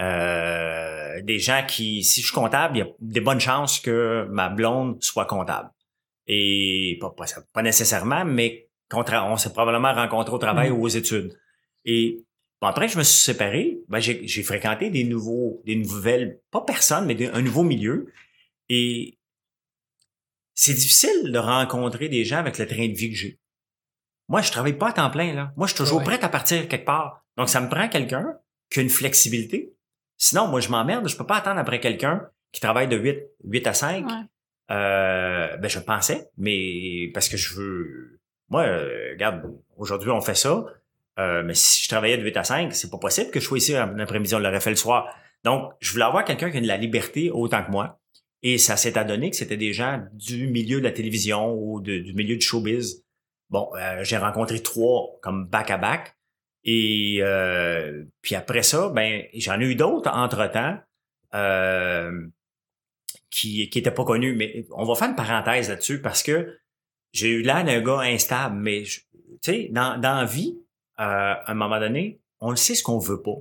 Euh, 0.01 1.21
des 1.23 1.39
gens 1.39 1.65
qui, 1.67 2.03
si 2.05 2.21
je 2.21 2.27
suis 2.27 2.35
comptable, 2.35 2.77
il 2.77 2.81
y 2.81 2.83
a 2.83 2.89
des 3.01 3.21
bonnes 3.21 3.41
chances 3.41 3.81
que 3.81 4.27
ma 4.31 4.49
blonde 4.49 5.03
soit 5.03 5.27
comptable. 5.27 5.71
Et 6.27 6.99
pas, 7.01 7.11
pas, 7.11 7.25
pas 7.53 7.63
nécessairement, 7.63 8.25
mais 8.25 8.69
on 8.93 9.37
s'est 9.37 9.53
probablement 9.53 9.93
rencontrés 9.93 10.35
au 10.35 10.39
travail 10.39 10.71
Mhm. 10.71 10.77
ou 10.79 10.83
aux 10.85 10.89
études. 10.89 11.37
Et 11.85 12.25
Bon, 12.61 12.67
après 12.67 12.89
je 12.89 12.99
me 12.99 13.05
suis 13.05 13.21
séparé, 13.23 13.79
ben 13.87 14.01
j'ai 14.01 14.43
fréquenté 14.43 14.91
des 14.91 15.05
nouveaux, 15.05 15.63
des 15.65 15.77
nouvelles, 15.77 16.41
pas 16.51 16.61
personnes, 16.63 17.07
mais 17.07 17.15
des- 17.15 17.29
un 17.29 17.41
nouveau 17.41 17.63
milieu. 17.63 18.13
Et 18.69 19.17
c'est 20.55 20.75
difficile 20.75 21.31
de 21.31 21.39
rencontrer 21.39 22.09
des 22.09 22.25
gens 22.25 22.39
avec 22.39 22.59
le 22.59 22.67
train 22.67 22.89
de 22.89 22.95
vie 22.95 23.11
que 23.11 23.15
j'ai. 23.17 23.39
Moi, 24.29 24.43
je 24.43 24.51
travaille 24.51 24.75
pas 24.75 24.89
à 24.91 24.93
temps 24.93 25.11
plein, 25.11 25.33
là. 25.35 25.53
Moi, 25.57 25.67
je 25.67 25.75
suis 25.75 25.79
toujours 25.85 25.99
Ouais. 25.99 26.05
prêt 26.05 26.23
à 26.23 26.29
partir 26.29 26.69
quelque 26.69 26.85
part. 26.85 27.25
Donc, 27.37 27.49
ça 27.49 27.61
me 27.61 27.69
prend 27.69 27.89
quelqu'un 27.89 28.35
qui 28.71 28.81
a 28.81 28.83
une 28.83 28.91
flexibilité. 28.91 29.73
Sinon, 30.17 30.49
moi, 30.49 30.61
je 30.61 30.69
m'emmerde. 30.69 31.09
Je 31.09 31.17
peux 31.17 31.27
pas 31.27 31.37
attendre 31.37 31.59
après 31.61 31.81
quelqu'un 31.81 32.29
qui 32.53 32.61
travaille 32.61 32.89
de 32.89 32.97
8, 32.97 33.19
8 33.45 33.67
à 33.67 33.73
5. 33.75 34.05
Ouais. 34.07 34.13
Euh, 34.71 35.57
ben, 35.57 35.69
je 35.69 35.79
pensais, 35.79 36.29
mais 36.37 37.11
parce 37.15 37.29
que 37.29 37.37
je 37.37 37.55
veux. 37.55 38.21
Moi, 38.51 38.63
euh, 38.63 39.11
regarde, 39.13 39.43
aujourd'hui, 39.77 40.11
on 40.11 40.21
fait 40.21 40.35
ça. 40.35 40.65
Euh, 41.19 41.43
mais 41.43 41.55
si 41.55 41.85
je 41.85 41.89
travaillais 41.89 42.17
de 42.19 42.23
8 42.23 42.37
à 42.37 42.45
5, 42.45 42.75
c'est 42.75 42.91
pas 42.91 42.99
possible 42.99 43.31
que 43.31 43.41
je 43.41 43.45
sois 43.47 43.59
ici 43.59 43.77
en 43.79 43.99
après-midi, 43.99 44.35
on 44.35 44.39
l'aurait 44.39 44.61
fait 44.61 44.71
le 44.71 44.77
soir. 44.77 45.09
Donc, 45.45 45.73
je 45.81 45.91
voulais 45.93 46.05
avoir 46.05 46.25
quelqu'un 46.25 46.51
qui 46.51 46.59
a 46.59 46.61
de 46.61 46.67
la 46.67 46.77
liberté 46.77 47.31
autant 47.31 47.65
que 47.65 47.71
moi. 47.71 47.99
Et 48.43 48.57
ça 48.59 48.77
s'est 48.77 48.97
adonné 48.97 49.31
que 49.31 49.37
c'était 49.37 49.57
des 49.57 49.73
gens 49.73 50.05
du 50.13 50.47
milieu 50.47 50.79
de 50.79 50.85
la 50.85 50.93
télévision 50.93 51.53
ou 51.55 51.81
de- 51.81 51.99
du 51.99 52.13
milieu 52.15 52.37
du 52.37 52.45
showbiz. 52.45 53.05
Bon, 53.51 53.71
euh, 53.77 54.05
j'ai 54.05 54.17
rencontré 54.17 54.63
trois 54.63 55.19
comme 55.23 55.47
back-à-back. 55.47 56.17
Et 56.65 57.19
euh, 57.21 58.05
puis 58.21 58.35
après 58.35 58.63
ça, 58.63 58.91
ben 58.91 59.25
j'en 59.35 59.61
ai 59.61 59.65
eu 59.65 59.75
d'autres 59.75 60.11
entre-temps 60.11 60.79
euh, 61.35 62.27
qui 63.31 63.71
qui 63.71 63.79
étaient 63.79 63.91
pas 63.91 64.05
connus. 64.05 64.35
Mais 64.35 64.67
on 64.73 64.85
va 64.85 64.95
faire 64.95 65.09
une 65.09 65.17
parenthèse 65.17 65.69
là-dessus 65.69 66.03
parce 66.03 66.23
que 66.23 66.59
j'ai 67.13 67.31
eu 67.31 67.43
l'air 67.43 67.65
d'un 67.65 67.81
gars 67.81 68.01
instable. 68.01 68.57
Mais 68.57 68.83
tu 68.83 69.01
sais, 69.41 69.69
dans, 69.71 69.99
dans 70.01 70.17
la 70.17 70.25
vie, 70.25 70.59
euh, 71.01 71.35
à 71.45 71.51
un 71.51 71.55
moment 71.55 71.79
donné, 71.79 72.21
on 72.41 72.51
le 72.51 72.57
sait 72.57 72.75
ce 72.75 72.83
qu'on 72.83 72.99
veut 72.99 73.23
pas 73.23 73.37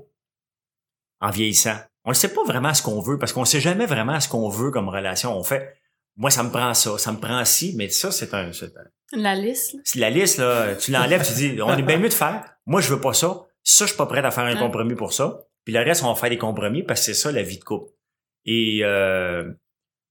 en 1.20 1.30
vieillissant. 1.32 1.78
On 2.06 2.10
ne 2.10 2.16
sait 2.16 2.34
pas 2.34 2.44
vraiment 2.44 2.74
ce 2.74 2.82
qu'on 2.82 3.02
veut 3.02 3.18
parce 3.18 3.34
qu'on 3.34 3.46
sait 3.46 3.60
jamais 3.60 3.86
vraiment 3.86 4.20
ce 4.20 4.30
qu'on 4.30 4.48
veut 4.48 4.72
comme 4.72 4.90
relation. 4.90 5.36
On 5.38 5.44
fait, 5.44 5.77
moi, 6.18 6.30
ça 6.32 6.44
me 6.44 6.50
prend 6.50 6.74
ça, 6.74 6.98
ça 6.98 7.12
me 7.12 7.18
prend 7.20 7.44
ci, 7.46 7.74
mais 7.78 7.90
ça, 7.90 8.12
c'est 8.12 8.34
un, 8.34 8.52
c'est 8.52 8.76
un- 8.76 9.18
La 9.20 9.36
liste, 9.36 9.74
là. 9.76 9.80
la 9.96 10.10
liste, 10.10 10.38
là, 10.40 10.76
tu 10.76 10.92
l'enlèves, 10.92 11.26
tu 11.26 11.34
dis, 11.34 11.62
on 11.62 11.78
est 11.78 11.82
bien 11.84 11.98
mieux 11.98 12.10
de 12.10 12.14
faire. 12.14 12.44
Moi, 12.66 12.82
je 12.82 12.94
veux 12.94 13.00
pas 13.00 13.14
ça. 13.14 13.46
Ça, 13.64 13.86
je 13.86 13.90
suis 13.92 13.98
pas 13.98 14.06
prêt 14.08 14.20
à 14.26 14.32
faire 14.32 14.44
un 14.46 14.54
Ouais. 14.54 14.60
compromis 14.60 14.96
pour 14.96 15.14
ça. 15.14 15.40
Puis 15.64 15.74
le 15.74 15.80
reste, 15.82 16.04
on 16.04 16.08
va 16.12 16.16
faire 16.16 16.30
des 16.30 16.38
compromis 16.38 16.84
parce 16.84 17.00
que 17.02 17.06
c'est 17.08 17.14
ça 17.14 17.32
la 17.32 17.44
vie 17.44 17.60
de 17.60 17.64
couple. 17.64 17.92
Et 18.46 18.80
euh, 18.84 19.52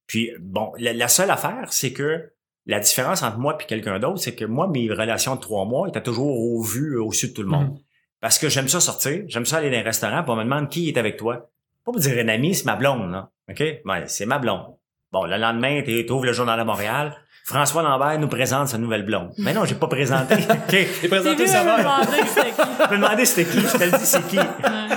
puis 0.07 0.31
bon, 0.41 0.73
la, 0.79 0.93
la 0.93 1.09
seule 1.09 1.31
affaire, 1.31 1.73
c'est 1.73 1.93
que 1.93 2.31
la 2.67 2.81
différence 2.81 3.23
entre 3.23 3.39
moi 3.39 3.57
et 3.61 3.65
quelqu'un 3.65 3.99
d'autre, 3.99 4.19
c'est 4.19 4.35
que 4.35 4.45
moi, 4.45 4.69
mes 4.69 4.91
relations 4.91 5.37
de 5.37 5.41
trois 5.41 5.65
mois 5.65 5.89
étaient 5.89 6.03
toujours 6.03 6.39
au 6.39 6.63
vu 6.63 6.99
au-dessus 6.99 7.29
de 7.29 7.33
tout 7.33 7.43
le 7.43 7.49
monde. 7.49 7.71
Mhm. 7.71 7.79
Parce 8.21 8.39
que 8.39 8.49
j'aime 8.49 8.69
ça 8.69 8.81
sortir, 8.81 9.23
j'aime 9.29 9.47
ça 9.47 9.59
aller 9.59 9.71
dans 9.71 9.79
un 9.79 9.83
restaurant, 9.83 10.23
puis 10.23 10.33
on 10.33 10.37
me 10.37 10.45
demande 10.45 10.69
qui 10.69 10.89
est 10.89 10.99
avec 10.99 11.17
toi. 11.17 11.51
Pas 11.85 11.93
pour 11.93 12.01
dire 12.01 12.19
une 12.19 12.29
amie, 12.31 12.55
c'est 12.55 12.65
ma 12.65 12.77
blonde, 12.77 13.11
là. 13.11 13.31
OK? 13.51 13.61
Ouais, 13.61 14.05
c'est 14.07 14.27
ma 14.27 14.39
blonde. 14.39 14.75
Bon, 15.17 15.25
le 15.25 15.39
lendemain, 15.39 15.81
tu 15.83 16.05
trouves 16.05 16.27
le 16.27 16.35
journal 16.35 16.61
à 16.61 16.65
Montréal. 16.65 17.17
François 17.47 17.83
Lambert 17.83 18.19
nous 18.19 18.29
présente 18.29 18.69
sa 18.69 18.77
nouvelle 18.77 19.03
blonde. 19.07 19.33
Mais 19.39 19.55
non, 19.55 19.65
j'ai 19.65 19.75
pas 19.77 19.87
présenté. 19.87 20.35
OK. 20.51 20.67
T'es 20.69 20.87
T'es 21.01 21.09
présenté 21.09 21.47
c'était 21.47 21.63
qui. 21.65 22.63
Je 22.85 22.91
me 22.91 22.97
demandais 22.97 23.25
c'était 23.25 23.51
qui. 23.51 23.61
Je 23.61 23.79
te 23.79 23.85
le 23.85 23.91
dis 23.93 24.05
c'est 24.05 24.27
qui. 24.27 24.39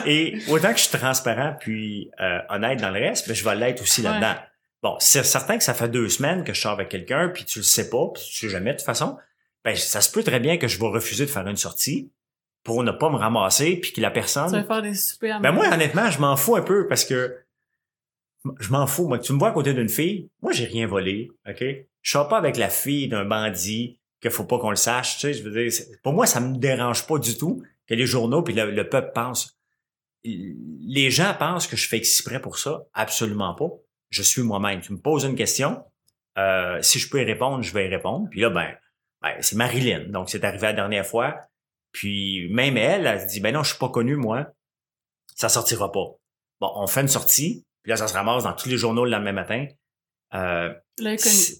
Et 0.05 0.39
autant 0.49 0.71
que 0.73 0.77
je 0.77 0.83
suis 0.89 0.97
transparent 0.97 1.55
puis 1.57 2.11
euh, 2.19 2.39
honnête 2.49 2.81
dans 2.81 2.89
le 2.89 2.99
reste, 2.99 3.29
ben, 3.29 3.33
je 3.33 3.45
vais 3.45 3.55
l'être 3.55 3.81
aussi 3.81 4.01
Ouais. 4.01 4.09
là-dedans. 4.09 4.33
Bon, 4.83 4.95
c'est 4.99 5.23
certain 5.23 5.57
que 5.57 5.63
ça 5.63 5.73
fait 5.73 5.87
deux 5.87 6.09
semaines 6.09 6.43
que 6.43 6.53
je 6.53 6.59
sors 6.59 6.73
avec 6.73 6.89
quelqu'un, 6.89 7.29
puis 7.29 7.45
tu 7.45 7.59
le 7.59 7.63
sais 7.63 7.89
pas, 7.89 8.05
puis 8.13 8.21
tu 8.29 8.35
sais 8.35 8.49
jamais 8.49 8.71
de 8.73 8.77
toute 8.77 8.85
façon. 8.85 9.17
Ben, 9.63 9.73
ça 9.77 10.01
se 10.01 10.11
peut 10.11 10.23
très 10.23 10.41
bien 10.41 10.57
que 10.57 10.67
je 10.67 10.79
vais 10.79 10.87
refuser 10.87 11.25
de 11.25 11.29
faire 11.31 11.47
une 11.47 11.55
sortie 11.55 12.11
pour 12.65 12.83
ne 12.83 12.91
pas 12.91 13.09
me 13.09 13.15
ramasser, 13.15 13.77
puis 13.77 13.93
que 13.93 14.01
la 14.01 14.09
Tu 14.09 14.15
personne... 14.15 14.51
vas 14.51 14.63
faire 14.63 14.81
des 14.81 14.95
soupers 14.95 15.37
à 15.37 15.39
Ben 15.39 15.53
moi, 15.53 15.67
honnêtement, 15.71 16.11
je 16.11 16.19
m'en 16.19 16.35
fous 16.35 16.57
un 16.57 16.61
peu 16.61 16.87
parce 16.87 17.05
que 17.05 17.37
je 18.59 18.71
m'en 18.71 18.87
fous. 18.87 19.07
Moi, 19.07 19.19
tu 19.19 19.33
me 19.33 19.39
vois 19.39 19.49
à 19.49 19.51
côté 19.51 19.73
d'une 19.73 19.89
fille, 19.89 20.29
moi, 20.41 20.51
j'ai 20.51 20.65
rien 20.65 20.87
volé, 20.87 21.29
OK? 21.47 21.63
Je 22.01 22.11
sors 22.11 22.27
pas 22.27 22.37
avec 22.37 22.57
la 22.57 22.69
fille 22.69 23.07
d'un 23.07 23.25
bandit 23.25 23.99
qu'il 24.21 24.31
faut 24.31 24.45
pas 24.45 24.59
qu'on 24.59 24.69
le 24.69 24.75
sache, 24.75 25.15
tu 25.15 25.21
sais, 25.21 25.33
je 25.33 25.43
veux 25.43 25.51
dire, 25.51 25.71
pour 26.03 26.13
moi, 26.13 26.25
ça 26.25 26.39
me 26.39 26.57
dérange 26.57 27.07
pas 27.07 27.17
du 27.19 27.37
tout 27.37 27.63
que 27.87 27.93
les 27.93 28.05
journaux 28.05 28.41
puis 28.41 28.53
le, 28.53 28.71
le 28.71 28.89
peuple 28.89 29.11
pensent. 29.13 29.57
Les 30.23 31.09
gens 31.09 31.33
pensent 31.37 31.67
que 31.67 31.77
je 31.77 31.87
fais 31.87 31.97
exprès 31.97 32.41
pour 32.41 32.57
ça. 32.57 32.83
Absolument 32.93 33.55
pas. 33.55 33.69
Je 34.09 34.21
suis 34.21 34.41
moi-même. 34.41 34.81
Tu 34.81 34.91
me 34.91 34.99
poses 34.99 35.23
une 35.23 35.35
question, 35.35 35.83
euh, 36.37 36.81
si 36.81 36.99
je 36.99 37.09
peux 37.09 37.21
y 37.21 37.23
répondre, 37.23 37.63
je 37.63 37.73
vais 37.73 37.85
y 37.85 37.89
répondre. 37.89 38.27
Puis 38.29 38.41
là, 38.41 38.49
ben, 38.49 38.75
ben 39.21 39.35
c'est 39.39 39.55
Marilyn. 39.55 40.09
Donc, 40.09 40.29
c'est 40.29 40.43
arrivé 40.43 40.67
la 40.67 40.73
dernière 40.73 41.05
fois. 41.05 41.37
Puis 41.91 42.49
même 42.51 42.77
elle, 42.77 43.05
elle 43.05 43.21
se 43.21 43.27
dit, 43.27 43.39
ben 43.39 43.53
non, 43.53 43.63
je 43.63 43.69
suis 43.69 43.79
pas 43.79 43.89
connu, 43.89 44.15
moi. 44.15 44.47
Ça 45.35 45.47
sortira 45.47 45.91
pas. 45.91 46.15
Bon, 46.59 46.71
on 46.75 46.87
fait 46.87 47.01
une 47.01 47.07
sortie, 47.07 47.65
puis 47.83 47.89
là, 47.91 47.97
ça 47.97 48.07
se 48.07 48.13
ramasse 48.13 48.43
dans 48.43 48.53
tous 48.53 48.69
les 48.69 48.77
journaux 48.77 49.05
le 49.05 49.11
lendemain 49.11 49.31
matin. 49.33 49.65
Euh, 50.33 50.73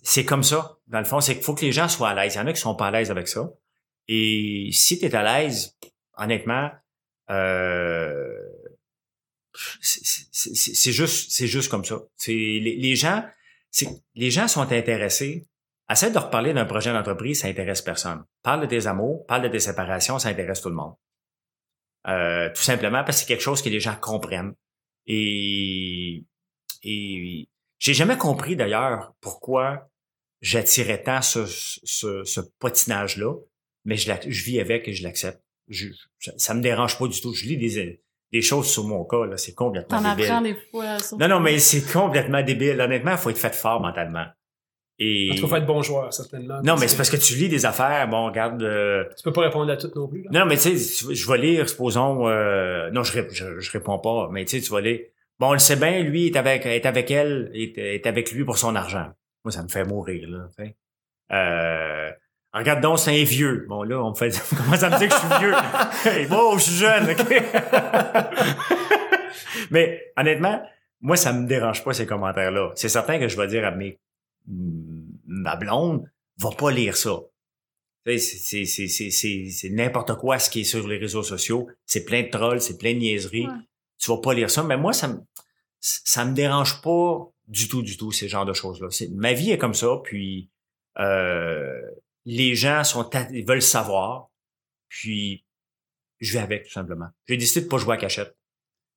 c'est 0.04 0.26
comme 0.26 0.44
ça. 0.44 0.78
Dans 0.88 1.00
le 1.00 1.06
fond, 1.06 1.22
c'est 1.22 1.36
qu'il 1.36 1.44
faut 1.44 1.56
que 1.56 1.62
les 1.66 1.72
gens 1.72 1.88
soient 1.88 2.10
à 2.10 2.14
l'aise. 2.16 2.36
Il 2.36 2.38
y 2.38 2.42
en 2.42 2.48
a 2.48 2.54
qui 2.54 2.60
sont 2.62 2.76
pas 2.76 2.88
à 2.88 2.92
l'aise 2.92 3.10
avec 3.12 3.28
ça. 3.28 3.50
Et 4.08 4.70
si 4.74 5.00
tu 5.00 5.06
es 5.06 5.16
à 5.16 5.24
l'aise, 5.24 5.78
honnêtement, 6.18 6.70
euh, 7.30 8.38
c'est- 9.82 10.92
juste, 10.92 11.32
c'est 11.32 11.48
juste 11.48 11.70
comme 11.70 11.86
ça. 11.86 12.00
C'est 12.16 12.32
les, 12.32 12.76
les 12.78 12.96
gens, 12.96 13.24
les 14.16 14.32
gens 14.32 14.48
sont 14.48 14.72
intéressés. 14.72 15.46
Essaie 15.92 16.12
de 16.12 16.18
reparler 16.20 16.54
d'un 16.54 16.66
projet 16.66 16.94
d'entreprise, 16.94 17.42
ça 17.42 17.48
intéresse 17.48 17.82
personne. 17.82 18.24
Parle 18.44 18.62
de 18.62 18.66
tes 18.68 18.86
amours, 18.86 19.26
parle 19.26 19.42
de 19.44 19.48
tes 19.48 19.60
séparations, 19.60 20.20
ça 20.20 20.30
intéresse 20.30 20.62
tout 20.62 20.70
le 20.70 20.76
monde. 20.76 20.94
Euh, 22.08 22.50
tout 22.54 22.62
simplement 22.62 23.04
parce 23.04 23.18
que 23.18 23.22
c'est 23.22 23.28
quelque 23.28 23.42
chose 23.44 23.62
que 23.62 23.70
les 23.70 23.80
gens 23.80 23.96
comprennent. 23.96 24.54
Et, 25.08 26.24
et 26.84 27.48
j'ai 27.80 27.94
jamais 27.94 28.18
compris 28.18 28.56
d'ailleurs 28.56 29.14
pourquoi 29.22 29.90
j'attirais 30.42 31.02
tant 31.04 31.22
ce, 31.22 31.46
ce, 31.46 32.24
ce 32.24 32.42
potinage-là, 32.60 33.34
mais 33.86 33.98
je, 33.98 34.08
la- 34.10 34.20
je 34.22 34.44
vis 34.44 34.60
avec 34.60 34.88
et 34.88 34.94
je 34.94 35.04
l'accepte. 35.04 35.42
Je, 35.68 35.88
ça, 36.20 36.32
ça 36.38 36.54
me 36.54 36.62
dérange 36.62 36.98
pas 36.98 37.08
du 37.08 37.20
tout. 37.22 37.34
Je 37.34 37.46
lis 37.46 37.58
des, 37.58 38.02
des 38.32 38.42
choses 38.42 38.70
sur 38.72 38.86
mon 38.86 39.04
cas, 39.06 39.26
là, 39.26 39.38
c'est 39.38 39.54
complètement 39.54 40.02
T'en 40.02 40.10
débile. 40.16 40.26
apprends 40.32 40.42
des 40.42 40.56
fois. 40.72 41.00
sur- 41.00 41.18
Non, 41.18 41.28
non, 41.28 41.40
mais 41.40 41.60
c'est 41.60 41.92
complètement 41.92 42.42
débile. 42.44 42.80
Honnêtement, 42.82 43.12
il 43.12 43.18
faut 43.18 43.30
être 43.30 43.38
fait 43.38 43.54
fort 43.54 43.82
mentalement. 43.82 44.26
Et... 45.02 45.30
En 45.32 45.36
tout 45.36 45.42
cas, 45.44 45.48
faut 45.48 45.56
être 45.56 45.66
bon 45.66 45.82
joueur, 45.82 46.14
certainement. 46.14 46.60
Non, 46.64 46.76
mais 46.78 46.88
c'est 46.90 46.98
parce 46.98 47.10
que 47.10 47.16
tu 47.18 47.36
lis 47.36 47.48
des 47.48 47.66
affaires, 47.66 48.08
bon, 48.10 48.26
regarde... 48.26 48.62
euh, 48.62 49.06
Tu 49.16 49.24
peux 49.24 49.32
pas 49.32 49.42
répondre 49.44 49.72
à 49.72 49.78
toutes 49.78 49.96
non 49.96 50.08
plus. 50.10 50.24
là. 50.24 50.30
Non, 50.34 50.46
mais 50.46 50.58
tu 50.58 50.78
sais, 50.78 51.14
je 51.16 51.32
vais 51.32 51.38
lire, 51.38 51.70
supposons... 51.70 52.28
euh, 52.28 52.90
Non, 52.92 53.04
je, 53.04 53.22
je, 53.32 53.60
je 53.60 53.72
réponds 53.72 53.98
pas, 54.00 54.28
mais 54.32 54.44
tu 54.46 54.60
sais, 54.60 54.66
tu 54.66 54.72
vas 54.72 54.82
lire... 54.82 55.00
Bon, 55.40 55.48
on 55.52 55.54
le 55.54 55.60
sait 55.60 55.78
bien, 55.78 56.02
lui 56.04 56.28
est 56.28 56.36
avec, 56.36 56.66
est 56.66 56.86
avec 56.86 57.10
elle, 57.12 57.50
est, 57.54 57.78
est 57.78 58.06
avec 58.08 58.32
lui 58.34 58.44
pour 58.44 58.58
son 58.58 58.76
argent. 58.76 59.08
Moi, 59.46 59.54
ça 59.54 59.64
me 59.64 59.70
fait 59.70 59.86
mourir, 59.86 60.28
là. 60.30 60.48
Euh... 61.32 62.12
Regarde 62.52 62.82
donc, 62.82 63.00
c'est 63.00 63.12
un 63.22 63.24
vieux. 63.24 63.66
Bon, 63.70 63.84
là, 63.84 64.04
on 64.04 64.10
me 64.10 64.16
fait... 64.16 64.34
on 64.52 64.56
commence 64.58 64.84
à 64.84 64.90
me 64.90 64.98
dire 64.98 65.08
que 65.08 65.14
je 65.16 65.20
suis 65.20 65.40
vieux? 65.40 65.54
hey, 66.12 66.26
bon, 66.26 66.58
je 66.58 66.64
suis 66.64 66.76
jeune, 66.76 67.10
OK? 67.10 67.44
mais, 69.72 70.02
honnêtement, 70.18 70.62
moi, 71.02 71.16
ça 71.16 71.32
me 71.32 71.48
dérange 71.48 71.84
pas, 71.84 71.94
ces 71.94 72.06
commentaires-là. 72.06 72.72
C'est 72.76 72.90
certain 72.90 73.20
que 73.20 73.28
je 73.28 73.38
vais 73.38 73.48
dire 73.48 73.66
à 73.66 73.72
mes... 73.72 73.98
ma 74.50 75.56
blonde, 75.56 76.10
va 76.38 76.50
pas 76.52 76.72
lire 76.72 76.98
ça. 76.98 77.20
C'est 78.06 78.18
c'est- 78.18 78.66
c'est- 78.66 79.12
c'est- 79.12 79.50
c'est 79.50 79.70
n'importe 79.70 80.16
quoi 80.18 80.40
ce 80.40 80.50
qui 80.50 80.62
est 80.62 80.64
sur 80.64 80.88
les 80.88 80.98
réseaux 80.98 81.22
sociaux. 81.24 81.68
C'est 81.86 82.06
plein 82.06 82.24
de 82.24 82.30
trolls, 82.30 82.62
c'est 82.62 82.78
plein 82.78 82.94
de 82.94 83.00
niaiseries. 83.00 83.46
Ouais. 83.48 83.54
Tu 84.00 84.10
vas 84.10 84.18
pas 84.18 84.34
lire 84.34 84.50
ça. 84.50 84.64
Mais 84.64 84.78
moi, 84.78 84.94
ça 84.94 85.10
me, 85.10 85.20
ça 85.80 86.26
me 86.26 86.34
dérange 86.34 86.82
pas 86.82 87.30
du 87.48 87.68
tout, 87.68 87.82
du 87.84 87.98
tout, 87.98 88.12
ces 88.12 88.28
genres 88.28 88.46
de 88.46 88.54
choses-là. 88.54 88.88
Ma 89.12 89.34
vie 89.34 89.52
est 89.52 89.58
comme 89.58 89.74
ça, 89.76 89.98
puis 90.04 90.50
euh, 90.98 91.82
les 92.26 92.56
gens 92.56 92.84
sont 92.84 93.08
ils 93.32 93.46
veulent 93.46 93.62
savoir, 93.62 94.30
puis 94.88 95.46
je 96.20 96.34
vais 96.34 96.40
avec, 96.44 96.64
tout 96.66 96.72
simplement. 96.72 97.08
J'ai 97.28 97.38
décidé 97.38 97.62
de 97.66 97.70
pas 97.70 97.78
jouer 97.78 97.94
à 97.94 97.98
cachette. 97.98 98.36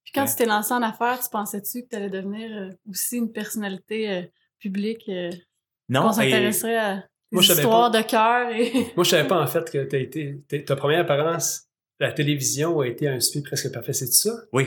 Puis 0.04 0.12
quand 0.12 0.22
Ouais. 0.24 0.30
tu 0.30 0.36
t'es 0.36 0.46
lancé 0.46 0.72
en 0.72 0.82
affaires, 0.82 1.20
tu 1.20 1.28
pensais-tu 1.30 1.82
que 1.82 1.88
tu 1.88 1.96
allais 1.96 2.10
devenir 2.10 2.50
euh, 2.50 2.70
aussi 2.88 3.18
une 3.18 3.30
personnalité 3.32 4.30
publique? 4.62 5.04
euh, 5.08 5.30
Non, 5.88 6.02
qu'on 6.02 6.10
et- 6.12 6.14
s'intéresserait 6.14 6.76
à 6.78 6.94
des 6.96 7.02
Moi, 7.32 7.42
je 7.42 7.48
savais 7.48 7.62
histoires 7.62 7.90
de 7.90 8.00
cœur 8.02 8.50
et... 8.54 8.72
Moi, 8.96 9.04
je 9.04 9.10
savais 9.10 9.28
pas, 9.28 9.40
en 9.42 9.46
fait, 9.46 9.70
que 9.70 9.84
t'as 9.84 9.98
été, 9.98 10.38
ta 10.64 10.76
première 10.76 11.00
apparence 11.00 11.64
la 12.00 12.10
télévision 12.12 12.80
a 12.80 12.86
été 12.88 13.06
un 13.06 13.20
speed 13.20 13.44
presque 13.44 13.72
parfait. 13.72 13.92
C'est 13.92 14.06
ça? 14.06 14.30
Oui, 14.52 14.66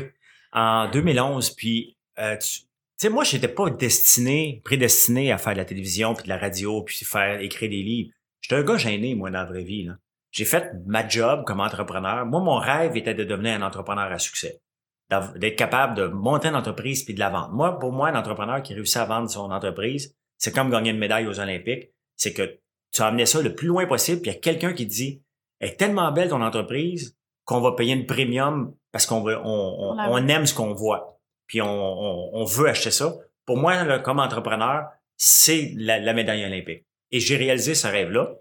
en 0.53 0.89
2011. 0.89 1.49
Puis, 1.51 1.97
euh, 2.19 2.37
tu 2.37 2.61
tu 2.97 3.07
sais, 3.07 3.09
moi, 3.09 3.25
j'étais 3.25 3.49
pas 3.49 3.69
destiné, 3.69 4.61
prédestiné 4.63 5.33
à 5.33 5.37
faire 5.37 5.51
de 5.51 5.57
la 5.57 5.65
télévision, 5.65 6.13
puis 6.13 6.23
de 6.23 6.29
la 6.29 6.37
radio, 6.37 6.81
puis 6.83 7.03
faire 7.03 7.41
écrire 7.41 7.69
des 7.69 7.83
livres. 7.83 8.11
J'étais 8.39 8.55
un 8.55 8.63
gars 8.63 8.77
gêné, 8.77 9.15
moi, 9.15 9.29
dans 9.31 9.39
la 9.39 9.45
vraie 9.45 9.63
vie. 9.65 9.83
là. 9.83 9.97
J'ai 10.31 10.45
fait 10.45 10.71
ma 10.85 11.05
job 11.05 11.43
comme 11.45 11.59
entrepreneur. 11.59 12.25
Moi, 12.25 12.39
mon 12.39 12.55
rêve 12.55 12.95
était 12.95 13.13
de 13.13 13.25
devenir 13.25 13.55
un 13.55 13.63
entrepreneur 13.63 14.09
à 14.09 14.17
succès. 14.17 14.61
D'être 15.09 15.55
capable 15.55 15.95
de 15.95 16.07
monter 16.07 16.47
une 16.47 16.55
entreprise 16.55 17.03
puis 17.03 17.13
de 17.13 17.19
la 17.19 17.29
vendre. 17.29 17.51
Moi, 17.51 17.77
pour 17.77 17.91
moi, 17.91 18.09
un 18.09 18.15
entrepreneur 18.15 18.61
qui 18.63 18.73
réussit 18.73 18.97
à 18.97 19.05
vendre 19.05 19.29
son 19.29 19.51
entreprise, 19.51 20.15
c'est 20.37 20.53
comme 20.53 20.71
gagner 20.71 20.91
une 20.91 20.97
médaille 20.97 21.27
aux 21.27 21.39
Olympiques. 21.39 21.91
C'est 22.15 22.33
que 22.33 22.59
tu 22.91 23.01
as 23.01 23.07
amené 23.07 23.25
ça 23.25 23.41
le 23.41 23.53
plus 23.53 23.67
loin 23.67 23.85
possible, 23.85 24.21
puis 24.21 24.31
il 24.31 24.33
y 24.33 24.37
a 24.37 24.39
quelqu'un 24.39 24.73
qui 24.73 24.87
te 24.87 24.93
dit 24.93 25.21
Elle 25.59 25.69
est 25.69 25.75
tellement 25.75 26.11
belle 26.11 26.29
ton 26.29 26.41
entreprise 26.41 27.17
qu'on 27.43 27.61
va 27.61 27.73
payer 27.73 27.93
une 27.93 28.07
premium 28.07 28.73
parce 28.91 29.05
qu'on 29.05 29.21
veut, 29.21 29.37
on, 29.37 29.95
on, 29.99 30.19
veut. 30.19 30.29
aime 30.29 30.45
ce 30.45 30.53
qu'on 30.53 30.73
voit. 30.73 31.19
Puis 31.45 31.61
on, 31.61 31.67
on, 31.67 32.29
on 32.33 32.45
veut 32.45 32.67
acheter 32.67 32.91
ça. 32.91 33.13
Pour 33.45 33.57
moi, 33.57 33.83
là, 33.83 33.99
comme 33.99 34.19
entrepreneur, 34.19 34.87
c'est 35.17 35.73
la, 35.75 35.99
la 35.99 36.13
médaille 36.13 36.45
olympique. 36.45 36.85
Et 37.11 37.19
j'ai 37.19 37.37
réalisé 37.37 37.75
ce 37.75 37.87
rêve-là. 37.87 38.35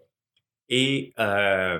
Et 0.68 1.12
euh, 1.18 1.78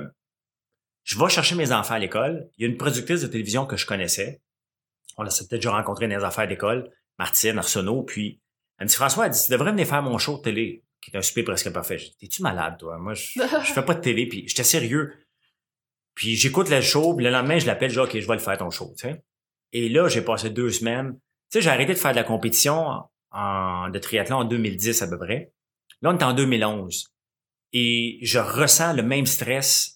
je 1.04 1.18
vais 1.18 1.28
chercher 1.28 1.54
mes 1.54 1.72
enfants 1.72 1.94
à 1.94 1.98
l'école. 1.98 2.48
Il 2.58 2.62
y 2.62 2.68
a 2.68 2.70
une 2.70 2.76
productrice 2.76 3.22
de 3.22 3.26
télévision 3.26 3.66
que 3.66 3.76
je 3.76 3.86
connaissais. 3.86 4.42
On 5.16 5.22
l'a 5.22 5.30
peut-être 5.30 5.50
déjà 5.50 5.70
rencontré 5.70 6.08
dans 6.08 6.16
les 6.16 6.24
affaires 6.24 6.48
d'école, 6.48 6.90
Martine 7.18 7.58
Arsenault. 7.58 8.02
Puis 8.02 8.40
elle 8.78 8.86
me 8.86 8.88
dit 8.88 8.94
François, 8.94 9.26
elle 9.26 9.32
dit, 9.32 9.44
tu 9.44 9.52
devrais 9.52 9.72
venir 9.72 9.86
faire 9.86 10.02
mon 10.02 10.18
show 10.18 10.38
de 10.38 10.42
télé, 10.42 10.84
qui 11.00 11.10
est 11.10 11.16
un 11.16 11.22
super 11.22 11.44
presque 11.44 11.72
parfait. 11.72 11.98
Je 11.98 12.04
dis, 12.06 12.16
T'es-tu 12.18 12.42
malade, 12.42 12.76
toi? 12.78 12.98
Moi, 12.98 13.14
je, 13.14 13.40
je 13.40 13.72
fais 13.72 13.84
pas 13.84 13.94
de 13.94 14.00
télé. 14.00 14.26
Puis 14.26 14.48
j'étais 14.48 14.64
sérieux. 14.64 15.14
Puis 16.14 16.36
j'écoute 16.36 16.70
le 16.70 16.80
show, 16.80 17.14
puis 17.14 17.24
le 17.24 17.30
lendemain, 17.30 17.58
je 17.58 17.66
l'appelle, 17.66 17.90
je 17.90 18.00
dis, 18.00 18.00
OK, 18.00 18.18
je 18.20 18.26
vais 18.26 18.34
le 18.34 18.40
faire 18.40 18.56
ton 18.58 18.70
show, 18.70 18.92
tu 18.96 19.08
sais. 19.08 19.22
Et 19.72 19.88
là, 19.88 20.08
j'ai 20.08 20.22
passé 20.22 20.50
deux 20.50 20.70
semaines. 20.70 21.14
Tu 21.50 21.58
sais, 21.58 21.60
j'ai 21.60 21.70
arrêté 21.70 21.94
de 21.94 21.98
faire 21.98 22.12
de 22.12 22.16
la 22.16 22.24
compétition 22.24 23.02
de 23.32 23.98
triathlon 23.98 24.38
en 24.38 24.44
2010 24.44 25.02
à 25.02 25.08
peu 25.08 25.18
près. 25.18 25.52
Là, 26.00 26.10
on 26.10 26.18
est 26.18 26.22
en 26.22 26.32
2011. 26.32 27.08
Et 27.72 28.18
je 28.22 28.38
ressens 28.38 28.92
le 28.92 29.02
même 29.02 29.26
stress 29.26 29.93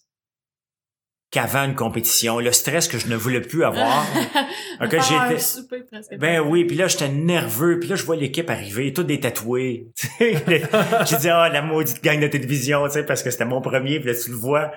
qu'avant 1.30 1.64
une 1.64 1.74
compétition. 1.74 2.38
Le 2.38 2.52
stress 2.52 2.88
que 2.88 2.98
je 2.98 3.06
ne 3.08 3.16
voulais 3.16 3.40
plus 3.40 3.64
avoir. 3.64 4.06
Ok, 4.80 4.90
j'étais- 4.92 5.38
Ben 6.18 6.40
oui, 6.40 6.64
puis 6.64 6.76
là, 6.76 6.86
j'étais 6.86 7.08
nerveux, 7.08 7.80
puis 7.80 7.88
là, 7.88 7.96
je 7.96 8.04
vois 8.04 8.14
l'équipe 8.16 8.48
arriver, 8.48 8.92
tous 8.92 9.02
des 9.02 9.18
tatoués. 9.18 9.88
J'ai 10.20 11.16
dit, 11.16 11.28
ah, 11.28 11.48
la 11.48 11.62
maudite 11.62 12.02
gang 12.02 12.20
de 12.20 12.28
télévision, 12.28 12.84
tu 12.86 12.92
sais, 12.92 13.04
parce 13.04 13.22
que 13.24 13.30
c'était 13.32 13.44
mon 13.44 13.60
premier, 13.60 13.98
puis 13.98 14.10
là, 14.12 14.14
tu 14.18 14.30
le 14.30 14.36
vois. 14.36 14.70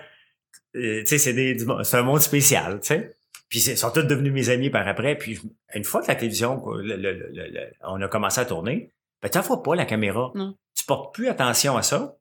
Euh, 0.76 1.02
tu 1.02 1.06
sais, 1.08 1.18
c'est 1.20 1.34
des, 1.34 1.56
c'est 1.84 1.98
un 1.98 2.02
monde 2.02 2.20
spécial, 2.22 2.80
tu 2.82 2.88
sais. 2.88 3.16
Puis 3.48 3.60
ils 3.60 3.78
sont 3.78 3.92
tous 3.92 4.02
devenus 4.04 4.34
mes 4.34 4.50
amis 4.50 4.70
par 4.72 4.88
après. 4.88 5.16
Puis 5.16 5.40
une 5.76 5.84
fois 5.84 6.02
que 6.02 6.08
la 6.08 6.16
télévision, 6.16 6.58
quoi, 6.58 6.82
le- 6.82 6.96
le- 6.96 7.12
le- 7.14 7.30
le- 7.32 7.72
on 7.84 8.02
a 8.02 8.08
commencé 8.08 8.40
à 8.42 8.46
tourner, 8.46 8.90
ben 9.22 9.30
tu 9.30 9.38
vois 9.40 9.62
pas 9.62 9.76
la 9.76 9.86
caméra. 9.86 10.32
Non. 10.36 10.56
Tu 10.76 10.84
portes 10.86 11.14
plus 11.14 11.28
attention 11.28 11.78
à 11.78 11.82
ça. 11.84 12.16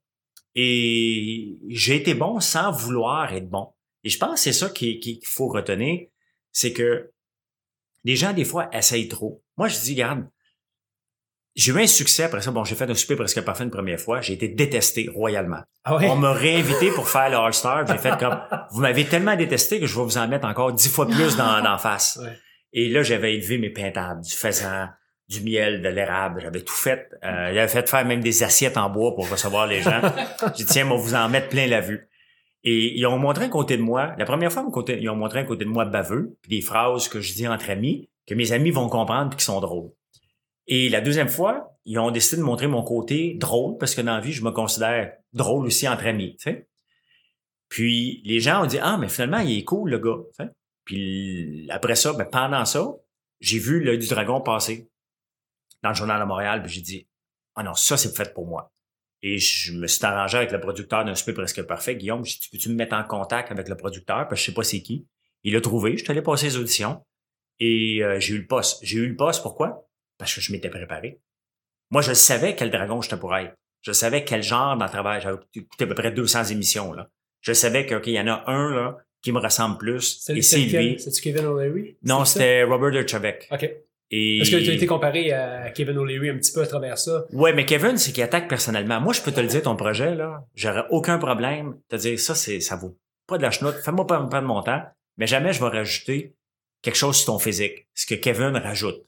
Et 0.55 1.57
j'ai 1.69 1.95
été 1.95 2.13
bon 2.13 2.39
sans 2.41 2.71
vouloir 2.71 3.33
être 3.33 3.49
bon. 3.49 3.69
Et 4.03 4.09
je 4.09 4.17
pense 4.17 4.33
que 4.35 4.39
c'est 4.39 4.53
ça 4.53 4.69
qui- 4.69 4.99
qui- 4.99 5.19
qu'il 5.19 5.27
faut 5.27 5.47
retenir, 5.47 6.07
c'est 6.51 6.73
que 6.73 7.11
les 8.03 8.15
gens, 8.15 8.33
des 8.33 8.45
fois, 8.45 8.69
essayent 8.73 9.07
trop. 9.07 9.43
Moi, 9.57 9.67
je 9.67 9.79
dis, 9.79 9.93
regarde, 9.93 10.25
j'ai 11.55 11.71
eu 11.73 11.81
un 11.81 11.87
succès 11.87 12.23
après 12.23 12.41
ça. 12.41 12.49
Bon, 12.51 12.63
j'ai 12.63 12.75
fait 12.75 12.89
un 12.89 12.95
super 12.95 13.17
presque 13.17 13.41
parfait 13.41 13.63
une 13.65 13.69
première 13.71 13.99
fois. 13.99 14.21
J'ai 14.21 14.33
été 14.33 14.47
détesté 14.47 15.09
royalement. 15.13 15.61
Ah 15.83 15.97
ouais? 15.97 16.07
On 16.09 16.15
m'a 16.15 16.31
réinvité 16.33 16.91
pour 16.91 17.07
faire 17.09 17.29
le 17.29 17.35
All-Star. 17.35 17.85
J'ai 17.85 17.97
fait 17.97 18.17
comme, 18.17 18.39
vous 18.71 18.79
m'avez 18.81 19.05
tellement 19.05 19.35
détesté 19.35 19.79
que 19.79 19.85
je 19.85 19.95
vais 19.95 20.03
vous 20.03 20.17
en 20.17 20.27
mettre 20.27 20.47
encore 20.47 20.71
dix 20.73 20.87
fois 20.89 21.07
plus 21.07 21.35
dans, 21.35 21.61
dans 21.61 21.77
face. 21.77 22.19
Et 22.73 22.87
là, 22.89 23.03
j'avais 23.03 23.35
élevé 23.35 23.57
mes 23.57 23.69
pintades, 23.69 24.21
du 24.21 24.31
faisan, 24.33 24.87
du 25.27 25.41
miel, 25.41 25.81
de 25.81 25.89
l'érable. 25.89 26.39
J'avais 26.41 26.61
tout 26.61 26.73
fait. 26.73 27.09
Euh, 27.23 27.53
j'avais 27.53 27.67
fait 27.67 27.87
faire 27.89 28.05
même 28.05 28.21
des 28.21 28.43
assiettes 28.43 28.77
en 28.77 28.89
bois 28.89 29.13
pour 29.13 29.29
recevoir 29.29 29.67
les 29.67 29.81
gens. 29.81 30.01
J'ai 30.55 30.63
dit, 30.63 30.65
tiens, 30.65 30.85
moi, 30.85 30.95
vous 30.97 31.13
en 31.15 31.27
mettre 31.27 31.49
plein 31.49 31.67
la 31.67 31.81
vue. 31.81 32.07
Et 32.63 32.97
ils 32.97 33.05
ont 33.07 33.17
montré 33.17 33.45
un 33.45 33.49
côté 33.49 33.77
de 33.77 33.81
moi. 33.81 34.13
La 34.17 34.25
première 34.25 34.51
fois, 34.51 34.65
ils 34.87 35.09
ont 35.09 35.15
montré 35.15 35.39
un 35.39 35.45
côté 35.45 35.65
de 35.65 35.69
moi 35.69 35.85
baveux, 35.85 36.37
puis 36.41 36.49
des 36.49 36.61
phrases 36.61 37.07
que 37.07 37.19
je 37.19 37.33
dis 37.33 37.47
entre 37.47 37.69
amis, 37.69 38.09
que 38.27 38.35
mes 38.35 38.51
amis 38.51 38.71
vont 38.71 38.87
comprendre 38.87 39.29
puis 39.29 39.37
qui 39.37 39.45
sont 39.45 39.59
drôles. 39.59 39.91
Et 40.67 40.89
la 40.89 41.01
deuxième 41.01 41.29
fois, 41.29 41.77
ils 41.85 41.97
ont 41.97 42.11
décidé 42.11 42.37
de 42.37 42.45
montrer 42.45 42.67
mon 42.67 42.83
côté 42.83 43.35
drôle, 43.39 43.77
parce 43.77 43.95
que 43.95 44.01
dans 44.01 44.15
la 44.15 44.21
vie, 44.21 44.31
je 44.31 44.43
me 44.43 44.51
considère 44.51 45.13
drôle 45.33 45.65
aussi 45.65 45.87
entre 45.87 46.05
amis. 46.05 46.37
Puis 47.67 48.21
les 48.25 48.39
gens 48.39 48.63
ont 48.63 48.67
dit, 48.67 48.77
ah, 48.79 48.97
mais 48.97 49.09
finalement, 49.09 49.39
il 49.39 49.57
est 49.57 49.63
cool, 49.63 49.89
le 49.89 49.99
gars. 49.99 50.47
Puis 50.85 51.67
après 51.71 51.95
ça, 51.95 52.13
ben, 52.13 52.25
pendant 52.25 52.65
ça, 52.65 52.95
j'ai 53.39 53.59
vu 53.59 53.83
l'œil 53.83 53.97
du 53.97 54.07
dragon 54.07 54.39
passer 54.41 54.89
dans 55.81 55.89
le 55.89 55.95
journal 55.95 56.21
de 56.21 56.25
Montréal, 56.25 56.61
puis 56.61 56.71
j'ai 56.71 56.81
dit, 56.81 57.07
ah 57.55 57.63
non, 57.63 57.73
ça, 57.73 57.97
c'est 57.97 58.15
fait 58.15 58.33
pour 58.33 58.45
moi. 58.45 58.71
Et 59.23 59.37
je 59.37 59.73
me 59.73 59.87
suis 59.87 60.03
arrangé 60.03 60.37
avec 60.37 60.51
le 60.51 60.59
producteur 60.59 61.05
d'un 61.05 61.15
super 61.15 61.35
presque 61.35 61.61
parfait, 61.63 61.95
Guillaume. 61.95 62.25
J'ai 62.25 62.39
dit, 62.39 62.49
peux-tu 62.51 62.69
me 62.69 62.75
mettre 62.75 62.95
en 62.95 63.03
contact 63.03 63.51
avec 63.51 63.69
le 63.69 63.77
producteur? 63.77 64.27
Parce 64.27 64.31
que 64.31 64.37
je 64.37 64.45
sais 64.45 64.53
pas 64.53 64.63
c'est 64.63 64.81
qui. 64.81 65.05
Il 65.43 65.53
l'a 65.53 65.61
trouvé. 65.61 65.97
Je 65.97 66.03
suis 66.03 66.11
allé 66.11 66.21
passer 66.21 66.47
les 66.47 66.57
auditions. 66.57 67.03
Et 67.59 68.03
euh, 68.03 68.19
j'ai 68.19 68.33
eu 68.33 68.39
le 68.39 68.47
poste. 68.47 68.79
J'ai 68.81 68.97
eu 68.97 69.07
le 69.07 69.15
poste, 69.15 69.43
pourquoi? 69.43 69.87
Parce 70.17 70.33
que 70.33 70.41
je 70.41 70.51
m'étais 70.51 70.69
préparé. 70.69 71.19
Moi, 71.91 72.01
je 72.01 72.13
savais 72.13 72.55
quel 72.55 72.71
dragon 72.71 73.01
j'étais 73.01 73.17
pour 73.17 73.35
être. 73.35 73.53
Je 73.81 73.91
savais 73.91 74.23
quel 74.23 74.41
genre 74.41 74.77
dans 74.77 74.85
le 74.85 74.91
travail. 74.91 75.21
J'avais 75.21 75.37
écouté 75.53 75.83
à 75.83 75.87
peu 75.87 75.95
près 75.95 76.11
200 76.11 76.45
émissions, 76.45 76.93
là. 76.93 77.09
Je 77.41 77.53
savais 77.53 77.85
que, 77.85 77.95
OK, 77.95 78.07
il 78.07 78.13
y 78.13 78.19
en 78.19 78.27
a 78.27 78.43
un, 78.47 78.73
là, 78.73 78.97
qui 79.21 79.31
me 79.31 79.39
ressemble 79.39 79.77
plus. 79.77 80.19
C'est 80.21 80.37
et 80.37 80.41
c'est 80.41 80.59
lui. 80.59 80.99
C'est-tu 80.99 81.21
Kevin 81.21 81.45
O'Leary? 81.45 81.97
Non, 82.03 82.25
c'était 82.25 82.63
Robert 82.63 82.91
Derchavec. 82.91 83.47
OK. 83.51 83.69
Et... 84.13 84.39
Parce 84.39 84.49
que 84.49 84.57
tu 84.57 84.69
as 84.69 84.73
été 84.73 84.85
comparé 84.85 85.31
à 85.31 85.69
Kevin 85.71 85.97
O'Leary 85.97 86.29
un 86.29 86.37
petit 86.37 86.51
peu 86.51 86.61
à 86.61 86.67
travers 86.67 86.97
ça? 86.97 87.23
Ouais, 87.31 87.53
mais 87.53 87.65
Kevin, 87.65 87.97
c'est 87.97 88.11
qu'il 88.11 88.23
attaque 88.23 88.49
personnellement. 88.49 88.99
Moi, 88.99 89.13
je 89.13 89.21
peux 89.21 89.31
te 89.31 89.39
le 89.39 89.47
dire, 89.47 89.61
ton 89.61 89.75
projet, 89.77 90.15
là, 90.15 90.43
j'aurais 90.53 90.83
aucun 90.89 91.17
problème 91.17 91.75
de 91.89 91.97
te 91.97 92.01
dire 92.01 92.19
ça, 92.19 92.35
c'est, 92.35 92.59
ça 92.59 92.75
vaut 92.75 92.97
pas 93.27 93.37
de 93.37 93.43
la 93.43 93.51
chenoute. 93.51 93.75
Fais-moi 93.83 94.05
pas 94.05 94.21
perdre 94.27 94.47
mon 94.47 94.61
temps, 94.61 94.83
mais 95.17 95.27
jamais 95.27 95.53
je 95.53 95.61
vais 95.63 95.69
rajouter 95.69 96.35
quelque 96.81 96.95
chose 96.97 97.15
sur 97.17 97.27
ton 97.27 97.39
physique. 97.39 97.87
Ce 97.93 98.05
que 98.05 98.15
Kevin 98.15 98.57
rajoute. 98.57 99.01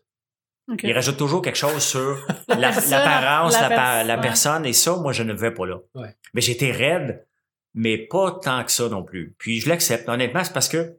Il 0.82 0.94
rajoute 0.94 1.18
toujours 1.18 1.42
quelque 1.42 1.58
chose 1.58 1.84
sur 1.84 2.26
La 2.48 2.56
la- 2.56 2.70
personne, 2.70 2.92
l'apparence, 2.92 3.54
la 3.54 3.62
la, 3.62 3.70
pa- 3.70 3.76
personne, 3.76 4.08
la 4.08 4.16
ouais. 4.16 4.22
personne, 4.22 4.66
et 4.66 4.72
ça, 4.74 4.96
moi, 4.96 5.12
je 5.12 5.24
ne 5.24 5.34
vais 5.34 5.52
pas 5.52 5.66
là. 5.66 5.80
Ouais. 5.96 6.16
Mais 6.34 6.40
j'étais 6.40 6.72
raide, 6.72 7.26
mais 7.74 7.98
pas 7.98 8.40
tant 8.42 8.64
que 8.64 8.72
ça 8.72 8.88
non 8.88 9.04
plus. 9.04 9.36
Puis 9.38 9.60
je 9.60 9.68
l'accepte. 9.68 10.08
Honnêtement, 10.08 10.46
c'est 10.46 10.54
parce 10.54 10.70
que 10.70 10.96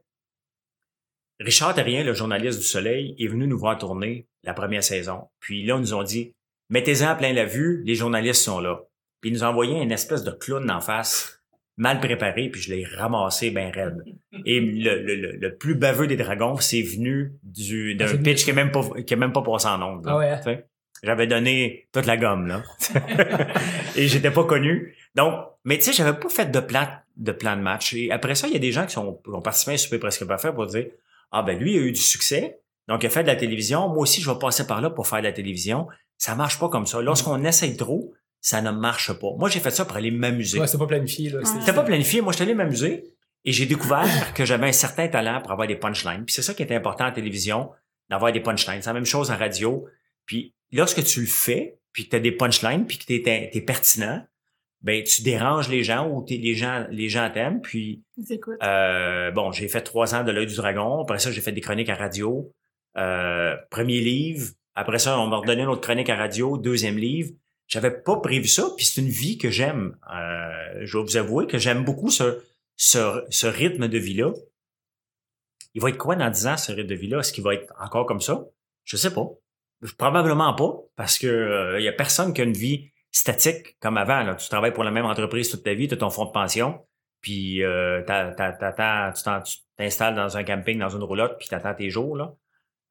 Richard 1.39 1.73
Terrien, 1.73 2.03
le 2.03 2.13
journaliste 2.13 2.59
du 2.59 2.65
Soleil, 2.65 3.15
est 3.19 3.27
venu 3.27 3.47
nous 3.47 3.57
voir 3.57 3.77
tourner 3.77 4.27
la 4.43 4.53
première 4.53 4.83
saison. 4.83 5.27
Puis 5.39 5.65
là, 5.65 5.75
ils 5.75 5.81
nous 5.81 5.93
ont 5.93 6.03
dit, 6.03 6.33
mettez-en 6.69 7.15
plein 7.15 7.33
la 7.33 7.45
vue, 7.45 7.83
les 7.85 7.95
journalistes 7.95 8.43
sont 8.43 8.59
là. 8.59 8.81
Puis 9.21 9.31
ils 9.31 9.33
nous 9.33 9.43
ont 9.43 9.47
envoyé 9.47 9.81
une 9.81 9.91
espèce 9.91 10.23
de 10.23 10.31
clown 10.31 10.69
en 10.71 10.81
face, 10.81 11.41
mal 11.77 11.99
préparé, 11.99 12.49
puis 12.49 12.61
je 12.61 12.73
l'ai 12.73 12.85
ramassé 12.85 13.51
ben 13.51 13.71
raide. 13.71 14.03
Et 14.45 14.59
le, 14.59 15.01
le, 15.01 15.31
le, 15.37 15.55
plus 15.55 15.75
baveux 15.75 16.07
des 16.07 16.15
dragons, 16.15 16.57
c'est 16.57 16.81
venu 16.81 17.33
du, 17.43 17.95
d'un 17.95 18.17
pitch 18.17 18.43
qui 18.43 18.51
est 18.51 18.53
même 18.53 18.71
pas, 18.71 18.83
qui 19.05 19.13
est 19.13 19.17
même 19.17 19.33
pas 19.33 19.41
passé 19.41 19.67
en 19.67 19.81
ondes. 19.81 20.05
Ah 20.07 20.17
ouais, 20.17 20.29
hein? 20.29 20.57
J'avais 21.03 21.27
donné 21.27 21.87
toute 21.91 22.05
la 22.05 22.17
gomme, 22.17 22.47
là. 22.47 22.63
et 23.95 24.07
j'étais 24.07 24.31
pas 24.31 24.45
connu. 24.45 24.95
Donc, 25.13 25.35
mais 25.65 25.77
tu 25.77 25.83
sais, 25.83 25.93
j'avais 25.93 26.17
pas 26.17 26.29
fait 26.29 26.49
de 26.49 26.59
plan, 26.59 26.87
de 27.17 27.31
plan 27.31 27.55
de 27.57 27.61
match. 27.61 27.93
Et 27.93 28.11
après 28.11 28.35
ça, 28.35 28.47
il 28.47 28.53
y 28.53 28.55
a 28.55 28.59
des 28.59 28.71
gens 28.71 28.85
qui 28.85 28.93
sont, 28.93 29.19
qui 29.23 29.29
ont 29.29 29.41
participé 29.41 29.71
à 29.71 29.73
un 29.75 29.77
souper 29.77 29.99
presque 29.99 30.25
parfait 30.25 30.53
pour 30.53 30.65
dire, 30.67 30.85
ah 31.31 31.43
ben 31.43 31.57
lui, 31.57 31.73
il 31.73 31.77
a 31.77 31.81
eu 31.81 31.91
du 31.91 32.01
succès. 32.01 32.61
Donc, 32.87 33.03
il 33.03 33.07
a 33.07 33.09
fait 33.09 33.23
de 33.23 33.27
la 33.27 33.35
télévision. 33.35 33.87
Moi 33.89 33.99
aussi, 33.99 34.21
je 34.21 34.29
vais 34.29 34.37
passer 34.37 34.67
par 34.67 34.81
là 34.81 34.89
pour 34.89 35.07
faire 35.07 35.19
de 35.19 35.23
la 35.23 35.31
télévision. 35.31 35.87
Ça 36.17 36.35
marche 36.35 36.59
pas 36.59 36.69
comme 36.69 36.85
ça. 36.85 37.01
Lorsqu'on 37.01 37.43
essaye 37.43 37.75
trop, 37.75 38.13
ça 38.41 38.61
ne 38.61 38.71
marche 38.71 39.11
pas. 39.13 39.31
Moi, 39.37 39.49
j'ai 39.49 39.59
fait 39.59 39.71
ça 39.71 39.85
pour 39.85 39.97
aller 39.97 40.11
m'amuser. 40.11 40.59
Ouais, 40.59 40.67
c'était 40.67 40.77
pas 40.77 40.87
planifié, 40.87 41.31
là. 41.31 41.39
Ouais. 41.39 41.45
C'était 41.45 41.73
pas 41.73 41.83
planifié. 41.83 42.21
Moi, 42.21 42.31
je 42.31 42.37
suis 42.37 42.43
allé 42.43 42.53
m'amuser 42.53 43.15
et 43.43 43.51
j'ai 43.51 43.65
découvert 43.65 44.33
que 44.33 44.45
j'avais 44.45 44.67
un 44.67 44.71
certain 44.71 45.07
talent 45.07 45.41
pour 45.41 45.51
avoir 45.51 45.67
des 45.67 45.75
punchlines. 45.75 46.25
Puis 46.25 46.35
c'est 46.35 46.41
ça 46.41 46.53
qui 46.53 46.61
est 46.61 46.71
important 46.71 47.05
en 47.05 47.11
télévision, 47.11 47.71
d'avoir 48.09 48.31
des 48.31 48.39
punchlines. 48.39 48.81
C'est 48.81 48.89
la 48.89 48.93
même 48.93 49.05
chose 49.05 49.31
en 49.31 49.37
radio. 49.37 49.87
Puis 50.25 50.53
lorsque 50.71 51.03
tu 51.03 51.21
le 51.21 51.27
fais, 51.27 51.79
puis 51.91 52.05
que 52.05 52.09
tu 52.11 52.15
as 52.17 52.19
des 52.19 52.31
punchlines, 52.31 52.85
puis 52.85 52.97
que 52.97 53.05
tu 53.05 53.13
es, 53.13 53.61
pertinent, 53.61 54.23
ben 54.85 55.03
tu 55.03 55.21
déranges 55.23 55.67
les 55.67 55.83
gens 55.83 56.07
ou 56.09 56.21
t'es- 56.23 56.37
les 56.37 56.55
gens 56.55 56.85
les 56.91 57.09
gens 57.09 57.29
t'aiment. 57.29 57.59
Puis 57.61 58.03
euh, 58.63 59.31
bon, 59.31 59.51
j'ai 59.51 59.67
fait 59.67 59.81
trois 59.81 60.15
ans 60.15 60.23
de 60.23 60.31
l'œil 60.31 60.45
du 60.47 60.55
dragon. 60.55 61.01
Après 61.01 61.19
ça, 61.19 61.31
j'ai 61.31 61.41
fait 61.41 61.51
des 61.51 61.59
chroniques 61.61 61.89
à 61.89 61.95
radio. 61.95 62.51
Euh, 62.97 63.55
premier 63.71 63.99
livre. 63.99 64.51
Après 64.75 64.99
ça, 64.99 65.19
on 65.19 65.27
m'a 65.27 65.37
redonné 65.37 65.63
une 65.63 65.69
autre 65.69 65.81
chronique 65.81 66.09
à 66.09 66.15
radio. 66.15 66.57
Deuxième 66.57 66.97
livre. 66.97 67.31
J'avais 67.67 67.91
pas 67.91 68.17
prévu 68.17 68.47
ça. 68.47 68.69
Puis 68.77 68.85
c'est 68.85 69.01
une 69.01 69.09
vie 69.09 69.37
que 69.37 69.49
j'aime. 69.49 69.97
Euh, 70.13 70.81
je 70.85 70.97
vais 70.97 71.03
vous 71.03 71.17
avouer 71.17 71.47
que 71.47 71.57
j'aime 71.57 71.83
beaucoup 71.83 72.09
ce, 72.11 72.43
ce, 72.77 73.23
ce 73.29 73.47
rythme 73.47 73.87
de 73.87 73.97
vie-là. 73.97 74.31
Il 75.73 75.81
va 75.81 75.89
être 75.89 75.97
quoi 75.97 76.15
dans 76.15 76.29
10 76.29 76.47
ans, 76.47 76.57
ce 76.57 76.71
rythme 76.71 76.87
de 76.89 76.95
vie-là? 76.95 77.19
Est-ce 77.19 77.33
qu'il 77.33 77.43
va 77.43 77.53
être 77.55 77.73
encore 77.79 78.05
comme 78.05 78.21
ça? 78.21 78.45
Je 78.83 78.95
sais 78.97 79.13
pas. 79.13 79.27
Probablement 79.97 80.53
pas, 80.53 80.73
parce 80.95 81.17
que 81.19 81.27
euh, 81.27 81.79
il 81.79 81.83
y 81.83 81.87
a 81.87 81.91
personne 81.93 82.33
qui 82.33 82.41
a 82.41 82.43
une 82.45 82.53
vie 82.53 82.91
statique 83.15 83.77
comme 83.79 83.97
avant. 83.97 84.23
Là. 84.23 84.35
Tu 84.35 84.49
travailles 84.49 84.73
pour 84.73 84.83
la 84.83 84.91
même 84.91 85.05
entreprise 85.05 85.49
toute 85.49 85.63
ta 85.63 85.73
vie, 85.73 85.87
tu 85.87 85.93
as 85.93 85.97
ton 85.97 86.09
fonds 86.09 86.25
de 86.25 86.31
pension, 86.31 86.85
puis 87.21 87.63
euh, 87.63 88.01
tu 88.01 88.05
t'installes 89.77 90.15
dans 90.15 90.37
un 90.37 90.43
camping, 90.43 90.77
dans 90.79 90.89
une 90.89 91.03
roulotte, 91.03 91.37
puis 91.39 91.47
tu 91.47 91.55
attends 91.55 91.73
tes 91.73 91.89
jours. 91.89 92.17
Là. 92.17 92.33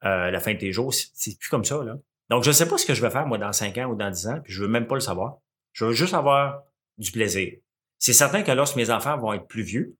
Euh, 0.03 0.31
la 0.31 0.39
fin 0.39 0.53
de 0.53 0.59
tes 0.59 0.71
jours, 0.71 0.93
c'est- 0.93 1.37
plus 1.39 1.49
comme 1.49 1.63
ça. 1.63 1.83
Là. 1.83 1.95
Donc, 2.29 2.43
je 2.43 2.51
sais 2.51 2.67
pas 2.67 2.77
ce 2.77 2.85
que 2.87 2.95
je 2.95 3.01
vais 3.01 3.11
faire, 3.11 3.27
moi, 3.27 3.37
dans 3.37 3.53
5 3.53 3.77
ans 3.77 3.85
ou 3.85 3.95
dans 3.95 4.09
10 4.09 4.27
ans, 4.27 4.39
puis 4.43 4.51
je 4.51 4.61
veux 4.61 4.67
même 4.67 4.87
pas 4.87 4.95
le 4.95 5.01
savoir. 5.01 5.37
Je 5.73 5.85
veux 5.85 5.93
juste 5.93 6.13
avoir 6.15 6.63
du 6.97 7.11
plaisir. 7.11 7.53
C'est 7.99 8.13
certain 8.13 8.41
que 8.41 8.51
lorsque 8.51 8.75
mes 8.77 8.89
enfants 8.89 9.17
vont 9.17 9.33
être 9.33 9.47
plus 9.47 9.61
vieux, 9.63 9.95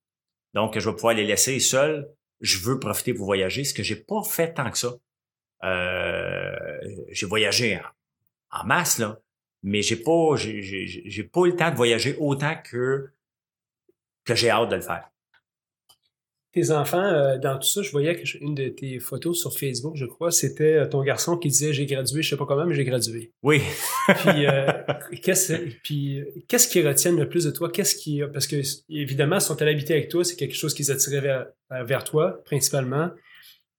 donc 0.53 0.78
je 0.78 0.89
vais 0.89 0.95
pouvoir 0.95 1.13
les 1.13 1.23
laisser 1.26 1.59
seuls, 1.59 2.07
je 2.41 2.57
veux 2.59 2.80
profiter 2.80 3.13
pour 3.13 3.26
voyager, 3.26 3.63
ce 3.63 3.73
que 3.73 3.84
j'ai 3.84 3.95
pas 3.95 4.23
fait 4.23 4.53
tant 4.53 4.69
que 4.71 4.78
ça. 4.78 4.91
Euh, 5.63 6.55
j'ai 7.11 7.26
voyagé 7.26 7.78
en, 8.51 8.59
en 8.61 8.65
masse, 8.65 8.99
là, 8.99 9.19
mais 9.68 9.82
j'ai 9.82 9.95
pas, 9.95 10.36
j'ai, 10.36 10.61
j'ai, 10.61 10.86
j'ai 10.88 11.24
pas 11.24 11.41
eu 11.41 11.49
le 11.49 11.55
temps 11.55 11.72
de 11.72 11.76
voyager 11.76 12.16
autant 12.20 12.53
que, 12.63 13.09
que 14.24 14.36
j'ai 14.36 14.49
hâte 14.51 14.70
de 14.70 14.76
le 14.76 14.82
faire. 14.82 15.09
Tes 16.53 16.72
enfants, 16.72 17.03
euh, 17.03 17.38
dans 17.38 17.57
tout 17.57 17.68
ça, 17.68 17.82
je 17.82 17.91
voyais 17.91 18.24
une 18.39 18.53
de 18.55 18.70
tes 18.70 18.99
photos 18.99 19.38
sur 19.41 19.57
Facebook, 19.57 19.95
je 19.97 20.05
crois, 20.05 20.32
c'était 20.32 20.76
euh, 20.76 20.86
ton 20.88 21.03
garçon 21.03 21.36
qui 21.36 21.49
disait 21.49 21.74
j'ai 21.74 21.86
gradué, 21.88 22.22
je 22.22 22.30
sais 22.30 22.38
pas 22.38 22.45
comment, 22.45 22.66
mais 22.66 22.76
j'ai 22.76 22.86
gradué. 22.86 23.34
Oui. 23.43 23.59
Puis, 24.20 24.45
euh, 24.45 24.72
qu'est-ce, 25.24 25.53
puis 25.84 26.22
qu'est-ce 26.47 26.68
qui 26.70 26.82
retiennent 26.82 27.20
le 27.20 27.28
plus 27.28 27.43
de 27.43 27.51
toi? 27.51 27.70
Qu'est-ce 27.72 27.95
qui, 27.95 28.22
parce 28.32 28.45
que 28.47 28.57
évidemment, 28.88 29.38
ils 29.38 29.41
sont 29.41 29.59
allés 29.61 29.72
habiter 29.72 29.93
avec 29.95 30.09
toi, 30.09 30.24
c'est 30.24 30.36
quelque 30.38 30.55
chose 30.55 30.74
qui 30.76 30.84
les 30.84 30.91
attirait 30.91 31.20
vers, 31.22 31.47
vers 31.84 32.03
toi, 32.05 32.41
principalement. 32.45 33.09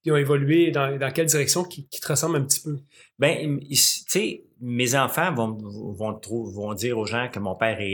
Ils 0.05 0.13
ont 0.13 0.17
évolué 0.17 0.71
dans, 0.71 0.99
dans 0.99 1.11
quelle 1.13 1.27
direction 1.27 1.65
qui, 1.65 1.89
qui 1.89 2.01
te 2.01 2.09
ressemble 2.09 2.37
un 2.37 2.43
petit 2.43 2.61
peu? 2.61 2.77
Ben, 3.19 3.59
il- 3.63 3.69
tu 3.77 3.77
sais, 4.09 4.45
mes 4.61 4.95
enfants 4.95 5.33
vont, 5.35 5.57
vont, 5.59 6.21
vont 6.53 6.75
dire 6.75 6.99
aux 6.99 7.07
gens 7.07 7.29
que 7.33 7.39
mon 7.39 7.55
père 7.55 7.79
est, 7.81 7.87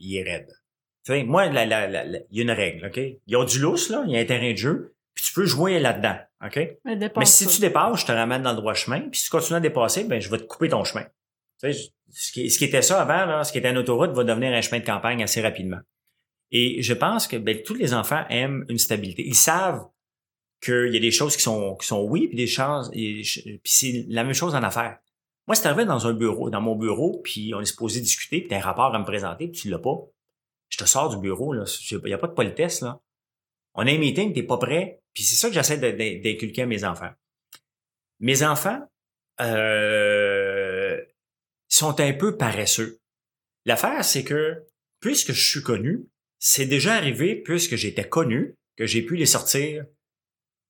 il 0.00 0.16
est 0.16 0.22
raide. 0.22 0.48
Tu 1.04 1.12
sais, 1.12 1.24
moi, 1.24 1.46
la, 1.46 1.64
la, 1.66 1.88
la- 1.88 2.04
la- 2.04 2.18
il 2.30 2.36
y 2.36 2.40
a 2.40 2.42
une 2.42 2.50
règle, 2.50 2.86
OK? 2.86 3.00
Ils 3.26 3.36
ont 3.36 3.44
du 3.44 3.58
lousse, 3.58 3.88
là, 3.90 4.04
il 4.06 4.12
y 4.12 4.16
a 4.16 4.20
un 4.20 4.24
terrain 4.24 4.52
de 4.52 4.56
jeu, 4.56 4.94
puis 5.14 5.24
tu 5.24 5.32
peux 5.32 5.44
jouer 5.46 5.78
là-dedans, 5.80 6.16
OK? 6.44 6.56
Mais, 6.84 6.96
Mais 7.16 7.24
si 7.24 7.44
ça. 7.44 7.50
tu 7.50 7.60
dépasses, 7.60 8.00
je 8.02 8.06
te 8.06 8.12
ramène 8.12 8.42
dans 8.42 8.50
le 8.52 8.56
droit 8.56 8.74
chemin, 8.74 9.00
puis 9.00 9.18
si 9.18 9.24
tu 9.24 9.30
continues 9.30 9.56
à 9.56 9.60
dépasser, 9.60 10.04
ben 10.04 10.20
je 10.20 10.30
vais 10.30 10.38
te 10.38 10.44
couper 10.44 10.68
ton 10.68 10.84
chemin. 10.84 11.04
Tu 11.04 11.10
sais, 11.60 11.72
je- 11.72 11.88
ce 12.10 12.30
qui, 12.32 12.50
ce 12.50 12.58
qui 12.58 12.64
était 12.66 12.82
ça 12.82 13.00
avant, 13.02 13.24
là, 13.26 13.42
ce 13.42 13.50
qui 13.52 13.58
était 13.58 13.70
une 13.70 13.78
autoroute, 13.78 14.10
va 14.12 14.22
devenir 14.24 14.52
un 14.52 14.60
chemin 14.60 14.80
de 14.80 14.84
campagne 14.86 15.22
assez 15.22 15.40
rapidement. 15.40 15.78
Et 16.50 16.82
je 16.82 16.92
pense 16.92 17.26
que 17.26 17.36
ben, 17.36 17.62
tous 17.62 17.74
les 17.74 17.94
enfants 17.94 18.24
aiment 18.28 18.64
une 18.68 18.76
stabilité. 18.78 19.24
Ils 19.26 19.34
savent 19.34 19.86
qu'il 20.62 20.92
y 20.92 20.96
a 20.96 21.00
des 21.00 21.10
choses 21.10 21.34
qui 21.36 21.42
sont, 21.42 21.74
qui 21.76 21.86
sont 21.86 22.02
oui, 22.02 22.28
puis 22.28 22.36
des 22.36 22.46
choses, 22.46 22.90
puis 22.92 23.24
c'est 23.64 24.04
la 24.08 24.22
même 24.22 24.34
chose 24.34 24.54
en 24.54 24.62
affaires. 24.62 24.98
Moi, 25.46 25.56
c'est 25.56 25.66
arrivé 25.66 25.84
dans 25.84 26.06
un 26.06 26.12
bureau, 26.12 26.50
dans 26.50 26.60
mon 26.60 26.76
bureau, 26.76 27.20
puis 27.22 27.52
on 27.54 27.60
est 27.60 27.66
supposé 27.66 28.00
discuter, 28.00 28.40
puis 28.40 28.48
t'as 28.48 28.58
un 28.58 28.60
rapport 28.60 28.94
à 28.94 28.98
me 28.98 29.04
présenter, 29.04 29.48
puis 29.48 29.60
tu 29.60 29.70
l'as 29.70 29.78
pas. 29.78 29.96
Je 30.68 30.78
te 30.78 30.84
sors 30.84 31.10
du 31.10 31.18
bureau, 31.18 31.52
là. 31.52 31.64
Il 31.90 32.00
n'y 32.04 32.12
a 32.12 32.18
pas 32.18 32.28
de 32.28 32.34
politesse, 32.34 32.80
là. 32.80 33.00
On 33.74 33.86
a 33.86 33.90
un 33.90 33.98
meeting, 33.98 34.32
t'es 34.32 34.42
pas 34.42 34.58
prêt. 34.58 35.02
Puis 35.14 35.24
c'est 35.24 35.34
ça 35.34 35.48
que 35.48 35.54
j'essaie 35.54 35.78
d'inculquer 35.78 36.62
à 36.62 36.66
mes 36.66 36.84
enfants. 36.84 37.10
Mes 38.20 38.42
enfants 38.42 38.80
euh, 39.40 41.00
sont 41.68 42.00
un 42.00 42.12
peu 42.12 42.36
paresseux. 42.36 43.00
L'affaire, 43.64 44.04
c'est 44.04 44.24
que 44.24 44.64
puisque 45.00 45.32
je 45.32 45.50
suis 45.50 45.62
connu, 45.62 46.06
c'est 46.38 46.66
déjà 46.66 46.94
arrivé, 46.94 47.36
puisque 47.36 47.76
j'étais 47.76 48.08
connu, 48.08 48.56
que 48.76 48.86
j'ai 48.86 49.02
pu 49.02 49.16
les 49.16 49.26
sortir 49.26 49.84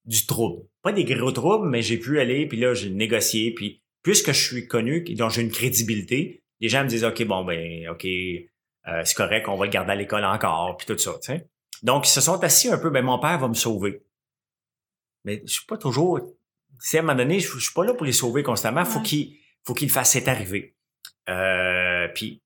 du 0.04 0.26
trouble. 0.26 0.66
Pas 0.82 0.92
des 0.92 1.04
gros 1.04 1.32
troubles, 1.32 1.68
mais 1.68 1.82
j'ai 1.82 1.98
pu 1.98 2.18
aller, 2.18 2.46
puis 2.46 2.58
là, 2.58 2.74
j'ai 2.74 2.90
négocié, 2.90 3.52
puis 3.54 3.81
puisque 4.02 4.32
je 4.32 4.46
suis 4.46 4.66
connu, 4.66 5.02
donc 5.14 5.30
j'ai 5.30 5.42
une 5.42 5.50
crédibilité, 5.50 6.42
les 6.60 6.68
gens 6.68 6.84
me 6.84 6.88
disent, 6.88 7.04
OK, 7.04 7.24
bon, 7.24 7.44
ben, 7.44 7.88
OK, 7.88 8.04
euh, 8.04 9.02
c'est 9.04 9.16
correct, 9.16 9.48
on 9.48 9.56
va 9.56 9.66
le 9.66 9.70
garder 9.70 9.92
à 9.92 9.96
l'école 9.96 10.24
encore, 10.24 10.76
puis 10.76 10.86
tout 10.86 10.98
ça, 10.98 11.12
tu 11.14 11.32
sais. 11.32 11.48
Donc, 11.82 12.06
ils 12.06 12.10
se 12.10 12.20
sont 12.20 12.42
assis 12.42 12.68
un 12.68 12.78
peu, 12.78 12.90
ben, 12.90 13.04
mon 13.04 13.18
père 13.18 13.38
va 13.38 13.48
me 13.48 13.54
sauver. 13.54 14.02
Mais 15.24 15.42
je 15.44 15.52
suis 15.52 15.66
pas 15.66 15.76
toujours, 15.76 16.20
sais, 16.78 16.98
à 16.98 17.00
un 17.00 17.04
moment 17.04 17.16
donné, 17.16 17.40
je, 17.40 17.58
suis 17.58 17.72
pas 17.74 17.84
là 17.84 17.94
pour 17.94 18.06
les 18.06 18.12
sauver 18.12 18.42
constamment, 18.42 18.84
faut 18.84 18.98
Ouais. 18.98 19.04
qu'il, 19.04 19.36
faut 19.64 19.74
qu'il 19.74 19.88
le 19.88 19.92
fasse, 19.92 20.12
c'est 20.12 20.28
arrivé. 20.28 20.76
Euh, 21.28 22.08
puis, 22.14 22.42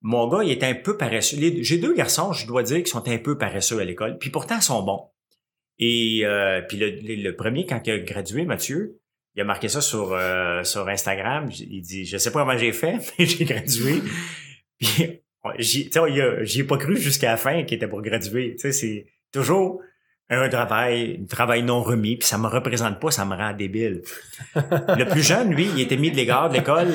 mon 0.00 0.28
gars, 0.28 0.42
il 0.44 0.50
est 0.50 0.62
un 0.62 0.74
peu 0.74 0.96
paresseux. 0.96 1.36
J'ai 1.60 1.78
deux 1.78 1.94
garçons, 1.94 2.32
je 2.32 2.46
dois 2.46 2.62
dire, 2.62 2.82
qui 2.82 2.90
sont 2.90 3.08
un 3.08 3.18
peu 3.18 3.38
paresseux 3.38 3.78
à 3.78 3.84
l'école, 3.84 4.18
puis 4.18 4.30
pourtant, 4.30 4.56
ils 4.56 4.62
sont 4.62 4.82
bons. 4.82 5.08
Et 5.78 6.20
euh, 6.24 6.62
puis 6.62 6.78
le 6.78 7.30
premier, 7.32 7.66
quand 7.66 7.80
il 7.86 7.90
a 7.90 7.98
gradué, 7.98 8.44
Mathieu, 8.44 9.00
il 9.36 9.40
a 9.40 9.44
marqué 9.44 9.68
ça 9.68 9.80
sur, 9.80 10.12
euh, 10.12 10.62
sur 10.62 10.88
Instagram. 10.88 11.48
Il 11.50 11.82
dit, 11.82 12.04
je 12.04 12.18
sais 12.18 12.30
pas 12.30 12.40
comment 12.40 12.56
j'ai 12.56 12.72
fait, 12.72 12.98
mais 13.18 13.26
j'ai 13.26 13.44
gradué. 13.44 14.00
Puis, 14.78 15.20
j'y, 15.58 15.90
j'y 16.42 16.60
ai 16.60 16.64
pas 16.64 16.78
cru 16.78 16.96
jusqu'à 16.96 17.32
la 17.32 17.36
fin 17.36 17.64
qu'il 17.64 17.76
était 17.76 17.88
pour 17.88 18.02
graduer. 18.02 18.54
Tu 18.56 18.60
sais, 18.60 18.72
c'est 18.72 19.06
toujours 19.32 19.80
un 20.30 20.48
travail, 20.48 21.20
un 21.22 21.26
travail 21.26 21.62
non 21.62 21.82
remis, 21.82 22.16
puis 22.16 22.26
ça 22.26 22.38
me 22.38 22.46
représente 22.46 23.00
pas, 23.00 23.10
ça 23.10 23.24
me 23.24 23.34
rend 23.34 23.52
débile. 23.52 24.02
Le 24.54 25.04
plus 25.04 25.22
jeune, 25.22 25.52
lui, 25.52 25.66
il 25.66 25.80
était 25.80 25.96
mis 25.96 26.10
de 26.10 26.16
l'égard 26.16 26.48
de 26.48 26.54
l'école 26.54 26.92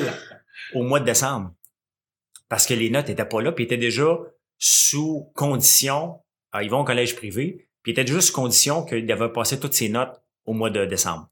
au 0.74 0.82
mois 0.82 1.00
de 1.00 1.04
décembre. 1.04 1.52
Parce 2.48 2.66
que 2.66 2.74
les 2.74 2.90
notes 2.90 3.08
étaient 3.08 3.24
pas 3.24 3.40
là, 3.40 3.52
puis 3.52 3.64
il 3.64 3.66
était 3.66 3.76
déjà 3.76 4.18
sous 4.58 5.30
condition, 5.34 6.20
ah, 6.52 6.62
ils 6.62 6.70
vont 6.70 6.80
au 6.80 6.84
collège 6.84 7.14
privé, 7.14 7.68
puis 7.82 7.90
il 7.90 7.92
était 7.92 8.04
déjà 8.04 8.20
sous 8.20 8.32
condition 8.32 8.84
qu'il 8.84 9.06
devait 9.06 9.32
passer 9.32 9.60
toutes 9.60 9.74
ses 9.74 9.88
notes 9.88 10.20
au 10.44 10.52
mois 10.52 10.70
de 10.70 10.84
décembre. 10.84 11.28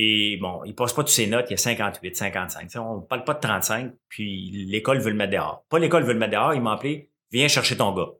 Et 0.00 0.36
bon, 0.40 0.62
il 0.64 0.74
passe 0.76 0.92
pas 0.92 1.02
toutes 1.02 1.10
ses 1.12 1.26
notes, 1.26 1.46
il 1.48 1.52
y 1.52 1.54
a 1.54 1.58
58, 1.58 2.16
55. 2.16 2.60
Tu 2.62 2.68
sais, 2.68 2.78
on 2.78 3.00
parle 3.00 3.24
pas 3.24 3.34
de 3.34 3.40
35, 3.40 3.92
puis 4.08 4.50
l'école 4.68 5.00
veut 5.00 5.10
le 5.10 5.16
mettre 5.16 5.32
dehors. 5.32 5.64
Pas 5.68 5.80
l'école 5.80 6.04
veut 6.04 6.12
le 6.12 6.18
mettre 6.20 6.32
dehors, 6.32 6.54
il 6.54 6.62
m'a 6.62 6.74
appelé, 6.74 7.10
viens 7.32 7.48
chercher 7.48 7.76
ton 7.76 7.92
gars. 7.92 8.10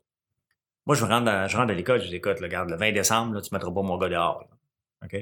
Moi, 0.86 0.96
je 0.96 1.04
rentre 1.04 1.24
dans, 1.26 1.46
je 1.46 1.56
rentre 1.56 1.70
à 1.70 1.74
l'école, 1.74 2.00
je 2.02 2.08
dis, 2.08 2.16
écoute, 2.16 2.40
là, 2.40 2.46
regarde, 2.48 2.68
le 2.70 2.76
20 2.76 2.92
décembre, 2.92 3.40
tu 3.40 3.54
mettras 3.54 3.70
pas 3.70 3.82
mon 3.82 3.96
gars 3.96 4.08
dehors. 4.08 4.44
OK? 5.04 5.16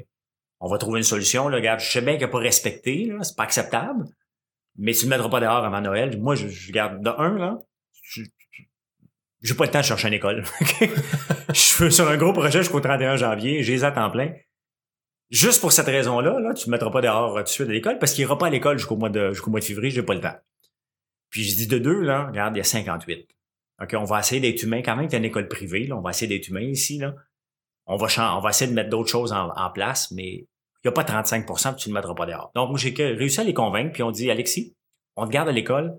On 0.61 0.69
va 0.69 0.79
trouver 0.79 1.01
une 1.01 1.05
solution, 1.05 1.49
là, 1.49 1.57
regarde, 1.57 1.81
je 1.81 1.91
sais 1.91 2.01
bien 2.01 2.15
qu'il 2.15 2.23
n'a 2.23 2.29
pas 2.29 2.39
respecté, 2.39 3.13
c'est 3.21 3.37
pas 3.37 3.43
acceptable, 3.43 4.07
mais 4.79 4.93
tu 4.95 5.05
ne 5.05 5.11
le 5.11 5.17
mettras 5.17 5.29
pas 5.29 5.41
dehors 5.41 5.63
avant 5.65 5.83
Noël. 5.83 6.19
Moi, 6.19 6.37
je, 6.37 6.49
je 6.49 6.73
garde 6.73 7.03
de 7.03 7.11
un, 7.11 7.37
là, 7.37 7.59
je- 8.03 8.23
j'ai 9.43 9.55
pas 9.55 9.67
le 9.67 9.71
temps 9.71 9.81
de 9.81 9.85
chercher 9.85 10.09
une 10.09 10.15
école. 10.15 10.43
Je 11.49 11.53
suis 11.61 11.93
sur 11.93 12.09
un 12.09 12.17
gros 12.17 12.33
projet 12.33 12.61
jusqu'au 12.61 12.81
31 12.81 13.17
janvier, 13.17 13.63
j'ai 13.63 13.75
les 13.75 13.85
à 13.85 13.93
temps 13.93 14.11
plein. 14.11 14.33
Juste 15.31 15.61
pour 15.61 15.73
cette 15.73 15.87
raison-là, 15.87 16.39
là, 16.39 16.55
tu 16.55 16.69
ne 16.69 16.73
mettras 16.73 16.91
pas 16.91 17.01
dehors 17.01 17.37
euh, 17.37 17.41
tout 17.41 17.45
de 17.45 17.49
suite 17.49 17.69
à 17.69 17.73
l'école 17.73 17.99
parce 17.99 18.13
qu'il 18.13 18.23
ira 18.23 18.39
pas 18.39 18.47
à 18.47 18.51
l'école 18.51 18.79
jusqu'au 18.79 18.97
mois 18.97 19.11
de 19.11 19.31
jusqu'au 19.33 19.51
mois 19.51 19.61
de 19.61 19.65
février, 19.65 19.91
j'ai 19.91 20.03
pas 20.03 20.15
le 20.15 20.21
temps. 20.21 20.37
Puis 21.31 21.45
je 21.45 21.57
dis 21.57 21.67
de 21.67 21.79
deux, 21.79 22.01
là, 22.01 22.27
regarde, 22.29 22.55
il 22.57 22.59
y 22.59 22.61
a 22.61 22.65
58. 22.65 23.29
OK, 23.83 23.95
on 23.99 24.05
va 24.05 24.21
essayer 24.21 24.41
d'être 24.41 24.63
humain 24.63 24.83
quand 24.83 24.97
même, 24.97 25.11
c'est 25.11 25.19
une 25.19 25.25
école 25.25 25.49
privée, 25.49 25.87
là, 25.87 25.97
on 25.97 26.01
va 26.01 26.11
essayer 26.11 26.29
d'être 26.29 26.49
humain 26.49 26.61
ici, 26.61 26.99
là. 26.99 27.15
On 27.87 27.97
va, 27.97 28.07
on 28.37 28.41
va 28.41 28.51
essayer 28.51 28.69
de 28.69 28.75
mettre 28.75 28.91
d'autres 28.91 29.11
choses 29.11 29.33
en, 29.33 29.71
place, 29.71 30.11
mais 30.11 30.29
il 30.29 30.47
n'y 30.85 30.89
a 30.89 30.93
pas 30.93 31.05
35% 31.05 31.75
puis 31.75 31.83
tu 31.83 31.89
ne 31.89 31.95
le 31.95 32.01
mettras 32.01 32.15
pas 32.15 32.27
dehors. 32.27 32.51
Donc, 32.55 32.71
moi, 32.71 32.79
j'ai 32.79 32.95
que- 32.95 33.17
réussi 33.17 33.41
à 33.41 33.45
les 33.45 33.55
convaincre, 33.55 33.93
puis 33.93 34.03
on 34.03 34.11
dit, 34.11 34.31
Alexis, 34.31 34.75
on 35.15 35.27
te 35.27 35.31
garde 35.31 35.49
à 35.49 35.53
l'école, 35.53 35.97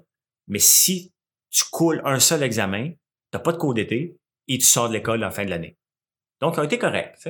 mais 0.48 0.60
si 0.60 1.14
tu 1.50 1.64
coules 1.72 2.02
un 2.04 2.20
seul 2.20 2.44
examen, 2.44 2.92
t'as 3.32 3.40
pas 3.40 3.54
de 3.54 3.58
cours 3.58 3.74
d'été, 3.74 4.18
et 4.48 4.58
tu 4.58 4.66
sors 4.66 4.90
de 4.90 4.94
l'école 4.94 5.24
en 5.24 5.32
fin 5.32 5.46
de 5.46 5.50
l'année. 5.50 5.78
Donc, 6.42 6.56
ils 6.56 6.60
ont 6.60 6.64
été 6.64 6.78
corrects. 6.78 7.30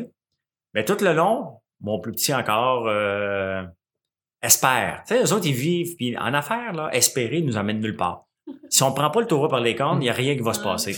Mais 0.74 0.86
tout 0.86 0.98
le 1.02 1.14
long, 1.14 1.60
mon 1.82 1.99
plus 1.99 2.11
petit 2.11 2.34
encore 2.34 2.88
euh, 2.88 3.63
espère. 4.41 5.03
Tu 5.07 5.15
sais, 5.15 5.23
eux 5.23 5.34
autres, 5.34 5.47
ils 5.47 5.53
vivent, 5.53 5.95
puis 5.95 6.17
en 6.17 6.34
affaires, 6.34 6.73
là, 6.73 6.89
espérer 6.93 7.41
nous 7.41 7.57
emmène 7.57 7.80
nulle 7.80 7.95
part. 7.95 8.25
Si 8.69 8.84
on 8.84 8.93
prend 8.93 9.09
pas 9.09 9.21
le 9.21 9.28
taureau 9.28 9.47
par 9.47 9.59
les 9.59 9.75
cornes, 9.75 10.01
il 10.01 10.05
n'y 10.05 10.09
a 10.09 10.13
rien 10.13 10.36
qui 10.36 10.41
va 10.41 10.53
se 10.53 10.61
passer. 10.61 10.95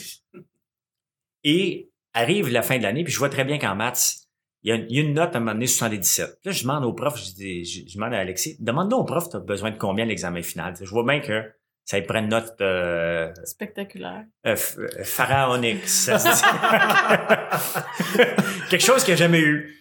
Et 1.43 1.89
arrive 2.13 2.49
la 2.49 2.61
fin 2.61 2.77
de 2.77 2.83
l'année, 2.83 3.03
puis 3.03 3.13
je 3.13 3.19
vois 3.19 3.29
très 3.29 3.45
bien 3.45 3.57
qu'en 3.57 3.75
maths, 3.75 4.15
il 4.63 4.69
y, 4.69 4.73
a, 4.73 4.75
il 4.75 4.93
y 4.93 4.99
a 4.99 5.03
une 5.03 5.13
note 5.13 5.33
à 5.35 5.37
un 5.37 5.39
moment 5.39 5.53
donné, 5.53 5.67
77. 5.67 6.39
Là, 6.43 6.51
je 6.51 6.63
demande 6.63 6.83
au 6.83 6.91
prof, 6.93 7.17
je, 7.17 7.31
dis, 7.33 7.63
je, 7.63 7.89
je 7.89 7.95
demande 7.95 8.13
à 8.13 8.19
Alexis, 8.19 8.57
demande 8.59 8.89
donc 8.89 9.01
au 9.01 9.05
prof, 9.05 9.29
tu 9.29 9.37
as 9.37 9.39
besoin 9.39 9.71
de 9.71 9.77
combien 9.77 10.05
l'examen 10.05 10.41
final? 10.43 10.75
Je 10.79 10.85
vois 10.89 11.05
bien 11.05 11.21
que 11.21 11.49
ça 11.85 11.97
lui 11.97 12.05
prend 12.05 12.19
une 12.19 12.27
note 12.27 12.53
euh, 12.61 13.31
Spectaculaire. 13.45 14.25
euh, 14.45 14.55
euh, 14.77 15.03
pharaonique. 15.03 15.85
Quelque 18.69 18.83
chose 18.85 19.03
qu'il 19.03 19.13
n'a 19.13 19.17
jamais 19.17 19.39
eu. 19.39 19.75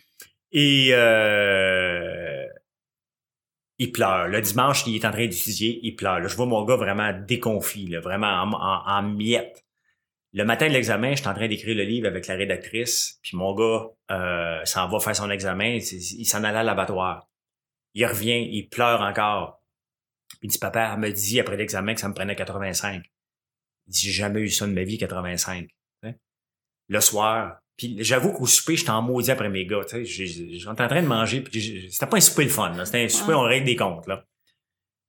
Et 0.52 0.90
euh, 0.92 2.46
il 3.78 3.92
pleure. 3.92 4.28
Le 4.28 4.40
dimanche, 4.40 4.86
il 4.86 4.96
est 4.96 5.04
en 5.04 5.10
train 5.10 5.26
d'étudier, 5.26 5.78
il 5.82 5.94
pleure. 5.94 6.26
Je 6.26 6.34
vois 6.36 6.46
mon 6.46 6.64
gars 6.64 6.76
vraiment 6.76 7.12
déconfit, 7.12 7.94
vraiment 7.96 8.42
en, 8.42 8.52
en- 8.52 9.02
miettes. 9.02 9.64
Le 10.32 10.44
matin 10.44 10.68
de 10.68 10.72
l'examen, 10.72 11.12
je 11.12 11.16
suis 11.20 11.28
en 11.28 11.34
train 11.34 11.48
d'écrire 11.48 11.74
le 11.76 11.84
livre 11.84 12.06
avec 12.06 12.26
la 12.26 12.34
rédactrice, 12.34 13.18
puis 13.22 13.36
mon 13.36 13.54
gars 13.54 13.86
euh, 14.10 14.64
s'en 14.64 14.88
va 14.88 15.00
faire 15.00 15.16
son 15.16 15.30
examen, 15.30 15.78
il 15.80 16.26
s'en 16.26 16.44
allait 16.44 16.58
à 16.58 16.62
l'abattoir. 16.62 17.28
Il 17.94 18.04
revient, 18.06 18.46
il 18.50 18.68
pleure 18.68 19.00
encore. 19.00 19.62
Il 20.42 20.50
dit, 20.50 20.58
papa, 20.58 20.90
elle 20.92 21.00
me 21.00 21.10
dit 21.10 21.40
après 21.40 21.56
l'examen 21.56 21.94
que 21.94 22.00
ça 22.00 22.08
me 22.08 22.14
prenait 22.14 22.36
85. 22.36 23.02
Il 23.86 23.90
dit, 23.90 24.00
j'ai 24.00 24.12
jamais 24.12 24.40
eu 24.40 24.50
ça 24.50 24.66
de 24.66 24.72
ma 24.72 24.82
vie, 24.82 24.98
85. 24.98 25.68
Hein? 26.02 26.12
Le 26.88 27.00
soir. 27.00 27.58
Puis 27.78 27.96
j'avoue 28.00 28.32
qu'au 28.32 28.44
souper, 28.44 28.76
j'étais 28.76 28.90
en 28.90 29.00
maudit 29.00 29.30
après 29.30 29.48
mes 29.48 29.64
gars. 29.64 29.82
J'étais 30.02 30.68
en 30.68 30.74
train 30.74 31.02
de 31.02 31.06
manger. 31.06 31.40
Puis 31.40 31.88
c'était 31.90 32.06
pas 32.06 32.16
un 32.16 32.20
souper 32.20 32.44
le 32.44 32.50
fun. 32.50 32.74
C'était 32.84 33.04
un 33.04 33.08
souper, 33.08 33.32
on 33.34 33.42
règle 33.42 33.64
des 33.66 33.76
comptes. 33.76 34.06
Là. 34.08 34.24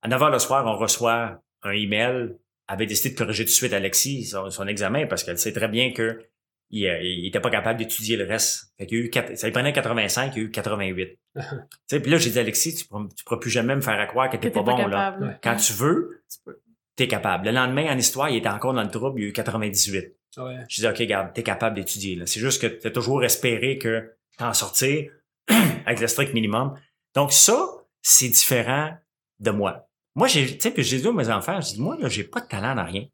À 0.04 0.08
9 0.08 0.22
h 0.22 0.32
le 0.32 0.40
soir, 0.40 0.66
on 0.68 0.78
reçoit 0.78 1.42
un 1.64 1.72
email. 1.72 2.36
Elle 2.68 2.74
avait 2.76 2.86
décidé 2.86 3.16
de 3.16 3.18
corriger 3.18 3.44
tout 3.44 3.50
de 3.50 3.54
suite 3.54 3.74
Alexis 3.74 4.26
son, 4.26 4.52
son 4.52 4.68
examen 4.68 5.08
parce 5.08 5.24
qu'elle 5.24 5.40
sait 5.40 5.52
très 5.52 5.68
bien 5.68 5.92
que 5.92 6.24
il, 6.70 6.86
euh, 6.86 7.00
il 7.02 7.26
était 7.26 7.40
pas 7.40 7.50
capable 7.50 7.80
d'étudier 7.80 8.16
le 8.16 8.26
reste. 8.26 8.72
Fait 8.78 8.86
qu'il 8.86 9.00
y 9.00 9.02
a 9.02 9.06
eu 9.06 9.36
ça 9.36 9.48
lui 9.48 9.52
prenait 9.52 9.74
85, 9.74 10.34
il 10.36 10.38
y 10.38 10.42
a 10.42 10.46
eu 10.46 10.52
88. 10.52 11.18
tu 11.36 11.42
sais, 11.88 12.00
puis 12.00 12.12
là, 12.12 12.18
j'ai 12.20 12.30
dit 12.30 12.38
Alexis, 12.38 12.76
tu 12.76 12.86
pourras, 12.86 13.08
tu 13.16 13.24
pourras 13.24 13.40
plus 13.40 13.50
jamais 13.50 13.76
me 13.76 13.82
faire 13.82 14.00
à 14.00 14.06
croire 14.06 14.30
que 14.30 14.38
t'es 14.38 14.52
pas 14.52 14.62
bon 14.62 14.86
là. 14.86 15.18
Quand 15.42 15.56
tu 15.56 15.74
veux, 15.74 16.22
Tu 16.30 16.38
peux. 16.46 16.60
t'es 16.96 17.08
capable. 17.08 17.46
Le 17.46 17.52
lendemain, 17.52 17.92
en 17.92 17.98
histoire, 17.98 18.30
il 18.30 18.38
était 18.38 18.50
encore 18.50 18.74
dans 18.76 18.84
le 18.84 18.92
trouble, 18.92 19.20
il 19.20 19.24
y 19.24 19.26
a 19.26 19.30
eu 19.30 19.34
98. 19.34 20.16
Ouais. 20.38 20.64
Je 20.70 20.82
dis, 20.82 20.88
OK, 20.88 20.98
regarde, 20.98 21.34
t'es 21.34 21.44
capable 21.44 21.76
d'étudier. 21.76 22.16
là. 22.16 22.26
C'est 22.26 22.40
juste 22.40 22.62
que 22.62 22.68
t'as 22.68 22.92
toujours 22.92 23.24
espéré 23.24 23.78
que 23.78 24.16
t'en 24.38 24.54
sortir 24.54 25.12
avec 25.86 26.00
le 26.00 26.08
strict 26.08 26.34
minimum. 26.34 26.80
Donc 27.16 27.34
ça, 27.34 27.68
c'est 28.02 28.30
différent 28.30 28.96
de 29.40 29.52
moi. 29.52 29.90
Moi, 30.16 30.28
j'ai, 30.28 30.46
tu 30.46 30.60
sais, 30.60 30.72
puis 30.72 30.84
j'ai 30.84 31.00
dit 31.00 31.08
à 31.08 31.12
mes 31.12 31.30
enfants, 31.30 31.60
je 31.62 31.74
dis, 31.74 31.82
moi, 31.82 31.98
là, 31.98 32.10
j'ai 32.10 32.24
pas 32.24 32.42
de 32.42 32.48
talent 32.48 32.76
dans 32.76 32.86
rien. 32.86 33.06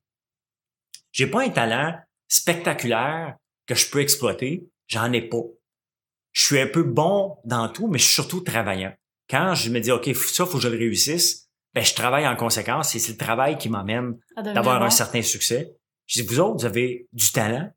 J'ai 1.12 1.28
pas 1.28 1.44
un 1.44 1.50
talent 1.50 1.98
spectaculaire 2.28 3.36
que 3.68 3.76
je 3.76 3.90
peux 3.90 4.02
exploiter. 4.02 4.68
J'en 4.88 5.12
ai 5.14 5.22
pas. 5.22 5.42
Je 6.34 6.46
suis 6.46 6.60
un 6.60 6.68
peu 6.68 6.84
bon 6.84 7.38
dans 7.46 7.70
tout, 7.70 7.88
mais 7.88 7.98
je 7.98 8.04
suis 8.04 8.14
surtout 8.14 8.42
travaillant. 8.42 8.94
Quand 9.30 9.56
je 9.56 9.70
me 9.70 9.80
dis, 9.80 9.92
OK, 9.92 10.14
ça, 10.16 10.46
faut 10.46 10.58
que 10.58 10.64
je 10.64 10.68
le 10.68 10.78
réussisse, 10.78 11.50
ben, 11.74 11.84
je 11.84 11.94
travaille 11.94 12.28
en 12.28 12.36
conséquence 12.36 12.96
et 12.96 13.00
c'est 13.00 13.14
le 13.14 13.18
travail 13.18 13.58
qui 13.58 13.70
devenir 13.70 14.14
d'avoir 14.54 14.84
un 14.84 14.90
certain 14.90 15.22
succès. 15.22 15.76
Je 16.08 16.22
dis, 16.22 16.28
vous 16.28 16.40
autres, 16.40 16.60
vous 16.60 16.66
avez 16.66 17.08
du 17.14 17.32
talent, 17.32 17.72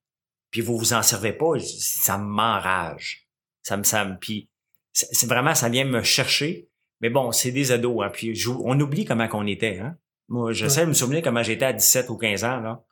puis 0.50 0.60
vous 0.60 0.76
vous 0.76 0.92
en 0.92 1.02
servez 1.02 1.32
pas. 1.32 1.58
Ça 1.60 2.18
m'enrage. 2.18 3.28
Ça 3.62 3.76
me, 3.76 3.82
ça 3.82 4.04
me, 4.04 4.16
puis 4.16 4.48
c'est 4.92 5.28
vraiment, 5.28 5.54
ça 5.54 5.68
vient 5.68 5.84
me 5.84 6.02
chercher. 6.02 6.68
Mais 7.00 7.10
bon, 7.10 7.30
c'est 7.30 7.52
des 7.52 7.70
ados, 7.70 8.04
hein, 8.04 8.10
puis 8.12 8.36
on 8.48 8.78
oublie 8.80 9.04
comment 9.04 9.28
qu'on 9.28 9.46
était, 9.46 9.78
hein. 9.78 9.96
Moi, 10.30 10.52
j'essaie 10.52 10.82
de 10.82 10.86
me 10.86 10.94
souvenir 10.94 11.22
comment 11.22 11.42
j'étais 11.42 11.64
à 11.64 11.72
17 11.72 12.10
ou 12.10 12.16
15 12.16 12.44
ans, 12.44 12.60
là. 12.60 12.82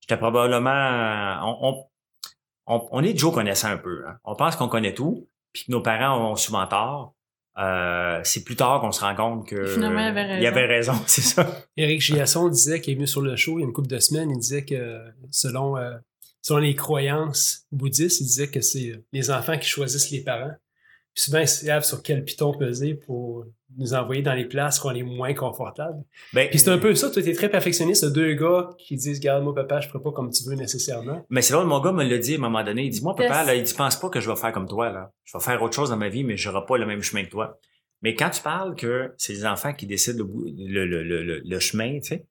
J'étais 0.00 0.16
probablement, 0.16 1.40
on, 1.42 1.68
on, 1.68 1.86
on, 2.66 2.88
on 2.92 3.02
est 3.02 3.18
Joe 3.18 3.34
connaissant 3.34 3.68
un 3.68 3.76
peu, 3.76 4.06
hein. 4.06 4.18
On 4.24 4.36
pense 4.36 4.54
qu'on 4.54 4.68
connaît 4.68 4.94
tout, 4.94 5.28
puis 5.52 5.64
que 5.64 5.72
nos 5.72 5.80
parents 5.80 6.30
ont 6.30 6.36
souvent 6.36 6.66
tort. 6.66 7.15
Euh, 7.58 8.20
c'est 8.22 8.44
plus 8.44 8.56
tard 8.56 8.80
qu'on 8.80 8.92
se 8.92 9.00
rend 9.00 9.14
compte 9.14 9.48
que 9.48 9.66
Finalement, 9.66 10.00
il 10.00 10.18
avait 10.18 10.36
il 10.36 10.42
y 10.42 10.46
avait 10.46 10.66
raison, 10.66 10.92
c'est 11.06 11.22
ça. 11.22 11.64
Éric 11.76 12.02
Giasson 12.02 12.48
disait 12.48 12.80
qu'il 12.80 12.92
est 12.92 12.96
venu 12.96 13.06
sur 13.06 13.22
le 13.22 13.34
show 13.36 13.58
il 13.58 13.62
y 13.62 13.64
a 13.64 13.66
une 13.66 13.72
couple 13.72 13.88
de 13.88 13.98
semaines, 13.98 14.30
il 14.30 14.38
disait 14.38 14.64
que 14.64 15.00
selon, 15.30 15.76
euh, 15.78 15.96
selon 16.42 16.58
les 16.58 16.74
croyances 16.74 17.66
bouddhistes, 17.72 18.20
il 18.20 18.24
disait 18.24 18.48
que 18.48 18.60
c'est 18.60 19.02
les 19.12 19.30
enfants 19.30 19.58
qui 19.58 19.68
choisissent 19.68 20.10
les 20.10 20.22
parents. 20.22 20.54
Puis 21.16 21.24
souvent, 21.24 21.38
ils 21.40 21.48
savent 21.48 21.82
sur 21.82 22.02
quel 22.02 22.22
piton 22.24 22.52
peser 22.52 22.92
pour 22.94 23.46
nous 23.78 23.94
envoyer 23.94 24.20
dans 24.20 24.34
les 24.34 24.44
places 24.44 24.84
où 24.84 24.88
on 24.88 24.94
est 24.94 25.02
moins 25.02 25.32
confortable. 25.32 26.04
Ben, 26.34 26.48
Puis 26.50 26.58
c'est 26.58 26.68
un 26.70 26.76
peu 26.76 26.94
ça, 26.94 27.10
toi, 27.10 27.22
t'es 27.22 27.32
très 27.32 27.48
perfectionniste, 27.48 28.04
de 28.04 28.10
deux 28.10 28.34
gars 28.34 28.68
qui 28.78 28.96
disent, 28.96 29.18
garde 29.18 29.42
moi 29.42 29.54
papa, 29.54 29.80
je 29.80 29.88
ferai 29.88 30.02
pas 30.02 30.12
comme 30.12 30.30
tu 30.30 30.44
veux 30.44 30.54
nécessairement. 30.56 31.24
Mais 31.30 31.40
c'est 31.40 31.54
drôle, 31.54 31.66
mon 31.66 31.80
gars 31.80 31.92
me 31.92 32.04
l'a 32.04 32.18
dit 32.18 32.34
à 32.34 32.36
un 32.36 32.40
moment 32.40 32.62
donné. 32.62 32.84
Il 32.84 32.90
dit, 32.90 33.02
moi, 33.02 33.16
papa, 33.16 33.44
là, 33.44 33.54
il 33.54 33.64
dit, 33.64 33.72
pense 33.74 33.96
pas 33.98 34.10
que 34.10 34.20
je 34.20 34.30
vais 34.30 34.36
faire 34.36 34.52
comme 34.52 34.68
toi, 34.68 34.90
là. 34.92 35.10
Je 35.24 35.36
vais 35.36 35.42
faire 35.42 35.62
autre 35.62 35.74
chose 35.74 35.88
dans 35.88 35.96
ma 35.96 36.10
vie, 36.10 36.22
mais 36.22 36.36
je 36.36 36.50
n'aurai 36.50 36.66
pas 36.66 36.76
le 36.76 36.84
même 36.86 37.02
chemin 37.02 37.24
que 37.24 37.30
toi. 37.30 37.58
Mais 38.02 38.14
quand 38.14 38.28
tu 38.28 38.42
parles 38.42 38.74
que 38.76 39.14
c'est 39.16 39.32
les 39.32 39.46
enfants 39.46 39.72
qui 39.72 39.86
décident 39.86 40.18
le, 40.18 40.24
bout- 40.24 40.44
le, 40.54 40.84
le, 40.84 41.02
le, 41.02 41.22
le- 41.24 41.40
le 41.42 41.58
chemin, 41.60 41.98
tu 41.98 42.08
sais, 42.08 42.26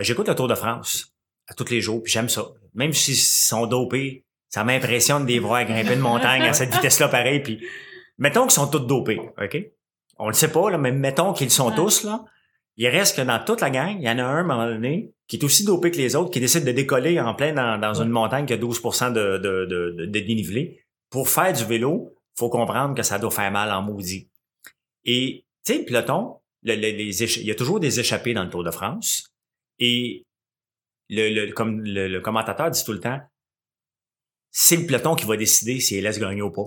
euh, 0.00 0.02
j'écoute 0.02 0.28
le 0.28 0.34
Tour 0.34 0.48
de 0.48 0.54
France 0.54 1.12
à 1.46 1.52
tous 1.52 1.68
les 1.70 1.82
jours, 1.82 2.02
puis 2.02 2.10
j'aime 2.10 2.30
ça. 2.30 2.46
Même 2.72 2.94
s'ils 2.94 3.16
sont 3.16 3.66
dopés, 3.66 4.24
ça 4.48 4.64
m'impressionne 4.64 5.24
de 5.24 5.28
les 5.28 5.38
voir 5.40 5.62
grimper 5.66 5.92
une 5.92 6.00
montagne 6.00 6.42
à 6.42 6.54
cette 6.54 6.72
vitesse-là 6.74 7.08
pareil, 7.08 7.40
puis 7.40 7.60
mettons 8.18 8.42
qu'ils 8.42 8.52
sont 8.52 8.68
tous 8.68 8.80
dopés, 8.80 9.20
OK? 9.40 9.56
On 10.18 10.28
le 10.28 10.34
sait 10.34 10.52
pas, 10.52 10.70
là, 10.70 10.78
mais 10.78 10.92
mettons 10.92 11.32
qu'ils 11.32 11.50
sont 11.50 11.70
Ouais. 11.70 11.76
tous, 11.76 12.04
là. 12.04 12.24
Il 12.76 12.88
reste 12.88 13.16
que 13.16 13.22
dans 13.22 13.38
toute 13.44 13.60
la 13.60 13.70
gang, 13.70 13.96
il 13.98 14.02
y 14.04 14.08
en 14.08 14.18
a 14.18 14.22
un, 14.24 14.36
à 14.36 14.40
un 14.40 14.42
moment 14.42 14.66
donné, 14.66 15.12
qui 15.28 15.36
est 15.36 15.44
aussi 15.44 15.64
dopé 15.64 15.90
que 15.92 15.96
les 15.96 16.16
autres, 16.16 16.30
qui 16.30 16.40
décide 16.40 16.64
de 16.64 16.72
décoller 16.72 17.20
en 17.20 17.34
plein 17.34 17.52
dans, 17.52 17.78
dans 17.78 17.94
une 18.02 18.08
montagne 18.10 18.46
qui 18.46 18.52
a 18.52 18.56
12 18.56 18.80
de, 18.82 19.38
de, 19.38 19.38
de, 19.38 19.66
de, 19.66 20.06
de 20.06 20.20
dénivelé. 20.20 20.84
Pour 21.08 21.28
faire 21.28 21.52
du 21.52 21.64
vélo, 21.64 22.16
faut 22.36 22.48
comprendre 22.48 22.94
que 22.96 23.02
ça 23.04 23.18
doit 23.20 23.30
faire 23.30 23.50
mal 23.52 23.70
en 23.70 23.80
maudit. 23.82 24.28
Et, 25.04 25.44
tu 25.64 25.72
sais, 25.72 25.78
le 25.80 25.84
peloton, 25.84 26.40
le- 26.62 26.74
le- 26.74 26.80
les 26.96 27.22
écha- 27.24 27.40
il 27.40 27.46
y 27.46 27.50
a 27.52 27.54
toujours 27.54 27.78
des 27.78 28.00
échappés 28.00 28.34
dans 28.34 28.42
le 28.42 28.50
Tour 28.50 28.64
de 28.64 28.70
France. 28.72 29.28
Et 29.78 30.24
le, 31.10 31.28
le- 31.46 31.52
comme 31.52 31.80
le, 31.80 32.08
le 32.08 32.20
commentateur 32.20 32.70
dit 32.70 32.84
tout 32.84 32.92
le 32.92 33.00
temps, 33.00 33.20
c'est 34.50 34.76
le 34.76 34.86
peloton 34.86 35.14
qui 35.14 35.26
va 35.26 35.36
décider 35.36 35.78
s'il 35.80 36.02
laisse 36.02 36.18
gagner 36.18 36.42
ou 36.42 36.50
pas. 36.50 36.66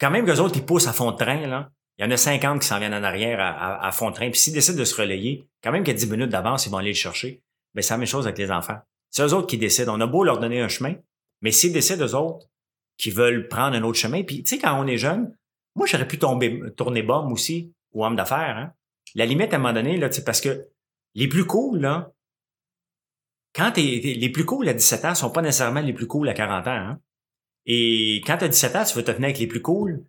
Quand 0.00 0.10
même 0.10 0.26
que 0.26 0.30
les 0.30 0.40
autres, 0.40 0.56
ils 0.56 0.64
poussent 0.64 0.88
à 0.88 0.92
fond 0.92 1.10
de 1.12 1.16
train. 1.16 1.70
Il 1.98 2.04
y 2.04 2.04
en 2.04 2.10
a 2.10 2.16
50 2.16 2.60
qui 2.60 2.66
s'en 2.66 2.78
viennent 2.78 2.94
en 2.94 3.04
arrière 3.04 3.38
à, 3.40 3.90
fond 3.92 4.10
de 4.10 4.14
train. 4.14 4.30
Puis 4.30 4.40
s'ils 4.40 4.52
décident 4.52 4.78
de 4.78 4.84
se 4.84 5.00
relayer, 5.00 5.46
quand 5.62 5.72
même 5.72 5.84
a 5.86 5.92
10 5.92 6.10
minutes 6.10 6.30
d'avance, 6.30 6.66
ils 6.66 6.70
vont 6.70 6.78
aller 6.78 6.90
le 6.90 6.94
chercher. 6.94 7.42
Mais 7.74 7.82
c'est 7.82 7.94
la 7.94 7.98
même 7.98 8.06
chose 8.06 8.26
avec 8.26 8.38
les 8.38 8.50
enfants. 8.50 8.78
C'est 9.10 9.22
eux 9.22 9.32
autres 9.32 9.46
qui 9.46 9.58
décident. 9.58 9.96
On 9.96 10.00
a 10.00 10.06
beau 10.06 10.24
leur 10.24 10.38
donner 10.38 10.60
un 10.60 10.68
chemin, 10.68 10.94
mais 11.40 11.52
s'ils 11.52 11.72
décident 11.72 12.04
eux 12.04 12.14
autres 12.14 12.48
qui 12.98 13.10
veulent 13.10 13.48
prendre 13.48 13.76
un 13.76 13.82
autre 13.82 13.98
chemin, 13.98 14.22
puis 14.22 14.42
tu 14.42 14.54
sais, 14.54 14.60
quand 14.60 14.80
on 14.80 14.86
est 14.86 14.98
jeune, 14.98 15.36
moi, 15.76 15.86
j'aurais 15.86 16.06
pu 16.06 16.18
tomber, 16.18 16.60
tourner 16.76 17.02
bombe 17.02 17.32
aussi, 17.32 17.72
ou 17.92 18.04
homme 18.04 18.16
d'affaires, 18.16 18.56
hein. 18.56 18.72
La 19.14 19.26
limite, 19.26 19.52
à 19.52 19.56
un 19.56 19.58
moment 19.58 19.72
donné, 19.72 19.96
là, 19.96 20.08
parce 20.24 20.40
que 20.40 20.66
les 21.14 21.28
plus 21.28 21.44
cool, 21.44 21.80
là, 21.80 22.12
quand 23.54 23.70
t'es- 23.72 24.14
les 24.16 24.28
plus 24.30 24.44
cool 24.44 24.68
à 24.68 24.74
17 24.74 25.04
ans 25.04 25.14
sont 25.14 25.30
pas 25.30 25.42
nécessairement 25.42 25.80
les 25.80 25.92
plus 25.92 26.06
cool 26.06 26.28
à 26.28 26.34
40 26.34 26.66
ans, 26.66 26.70
hein. 26.70 27.00
Et 27.66 28.22
quand 28.26 28.36
t'as 28.38 28.48
17 28.48 28.76
ans, 28.76 28.84
tu 28.84 28.94
veux 28.94 29.04
te 29.04 29.10
tenir 29.10 29.26
avec 29.26 29.38
les 29.38 29.46
plus 29.46 29.62
cool, 29.62 30.04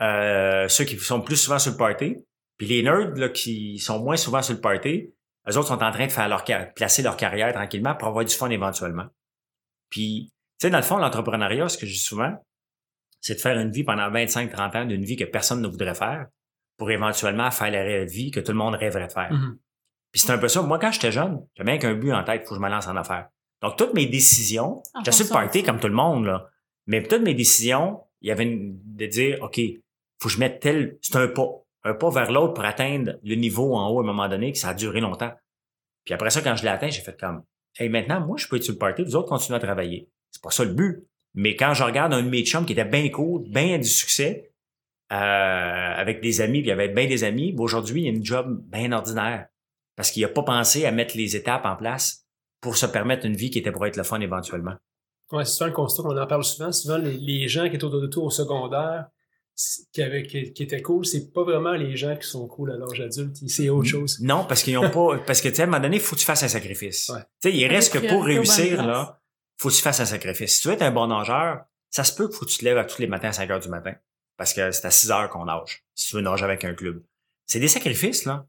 euh, 0.00 0.68
ceux 0.68 0.84
qui 0.84 0.96
sont 0.98 1.20
plus 1.20 1.36
souvent 1.36 1.58
sur 1.58 1.72
le 1.72 1.76
party. 1.78 2.16
Puis 2.56 2.66
les 2.66 2.82
nerds, 2.82 3.14
là, 3.16 3.28
qui 3.28 3.78
sont 3.78 4.00
moins 4.00 4.16
souvent 4.16 4.42
sur 4.42 4.54
le 4.54 4.60
party, 4.60 5.10
eux 5.48 5.56
autres 5.56 5.68
sont 5.68 5.82
en 5.82 5.90
train 5.92 6.06
de 6.06 6.12
faire 6.12 6.28
leur, 6.28 6.44
car- 6.44 6.72
placer 6.74 7.02
leur 7.02 7.16
carrière 7.16 7.52
tranquillement 7.52 7.94
pour 7.94 8.08
avoir 8.08 8.24
du 8.24 8.34
fun 8.34 8.50
éventuellement. 8.50 9.06
Puis, 9.90 10.30
tu 10.60 10.66
sais, 10.66 10.70
dans 10.70 10.78
le 10.78 10.82
fond, 10.84 10.98
l'entrepreneuriat, 10.98 11.68
ce 11.68 11.78
que 11.78 11.86
je 11.86 11.92
dis 11.92 11.98
souvent, 11.98 12.34
c'est 13.20 13.34
de 13.36 13.40
faire 13.40 13.58
une 13.58 13.70
vie 13.70 13.84
pendant 13.84 14.10
25-30 14.10 14.76
ans 14.76 14.84
d'une 14.84 15.04
vie 15.04 15.16
que 15.16 15.24
personne 15.24 15.62
ne 15.62 15.68
voudrait 15.68 15.94
faire 15.94 16.26
pour 16.76 16.90
éventuellement 16.90 17.50
faire 17.50 17.70
la 17.70 17.82
réelle 17.82 18.08
vie 18.08 18.30
que 18.30 18.40
tout 18.40 18.52
le 18.52 18.58
monde 18.58 18.74
rêverait 18.74 19.06
de 19.08 19.12
faire. 19.12 19.32
Mhm. 19.32 19.58
Puis 20.12 20.20
c'est 20.20 20.30
un 20.32 20.38
peu 20.38 20.48
ça. 20.48 20.62
Moi, 20.62 20.78
quand 20.78 20.92
j'étais 20.92 21.12
jeune, 21.12 21.44
j'avais 21.56 21.72
bien 21.72 21.78
qu'un 21.78 21.94
but 21.94 22.12
en 22.12 22.22
tête, 22.24 22.42
faut 22.44 22.50
que 22.50 22.56
je 22.56 22.60
me 22.60 22.68
lance 22.68 22.86
en 22.86 22.96
affaires. 22.96 23.28
Donc, 23.62 23.76
toutes 23.76 23.94
mes 23.94 24.06
décisions, 24.06 24.82
j'étais 24.98 25.12
sur 25.12 25.24
le 25.26 25.30
party 25.32 25.62
comme 25.64 25.80
tout 25.80 25.88
le 25.88 25.94
monde, 25.94 26.26
là. 26.26 26.48
Mais 26.88 27.02
toutes 27.02 27.22
mes 27.22 27.34
décisions, 27.34 28.00
il 28.22 28.28
y 28.28 28.32
avait 28.32 28.44
une, 28.44 28.80
de 28.82 29.06
dire, 29.06 29.38
OK, 29.42 29.60
faut 30.20 30.28
que 30.28 30.34
je 30.34 30.40
mette 30.40 30.58
tel, 30.58 30.98
c'est 31.02 31.16
un 31.16 31.28
pas, 31.28 31.46
un 31.84 31.94
pas 31.94 32.10
vers 32.10 32.32
l'autre 32.32 32.54
pour 32.54 32.64
atteindre 32.64 33.18
le 33.22 33.34
niveau 33.36 33.76
en 33.76 33.88
haut 33.90 34.00
à 34.00 34.02
un 34.02 34.06
moment 34.06 34.28
donné 34.28 34.52
que 34.52 34.58
ça 34.58 34.70
a 34.70 34.74
duré 34.74 35.00
longtemps. 35.00 35.32
Puis 36.04 36.14
après 36.14 36.30
ça, 36.30 36.40
quand 36.40 36.56
je 36.56 36.62
l'ai 36.62 36.70
atteint, 36.70 36.88
j'ai 36.88 37.02
fait 37.02 37.18
comme, 37.20 37.44
hey, 37.78 37.90
maintenant, 37.90 38.26
moi, 38.26 38.38
je 38.38 38.48
peux 38.48 38.56
être 38.56 38.64
sur 38.64 38.72
le 38.72 38.78
party, 38.78 39.04
vous 39.04 39.16
autres 39.16 39.28
continuez 39.28 39.58
à 39.58 39.60
travailler. 39.60 40.08
C'est 40.30 40.42
pas 40.42 40.50
ça 40.50 40.64
le 40.64 40.72
but. 40.72 41.06
Mais 41.34 41.54
quand 41.54 41.74
je 41.74 41.84
regarde 41.84 42.14
un 42.14 42.22
de 42.22 42.28
mes 42.28 42.44
chums 42.44 42.64
qui 42.64 42.72
était 42.72 42.86
bien 42.86 43.08
cool, 43.10 43.44
bien 43.48 43.78
du 43.78 43.86
succès, 43.86 44.50
euh, 45.12 45.14
avec 45.14 46.20
des 46.20 46.40
amis, 46.40 46.60
puis 46.60 46.68
il 46.68 46.70
y 46.70 46.72
avait 46.72 46.88
bien 46.88 47.06
des 47.06 47.22
amis, 47.22 47.52
ben, 47.52 47.62
aujourd'hui, 47.62 48.02
il 48.02 48.06
a 48.06 48.10
une 48.10 48.24
job 48.24 48.62
bien 48.64 48.92
ordinaire. 48.92 49.46
Parce 49.94 50.10
qu'il 50.10 50.24
a 50.24 50.28
pas 50.28 50.42
pensé 50.42 50.86
à 50.86 50.92
mettre 50.92 51.16
les 51.16 51.36
étapes 51.36 51.66
en 51.66 51.76
place 51.76 52.26
pour 52.60 52.76
se 52.76 52.86
permettre 52.86 53.26
une 53.26 53.36
vie 53.36 53.50
qui 53.50 53.58
était 53.58 53.72
pour 53.72 53.86
être 53.86 53.96
le 53.96 54.02
fun 54.04 54.20
éventuellement. 54.20 54.74
Ouais, 55.32 55.44
c'est 55.44 55.64
un 55.64 55.70
constat 55.70 56.02
qu'on 56.02 56.16
en 56.16 56.26
parle 56.26 56.44
souvent. 56.44 56.72
Souvent, 56.72 56.98
les, 56.98 57.16
les 57.16 57.48
gens 57.48 57.68
qui 57.68 57.76
étaient 57.76 57.84
autour 57.84 58.00
de 58.00 58.06
toi 58.06 58.24
au 58.24 58.30
secondaire, 58.30 59.06
qui, 59.92 60.02
avaient, 60.02 60.22
qui, 60.22 60.52
qui 60.52 60.62
étaient 60.62 60.82
cool, 60.82 61.04
c'est 61.04 61.32
pas 61.32 61.42
vraiment 61.42 61.72
les 61.72 61.96
gens 61.96 62.16
qui 62.16 62.26
sont 62.26 62.46
cool 62.46 62.72
à 62.72 62.76
l'âge 62.76 63.00
adulte. 63.00 63.36
C'est 63.48 63.68
autre 63.68 63.88
chose. 63.88 64.20
Non, 64.20 64.44
parce 64.44 64.62
qu'ils 64.62 64.78
ont 64.78 64.90
pas, 64.90 65.18
parce 65.26 65.40
que, 65.40 65.48
tu 65.48 65.56
sais, 65.56 65.62
à 65.62 65.64
un 65.64 65.68
moment 65.68 65.82
donné, 65.82 65.98
faut 65.98 66.14
que 66.14 66.20
tu 66.20 66.26
fasses 66.26 66.42
un 66.44 66.48
sacrifice. 66.48 67.08
Ouais. 67.08 67.20
Tu 67.42 67.50
sais, 67.50 67.56
il 67.56 67.66
reste 67.66 67.92
que 67.92 68.06
pour 68.06 68.24
réussir, 68.24 68.86
là, 68.86 69.20
faut 69.58 69.68
que 69.68 69.74
tu 69.74 69.82
fasses 69.82 70.00
un 70.00 70.06
sacrifice. 70.06 70.56
Si 70.56 70.62
tu 70.62 70.68
veux 70.68 70.74
être 70.74 70.82
un 70.82 70.92
bon 70.92 71.08
nageur, 71.08 71.64
ça 71.90 72.04
se 72.04 72.14
peut 72.14 72.28
qu'il 72.28 72.36
faut 72.36 72.44
que 72.44 72.50
tu 72.50 72.58
te 72.58 72.64
lèves 72.64 72.78
à 72.78 72.84
tous 72.84 73.00
les 73.00 73.08
matins 73.08 73.28
à 73.28 73.32
5 73.32 73.50
heures 73.50 73.60
du 73.60 73.68
matin. 73.68 73.94
Parce 74.36 74.54
que 74.54 74.70
c'est 74.70 74.86
à 74.86 74.90
6 74.90 75.10
heures 75.10 75.28
qu'on 75.28 75.46
nage. 75.46 75.84
Si 75.94 76.08
tu 76.08 76.16
veux 76.16 76.22
nager 76.22 76.44
avec 76.44 76.64
un 76.64 76.74
club. 76.74 77.02
C'est 77.46 77.60
des 77.60 77.68
sacrifices, 77.68 78.24
là. 78.24 78.46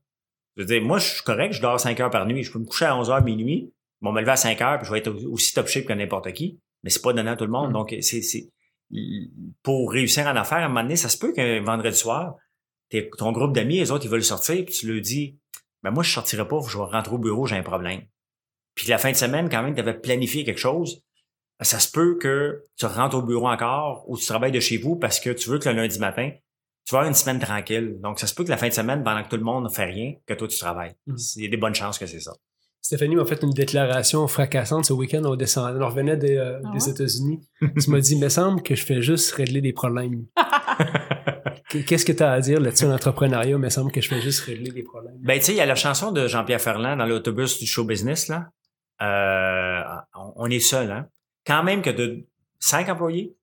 Je 0.56 0.61
veux 0.61 0.68
dire, 0.68 0.81
moi, 0.81 0.99
je 0.99 1.07
suis 1.07 1.23
correct, 1.23 1.53
je 1.53 1.61
dors 1.61 1.80
5 1.80 1.99
heures 1.99 2.10
par 2.11 2.26
nuit. 2.27 2.43
Je 2.43 2.51
peux 2.51 2.60
me 2.60 2.65
coucher 2.65 2.85
à 2.85 2.95
11 2.95 3.10
heures 3.10 3.23
minuit. 3.23 3.73
Bon, 4.01 4.11
me 4.11 4.19
lever 4.19 4.31
à 4.31 4.38
5 4.38 4.61
heures, 4.61 4.77
puis 4.77 4.88
je 4.88 4.91
vais 4.91 4.99
être 4.99 5.11
aussi 5.31 5.53
top 5.53 5.68
shape 5.68 5.85
que 5.85 5.93
n'importe 5.93 6.31
qui. 6.34 6.60
Mais 6.84 6.89
c'est 6.89 7.01
pas 7.01 7.14
donné 7.14 7.30
à 7.30 7.35
tout 7.35 7.45
le 7.45 7.51
monde. 7.51 7.69
Mm. 7.69 7.73
Donc, 7.73 7.95
c'est, 8.01 8.22
c'est, 8.22 8.49
pour 9.64 9.91
réussir 9.91 10.26
en 10.27 10.35
affaires, 10.35 10.60
à 10.60 10.65
un 10.65 10.68
moment 10.68 10.84
donné, 10.84 10.95
ça 10.95 11.10
se 11.10 11.18
peut 11.18 11.31
qu'un 11.34 11.61
vendredi 11.61 11.97
soir, 11.97 12.35
t'es- 12.89 13.10
ton 13.18 13.31
groupe 13.31 13.53
d'amis, 13.53 13.77
les 13.77 13.91
autres, 13.91 14.06
ils 14.06 14.11
veulent 14.11 14.23
sortir, 14.23 14.64
puis 14.65 14.73
tu 14.73 14.91
leur 14.91 15.01
dis, 15.01 15.38
ben 15.84 15.91
moi, 15.91 16.03
je 16.03 16.11
sortirai 16.11 16.47
pas, 16.47 16.60
je 16.68 16.77
vais 16.77 16.84
rentrer 16.84 17.14
au 17.14 17.18
bureau, 17.19 17.45
j'ai 17.45 17.56
un 17.56 17.64
problème. 17.64 18.01
Puis 18.76 18.88
la 18.88 18.97
fin 18.97 19.11
de 19.11 19.15
semaine, 19.15 19.49
quand 19.49 19.61
même, 19.61 19.76
tu 19.76 19.81
avais 19.81 19.99
planifié 19.99 20.43
quelque 20.43 20.60
chose, 20.60 21.03
ben, 21.60 21.65
ça 21.65 21.80
se 21.80 21.91
peut 21.91 22.18
que 22.18 22.64
tu 22.77 22.85
rentres 22.85 23.18
au 23.18 23.22
bureau 23.22 23.47
encore 23.49 24.06
ou 24.07 24.18
tu 24.18 24.26
travailles 24.26 24.51
de 24.51 24.60
chez 24.60 24.77
vous 24.77 24.95
parce 24.95 25.19
que 25.19 25.30
tu 25.30 25.49
veux 25.49 25.60
que 25.60 25.69
le 25.69 25.76
lundi 25.76 25.99
matin, 25.99 26.31
tu 26.85 26.95
vas 26.95 26.99
avoir 26.99 27.10
une 27.10 27.15
semaine 27.15 27.39
tranquille. 27.39 27.97
Donc, 28.01 28.19
ça 28.19 28.26
se 28.26 28.34
peut 28.34 28.43
que 28.43 28.49
la 28.49 28.57
fin 28.57 28.68
de 28.68 28.73
semaine, 28.73 29.03
pendant 29.03 29.23
que 29.23 29.30
tout 29.30 29.38
le 29.38 29.43
monde 29.43 29.65
ne 29.65 29.69
fait 29.69 29.85
rien, 29.85 30.14
que 30.26 30.34
toi, 30.34 30.47
tu 30.47 30.57
travailles. 30.57 30.95
Il 31.35 31.43
y 31.43 31.45
a 31.45 31.49
des 31.49 31.57
bonnes 31.57 31.76
chances 31.76 31.99
que 31.99 32.06
c'est 32.07 32.19
ça. 32.19 32.34
Stéphanie 32.81 33.15
m'a 33.15 33.26
fait 33.26 33.41
une 33.43 33.51
déclaration 33.51 34.26
fracassante 34.27 34.85
ce 34.85 34.93
week-end. 34.93 35.22
On 35.26 35.35
descendait, 35.35 35.84
on 35.84 35.88
revenait 35.88 36.18
des, 36.18 36.38
euh, 36.38 36.60
Ah 36.65 36.72
des? 36.73 36.89
États-Unis. 36.89 37.41
tu 37.81 37.89
m'as 37.89 37.99
dit, 37.99 38.14
il 38.15 38.19
me 38.19 38.30
semble 38.30 38.61
que 38.64 38.73
je 38.76 38.84
fais 38.85 39.01
juste 39.01 39.31
régler 39.34 39.61
des 39.61 39.73
problèmes. 39.73 40.26
Qu'est-ce 41.85 42.06
que 42.06 42.11
tu 42.14 42.23
as 42.23 42.31
à 42.31 42.39
dire 42.39 42.60
là-dessus 42.60 42.85
en 42.85 42.91
entrepreneuriat? 42.93 43.51
Il 43.51 43.57
me 43.57 43.69
semble 43.69 43.91
que 43.91 44.01
je 44.01 44.07
fais 44.10 44.22
juste 44.22 44.41
régler 44.41 44.72
des 44.72 44.81
problèmes. 44.84 45.18
Ben, 45.19 45.38
tu 45.38 45.45
sais, 45.45 45.51
il 45.51 45.57
y 45.57 45.61
a 45.61 45.65
la 45.68 45.76
chanson 45.76 46.11
de 46.11 46.27
Jean-Pierre 46.27 46.61
Ferland 46.61 46.97
dans 46.97 47.06
l'autobus 47.06 47.60
du 47.60 47.68
show 47.68 47.84
business, 47.84 48.27
là. 48.27 48.47
Euh, 49.01 49.81
on- 50.35 50.49
est 50.49 50.60
seul, 50.60 50.91
hein. 50.91 51.07
Quand 51.45 51.64
même 51.64 51.81
que 51.81 51.89
de 51.91 52.26
5 52.60 52.89
employés, 52.89 53.35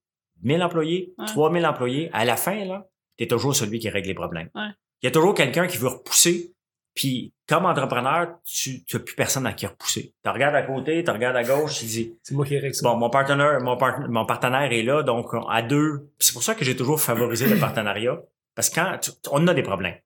1000 0.42 0.62
employés, 0.62 1.14
Ouais. 1.18 1.26
3000 1.26 1.64
employés, 1.66 2.10
à 2.12 2.24
la 2.24 2.36
fin, 2.36 2.64
là, 2.64 2.86
t'es 3.16 3.26
toujours 3.26 3.54
celui 3.54 3.78
qui 3.78 3.88
règle 3.88 4.08
les 4.08 4.14
problèmes. 4.14 4.50
Ouais. 4.54 4.68
Il 5.02 5.06
y 5.06 5.08
a 5.08 5.10
toujours 5.12 5.34
quelqu'un 5.34 5.66
qui 5.66 5.78
veut 5.78 5.88
repousser. 5.88 6.52
Puis, 6.96 7.32
comme 7.46 7.66
entrepreneur, 7.66 8.38
tu 8.44 8.82
n'as 8.92 8.98
plus 9.00 9.14
personne 9.14 9.46
à 9.46 9.52
qui 9.52 9.66
repousser. 9.66 10.14
Tu 10.24 10.30
regardes 10.30 10.54
à 10.56 10.62
côté, 10.62 11.04
tu 11.04 11.10
regardes 11.10 11.36
à 11.36 11.44
gauche, 11.44 11.78
tu 11.78 11.84
dis, 11.84 12.16
C'est 12.22 12.34
moi 12.34 12.44
qui 12.46 12.58
règle. 12.58 12.74
Bon, 12.82 12.96
mon 12.96 13.10
partenaire, 13.10 13.60
mon, 13.60 13.76
part- 13.76 14.08
mon 14.08 14.24
partenaire 14.26 14.72
est 14.72 14.82
là, 14.82 15.02
donc 15.04 15.26
à 15.48 15.62
deux. 15.62 16.10
C'est 16.18 16.32
pour 16.32 16.42
ça 16.42 16.54
que 16.54 16.64
j'ai 16.64 16.74
toujours 16.74 17.00
favorisé 17.00 17.46
le 17.48 17.58
partenariat. 17.60 18.18
Parce 18.54 18.70
que 18.70 18.76
quand 18.76 18.98
tu- 19.00 19.10
on 19.30 19.46
a 19.46 19.52
des 19.54 19.62
problèmes. 19.62 19.96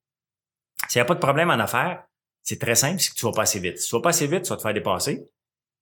S'il 0.89 0.99
n'y 0.99 1.03
a 1.03 1.05
pas 1.07 1.15
de 1.15 1.21
problème 1.21 1.49
en 1.51 1.59
affaires, 1.61 2.03
c'est 2.43 2.59
très 2.59 2.75
simple, 2.75 2.99
c'est 3.01 3.11
que 3.12 3.15
tu 3.17 3.25
vas 3.25 3.33
pas 3.33 3.43
assez 3.43 3.61
vite. 3.61 3.79
Si 3.79 3.89
tu 3.89 3.95
vas 3.95 4.03
pas 4.03 4.09
assez 4.11 4.27
vite, 4.27 4.43
tu 4.43 4.51
vas 4.51 4.57
te 4.57 4.62
faire 4.62 4.75
dépasser 4.75 5.29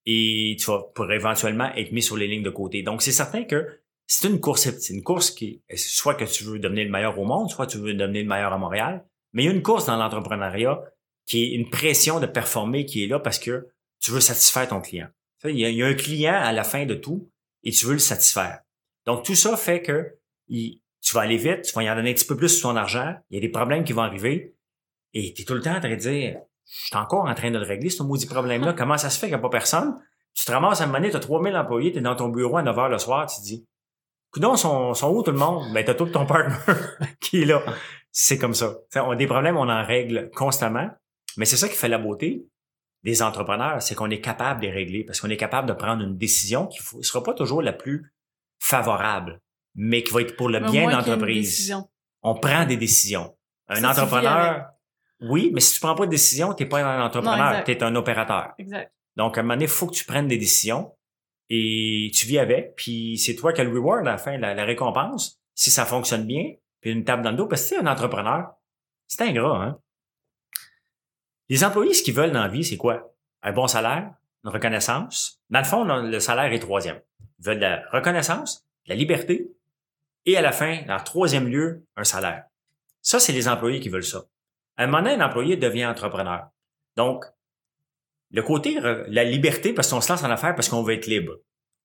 et 0.04 0.56
tu 0.60 0.66
vas 0.66 0.82
pour 0.94 1.10
éventuellement 1.10 1.72
être 1.74 1.92
mis 1.92 2.02
sur 2.02 2.16
les 2.18 2.26
lignes 2.28 2.42
de 2.42 2.50
côté. 2.50 2.82
Donc, 2.82 3.00
c'est 3.00 3.12
certain 3.12 3.44
que 3.44 3.66
c'est 4.06 4.28
une 4.28 4.40
course, 4.40 4.68
c'est 4.78 4.92
une 4.94 5.02
course 5.02 5.30
qui, 5.30 5.62
soit 5.74 6.14
que 6.14 6.24
tu 6.24 6.44
veux 6.44 6.58
devenir 6.58 6.84
le 6.84 6.90
meilleur 6.90 7.18
au 7.18 7.24
monde, 7.24 7.48
soit 7.50 7.66
tu 7.66 7.78
veux 7.78 7.94
devenir 7.94 8.22
le 8.24 8.28
meilleur 8.28 8.52
à 8.52 8.58
Montréal. 8.58 9.04
Mais 9.32 9.44
il 9.44 9.46
y 9.46 9.48
a 9.50 9.52
une 9.52 9.62
course 9.62 9.86
dans 9.86 9.96
l'entrepreneuriat 9.96 10.80
qui 11.28 11.44
est 11.44 11.48
une 11.54 11.68
pression 11.70 12.20
de 12.20 12.26
performer 12.26 12.86
qui 12.86 13.04
est 13.04 13.06
là 13.06 13.18
parce 13.18 13.38
que 13.38 13.68
tu 14.00 14.10
veux 14.10 14.20
satisfaire 14.20 14.66
ton 14.68 14.80
client. 14.80 15.08
Il 15.44 15.58
y, 15.58 15.64
a, 15.64 15.68
il 15.68 15.76
y 15.76 15.82
a 15.82 15.86
un 15.86 15.94
client 15.94 16.34
à 16.34 16.52
la 16.52 16.64
fin 16.64 16.86
de 16.86 16.94
tout 16.94 17.30
et 17.62 17.70
tu 17.70 17.86
veux 17.86 17.92
le 17.92 17.98
satisfaire. 17.98 18.60
Donc, 19.06 19.24
tout 19.24 19.34
ça 19.34 19.56
fait 19.56 19.82
que 19.82 20.14
il- 20.48 20.80
tu 21.00 21.14
vas 21.14 21.20
aller 21.22 21.36
vite, 21.36 21.62
tu 21.62 21.72
vas 21.74 21.82
y 21.84 21.90
en 21.90 21.94
donner 21.94 22.10
un 22.10 22.14
petit 22.14 22.26
peu 22.26 22.36
plus 22.36 22.48
sur 22.48 22.68
ton 22.70 22.76
argent, 22.76 23.14
il 23.30 23.36
y 23.36 23.38
a 23.38 23.40
des 23.40 23.48
problèmes 23.48 23.84
qui 23.84 23.92
vont 23.92 24.02
arriver 24.02 24.54
et 25.14 25.32
tu 25.32 25.42
es 25.42 25.44
tout 25.44 25.54
le 25.54 25.60
temps 25.62 25.74
en 25.76 25.80
train 25.80 25.90
de 25.90 25.94
dire, 25.96 26.38
je 26.66 26.86
suis 26.86 26.96
encore 26.96 27.26
en 27.26 27.34
train 27.34 27.50
de 27.50 27.58
le 27.58 27.64
régler, 27.64 27.88
ce 27.90 28.02
maudit 28.02 28.26
problème-là. 28.26 28.72
Comment 28.76 28.98
ça 28.98 29.08
se 29.10 29.18
fait 29.18 29.26
qu'il 29.26 29.34
n'y 29.36 29.38
a 29.40 29.42
pas 29.42 29.48
personne? 29.48 29.94
Tu 30.34 30.44
te 30.44 30.52
ramasses 30.52 30.80
à 30.80 30.84
un 30.84 30.86
moment 30.86 30.98
donné, 30.98 31.10
tu 31.10 31.16
as 31.16 31.20
3000 31.20 31.54
employés, 31.56 31.92
tu 31.92 31.98
es 31.98 32.00
dans 32.00 32.16
ton 32.16 32.28
bureau 32.28 32.56
à 32.58 32.62
9 32.62 32.76
h 32.76 32.88
le 32.90 32.98
soir, 32.98 33.26
tu 33.26 33.36
te 33.40 33.42
dis, 33.42 33.66
Coudon, 34.30 34.56
sont, 34.56 34.92
sont 34.94 35.10
où 35.10 35.22
tout 35.22 35.30
le 35.30 35.38
monde? 35.38 35.72
Ben, 35.72 35.84
t'as 35.84 35.94
tout 35.94 36.06
ton 36.06 36.26
partner 36.26 36.54
qui 37.20 37.42
est 37.42 37.44
là. 37.46 37.62
C'est 38.12 38.38
comme 38.38 38.54
ça. 38.54 38.76
T'sais, 38.90 39.00
on 39.00 39.10
a 39.12 39.16
des 39.16 39.26
problèmes, 39.26 39.56
on 39.56 39.68
en 39.68 39.84
règle 39.84 40.30
constamment. 40.34 40.90
Mais 41.38 41.44
c'est 41.44 41.56
ça 41.56 41.68
qui 41.68 41.76
fait 41.76 41.88
la 41.88 41.98
beauté 41.98 42.46
des 43.04 43.22
entrepreneurs, 43.22 43.80
c'est 43.80 43.94
qu'on 43.94 44.10
est 44.10 44.20
capable 44.20 44.60
de 44.60 44.66
les 44.66 44.72
régler 44.72 45.04
parce 45.04 45.20
qu'on 45.20 45.30
est 45.30 45.36
capable 45.36 45.68
de 45.68 45.72
prendre 45.72 46.02
une 46.02 46.18
décision 46.18 46.66
qui 46.66 46.80
ne 46.96 47.02
sera 47.02 47.22
pas 47.22 47.32
toujours 47.32 47.62
la 47.62 47.72
plus 47.72 48.12
favorable, 48.58 49.40
mais 49.76 50.02
qui 50.02 50.12
va 50.12 50.22
être 50.22 50.36
pour 50.36 50.48
le 50.48 50.60
Mais 50.60 50.70
bien 50.70 50.86
de 50.88 50.92
l'entreprise. 50.92 51.74
On 52.22 52.34
prend 52.34 52.66
des 52.66 52.76
décisions. 52.76 53.36
Un 53.68 53.80
Ça 53.80 53.90
entrepreneur, 53.90 54.66
oui, 55.20 55.50
mais 55.54 55.60
si 55.60 55.74
tu 55.74 55.80
prends 55.80 55.94
pas 55.94 56.06
de 56.06 56.10
décision, 56.10 56.54
tu 56.54 56.64
n'es 56.64 56.68
pas 56.68 56.82
un 56.82 57.04
entrepreneur, 57.04 57.62
tu 57.62 57.70
es 57.70 57.82
un 57.82 57.94
opérateur. 57.94 58.52
Exact. 58.58 58.92
Donc, 59.16 59.36
à 59.36 59.40
un 59.40 59.44
moment 59.44 59.54
donné, 59.54 59.64
il 59.66 59.70
faut 59.70 59.86
que 59.86 59.94
tu 59.94 60.04
prennes 60.04 60.26
des 60.26 60.38
décisions 60.38 60.92
et 61.50 62.10
tu 62.14 62.26
vis 62.26 62.38
avec, 62.38 62.74
puis 62.76 63.16
c'est 63.16 63.36
toi 63.36 63.52
qui 63.52 63.60
as 63.60 63.64
le 63.64 63.70
reward 63.70 64.06
à 64.06 64.12
la 64.12 64.18
fin, 64.18 64.36
la, 64.38 64.54
la 64.54 64.64
récompense, 64.64 65.40
si 65.54 65.70
ça 65.70 65.84
fonctionne 65.86 66.26
bien, 66.26 66.52
puis 66.80 66.90
une 66.90 67.04
table 67.04 67.22
dans 67.22 67.30
le 67.30 67.36
dos, 67.36 67.46
parce 67.46 67.62
que 67.62 67.68
tu 67.68 67.74
sais, 67.74 67.80
un 67.80 67.86
entrepreneur, 67.86 68.50
c'est 69.06 69.22
ingrat, 69.22 69.64
hein? 69.64 69.78
Les 71.48 71.64
employés, 71.64 71.94
ce 71.94 72.02
qu'ils 72.02 72.14
veulent 72.14 72.32
dans 72.32 72.42
la 72.42 72.48
vie, 72.48 72.64
c'est 72.64 72.76
quoi? 72.76 73.14
Un 73.42 73.52
bon 73.52 73.66
salaire, 73.66 74.12
une 74.44 74.50
reconnaissance. 74.50 75.40
Dans 75.50 75.60
le 75.60 75.64
fond, 75.64 75.84
le 75.84 76.20
salaire 76.20 76.52
est 76.52 76.58
troisième. 76.58 77.00
Ils 77.38 77.46
veulent 77.46 77.56
de 77.56 77.62
la 77.62 77.82
reconnaissance, 77.90 78.66
de 78.86 78.90
la 78.90 78.96
liberté, 78.96 79.50
et 80.26 80.36
à 80.36 80.42
la 80.42 80.52
fin, 80.52 80.80
en 80.88 81.02
troisième 81.02 81.48
lieu, 81.48 81.86
un 81.96 82.04
salaire. 82.04 82.44
Ça, 83.00 83.18
c'est 83.18 83.32
les 83.32 83.48
employés 83.48 83.80
qui 83.80 83.88
veulent 83.88 84.04
ça. 84.04 84.24
À 84.76 84.84
un 84.84 84.86
moment 84.86 85.02
donné, 85.02 85.14
un 85.14 85.26
employé 85.26 85.56
devient 85.56 85.86
entrepreneur. 85.86 86.48
Donc, 86.96 87.24
le 88.30 88.42
côté, 88.42 88.78
la 88.80 89.24
liberté, 89.24 89.72
parce 89.72 89.90
qu'on 89.90 90.00
se 90.00 90.10
lance 90.10 90.22
en 90.22 90.30
affaires 90.30 90.54
parce 90.54 90.68
qu'on 90.68 90.82
veut 90.82 90.94
être 90.94 91.06
libre. 91.06 91.36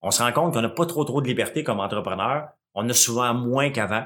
On 0.02 0.12
se 0.12 0.22
rend 0.22 0.34
compte 0.34 0.54
qu'on 0.54 0.62
n'a 0.62 0.70
pas 0.70 0.86
trop 0.86 1.06
trop 1.06 1.22
de 1.22 1.28
liberté 1.28 1.64
comme 1.64 1.80
entrepreneur. 1.80 2.50
On 2.74 2.90
a 2.90 2.94
souvent 2.94 3.34
moins 3.34 3.70
qu'avant. 3.70 4.06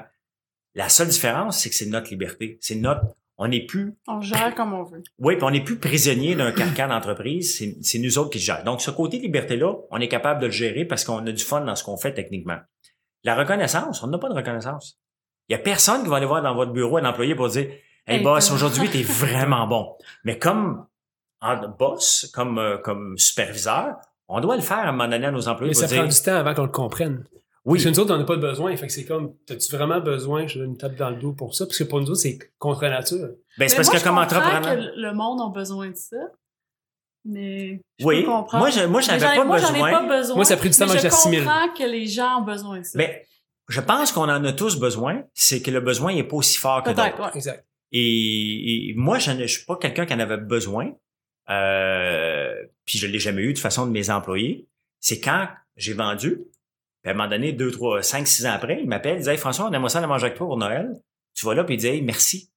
La 0.74 0.88
seule 0.88 1.08
différence, 1.08 1.58
c'est 1.58 1.70
que 1.70 1.74
c'est 1.74 1.86
notre 1.86 2.10
liberté. 2.10 2.58
C'est 2.60 2.76
notre, 2.76 3.02
on 3.38 3.48
n'est 3.48 3.64
plus, 3.64 3.94
On 4.08 4.20
gère 4.20 4.54
comme 4.54 4.74
on 4.74 4.82
veut. 4.82 5.02
oui, 5.20 5.36
puis 5.36 5.44
on 5.44 5.50
n'est 5.50 5.62
plus 5.62 5.78
prisonnier 5.78 6.34
d'un 6.34 6.50
carcan 6.50 6.88
d'entreprise. 6.88 7.56
C'est, 7.56 7.76
c'est 7.82 8.00
nous 8.00 8.18
autres 8.18 8.30
qui 8.30 8.38
le 8.38 8.42
gèrent. 8.42 8.64
Donc, 8.64 8.80
ce 8.80 8.90
côté 8.90 9.18
liberté-là, 9.18 9.74
on 9.90 10.00
est 10.00 10.08
capable 10.08 10.40
de 10.40 10.46
le 10.46 10.52
gérer 10.52 10.84
parce 10.84 11.04
qu'on 11.04 11.24
a 11.24 11.32
du 11.32 11.44
fun 11.44 11.60
dans 11.60 11.76
ce 11.76 11.84
qu'on 11.84 11.96
fait 11.96 12.12
techniquement. 12.12 12.58
La 13.22 13.36
reconnaissance, 13.36 14.02
on 14.02 14.08
n'a 14.08 14.18
pas 14.18 14.28
de 14.28 14.34
reconnaissance. 14.34 14.98
Il 15.48 15.52
y 15.52 15.54
a 15.54 15.58
personne 15.60 16.02
qui 16.02 16.08
va 16.08 16.16
aller 16.16 16.26
voir 16.26 16.42
dans 16.42 16.54
votre 16.54 16.72
bureau 16.72 16.98
un 16.98 17.04
employé 17.04 17.34
pour 17.34 17.48
dire, 17.48 17.68
Hey 18.06 18.18
Hey, 18.18 18.22
boss, 18.22 18.50
aujourd'hui, 18.50 18.88
t'es 18.88 19.02
vraiment 19.04 19.66
bon. 19.66 19.94
Mais 20.24 20.38
comme 20.38 20.86
en 21.40 21.68
boss, 21.68 22.30
comme, 22.34 22.58
euh, 22.58 22.78
comme 22.78 23.16
superviseur, 23.18 23.96
on 24.28 24.40
doit 24.40 24.56
le 24.56 24.62
faire 24.62 24.78
à 24.78 24.88
un 24.88 24.92
moment 24.92 25.08
donné 25.08 25.26
à 25.26 25.30
nos 25.30 25.46
employés 25.46 25.70
Mais 25.70 25.80
pour 25.80 25.82
ça 25.82 25.86
dire, 25.86 26.02
prend 26.02 26.08
du 26.08 26.22
temps 26.22 26.34
avant 26.36 26.54
qu'on 26.54 26.62
le 26.64 26.68
comprenne. 26.68 27.24
Oui, 27.68 27.78
Parce 27.78 27.84
que 27.84 27.88
nous 27.90 28.00
autres, 28.00 28.14
on 28.14 28.18
n'a 28.18 28.24
pas 28.24 28.36
de 28.36 28.40
besoin. 28.40 28.76
Fait 28.76 28.86
que 28.86 28.92
c'est 28.92 29.04
comme, 29.04 29.34
as-tu 29.50 29.76
vraiment 29.76 30.00
besoin 30.00 30.42
que 30.46 30.48
je 30.52 30.58
donne 30.58 30.70
une 30.70 30.76
tape 30.78 30.96
dans 30.96 31.10
le 31.10 31.16
dos 31.16 31.32
pour 31.32 31.54
ça? 31.54 31.66
Parce 31.66 31.78
que 31.78 31.84
pour 31.84 32.00
nous 32.00 32.06
autres, 32.10 32.20
c'est 32.20 32.38
contre 32.58 32.82
nature. 32.86 33.18
ben, 33.18 33.34
Mais 33.58 33.68
c'est 33.68 33.76
parce 33.76 33.88
moi, 33.88 33.94
que 33.94 34.00
je 34.00 34.04
comme 34.04 34.16
comprends 34.16 34.36
entrepreneur, 34.38 34.76
que 34.94 35.00
le 35.00 35.12
monde 35.14 35.40
a 35.40 35.48
besoin 35.52 35.88
de 35.90 35.96
ça. 35.96 36.16
Mais 37.24 37.80
je 37.98 38.06
Oui. 38.06 38.22
peux 38.22 38.28
comprendre. 38.28 38.58
Moi, 38.64 38.70
je- 38.70 38.86
moi, 38.86 39.00
j'avais 39.00 39.18
Mais 39.28 39.36
pas 39.36 39.44
moi, 39.44 39.58
j'en 39.58 39.68
ai 39.68 39.72
besoin. 39.72 39.90
pas 39.90 40.16
besoin. 40.18 40.36
Moi, 40.36 40.44
ça 40.44 40.54
a 40.54 40.56
pris 40.56 40.70
du 40.70 40.76
temps 40.78 40.86
mais 40.86 40.94
que 40.94 40.98
je 41.00 41.08
comprends 41.08 41.68
que 41.74 41.84
les 41.90 42.06
gens 42.06 42.40
ont 42.40 42.44
besoin 42.44 42.78
de 42.78 42.84
ça. 42.84 42.96
ben, 42.98 43.10
je 43.68 43.80
pense 43.82 44.12
qu'on 44.12 44.22
en 44.30 44.44
a 44.44 44.52
tous 44.52 44.76
besoin, 44.78 45.22
c'est 45.34 45.60
que 45.60 45.70
le 45.70 45.80
besoin 45.80 46.14
n'est 46.14 46.24
pas 46.24 46.36
aussi 46.36 46.56
fort 46.56 46.82
que 46.82 46.90
d'autres. 46.90 47.20
ouais. 47.20 47.30
Exact. 47.34 47.66
Et, 47.92 48.90
et 48.90 48.94
moi, 48.96 49.18
je 49.18 49.30
ne 49.32 49.46
je 49.46 49.56
suis 49.58 49.66
pas 49.66 49.76
quelqu'un 49.76 50.06
qui 50.06 50.14
en 50.14 50.20
avait 50.20 50.36
besoin. 50.38 50.92
Euh, 51.50 52.54
puis 52.84 52.98
je 52.98 53.06
l'ai 53.06 53.18
jamais 53.18 53.42
eu 53.42 53.52
de 53.52 53.58
façon 53.58 53.86
de 53.86 53.90
mes 53.90 54.10
employés. 54.10 54.66
C'est 55.00 55.20
quand 55.20 55.48
j'ai 55.76 55.94
vendu, 55.94 56.40
puis 57.02 57.10
à 57.10 57.14
un 57.14 57.16
moment 57.16 57.28
donné, 57.28 57.52
deux, 57.52 57.70
trois, 57.70 58.02
cinq, 58.02 58.26
six 58.26 58.46
ans 58.46 58.52
après, 58.52 58.80
il 58.82 58.88
m'appelle, 58.88 59.18
il 59.20 59.24
dit 59.24 59.36
François, 59.36 59.66
on 59.68 59.72
aimerait 59.72 59.90
ça 59.90 59.98
aller 59.98 60.06
manger 60.06 60.26
avec 60.26 60.38
toi 60.38 60.46
pour 60.46 60.56
Noël. 60.56 61.00
Tu 61.34 61.46
vas 61.46 61.54
là, 61.54 61.64
puis 61.64 61.74
il 61.74 61.78
dit 61.78 62.02
merci. 62.02 62.50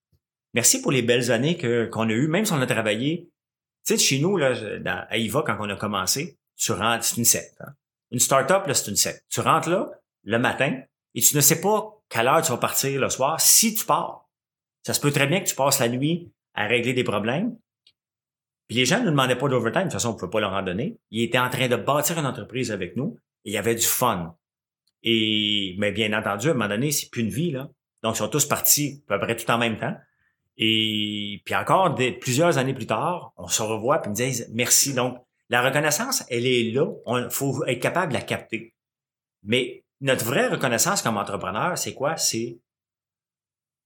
Merci 0.53 0.81
pour 0.81 0.91
les 0.91 1.01
belles 1.01 1.31
années 1.31 1.57
qu'on 1.89 2.09
a 2.09 2.11
eues, 2.11 2.27
même 2.27 2.45
si 2.45 2.51
on 2.53 2.61
a 2.61 2.65
travaillé. 2.65 3.30
Tu 3.85 3.93
sais, 3.93 3.97
chez 3.97 4.19
nous, 4.19 4.38
là, 4.38 4.53
à 5.09 5.18
IVA, 5.18 5.43
quand 5.45 5.57
on 5.59 5.69
a 5.69 5.76
commencé, 5.76 6.38
tu 6.57 6.72
rentres, 6.72 7.03
c'est 7.03 7.18
une 7.18 7.26
secte. 7.26 7.55
hein. 7.61 7.73
Une 8.11 8.19
start-up, 8.19 8.63
c'est 8.73 8.89
une 8.89 8.97
secte. 8.97 9.23
Tu 9.30 9.39
rentres 9.39 9.69
là, 9.69 9.89
le 10.23 10.38
matin, 10.38 10.81
et 11.15 11.22
tu 11.22 11.35
ne 11.35 11.41
sais 11.41 11.61
pas 11.61 11.97
quelle 12.09 12.27
heure 12.27 12.41
tu 12.41 12.51
vas 12.51 12.57
partir 12.57 12.99
le 12.99 13.09
soir, 13.09 13.39
si 13.39 13.73
tu 13.73 13.85
pars. 13.85 14.30
Ça 14.85 14.93
se 14.93 14.99
peut 14.99 15.11
très 15.11 15.27
bien 15.27 15.39
que 15.39 15.47
tu 15.47 15.55
passes 15.55 15.80
la 15.80 15.88
nuit 15.88 16.31
à 16.53 16.68
régler 16.68 16.93
des 16.93 17.03
problèmes. 17.03 17.55
Puis 18.68 18.77
les 18.77 18.85
gens 18.85 18.99
ne 18.99 19.05
demandaient 19.05 19.38
pas 19.38 19.47
d'overtime, 19.47 19.84
de 19.84 19.88
toute 19.88 19.93
façon, 19.93 20.09
on 20.09 20.13
ne 20.13 20.18
pouvait 20.18 20.31
pas 20.31 20.39
leur 20.39 20.53
en 20.53 20.61
donner. 20.63 20.97
Ils 21.11 21.23
étaient 21.23 21.39
en 21.39 21.49
train 21.49 21.68
de 21.68 21.76
bâtir 21.76 22.18
une 22.19 22.26
entreprise 22.26 22.72
avec 22.72 22.95
nous 22.95 23.18
il 23.43 23.53
y 23.53 23.57
avait 23.57 23.76
du 23.76 23.85
fun. 23.85 24.35
Et 25.03 25.76
mais 25.77 25.91
bien 25.91 26.13
entendu, 26.13 26.47
à 26.47 26.51
un 26.51 26.53
moment 26.53 26.69
donné, 26.69 26.91
c'est 26.91 27.09
plus 27.09 27.22
une 27.22 27.30
vie, 27.30 27.51
là. 27.51 27.69
Donc, 28.03 28.15
ils 28.15 28.19
sont 28.19 28.27
tous 28.27 28.45
partis 28.45 29.03
à 29.09 29.18
peu 29.18 29.26
près 29.26 29.35
tout 29.35 29.49
en 29.51 29.57
même 29.57 29.77
temps. 29.77 29.95
Et 30.57 31.41
puis 31.45 31.55
encore, 31.55 31.93
des, 31.93 32.11
plusieurs 32.11 32.57
années 32.57 32.73
plus 32.73 32.88
tard, 32.88 33.34
on 33.38 33.47
se 33.47 33.61
revoit 33.61 34.01
ils 34.05 34.09
me 34.09 34.15
disent 34.15 34.49
merci. 34.53 34.93
Donc, 34.93 35.18
la 35.49 35.61
reconnaissance, 35.61 36.23
elle 36.30 36.45
est 36.45 36.72
là. 36.72 36.88
Il 37.07 37.27
faut 37.30 37.65
être 37.65 37.81
capable 37.81 38.13
de 38.13 38.18
la 38.18 38.23
capter. 38.23 38.73
Mais 39.43 39.84
notre 40.01 40.26
vraie 40.26 40.47
reconnaissance 40.47 41.01
comme 41.01 41.18
entrepreneur, 41.18 41.77
c'est 41.77 41.93
quoi? 41.93 42.18
C'est 42.18 42.59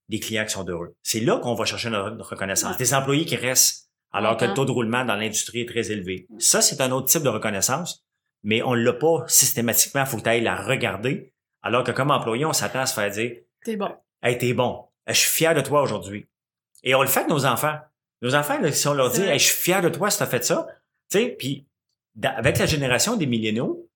des 0.08 0.20
clients 0.20 0.44
qui 0.44 0.52
sont 0.52 0.66
heureux. 0.68 0.94
C'est 1.02 1.20
là 1.20 1.38
qu'on 1.38 1.54
va 1.54 1.64
chercher 1.64 1.90
notre 1.90 2.30
reconnaissance. 2.30 2.76
Des 2.76 2.94
employés 2.94 3.24
qui 3.24 3.36
restent 3.36 3.90
alors 4.12 4.36
que 4.36 4.44
le 4.44 4.54
taux 4.54 4.64
de 4.64 4.70
roulement 4.70 5.04
dans 5.04 5.16
l'industrie 5.16 5.62
est 5.62 5.68
très 5.68 5.90
élevé. 5.90 6.26
Ça, 6.38 6.62
c'est 6.62 6.80
un 6.80 6.90
autre 6.92 7.08
type 7.08 7.22
de 7.22 7.28
reconnaissance, 7.28 8.05
mais 8.46 8.62
on 8.62 8.74
l'a 8.74 8.92
pas 8.92 9.24
systématiquement. 9.26 10.02
Il 10.02 10.06
faut 10.06 10.16
que 10.16 10.22
tu 10.22 10.28
ailles 10.28 10.40
la 10.40 10.54
regarder. 10.54 11.32
Alors 11.62 11.82
que 11.82 11.90
comme 11.90 12.12
employé, 12.12 12.46
on 12.46 12.52
s'attend 12.52 12.80
à 12.80 12.86
se 12.86 12.94
faire 12.94 13.10
dire 13.10 13.32
T'es 13.64 13.76
bon. 13.76 13.92
Hey, 14.22 14.38
t'es 14.38 14.54
bon. 14.54 14.84
Je 15.08 15.14
suis 15.14 15.30
fier 15.30 15.52
de 15.52 15.60
toi 15.60 15.82
aujourd'hui. 15.82 16.28
Et 16.84 16.94
on 16.94 17.02
le 17.02 17.08
fait 17.08 17.20
avec 17.20 17.30
nos 17.30 17.44
enfants. 17.44 17.76
Nos 18.22 18.36
enfants, 18.36 18.60
là, 18.60 18.70
si 18.70 18.86
on 18.86 18.94
leur 18.94 19.10
dit 19.10 19.22
hey, 19.22 19.38
je 19.38 19.46
suis 19.46 19.60
fier 19.60 19.82
de 19.82 19.88
toi 19.88 20.10
si 20.10 20.18
t'as 20.18 20.26
fait 20.26 20.44
ça, 20.44 20.68
tu 21.10 21.18
sais, 21.18 21.36
puis 21.36 21.66
avec 22.22 22.58
la 22.58 22.66
génération 22.66 23.16
des 23.16 23.26
milléniaux, 23.26 23.90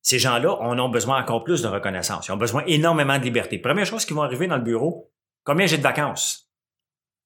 ces 0.00 0.18
gens-là 0.18 0.56
on 0.60 0.78
a 0.78 0.88
besoin 0.88 1.22
encore 1.22 1.44
plus 1.44 1.60
de 1.62 1.68
reconnaissance. 1.68 2.26
Ils 2.26 2.32
ont 2.32 2.38
besoin 2.38 2.64
énormément 2.66 3.18
de 3.18 3.24
liberté. 3.24 3.58
Première 3.58 3.86
chose 3.86 4.06
qui 4.06 4.14
vont 4.14 4.22
arriver 4.22 4.46
dans 4.46 4.56
le 4.56 4.62
bureau, 4.62 5.12
combien 5.44 5.66
j'ai 5.66 5.76
de 5.76 5.82
vacances? 5.82 6.50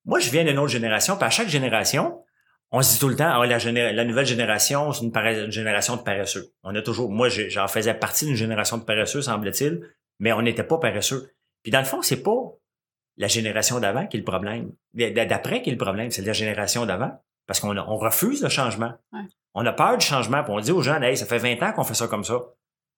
Moi, 0.05 0.19
je 0.19 0.31
viens 0.31 0.45
d'une 0.45 0.59
autre 0.59 0.73
génération, 0.73 1.17
puis 1.17 1.25
à 1.25 1.31
chaque 1.31 1.49
génération, 1.49 2.25
on 2.71 2.83
se 2.83 2.95
dit 2.95 2.99
tout 2.99 3.09
le 3.09 3.17
temps, 3.17 3.41
ah, 3.41 3.47
la, 3.47 4.05
nouvelle 4.05 4.27
génération, 4.27 4.93
c'est 4.93 5.05
une, 5.05 5.17
une 5.17 5.51
génération 5.51 5.97
de 5.97 6.03
paresseux. 6.03 6.53
On 6.63 6.75
a 6.75 6.83
toujours, 6.83 7.11
moi, 7.11 7.29
j'en 7.29 7.69
faisais 7.69 7.95
partie 7.95 8.27
d'une 8.27 8.35
génération 8.35 8.77
de 8.77 8.85
paresseux, 8.85 9.23
semble-t-il, 9.23 9.81
mais 10.19 10.33
on 10.33 10.43
n'était 10.43 10.65
pas 10.65 10.79
paresseux. 10.79 11.33
Puis 11.63 11.73
dans 11.73 11.79
le 11.79 11.87
fond, 11.87 12.03
c'est 12.03 12.23
pas 12.23 12.37
la 13.17 13.27
génération 13.27 13.81
d'avant 13.81 14.07
qui 14.07 14.17
est 14.17 14.21
le 14.21 14.25
problème. 14.25 14.73
D'après 14.95 15.63
qui 15.63 15.71
est 15.71 15.73
le 15.73 15.79
problème, 15.79 16.11
c'est 16.11 16.23
la 16.23 16.33
génération 16.33 16.87
d'avant. 16.87 17.23
Parce 17.47 17.61
qu'on 17.61 17.77
on 17.77 17.97
refuse 17.97 18.43
le 18.43 18.51
changement. 18.51 18.93
Ouais. 19.13 19.23
On 19.55 19.65
a 19.65 19.73
peur 19.73 19.97
du 19.97 20.05
changement, 20.05 20.45
puis 20.45 20.53
on 20.53 20.61
dit 20.61 20.71
aux 20.71 20.83
jeunes, 20.83 21.03
hey, 21.03 21.17
ça 21.17 21.25
fait 21.25 21.39
20 21.39 21.63
ans 21.67 21.73
qu'on 21.73 21.85
fait 21.85 21.95
ça 21.95 22.07
comme 22.07 22.25
ça. 22.25 22.41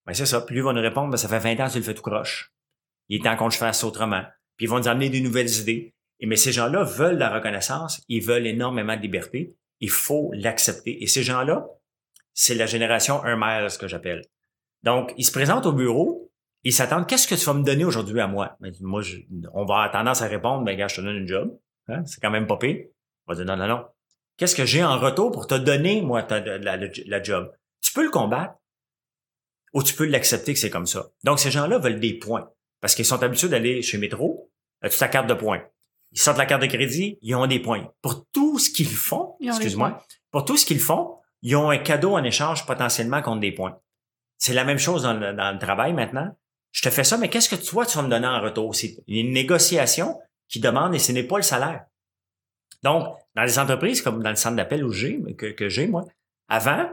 Ben, 0.06 0.12
c'est 0.12 0.26
ça. 0.26 0.40
Puis 0.40 0.56
lui 0.56 0.62
va 0.62 0.72
nous 0.72 0.82
répondre, 0.82 1.10
ben, 1.10 1.16
ça 1.16 1.28
fait 1.28 1.38
20 1.38 1.64
ans 1.64 1.68
que 1.68 1.72
tu 1.72 1.78
le 1.78 1.84
fais 1.84 1.94
tout 1.94 2.02
croche. 2.02 2.52
Il 3.08 3.20
est 3.20 3.24
temps 3.24 3.36
qu'on 3.36 3.46
le 3.46 3.52
fasse 3.52 3.84
autrement. 3.84 4.22
Puis 4.56 4.66
ils 4.66 4.68
vont 4.68 4.78
nous 4.78 4.88
amener 4.88 5.08
des 5.08 5.20
nouvelles 5.20 5.50
idées. 5.60 5.94
Et 6.18 6.26
mais 6.26 6.36
ces 6.36 6.52
gens-là 6.52 6.82
veulent 6.82 7.16
la 7.16 7.30
reconnaissance, 7.30 8.02
ils 8.08 8.22
veulent 8.22 8.46
énormément 8.46 8.96
de 8.96 9.00
liberté. 9.00 9.56
Il 9.80 9.90
faut 9.90 10.30
l'accepter. 10.34 11.02
Et 11.02 11.06
ces 11.06 11.22
gens-là, 11.22 11.66
c'est 12.34 12.54
la 12.54 12.66
génération 12.66 13.22
un 13.24 13.36
mile, 13.36 13.70
ce 13.70 13.78
que 13.78 13.88
j'appelle. 13.88 14.22
Donc, 14.82 15.12
ils 15.16 15.24
se 15.24 15.32
présentent 15.32 15.66
au 15.66 15.72
bureau, 15.72 16.30
ils 16.64 16.72
s'attendent, 16.72 17.06
qu'est-ce 17.06 17.26
que 17.26 17.34
tu 17.34 17.44
vas 17.44 17.54
me 17.54 17.62
donner 17.62 17.84
aujourd'hui 17.84 18.20
à 18.20 18.26
moi? 18.26 18.56
Ben, 18.60 18.72
on 18.82 19.64
va 19.64 19.74
avoir 19.74 19.90
tendance 19.90 20.22
à 20.22 20.26
répondre, 20.26 20.64
ben, 20.64 20.76
gars, 20.76 20.88
je 20.88 20.96
te 20.96 21.00
donne 21.00 21.16
une 21.16 21.28
job. 21.28 21.58
Hein? 21.88 22.04
C'est 22.04 22.20
quand 22.20 22.30
même 22.30 22.46
pas 22.46 22.56
pire. 22.56 22.84
On 23.26 23.32
va 23.32 23.36
dire, 23.36 23.44
non, 23.44 23.56
non, 23.56 23.68
non. 23.68 23.84
Qu'est-ce 24.36 24.54
que 24.54 24.64
j'ai 24.64 24.82
en 24.82 24.98
retour 24.98 25.32
pour 25.32 25.46
te 25.46 25.54
donner, 25.54 26.00
moi, 26.02 26.22
ta- 26.22 26.40
la, 26.40 27.22
job? 27.22 27.52
Tu 27.82 27.92
peux 27.92 28.04
le 28.04 28.10
combattre 28.10 28.54
ou 29.72 29.82
tu 29.82 29.94
peux 29.94 30.06
l'accepter 30.06 30.52
que 30.52 30.58
c'est 30.58 30.70
comme 30.70 30.86
ça. 30.86 31.10
Donc, 31.24 31.38
ces 31.38 31.50
gens-là 31.50 31.78
veulent 31.78 32.00
des 32.00 32.14
points 32.14 32.50
parce 32.80 32.94
qu'ils 32.94 33.04
sont 33.04 33.22
habitués 33.22 33.48
d'aller 33.48 33.82
chez 33.82 33.98
Métro, 33.98 34.50
as-tu 34.80 34.98
ta 34.98 35.08
carte 35.08 35.26
de 35.28 35.34
points? 35.34 35.62
Ils 36.12 36.20
sortent 36.20 36.38
la 36.38 36.46
carte 36.46 36.62
de 36.62 36.66
crédit, 36.66 37.18
ils 37.22 37.34
ont 37.34 37.46
des 37.46 37.60
points. 37.60 37.88
Pour 38.02 38.26
tout 38.32 38.58
ce 38.58 38.70
qu'ils 38.70 38.88
font, 38.88 39.36
excuse-moi, 39.40 40.04
pour 40.30 40.44
tout 40.44 40.56
ce 40.56 40.66
qu'ils 40.66 40.80
font, 40.80 41.16
ils 41.42 41.56
ont 41.56 41.70
un 41.70 41.78
cadeau 41.78 42.16
en 42.16 42.24
échange 42.24 42.66
potentiellement 42.66 43.22
contre 43.22 43.40
des 43.40 43.52
points. 43.52 43.78
C'est 44.38 44.54
la 44.54 44.64
même 44.64 44.78
chose 44.78 45.02
dans 45.02 45.14
le, 45.14 45.32
dans 45.32 45.52
le 45.52 45.58
travail 45.58 45.92
maintenant. 45.92 46.36
Je 46.72 46.82
te 46.82 46.90
fais 46.90 47.04
ça, 47.04 47.16
mais 47.16 47.28
qu'est-ce 47.28 47.48
que 47.48 47.56
toi, 47.56 47.84
tu 47.84 47.96
vas 47.96 48.02
me 48.02 48.08
donner 48.08 48.26
en 48.26 48.40
retour? 48.40 48.74
C'est 48.74 48.96
une 49.06 49.32
négociation 49.32 50.20
qui 50.48 50.60
demande 50.60 50.94
et 50.94 50.98
ce 50.98 51.12
n'est 51.12 51.24
pas 51.24 51.36
le 51.36 51.42
salaire. 51.42 51.84
Donc, 52.82 53.16
dans 53.34 53.42
les 53.42 53.58
entreprises, 53.58 54.02
comme 54.02 54.22
dans 54.22 54.30
le 54.30 54.36
centre 54.36 54.56
d'appel 54.56 54.84
où 54.84 54.92
j'ai, 54.92 55.20
que, 55.34 55.46
que 55.46 55.68
j'ai, 55.68 55.86
moi, 55.86 56.04
avant, 56.48 56.88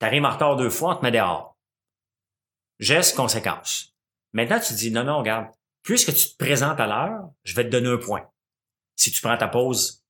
tu 0.00 0.06
arrives 0.06 0.24
en 0.24 0.30
retard 0.30 0.56
deux 0.56 0.70
fois, 0.70 0.94
on 0.94 0.96
te 0.96 1.02
met 1.02 1.10
dehors. 1.10 1.56
Geste, 2.78 3.16
conséquence. 3.16 3.94
Maintenant, 4.32 4.60
tu 4.60 4.68
te 4.68 4.78
dis, 4.78 4.90
non, 4.90 5.04
non, 5.04 5.18
regarde, 5.18 5.48
puisque 5.88 6.14
tu 6.14 6.28
te 6.30 6.36
présentes 6.36 6.78
à 6.80 6.86
l'heure, 6.86 7.30
je 7.44 7.54
vais 7.54 7.64
te 7.64 7.70
donner 7.70 7.88
un 7.88 7.96
point. 7.96 8.22
Si 8.94 9.10
tu 9.10 9.20
prends 9.22 9.36
ta 9.38 9.48
pause 9.48 10.04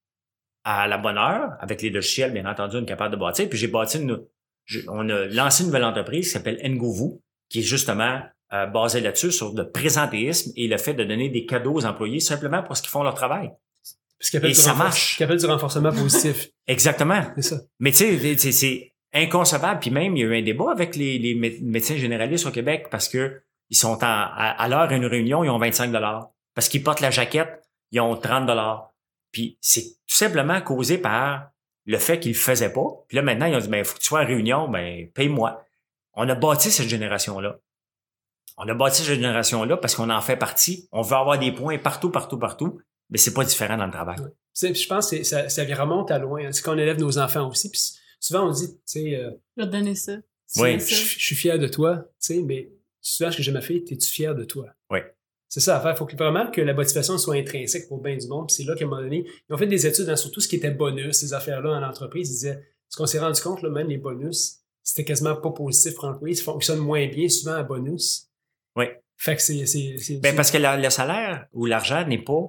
à 0.65 0.87
la 0.89 0.99
bonne 0.99 1.17
heure, 1.19 1.51
avec 1.61 1.83
les 1.83 1.91
logiciels, 1.91 2.33
bien 2.33 2.47
entendu, 2.47 2.77
on 2.79 2.83
est 2.83 2.87
capable 2.87 3.15
de 3.15 3.21
bâtir. 3.21 3.49
Puis 3.49 3.59
j'ai 3.59 3.69
bâti 3.69 3.99
une, 3.99 4.19
je- 4.65 4.81
on 4.89 5.09
a 5.09 5.27
lancé 5.27 5.63
une 5.63 5.69
nouvelle 5.69 5.85
entreprise 5.85 6.27
qui 6.27 6.33
s'appelle 6.33 6.59
Ngovu, 6.69 7.21
qui 7.49 7.61
est 7.61 7.63
justement 7.63 8.21
euh, 8.53 8.67
basée 8.67 9.01
là-dessus, 9.01 9.31
sur 9.31 9.55
le 9.55 9.71
présentéisme 9.71 10.53
et 10.57 10.67
le 10.69 10.77
fait 10.79 10.95
de 10.95 11.05
donner 11.05 11.29
des 11.29 11.45
cadeaux 11.47 11.75
aux 11.75 11.85
employés 11.87 12.19
simplement 12.21 12.63
parce 12.63 12.81
qu'ils 12.81 12.91
font 12.91 13.03
leur 13.03 13.15
travail. 13.15 13.51
Ce 14.21 14.31
qu'ils 14.31 14.39
appellent 14.39 14.51
Et 14.51 14.55
ça 14.55 14.75
marche. 14.75 15.13
ce 15.13 15.17
qu'ils 15.17 15.25
appellent 15.25 15.39
du 15.39 15.47
renforcement 15.47 15.93
positif. 15.93 16.49
Exactement. 16.67 17.23
C'est 17.37 17.43
ça. 17.43 17.61
Mais 17.79 17.93
tu 17.93 18.19
sais, 18.39 18.53
c'est- 18.53 18.93
inconcevable. 19.15 19.81
Puis 19.81 19.91
même, 19.91 20.17
il 20.17 20.21
y 20.21 20.23
a 20.25 20.27
eu 20.27 20.39
un 20.39 20.43
débat 20.43 20.71
avec 20.71 20.97
les, 20.97 21.19
les 21.19 21.35
mé- 21.35 21.63
médecins 21.63 21.97
généralistes 21.97 22.47
au 22.47 22.51
Québec 22.51 22.89
parce 22.91 23.09
que 23.09 23.41
ils 23.71 23.77
sont 23.77 23.99
en, 24.03 24.07
à, 24.07 24.55
à 24.59 24.69
l'heure 24.69 24.89
d'une 24.89 25.07
réunion, 25.07 25.45
ils 25.45 25.51
ont 25.51 25.59
25 25.59 25.91
dollars. 25.93 26.31
Parce 26.55 26.69
qu'ils 26.69 26.83
portent 26.83 27.01
la 27.01 27.11
jaquette, 27.11 27.63
ils 27.93 28.01
ont 28.01 28.17
30 28.17 28.47
dollars. 28.47 28.93
Puis 29.33 29.59
c'est 29.61 29.83
tout 29.85 30.17
simplement 30.17 30.61
causé 30.61 30.99
par 30.99 31.51
le 31.85 31.99
fait 31.99 32.19
qu'ils 32.21 32.33
le 32.33 32.39
faisaient 32.39 32.73
pas. 32.73 32.87
Puis 33.09 33.17
là, 33.17 33.23
maintenant, 33.23 33.47
ils 33.47 33.55
ont 33.55 33.61
dit, 33.61 33.69
ben, 33.69 33.85
faut 33.85 33.95
que 33.95 34.01
tu 34.01 34.07
sois 34.07 34.23
en 34.23 34.27
réunion, 34.27 34.69
ben, 34.69 35.11
paye-moi. 35.13 35.63
On 36.15 36.29
a 36.29 36.35
bâti 36.35 36.71
cette 36.71 36.89
génération-là. 36.89 37.59
On 38.57 38.67
a 38.69 38.75
bâti 38.75 39.03
cette 39.03 39.15
génération-là 39.15 39.77
parce 39.77 39.95
qu'on 39.95 40.11
en 40.11 40.21
fait 40.21 40.37
partie. 40.37 40.89
On 40.91 41.03
veut 41.03 41.17
avoir 41.17 41.39
des 41.39 41.53
points 41.53 41.79
partout, 41.79 42.11
partout, 42.11 42.39
partout. 42.39 42.81
Mais 43.11 43.19
c'est 43.19 43.33
pas 43.33 43.45
différent 43.45 43.77
dans 43.77 43.87
le 43.87 43.93
travail. 43.93 44.19
Je 44.61 44.87
pense 44.89 45.11
que 45.11 45.23
ça, 45.23 45.49
ça 45.49 45.63
remonte 45.77 46.11
à 46.11 46.19
loin. 46.19 46.45
hein. 46.47 46.53
C'est 46.53 46.63
qu'on 46.63 46.77
élève 46.77 46.99
nos 46.99 47.19
enfants 47.19 47.49
aussi. 47.49 47.71
Puis 47.71 47.81
souvent, 48.21 48.49
on 48.49 48.51
dit, 48.51 48.69
tu 48.69 48.81
sais, 48.85 49.15
euh, 49.15 49.31
Je 49.57 49.63
vais 49.63 49.67
te 49.69 49.73
donner 49.73 49.95
ça. 49.95 50.13
Oui. 50.57 50.79
je 50.81 50.85
suis 50.95 51.37
fier 51.37 51.59
de 51.59 51.69
toi, 51.69 51.99
tu 52.21 52.35
sais, 52.35 52.43
mais 52.43 52.69
souvent, 53.01 53.31
ce 53.31 53.37
que 53.37 53.43
j'ai 53.43 53.53
ma 53.53 53.61
fille, 53.61 53.85
es-tu 53.91 54.09
fier 54.09 54.35
de 54.35 54.45
toi? 54.45 54.67
Oui. 54.91 54.99
C'est 55.49 55.61
ça 55.61 55.77
à 55.79 55.81
faire. 55.81 55.93
Il 55.93 55.97
faut 55.97 56.05
que, 56.07 56.17
vraiment 56.17 56.51
que 56.51 56.61
la 56.61 56.75
motivation 56.75 57.17
soit 57.17 57.37
intrinsèque 57.37 57.89
pour 57.89 58.03
bien 58.03 58.17
du 58.17 58.29
monde. 58.29 58.49
Puis 58.49 58.57
c'est 58.57 58.65
là 58.65 58.75
qu'à 58.75 58.85
un 58.85 58.89
moment 58.89 59.01
donné, 59.03 59.25
ils 59.49 59.55
ont 59.55 59.57
fait 59.57 59.67
des 59.67 59.87
études 59.87 60.05
dans 60.07 60.17
surtout 60.17 60.41
ce 60.41 60.49
qui 60.49 60.57
était 60.57 60.71
bonus, 60.71 61.17
ces 61.17 61.33
affaires-là 61.33 61.71
en 61.71 61.83
entreprise. 61.83 62.29
Ils 62.29 62.35
disaient, 62.35 62.63
ce 62.91 62.97
qu'on 62.99 63.07
s'est 63.07 63.19
rendu 63.19 63.41
compte, 63.41 63.63
là, 63.63 63.71
même 63.71 63.89
les 63.89 63.97
bonus, 63.99 64.59
c'était 64.83 65.05
quasiment 65.05 65.37
pas 65.37 65.51
positif 65.51 65.95
pour 65.95 66.07
l'employé. 66.07 66.35
Ils 66.35 66.41
fonctionnent 66.43 66.79
moins 66.81 67.07
bien 67.09 67.29
souvent 67.31 67.55
à 67.55 67.63
bonus. 67.63 68.29
Oui. 68.77 68.87
Fait 69.17 69.37
que 69.37 69.43
c'est. 69.43 69.65
c'est- 69.67 69.97
c'est- 69.99 70.21
Ben, 70.21 70.37
parce 70.37 70.51
que 70.51 70.59
la- 70.59 70.77
le 70.77 70.91
salaire 70.91 71.47
ou 71.53 71.65
l'argent 71.67 72.07
n'est 72.07 72.23
pas. 72.23 72.43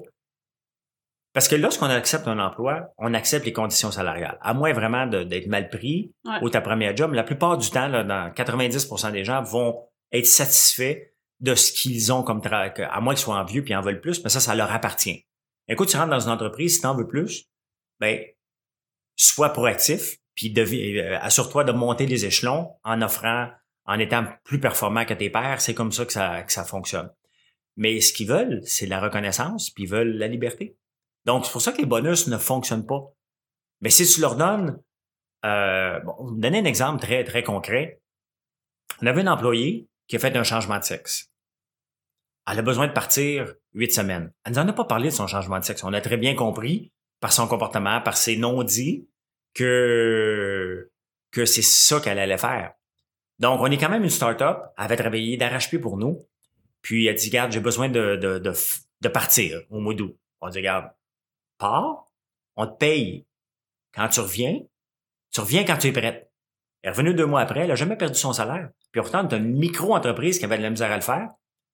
Parce 1.34 1.48
que 1.48 1.56
lorsqu'on 1.56 1.86
accepte 1.86 2.28
un 2.28 2.40
emploi, 2.40 2.92
on 2.98 3.14
accepte 3.14 3.46
les 3.46 3.54
conditions 3.54 3.92
salariales. 3.92 4.38
À 4.42 4.54
moins 4.54 4.74
vraiment 4.74 5.06
de- 5.08 5.24
d'être 5.24 5.48
mal 5.48 5.70
pris 5.70 6.12
Ouais. 6.26 6.38
ou 6.42 6.50
ta 6.50 6.60
première 6.60 6.96
job, 6.98 7.14
la 7.14 7.24
plupart 7.24 7.58
du 7.58 7.70
temps, 7.70 7.88
là, 7.88 8.04
dans 8.04 8.32
90% 8.34 9.12
des 9.12 9.24
gens 9.24 9.42
vont 9.44 9.89
être 10.12 10.26
satisfaits 10.26 10.98
de 11.40 11.56
ce 11.56 11.72
qu'ils 11.72 12.12
ont 12.12 12.24
comme 12.24 12.42
travail, 12.42 12.74
à 12.78 13.00
moins 13.02 13.14
qu'ils 13.14 13.24
soient 13.24 13.38
en 13.38 13.46
vieux 13.46 13.64
puis 13.64 13.76
en 13.76 13.82
veulent 13.82 14.02
plus, 14.02 14.24
mais 14.24 14.30
ça, 14.30 14.40
ça 14.40 14.56
leur 14.56 14.72
appartient. 14.72 15.26
Écoute, 15.68 15.90
tu 15.90 15.98
rentres 15.98 16.10
dans 16.10 16.20
une 16.20 16.32
entreprise, 16.32 16.76
si 16.76 16.82
tu 16.82 16.88
en 16.88 16.96
veux 16.96 17.08
plus, 17.08 17.46
ben, 18.00 18.24
sois 19.16 19.50
proactif, 19.50 20.18
puis 20.36 20.54
euh, 20.58 21.20
assure-toi 21.20 21.64
de 21.64 21.72
monter 21.72 22.06
les 22.06 22.26
échelons 22.26 22.72
en 22.84 23.02
offrant, 23.02 23.50
en 23.86 24.00
étant 24.00 24.26
plus 24.44 24.60
performant 24.60 25.06
que 25.06 25.14
tes 25.14 25.30
pairs. 25.30 25.62
C'est 25.62 25.74
comme 25.74 25.92
ça 25.92 26.06
que 26.06 26.14
ça, 26.14 26.44
que 26.44 26.52
ça 26.52 26.64
fonctionne. 26.64 27.12
Mais 27.76 28.02
ce 28.02 28.14
qu'ils 28.14 28.28
veulent, 28.28 28.62
c'est 28.64 28.86
la 28.86 29.00
reconnaissance, 29.00 29.70
puis 29.70 29.84
ils 29.84 29.90
veulent 29.90 30.18
la 30.18 30.28
liberté. 30.28 30.78
Donc, 31.26 31.46
c'est 31.46 31.52
pour 31.52 31.62
ça 31.62 31.72
que 31.72 31.78
les 31.78 31.86
bonus 31.86 32.28
ne 32.28 32.38
fonctionnent 32.38 32.86
pas. 32.86 33.14
Mais 33.82 33.90
si 33.90 34.08
tu 34.08 34.22
leur 34.22 34.36
donnes, 34.36 34.82
euh, 35.46 36.00
bon, 36.02 36.16
je 36.20 36.24
vais 36.24 36.30
vous 36.30 36.40
donner 36.40 36.60
un 36.60 36.66
exemple 36.66 37.02
très, 37.02 37.24
très 37.24 37.44
concret. 37.44 38.02
On 39.02 39.08
avait 39.08 39.22
une 39.22 39.30
employée 39.30 39.88
qui 40.10 40.18
a 40.18 40.20
fait 40.20 40.36
un 40.36 40.44
changement 40.44 40.80
de 40.80 40.84
sexe. 40.84 41.32
Elle 42.52 42.60
a 42.60 42.64
besoin 42.64 42.88
de 42.88 42.94
partir 42.94 43.54
huit 43.74 43.94
semaines. 43.94 44.34
Elle 44.44 44.54
nous 44.54 44.60
en 44.60 44.68
a 44.68 44.74
pas 44.74 44.86
parlé 44.86 45.10
de 45.10 45.14
son 45.14 45.28
changement 45.28 45.60
de 45.60 45.64
sexe. 45.64 45.84
On 45.84 45.94
a 45.94 46.02
très 46.02 46.18
bien 46.18 46.36
compris 46.36 46.92
par 47.20 47.32
son 47.32 47.48
comportement, 47.48 48.02
par 48.02 48.18
ses 48.18 48.36
non-dits, 48.36 49.08
que, 49.54 50.92
que 51.32 51.46
c'est 51.46 51.62
ça 51.62 52.00
qu'elle 52.00 52.18
allait 52.18 52.38
faire. 52.38 52.74
Donc, 53.38 53.62
on 53.62 53.68
est 53.68 53.78
quand 53.78 53.90
même 53.90 54.04
une 54.04 54.10
start-up. 54.10 54.64
Elle 54.78 54.86
avait 54.86 54.98
travaillé 54.98 55.38
d'arrache-pied 55.38 55.80
pour 55.80 55.98
nous. 55.98 56.28
Puis, 56.82 57.06
elle 57.06 57.16
dit, 57.16 57.30
garde, 57.30 57.52
j'ai 57.52 57.60
besoin 57.60 57.88
de, 57.88 58.16
de, 58.16 59.10
partir 59.10 59.62
au 59.70 59.80
mois 59.80 59.94
d'août. 59.94 60.18
On 60.42 60.50
dit, 60.50 60.62
garde, 60.62 60.90
pars, 61.58 62.06
on 62.56 62.66
te 62.66 62.78
paye 62.78 63.28
quand 63.94 64.08
tu 64.10 64.22
reviens. 64.22 64.60
Tu 65.32 65.40
reviens 65.42 65.64
quand 65.64 65.78
tu 65.78 65.88
es 65.88 65.92
prête. 65.92 66.29
Elle 66.82 66.90
est 66.90 66.92
revenue 66.92 67.14
deux 67.14 67.26
mois 67.26 67.42
après, 67.42 67.62
elle 67.62 67.72
a 67.72 67.76
jamais 67.76 67.98
perdu 67.98 68.18
son 68.18 68.34
salaire. 68.34 68.70
Puis 68.92 69.02
pourtant, 69.02 69.28
tu 69.28 69.36
as 69.36 69.38
une 69.38 69.58
micro-entreprise 69.58 70.40
qui 70.40 70.46
avait 70.46 70.58
de 70.58 70.64
la 70.64 70.70
misère 70.70 70.92
à 70.92 70.96
le 70.96 71.02
faire. 71.02 71.30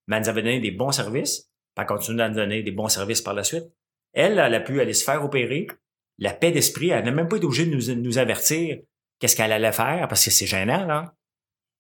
mais 0.08 0.18
elle 0.18 0.24
nous 0.24 0.30
avait 0.30 0.42
donné 0.42 0.60
des 0.60 0.72
bons 0.72 0.92
services, 0.92 1.50
puis 1.76 1.82
elle 1.82 1.86
continue 1.86 2.22
à 2.22 2.30
nous 2.30 2.36
donner 2.36 2.64
des 2.64 2.72
bons 2.72 2.90
services 2.90 3.22
par 3.22 3.34
la 3.34 3.44
suite. 3.44 3.66
Elle, 4.14 4.40
elle 4.40 4.54
a 4.54 4.60
pu 4.60 4.80
aller 4.82 4.94
se 4.94 5.04
faire 5.04 5.24
opérer. 5.24 5.68
La 6.18 6.34
paix 6.34 6.52
d'esprit, 6.52 6.90
elle 6.90 7.04
n'a 7.04 7.12
même 7.12 7.28
pas 7.28 7.38
été 7.38 7.46
obligée 7.46 7.66
de 7.66 7.76
nous, 7.76 8.02
nous 8.02 8.18
avertir 8.18 8.78
qu'est-ce 9.20 9.36
qu'elle 9.36 9.52
allait 9.52 9.72
faire, 9.72 10.08
parce 10.08 10.24
que 10.24 10.32
c'est 10.32 10.46
gênant, 10.46 10.86
là. 10.86 11.14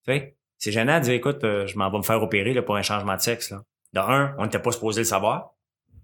Tu 0.06 0.14
sais, 0.14 0.36
c'est 0.58 0.72
gênant 0.72 1.00
de 1.00 1.06
dire, 1.06 1.14
écoute, 1.14 1.44
euh, 1.44 1.66
je 1.68 1.78
m'en 1.78 1.90
vais 1.90 1.98
me 1.98 2.04
faire 2.04 2.22
opérer 2.22 2.54
là, 2.54 2.62
pour 2.62 2.76
un 2.76 2.82
changement 2.82 3.16
de 3.16 3.22
sexe. 3.22 3.52
Là. 3.52 3.64
De 3.94 4.00
un, 4.00 4.36
on 4.38 4.44
n'était 4.44 4.60
pas 4.60 4.72
supposé 4.72 5.02
le 5.02 5.06
savoir. 5.06 5.54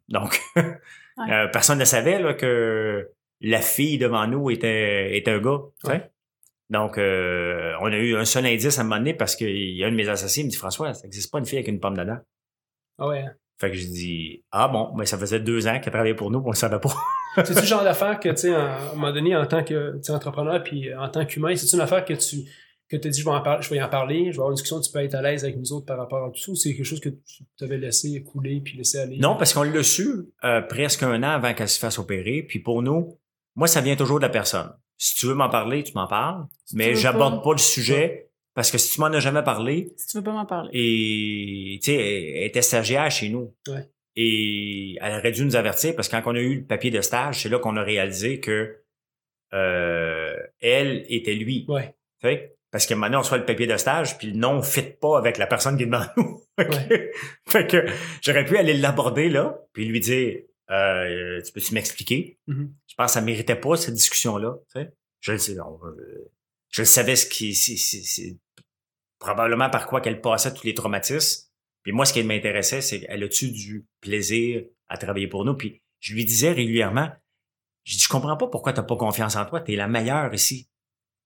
Donc, 0.07 0.39
euh, 0.57 1.48
personne 1.52 1.80
ne 1.80 1.85
savait 1.85 2.19
là, 2.19 2.34
que 2.34 3.10
la 3.41 3.61
fille 3.61 3.98
devant 3.98 4.27
nous 4.27 4.49
était, 4.49 5.18
était 5.18 5.31
un 5.31 5.39
gars. 5.39 5.60
tu 5.84 5.91
sais. 5.91 6.11
Donc, 6.72 6.98
euh, 6.98 7.73
on 7.81 7.91
a 7.91 7.98
eu 7.98 8.15
un 8.15 8.23
seul 8.23 8.45
indice 8.45 8.77
à 8.77 8.81
un 8.81 8.84
moment 8.85 8.98
donné 8.98 9.14
parce 9.14 9.35
qu'il 9.35 9.76
y 9.76 9.84
a 9.84 9.88
un 9.88 9.91
de 9.91 9.95
mes 9.95 10.07
associés 10.07 10.43
qui 10.43 10.48
me 10.48 10.52
dit 10.52 10.57
François, 10.57 10.93
ça 10.93 11.03
n'existe 11.03 11.30
pas 11.30 11.39
une 11.39 11.45
fille 11.45 11.57
avec 11.57 11.68
une 11.68 11.81
pomme 11.81 11.98
dedans? 11.98 12.18
Ah 12.98 13.07
ouais. 13.10 13.19
hein? 13.19 13.34
Fait 13.60 13.69
que 13.69 13.76
je 13.76 13.85
dis 13.85 14.43
Ah 14.52 14.69
bon, 14.69 14.93
mais 14.95 15.06
ça 15.06 15.18
faisait 15.18 15.41
deux 15.41 15.68
ans 15.68 15.80
qu'elle 15.81 15.91
travaillait 15.91 16.15
pour 16.15 16.31
nous, 16.31 16.41
on 16.43 16.49
le 16.49 16.56
savait 16.56 16.80
pas. 16.80 16.93
C'est-tu 17.43 17.60
le 17.60 17.65
genre 17.65 17.84
d'affaire 17.84 18.19
que, 18.19 18.30
tu 18.30 18.38
sais, 18.38 18.53
à 18.56 18.77
un 18.77 18.95
moment 18.95 19.11
donné, 19.11 19.35
en 19.35 19.45
tant 19.45 19.64
que 19.64 19.98
tu 19.98 20.03
sais, 20.03 20.14
entrepreneur 20.14 20.64
puis 20.64 20.93
en 20.95 21.10
tant 21.10 21.26
qu'humain, 21.26 21.56
c'est-tu 21.56 21.76
une 21.76 21.81
affaire 21.81 22.03
que 22.03 22.14
tu 22.14 22.38
que 22.89 22.98
tu 22.98 23.10
dit, 23.10 23.22
je 23.22 23.26
vais, 23.26 23.31
en 23.31 23.41
parler, 23.41 23.64
je 23.64 23.69
vais 23.69 23.77
y 23.77 23.81
en 23.81 23.88
parler, 23.88 24.18
je 24.18 24.31
vais 24.31 24.35
avoir 24.35 24.49
une 24.49 24.56
discussion, 24.56 24.81
tu 24.81 24.91
peux 24.91 24.99
être 24.99 25.15
à 25.15 25.22
l'aise 25.22 25.45
avec 25.45 25.57
nous 25.57 25.72
autres 25.72 25.85
par 25.85 25.98
rapport 25.98 26.26
à 26.26 26.30
tout 26.30 26.39
ça, 26.39 26.52
ou 26.52 26.56
c'est 26.56 26.76
quelque 26.76 26.84
chose 26.84 26.99
que 26.99 27.07
tu 27.07 27.45
t'avais 27.57 27.77
laissé 27.77 28.22
couler 28.22 28.60
puis 28.60 28.77
laissé 28.77 28.99
aller? 28.99 29.18
Non, 29.18 29.38
parce 29.38 29.53
qu'on 29.53 29.64
l'a 29.64 29.84
su 29.84 30.26
euh, 30.43 30.61
presque 30.61 31.03
un 31.03 31.23
an 31.23 31.30
avant 31.30 31.53
qu'elle 31.53 31.69
se 31.69 31.80
fasse 31.80 31.99
opérer. 31.99 32.43
Puis 32.43 32.60
pour 32.60 32.81
nous, 32.81 33.18
moi, 33.56 33.68
ça 33.68 33.80
vient 33.80 33.95
toujours 33.95 34.19
de 34.19 34.23
la 34.23 34.30
personne. 34.30 34.72
Si 35.03 35.15
tu 35.15 35.25
veux 35.25 35.33
m'en 35.33 35.49
parler, 35.49 35.83
tu 35.83 35.93
m'en 35.95 36.05
parles, 36.05 36.45
mais 36.73 36.93
j'aborde 36.93 37.37
pas. 37.37 37.43
pas 37.45 37.51
le 37.53 37.57
sujet 37.57 38.29
parce 38.53 38.69
que 38.69 38.77
si 38.77 38.93
tu 38.93 38.99
m'en 38.99 39.07
as 39.07 39.19
jamais 39.19 39.41
parlé, 39.41 39.93
Si 39.97 40.05
tu 40.07 40.17
veux 40.17 40.23
pas 40.23 40.31
m'en 40.31 40.45
parler. 40.45 40.69
et 40.73 41.79
tu 41.79 41.91
sais, 41.91 41.95
elle 42.35 42.43
était 42.43 42.61
stagiaire 42.61 43.09
chez 43.09 43.29
nous. 43.29 43.55
Ouais. 43.67 43.89
Et 44.15 44.97
elle 45.01 45.17
aurait 45.17 45.31
dû 45.31 45.43
nous 45.43 45.55
avertir 45.55 45.95
parce 45.95 46.07
que 46.07 46.17
quand 46.17 46.31
on 46.31 46.35
a 46.35 46.39
eu 46.39 46.57
le 46.59 46.65
papier 46.65 46.91
de 46.91 47.01
stage, 47.01 47.41
c'est 47.41 47.49
là 47.49 47.57
qu'on 47.57 47.77
a 47.77 47.81
réalisé 47.83 48.39
que 48.39 48.77
euh, 49.53 50.35
elle 50.59 51.05
était 51.09 51.33
lui. 51.33 51.65
Ouais. 51.67 51.95
Tu 52.21 52.27
sais? 52.29 52.55
Parce 52.71 52.85
que 52.85 52.93
maintenant, 52.93 53.17
on 53.17 53.21
reçoit 53.21 53.37
le 53.39 53.45
papier 53.45 53.67
de 53.67 53.75
stage, 53.77 54.17
puis 54.17 54.27
le 54.27 54.37
nom 54.37 54.57
ne 54.57 54.61
fit 54.61 54.81
pas 55.01 55.17
avec 55.17 55.37
la 55.37 55.47
personne 55.47 55.77
qui 55.77 55.83
est 55.83 55.87
devant 55.87 56.05
nous. 56.15 56.41
Fait 56.57 56.67
que- 56.87 57.11
fait 57.51 57.67
que 57.67 57.85
j'aurais 58.21 58.45
pu 58.45 58.55
aller 58.57 58.73
l'aborder 58.75 59.29
là, 59.29 59.57
puis 59.73 59.85
lui 59.85 59.99
dire 59.99 60.41
euh, 60.72 61.41
Tu 61.43 61.52
peux-tu 61.52 61.73
m'expliquer? 61.73 62.39
Mhm. 62.48 62.73
Je 62.88 62.95
pense 62.95 63.07
que 63.07 63.14
ça 63.14 63.22
méritait 63.22 63.56
pas 63.56 63.76
cette 63.77 63.93
discussion-là. 63.93 64.56
Je 65.19 65.31
le 65.34 65.38
sais. 65.38 65.56
non, 65.56 65.80
euh, 65.85 66.31
je 66.69 66.81
le 66.81 66.85
savais 66.85 67.15
ce 67.15 67.26
qui. 67.27 67.53
c'est- 67.53 68.38
probablement 69.19 69.69
par 69.69 69.85
quoi 69.88 70.02
qu'elle 70.02 70.19
passait 70.22 70.53
tous 70.53 70.65
les 70.65 70.73
traumatismes. 70.73 71.48
Puis 71.84 71.91
moi, 71.91 72.06
ce 72.06 72.14
qui 72.14 72.23
m'intéressait, 72.23 72.81
c'est 72.81 73.02
qu'elle 73.02 73.23
a-tu 73.23 73.52
du 73.52 73.85
plaisir 74.02 74.64
à 74.89 74.98
travailler 74.98 75.27
pour 75.27 75.45
nous? 75.45 75.56
Puis 75.56 75.81
je 75.99 76.14
lui 76.15 76.26
disais 76.26 76.52
régulièrement, 76.52 77.10
je 77.84 77.93
dis, 77.93 77.99
je 77.99 78.10
comprends 78.10 78.38
pas 78.38 78.48
pourquoi 78.48 78.73
t'as 78.73 78.84
pas 78.84 78.95
confiance 78.95 79.35
en 79.35 79.45
toi. 79.45 79.61
T'es 79.61 79.76
la 79.76 79.88
meilleure 79.88 80.34
ici. 80.34 80.69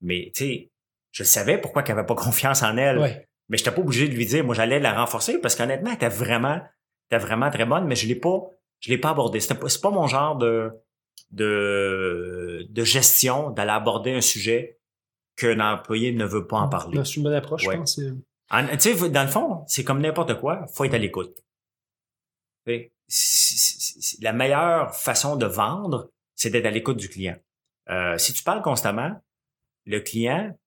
Mais, 0.01 0.31
tu 0.35 0.43
sais, 0.45 0.71
je 1.11 1.23
savais 1.23 1.57
pourquoi 1.57 1.83
qu'elle 1.83 1.97
avait 1.97 2.05
pas 2.05 2.15
confiance 2.15 2.63
en 2.63 2.75
elle. 2.77 2.99
Ouais. 2.99 3.27
Mais 3.49 3.57
j'étais 3.57 3.71
pas 3.71 3.81
obligé 3.81 4.07
de 4.09 4.13
lui 4.15 4.25
dire, 4.25 4.43
moi, 4.43 4.55
j'allais 4.55 4.79
la 4.79 4.93
renforcer 4.99 5.39
parce 5.39 5.55
qu'honnêtement, 5.55 5.89
elle 5.91 5.95
était 5.95 6.09
vraiment, 6.09 6.61
était 7.09 7.17
vraiment 7.23 7.49
très 7.49 7.65
bonne, 7.65 7.85
mais 7.87 7.95
je 7.95 8.07
l'ai 8.07 8.15
pas, 8.15 8.41
je 8.79 8.89
l'ai 8.89 8.97
pas 8.97 9.11
abordé. 9.11 9.39
C'était 9.39 9.55
pas, 9.59 9.69
c'est 9.69 9.81
pas 9.81 9.91
mon 9.91 10.07
genre 10.07 10.35
de, 10.37 10.71
de, 11.31 12.65
de 12.69 12.83
gestion 12.83 13.49
d'aller 13.51 13.71
aborder 13.71 14.11
un 14.13 14.21
sujet 14.21 14.79
qu'un 15.35 15.59
employé 15.59 16.11
ne 16.13 16.25
veut 16.25 16.47
pas 16.47 16.57
en 16.57 16.69
parler. 16.69 16.97
Non, 16.97 17.03
C'est 17.05 17.15
une 17.15 17.23
bonne 17.23 17.33
approche, 17.33 17.65
Ouais. 17.67 17.73
je 17.75 17.79
pense. 17.79 17.99
En- 18.51 18.67
Tu 18.77 18.95
sais, 18.95 19.09
dans 19.09 19.23
le 19.23 19.29
fond, 19.29 19.63
c'est 19.67 19.83
comme 19.83 20.01
n'importe 20.01 20.39
quoi, 20.39 20.65
faut 20.73 20.83
être 20.85 20.93
à 20.93 20.97
l'écoute. 20.97 21.35
Tu 22.65 22.73
sais, 22.73 22.91
c'est- 23.07 23.57
c'est- 23.57 24.01
c'est- 24.01 24.23
La 24.23 24.33
meilleure 24.33 24.95
façon 24.95 25.35
de 25.35 25.45
vendre, 25.45 26.09
c'est 26.35 26.49
d'être 26.51 26.65
à 26.65 26.71
l'écoute 26.71 26.97
du 26.97 27.09
client. 27.09 27.35
Euh, 27.89 28.17
si 28.17 28.33
tu 28.33 28.43
parles 28.43 28.61
constamment, 28.61 29.11
le 29.85 29.99
client 29.99 30.57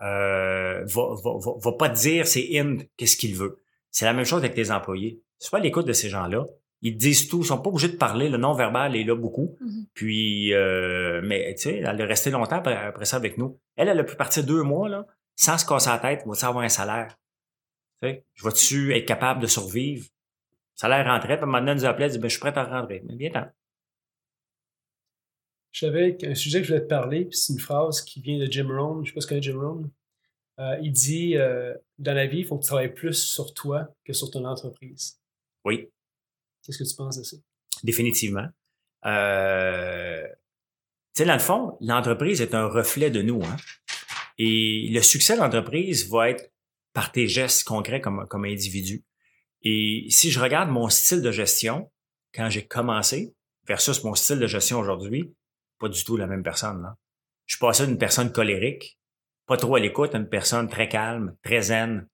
euh, 0.00 0.84
va, 0.84 1.02
va, 1.24 1.30
va, 1.38 1.52
va 1.58 1.72
pas 1.72 1.88
te 1.88 1.98
dire 1.98 2.26
c'est 2.26 2.48
in 2.58 2.78
qu'est-ce 2.96 3.16
qu'il 3.16 3.34
veut. 3.36 3.62
C'est 3.90 4.04
la 4.04 4.12
même 4.12 4.24
chose 4.24 4.38
avec 4.38 4.54
tes 4.54 4.70
employés. 4.70 5.20
Sois 5.38 5.58
à 5.58 5.62
l'écoute 5.62 5.86
de 5.86 5.92
ces 5.92 6.08
gens-là. 6.08 6.46
Ils 6.84 6.96
disent 6.96 7.28
tout, 7.28 7.40
ils 7.40 7.46
sont 7.46 7.60
pas 7.60 7.70
obligés 7.70 7.88
de 7.88 7.96
parler. 7.96 8.28
Le 8.28 8.38
non-verbal 8.38 8.96
est 8.96 9.04
là 9.04 9.14
beaucoup. 9.14 9.56
Mhm. 9.60 9.86
Puis, 9.94 10.52
euh, 10.52 11.20
mais 11.22 11.54
tu 11.54 11.62
sais, 11.62 11.76
elle 11.76 12.00
est 12.00 12.04
restée 12.04 12.30
longtemps 12.30 12.56
après, 12.56 12.76
après 12.76 13.04
ça 13.04 13.16
avec 13.16 13.38
nous. 13.38 13.58
Elle, 13.76 13.88
elle 13.88 14.00
a 14.00 14.04
pu 14.04 14.16
partir 14.16 14.44
deux 14.44 14.62
mois 14.62 14.88
là, 14.88 15.06
sans 15.36 15.56
se 15.58 15.64
casser 15.64 15.90
la 15.90 15.98
tête. 15.98 16.24
Va-tu 16.26 16.44
avoir 16.44 16.64
un 16.64 16.68
salaire? 16.68 17.16
Tu 18.02 18.08
sais, 18.08 18.26
je 18.34 18.44
vais-tu 18.44 18.96
être 18.96 19.06
capable 19.06 19.40
de 19.40 19.46
survivre? 19.46 20.04
Le 20.04 20.80
salaire 20.80 21.06
rentrait, 21.06 21.36
puis 21.36 21.48
maintenant, 21.48 21.70
elle 21.70 21.78
nous 21.78 21.84
appelait, 21.84 22.06
elle 22.06 22.12
dit, 22.12 22.18
ben, 22.18 22.28
je 22.28 22.32
suis 22.32 22.40
prête 22.40 22.56
à 22.56 22.64
rentrer. 22.64 23.02
Mais 23.06 23.14
viens-t'en. 23.14 23.46
Je 25.70 25.86
savais 25.86 26.16
qu'un 26.16 26.34
sujet 26.34 26.60
que 26.60 26.66
je 26.66 26.72
voulais 26.72 26.84
te 26.84 26.88
parler, 26.88 27.24
puis 27.26 27.38
c'est 27.38 27.52
une 27.52 27.60
phrase 27.60 28.02
qui 28.02 28.20
vient 28.20 28.38
de 28.38 28.50
Jim 28.50 28.68
Rohn. 28.68 29.04
Je 29.04 29.10
sais 29.10 29.14
pas 29.14 29.20
si 29.20 29.26
tu 29.26 29.28
connais 29.30 29.42
Jim 29.42 29.58
Rohn. 29.58 29.90
Euh, 30.58 30.76
il 30.82 30.92
dit 30.92 31.36
euh, 31.36 31.74
Dans 31.98 32.12
la 32.12 32.26
vie, 32.26 32.40
il 32.40 32.44
faut 32.44 32.56
que 32.56 32.62
tu 32.62 32.68
travailles 32.68 32.92
plus 32.92 33.14
sur 33.14 33.54
toi 33.54 33.88
que 34.04 34.12
sur 34.12 34.30
ton 34.30 34.44
entreprise. 34.44 35.18
Oui, 35.64 35.88
Qu'est-ce 36.64 36.78
que 36.78 36.88
tu 36.88 36.94
penses 36.96 37.18
de 37.18 37.22
ça? 37.24 37.36
définitivement. 37.84 38.46
Euh, 39.06 40.22
tu 41.14 41.22
sais, 41.22 41.24
dans 41.24 41.32
le 41.34 41.38
fond, 41.40 41.76
l'entreprise 41.80 42.40
est 42.40 42.54
un 42.54 42.66
reflet 42.66 43.10
de 43.10 43.22
nous. 43.22 43.42
Hein? 43.44 43.56
Et 44.38 44.88
le 44.92 45.00
succès 45.02 45.34
de 45.34 45.40
l'entreprise 45.40 46.08
va 46.08 46.30
être 46.30 46.50
par 46.92 47.10
tes 47.12 47.26
gestes 47.26 47.64
concrets 47.64 48.00
comme, 48.00 48.26
comme 48.28 48.44
individu. 48.44 49.04
Et 49.62 50.06
si 50.10 50.30
je 50.30 50.40
regarde 50.40 50.70
mon 50.70 50.88
style 50.88 51.22
de 51.22 51.30
gestion, 51.32 51.90
quand 52.34 52.48
j'ai 52.50 52.64
commencé, 52.66 53.34
versus 53.66 54.02
mon 54.04 54.14
style 54.14 54.38
de 54.38 54.46
gestion 54.46 54.78
aujourd'hui, 54.78 55.34
pas 55.78 55.88
du 55.88 56.02
tout 56.04 56.16
la 56.16 56.26
même 56.26 56.42
personne. 56.42 56.82
Là. 56.82 56.96
Je 57.46 57.54
suis 57.56 57.60
passé 57.60 57.86
d'une 57.86 57.98
personne 57.98 58.32
colérique, 58.32 58.98
pas 59.46 59.56
trop 59.56 59.76
à 59.76 59.80
l'écoute, 59.80 60.14
à 60.14 60.18
une 60.18 60.28
personne 60.28 60.68
très 60.68 60.88
calme, 60.88 61.36
très 61.42 61.62
zen 61.62 62.08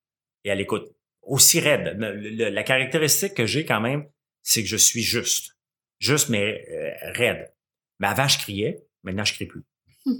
et 0.44 0.50
à 0.50 0.54
l'écoute. 0.54 0.88
Aussi 1.22 1.60
raide. 1.60 1.96
Le- 1.98 2.14
le- 2.16 2.48
la 2.48 2.62
caractéristique 2.62 3.34
que 3.34 3.46
j'ai 3.46 3.64
quand 3.66 3.80
même, 3.80 4.06
c'est 4.48 4.62
que 4.62 4.68
je 4.68 4.76
suis 4.76 5.02
juste. 5.02 5.56
Juste, 6.00 6.28
mais 6.30 6.64
euh, 6.70 7.12
raide. 7.12 7.52
Mais 7.98 8.06
avant, 8.06 8.28
je 8.28 8.38
criais. 8.38 8.82
Maintenant, 9.02 9.24
je 9.24 9.34
crie 9.34 9.46
plus. 9.46 9.62
tu 10.06 10.14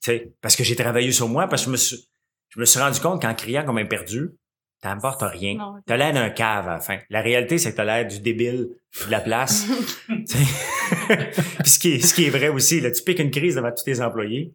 sais, 0.00 0.32
parce 0.40 0.56
que 0.56 0.64
j'ai 0.64 0.76
travaillé 0.76 1.12
sur 1.12 1.28
moi, 1.28 1.46
parce 1.48 1.62
que 1.62 1.66
je 1.66 1.70
me 1.72 1.76
suis, 1.76 2.08
je 2.48 2.58
me 2.60 2.64
suis 2.64 2.80
rendu 2.80 2.98
compte 3.00 3.20
qu'en 3.22 3.34
criant 3.34 3.64
comme 3.64 3.78
un 3.78 3.84
perdu, 3.86 4.30
t'apportes 4.80 5.22
rien. 5.22 5.54
Non. 5.56 5.74
T'as 5.86 5.96
l'air 5.96 6.12
d'un 6.12 6.30
cave 6.30 6.66
à 6.68 6.72
la 6.74 6.80
fin. 6.80 6.98
La 7.10 7.20
réalité, 7.22 7.58
c'est 7.58 7.72
que 7.72 7.76
t'as 7.76 7.84
l'air 7.84 8.06
du 8.08 8.20
débile 8.20 8.68
de 9.06 9.10
la 9.10 9.20
place. 9.20 9.66
Puis 10.08 11.70
ce 11.70 11.78
qui, 11.78 11.92
est, 11.92 12.00
ce 12.00 12.14
qui 12.14 12.24
est 12.24 12.30
vrai 12.30 12.48
aussi, 12.48 12.80
là, 12.80 12.90
tu 12.90 13.02
piques 13.02 13.18
une 13.20 13.30
crise 13.30 13.54
devant 13.56 13.70
tous 13.72 13.84
tes 13.84 14.00
employés. 14.00 14.52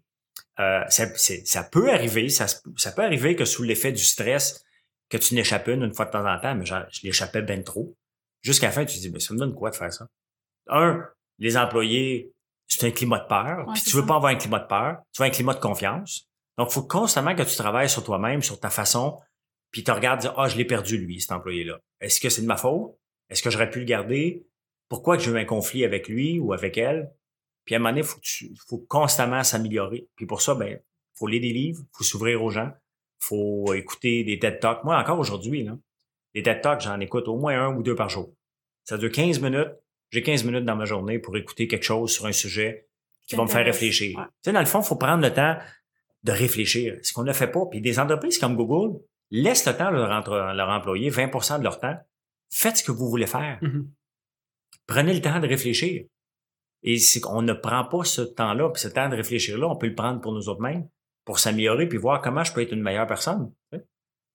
Euh, 0.60 0.82
ça, 0.90 1.08
c'est- 1.16 1.48
ça 1.48 1.64
peut 1.64 1.90
arriver, 1.92 2.28
ça, 2.30 2.46
peut 2.96 3.04
arriver 3.04 3.36
que 3.36 3.46
sous 3.46 3.64
l'effet 3.64 3.92
du 3.92 4.04
stress, 4.04 4.64
que 5.10 5.18
tu 5.18 5.34
n'échappes 5.36 5.68
une 5.70 5.84
une 5.84 5.94
fois 5.94 6.06
de 6.06 6.12
temps 6.12 6.28
en 6.30 6.40
temps, 6.40 6.54
mais 6.56 6.66
je 6.66 6.76
l'échappais 7.04 7.42
bien 7.42 7.62
trop. 7.62 7.96
Jusqu'à 8.42 8.68
la 8.68 8.72
fin, 8.72 8.86
tu 8.86 8.96
te 8.96 9.02
dis, 9.02 9.10
mais 9.10 9.20
ça 9.20 9.34
me 9.34 9.40
donne 9.40 9.54
quoi 9.54 9.70
de 9.70 9.76
faire 9.76 9.92
ça? 9.92 10.08
Un, 10.68 11.06
les 11.40 11.58
employés, 11.58 12.32
c'est 12.68 12.86
un 12.88 12.92
climat 12.92 13.20
de 13.20 13.28
peur. 13.28 13.68
Ouais, 13.68 13.74
puis 13.74 13.84
tu 13.84 13.96
veux 13.96 14.02
ça. 14.02 14.08
pas 14.08 14.16
avoir 14.16 14.32
un 14.32 14.36
climat 14.38 14.60
de 14.60 14.68
peur, 14.68 14.98
tu 15.14 15.22
veux 15.22 15.28
un 15.28 15.32
climat 15.32 15.54
de 15.54 15.60
confiance. 15.60 16.28
Donc, 16.58 16.70
il 16.70 16.74
faut 16.74 16.84
constamment 16.84 17.36
que 17.36 17.44
tu 17.44 17.56
travailles 17.56 17.90
sur 17.90 18.04
toi-même, 18.04 18.42
sur 18.42 18.60
ta 18.60 18.70
façon, 18.70 19.20
puis 19.72 19.84
tu 19.84 19.92
regardes, 19.92 20.22
dire, 20.22 20.34
ah, 20.38 20.48
je 20.48 20.58
l'ai 20.58 20.66
perdu, 20.66 20.98
lui, 20.98 21.22
cet 21.22 21.32
employé-là. 21.32 21.80
Est-ce 22.02 22.20
que 22.20 22.30
c'est 22.30 22.42
de 22.42 22.48
ma 22.48 22.58
faute? 22.58 22.96
Est-ce 23.30 23.42
que 23.44 23.50
j'aurais 23.50 23.70
pu 23.70 23.80
le 23.80 23.86
garder? 23.86 24.46
Pourquoi 24.90 25.18
que 25.18 25.24
j'ai 25.24 25.32
eu 25.32 25.38
un 25.38 25.46
conflit 25.46 25.86
avec 25.86 26.08
lui 26.08 26.40
ou 26.40 26.52
avec 26.54 26.78
elle? 26.78 27.12
Puis 27.66 27.76
à 27.76 27.78
un 27.78 27.80
moment 27.80 27.92
donné, 27.92 28.02
il 28.02 28.08
faut, 28.08 28.16
que 28.18 28.24
tu- 28.26 28.52
faut 28.68 28.80
constamment 28.80 29.44
s'améliorer. 29.44 30.08
Puis 30.16 30.26
pour 30.26 30.42
ça, 30.42 30.56
ben, 30.56 30.80
faut 31.14 31.28
lire 31.28 31.42
des 31.42 31.54
livres, 31.54 31.84
faut 31.94 32.04
s'ouvrir 32.04 32.44
aux 32.44 32.50
gens, 32.50 32.72
faut 33.20 33.74
écouter 33.74 34.24
des 34.24 34.40
TED 34.40 34.60
Talks. 34.60 34.84
Moi, 34.84 34.98
encore 34.98 35.20
aujourd'hui, 35.20 35.64
là, 35.64 35.78
des 36.34 36.44
TED 36.44 36.62
Talks, 36.62 36.82
j'en 36.82 37.00
écoute 37.00 37.28
au 37.28 37.38
moins 37.38 37.60
un 37.68 37.76
ou 37.76 37.84
deux 37.84 37.96
par 37.96 38.10
jour. 38.10 38.34
Ça 38.84 38.98
dure 38.98 39.12
15 39.12 39.40
minutes. 39.42 39.70
J'ai 40.12 40.24
15 40.24 40.44
minutes 40.46 40.66
dans 40.66 40.76
ma 40.76 40.86
journée 40.86 41.20
pour 41.20 41.38
écouter 41.38 41.68
quelque 41.68 41.84
chose 41.84 42.12
sur 42.12 42.26
un 42.26 42.32
sujet 42.32 42.88
qui 43.28 43.36
va 43.36 43.44
me 43.44 43.48
faire 43.48 43.66
réfléchir. 43.66 44.18
Ouais. 44.18 44.24
Tu 44.26 44.32
sais, 44.46 44.52
dans 44.54 44.60
le 44.60 44.66
fond, 44.66 44.82
il 44.82 44.86
faut 44.86 44.96
prendre 44.96 45.22
le 45.24 45.32
temps 45.34 45.58
de 46.24 46.32
réfléchir. 46.32 46.98
Ce 47.04 47.14
qu'on 47.14 47.24
ne 47.24 47.34
fait 47.34 47.48
pas. 47.52 47.66
Puis 47.70 47.80
des 47.82 48.00
entreprises 48.00 48.40
comme 48.40 48.56
Google 48.56 49.00
laissent 49.30 49.68
le 49.68 49.74
temps 49.78 49.88
à 49.88 49.92
leur, 49.92 50.10
entre- 50.12 50.54
leur 50.56 50.70
employé, 50.70 51.10
20% 51.12 51.60
de 51.60 51.64
leur 51.64 51.80
temps. 51.80 51.96
Faites 52.50 52.78
ce 52.78 52.84
que 52.84 52.92
vous 52.92 53.08
voulez 53.10 53.28
faire. 53.28 53.60
Mhm. 53.62 53.88
Prenez 54.88 55.14
le 55.14 55.22
temps 55.22 55.40
de 55.40 55.48
réfléchir. 55.48 56.06
Et 56.82 56.98
c'est 56.98 57.20
qu'on 57.20 57.42
ne 57.44 57.54
prend 57.54 57.84
pas 57.86 58.04
ce 58.04 58.22
temps-là, 58.22 58.70
puis 58.70 58.82
ce 58.82 58.88
temps 58.88 59.10
de 59.10 59.16
réfléchir-là, 59.16 59.68
on 59.68 59.76
peut 59.76 59.88
le 59.88 59.96
prendre 59.96 60.22
pour 60.22 60.32
nous 60.32 60.50
autres 60.50 60.62
mêmes, 60.62 60.88
pour 61.26 61.38
s'améliorer, 61.38 61.88
puis 61.88 61.98
voir 61.98 62.22
comment 62.22 62.44
je 62.44 62.54
peux 62.54 62.62
être 62.62 62.72
une 62.72 62.82
meilleure 62.82 63.06
personne. 63.06 63.54
Il 63.74 63.80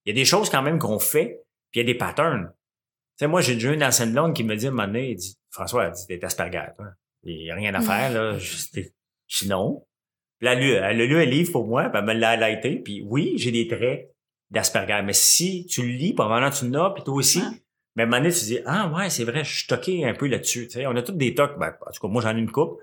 y 0.06 0.10
a 0.10 0.14
des 0.14 0.24
choses 0.26 0.50
quand 0.50 0.62
même 0.62 0.78
qu'on 0.78 0.98
fait, 0.98 1.42
puis 1.74 1.80
il 1.80 1.86
y 1.88 1.90
a 1.90 1.92
des 1.92 1.98
patterns. 1.98 2.52
Tu 2.52 3.24
sais, 3.24 3.26
moi, 3.26 3.40
j'ai 3.40 3.54
déjà 3.54 3.72
une 3.72 3.82
ancienne 3.82 4.12
blonde 4.12 4.32
qui 4.32 4.44
me 4.44 4.54
dit 4.54 4.66
à 4.66 4.68
un 4.68 4.72
moment 4.72 4.86
donné, 4.86 5.10
elle 5.10 5.16
dit, 5.16 5.36
François, 5.50 5.86
elle 5.86 5.92
dit, 5.92 6.06
t'es 6.06 6.24
Asperger, 6.24 6.66
toi. 6.76 6.86
Il 7.24 7.36
n'y 7.36 7.50
a 7.50 7.56
rien 7.56 7.74
à 7.74 7.80
faire, 7.80 8.10
là. 8.12 8.38
Je, 8.38 8.56
dis 8.72 9.48
non. 9.48 9.84
Puis 10.38 10.44
là, 10.46 10.52
elle, 10.52 10.58
a 10.58 10.60
lu- 10.60 10.72
elle 10.72 11.00
a 11.00 11.06
lu 11.06 11.16
un 11.16 11.24
livre 11.24 11.50
pour 11.50 11.66
moi, 11.66 11.88
puis 11.88 11.98
elle 11.98 12.04
me 12.06 12.12
l'a 12.12 12.30
highlighté, 12.30 12.76
puis 12.76 13.02
oui, 13.04 13.32
j'ai 13.36 13.50
des 13.50 13.66
traits 13.66 14.14
d'Asperger. 14.50 15.00
Mais 15.04 15.12
si 15.14 15.66
tu 15.66 15.82
le 15.82 15.88
lis, 15.94 16.12
probablement 16.12 16.50
tu 16.52 16.68
l'as, 16.70 16.90
puis 16.94 17.02
toi 17.02 17.14
aussi, 17.14 17.38
Ouais. 17.40 17.44
mais 17.96 18.02
à 18.02 18.06
un 18.06 18.08
moment 18.08 18.22
donné, 18.22 18.32
tu 18.32 18.40
te 18.40 18.44
dis, 18.44 18.58
ah 18.66 18.88
ouais, 18.94 19.10
c'est 19.10 19.24
vrai, 19.24 19.42
je 19.42 19.56
suis 19.58 19.66
toqué 19.66 20.04
un 20.04 20.14
peu 20.14 20.28
là-dessus. 20.28 20.66
Tu 20.68 20.74
sais, 20.74 20.86
on 20.86 20.94
a 20.94 21.02
tous 21.02 21.12
des 21.12 21.34
tocs, 21.34 21.58
ben, 21.58 21.74
en 21.84 21.90
tout 21.90 22.00
cas, 22.00 22.08
moi 22.08 22.22
j'en 22.22 22.36
ai 22.36 22.40
une 22.40 22.50
coupe. 22.52 22.78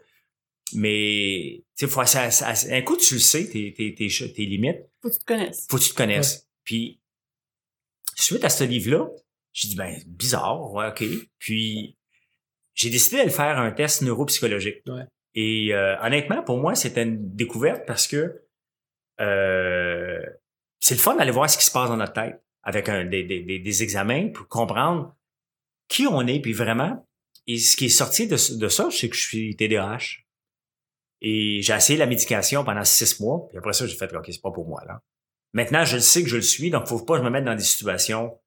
Mais, 0.73 1.63
tu 1.77 1.85
sais, 1.85 1.88
faut, 1.91 2.03
ça, 2.05 2.31
ça- 2.31 2.53
un 2.73 2.81
coup, 2.81 2.95
tu 2.95 3.15
le 3.15 3.19
sais, 3.19 3.47
tes, 3.49 3.73
tes, 3.73 3.93
tes 3.93 4.45
limites, 4.45 4.77
Faut 5.01 5.09
que 5.09 5.13
tu 5.15 5.19
te 5.19 5.26
connaisses. 5.26 5.68
faut 5.69 5.77
que 5.77 5.84
tu 5.84 5.89
te 5.89 5.95
connaisses. 5.95 6.47
Puis, 6.63 7.01
suite 8.23 8.43
à 8.43 8.49
ce 8.49 8.64
livre-là, 8.64 9.07
j'ai 9.53 9.69
dit, 9.69 9.76
ben, 9.76 9.95
bizarre, 10.07 10.72
ouais, 10.72 10.88
OK. 10.88 11.03
Puis, 11.39 11.98
j'ai 12.73 12.89
décidé 12.89 13.18
de 13.19 13.23
le 13.23 13.30
faire 13.30 13.57
un 13.60 13.72
test 13.72 14.02
neuropsychologique. 14.02 14.81
Ouais. 14.88 15.06
Et 15.34 15.73
euh, 15.73 15.99
honnêtement, 16.02 16.43
pour 16.43 16.57
moi, 16.57 16.76
c'était 16.76 17.03
une 17.03 17.35
découverte 17.35 17.85
parce 17.85 18.07
que 18.07 18.43
euh, 19.19 20.22
c'est 20.80 20.95
le 20.95 20.99
fun 20.99 21.15
d'aller 21.15 21.31
voir 21.31 21.49
ce 21.49 21.57
qui 21.57 21.65
se 21.65 21.72
passe 21.72 21.89
dans 21.89 21.98
notre 21.98 22.14
tête 22.14 22.41
avec 22.64 22.89
un, 22.89 23.06
des, 23.06 23.23
des, 23.23 23.41
des, 23.41 23.60
des 23.60 23.84
examens 23.84 24.30
pour 24.30 24.48
comprendre 24.48 25.15
qui 25.88 26.07
on 26.07 26.26
est, 26.27 26.39
puis 26.39 26.53
vraiment. 26.53 27.07
Et 27.48 27.57
ce 27.57 27.76
qui 27.76 27.85
est 27.85 27.89
sorti 27.89 28.27
de, 28.27 28.35
de 28.57 28.68
ça, 28.68 28.89
c'est 28.91 29.10
que 29.10 29.15
je 29.15 29.27
suis 29.27 29.56
TDAH. 29.56 30.22
Et 31.22 31.61
j'ai 31.61 31.73
essayé 31.73 31.99
la 31.99 32.07
médication 32.07 32.64
pendant 32.64 32.84
six 32.84 33.19
mois, 33.19 33.45
puis 33.49 33.57
après 33.57 33.73
ça, 33.73 33.85
j'ai 33.85 33.95
fait, 33.95 34.14
OK, 34.15 34.26
c'est 34.27 34.41
pas 34.41 34.52
pour 34.52 34.68
moi, 34.68 34.84
là. 34.88 35.02
Maintenant, 35.53 35.84
je 35.86 35.95
le 35.95 36.02
sais 36.02 36.23
que 36.23 36.30
je 36.30 36.38
le 36.38 36.41
suis, 36.41 36.69
donc 36.69 36.88
faut 36.88 37.03
pas 37.03 37.14
que 37.15 37.19
je 37.19 37.23
me 37.26 37.30
mette 37.30 37.44
dans 37.45 37.56
des 37.56 37.64
situations 37.64 38.38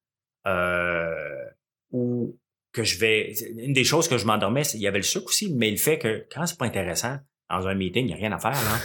euh, 0.46 1.44
où 1.92 2.36
que 2.72 2.82
je 2.82 2.98
vais. 2.98 3.32
Une 3.58 3.72
des 3.72 3.84
choses 3.84 4.08
que 4.08 4.18
je 4.18 4.26
m'endormais, 4.26 4.64
c'est- 4.64 4.78
il 4.78 4.82
y 4.82 4.88
avait 4.88 4.98
le 4.98 5.04
sucre 5.04 5.26
aussi, 5.26 5.52
mais 5.54 5.70
le 5.70 5.76
fait 5.76 5.98
que 5.98 6.26
quand 6.32 6.46
c'est 6.46 6.58
pas 6.58 6.66
intéressant, 6.66 7.18
dans 7.50 7.66
un 7.68 7.74
meeting, 7.74 8.04
il 8.04 8.08
n'y 8.08 8.12
a 8.14 8.16
rien 8.16 8.32
à 8.32 8.38
faire, 8.38 8.52
là. 8.52 8.78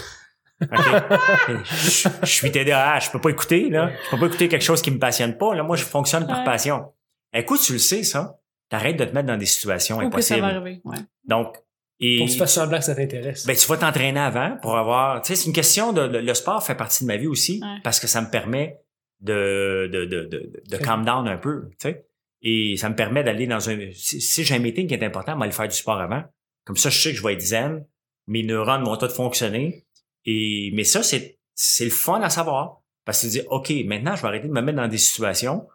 OK? 0.62 1.58
je, 1.74 2.10
je 2.24 2.26
suis 2.28 2.52
TDAH, 2.52 3.00
je 3.00 3.12
peux 3.12 3.22
pas 3.22 3.30
écouter, 3.30 3.70
là. 3.70 3.91
Je 4.06 4.10
peux 4.12 4.20
pas 4.20 4.26
écouter 4.28 4.48
quelque 4.50 4.64
chose 4.66 4.82
qui 4.82 4.91
me 4.91 5.00
passionne 5.00 5.38
pas. 5.38 5.56
Là, 5.56 5.64
moi, 5.64 5.76
je 5.78 5.86
fonctionne 5.86 6.28
par 6.28 6.40
Ouais. 6.40 6.46
passion. 6.46 6.94
Écoute, 7.34 7.62
tu 7.62 7.74
le 7.74 7.80
sais, 7.80 8.04
ça. 8.04 8.36
T'arrêtes 8.70 8.98
de 8.98 9.06
te 9.06 9.14
mettre 9.14 9.28
dans 9.28 9.38
des 9.38 9.46
situations 9.48 9.96
Ou 9.98 10.10
que 10.10 10.22
ça 10.22 10.36
impossibles. 10.36 10.41
va 10.41 10.48
arriver. 10.48 10.82
Ouais. 10.84 10.98
Donc, 11.24 11.56
et 12.01 12.17
Pour 12.19 12.27
que 12.27 12.31
tu 12.31 12.38
fasses 12.38 12.53
semblant 12.53 12.77
que 12.80 12.85
ça 12.85 12.95
t'intéresse. 12.95 13.45
ben, 13.45 13.55
tu 13.55 13.67
vas 13.67 13.77
t'entraîner 13.77 14.19
avant 14.19 14.57
pour 14.61 14.77
avoir. 14.77 15.21
Tu 15.21 15.27
sais, 15.30 15.35
c'est 15.35 15.47
une 15.47 15.53
question 15.53 15.91
de. 15.93 16.01
Le, 16.01 16.21
le 16.21 16.34
sport 16.34 16.63
fait 16.65 16.76
partie 16.76 17.03
de 17.03 17.07
ma 17.07 17.17
vie 17.17 17.27
aussi 17.27 17.59
Ouais. 17.61 17.77
parce 17.84 17.99
que 17.99 18.07
ça 18.07 18.21
me 18.21 18.30
permet 18.30 18.77
de, 19.21 19.89
de, 19.91 20.05
de, 20.05 20.23
de, 20.26 20.53
de 20.69 20.77
calm 20.77 21.03
down 21.05 21.27
un 21.27 21.38
peu. 21.38 21.69
Tu 21.71 21.76
sais. 21.89 22.05
Et 22.41 22.77
ça 22.77 22.89
me 22.89 22.95
permet 22.95 23.23
d'aller 23.23 23.47
dans 23.47 23.69
un. 23.69 23.77
Si, 23.93 24.21
si 24.21 24.43
j'ai 24.45 24.55
un 24.55 24.59
meeting 24.59 24.88
qui 24.88 24.93
est 24.93 25.03
important, 25.03 25.35
moi, 25.35 25.43
aller 25.45 25.53
faire 25.53 25.67
du 25.67 25.76
sport 25.76 25.99
avant. 25.99 26.23
Comme 26.65 26.77
ça, 26.77 26.89
je 26.89 26.97
sais 27.01 27.11
que 27.11 27.17
je 27.17 27.23
vais 27.23 27.34
être 27.34 27.41
zen. 27.41 27.85
Mes 28.27 28.43
neurones 28.43 28.84
vont 28.84 28.95
tous 28.95 29.13
fonctionner. 29.13 29.85
Et, 30.26 30.71
mais 30.73 30.84
ça, 30.84 31.03
c'est, 31.03 31.39
c'est 31.55 31.85
le 31.85 31.89
fun 31.91 32.21
à 32.21 32.30
savoir. 32.30 32.81
Parce 33.03 33.21
que 33.21 33.26
tu 33.27 33.31
dis, 33.39 33.41
OK, 33.49 33.73
maintenant, 33.85 34.15
je 34.15 34.21
vais 34.21 34.27
arrêter 34.27 34.47
de 34.47 34.53
me 34.53 34.61
mettre 34.61 34.77
dans 34.77 34.88
des 34.88 34.97
situations 34.99 35.67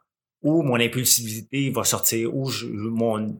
où 0.42 0.62
mon 0.62 0.76
impulsivité 0.80 1.70
va 1.70 1.84
sortir, 1.84 2.34
où 2.34 2.48
je- 2.48 2.66
mon, 2.66 3.36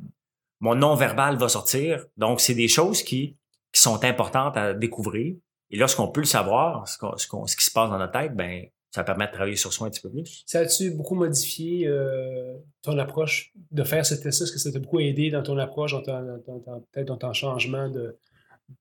mon 0.61 0.75
non-verbal 0.75 1.37
va 1.37 1.49
sortir. 1.49 2.05
Donc, 2.17 2.41
c'est 2.41 2.55
des 2.55 2.69
choses 2.69 3.03
qui, 3.03 3.37
qui 3.73 3.81
sont 3.81 4.03
importantes 4.05 4.57
à 4.57 4.75
découvrir. 4.75 5.35
Et 5.71 5.77
lorsqu'on 5.77 6.09
peut 6.09 6.21
le 6.21 6.27
savoir, 6.27 6.87
ce, 6.89 6.97
qui 7.57 7.65
se 7.65 7.71
passe 7.71 7.91
dans 7.91 7.99
notre 7.99 8.13
tête, 8.13 8.35
ben, 8.37 8.65
ça 8.95 9.03
permet 9.03 9.27
de 9.27 9.33
travailler 9.33 9.57
sur 9.57 9.73
soi 9.73 9.89
un 9.89 9.91
petit 9.91 10.01
peu 10.01 10.11
plus. 10.11 10.45
Ça 10.47 10.61
a-tu 10.61 10.93
beaucoup 10.93 11.17
modifié 11.17 11.89
euh, 11.89 12.55
ton 12.83 12.97
approche 12.99 13.53
de 13.73 13.83
faire 13.83 14.07
ce 14.07 14.15
test 14.15 14.43
Est-ce 14.43 14.53
que 14.53 14.59
ça 14.59 14.71
t'a 14.71 14.79
beaucoup 14.79 15.01
aidé 15.01 15.31
dans 15.31 15.43
ton 15.43 15.59
approche, 15.59 15.93
dans 15.93 16.03
ton, 16.03 16.61
peut-être 16.93 17.09
dans 17.09 17.17
ton 17.17 17.33
changement 17.33 17.89
de 17.89 18.17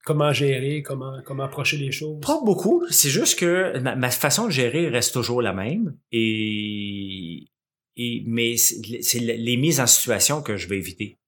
comment 0.04 0.32
gérer, 0.32 0.82
comment, 0.82 1.20
comment 1.24 1.42
approcher 1.42 1.78
les 1.78 1.90
choses? 1.90 2.20
Pas 2.20 2.40
beaucoup. 2.44 2.84
C'est 2.90 3.08
juste 3.10 3.38
que 3.38 3.76
ma, 3.80 3.96
ma 3.96 4.10
façon 4.10 4.44
de 4.46 4.50
gérer 4.52 4.88
reste 4.88 5.12
toujours 5.14 5.42
la 5.42 5.52
même. 5.52 5.96
Et, 6.12 7.48
et 7.96 8.22
mais 8.26 8.56
c'est 8.56 9.02
c'est 9.02 9.18
le- 9.20 9.34
les 9.34 9.56
mises 9.56 9.80
en 9.80 9.86
situation 9.86 10.42
que 10.42 10.56
je 10.56 10.68
vais 10.68 10.76
éviter. 10.78 11.18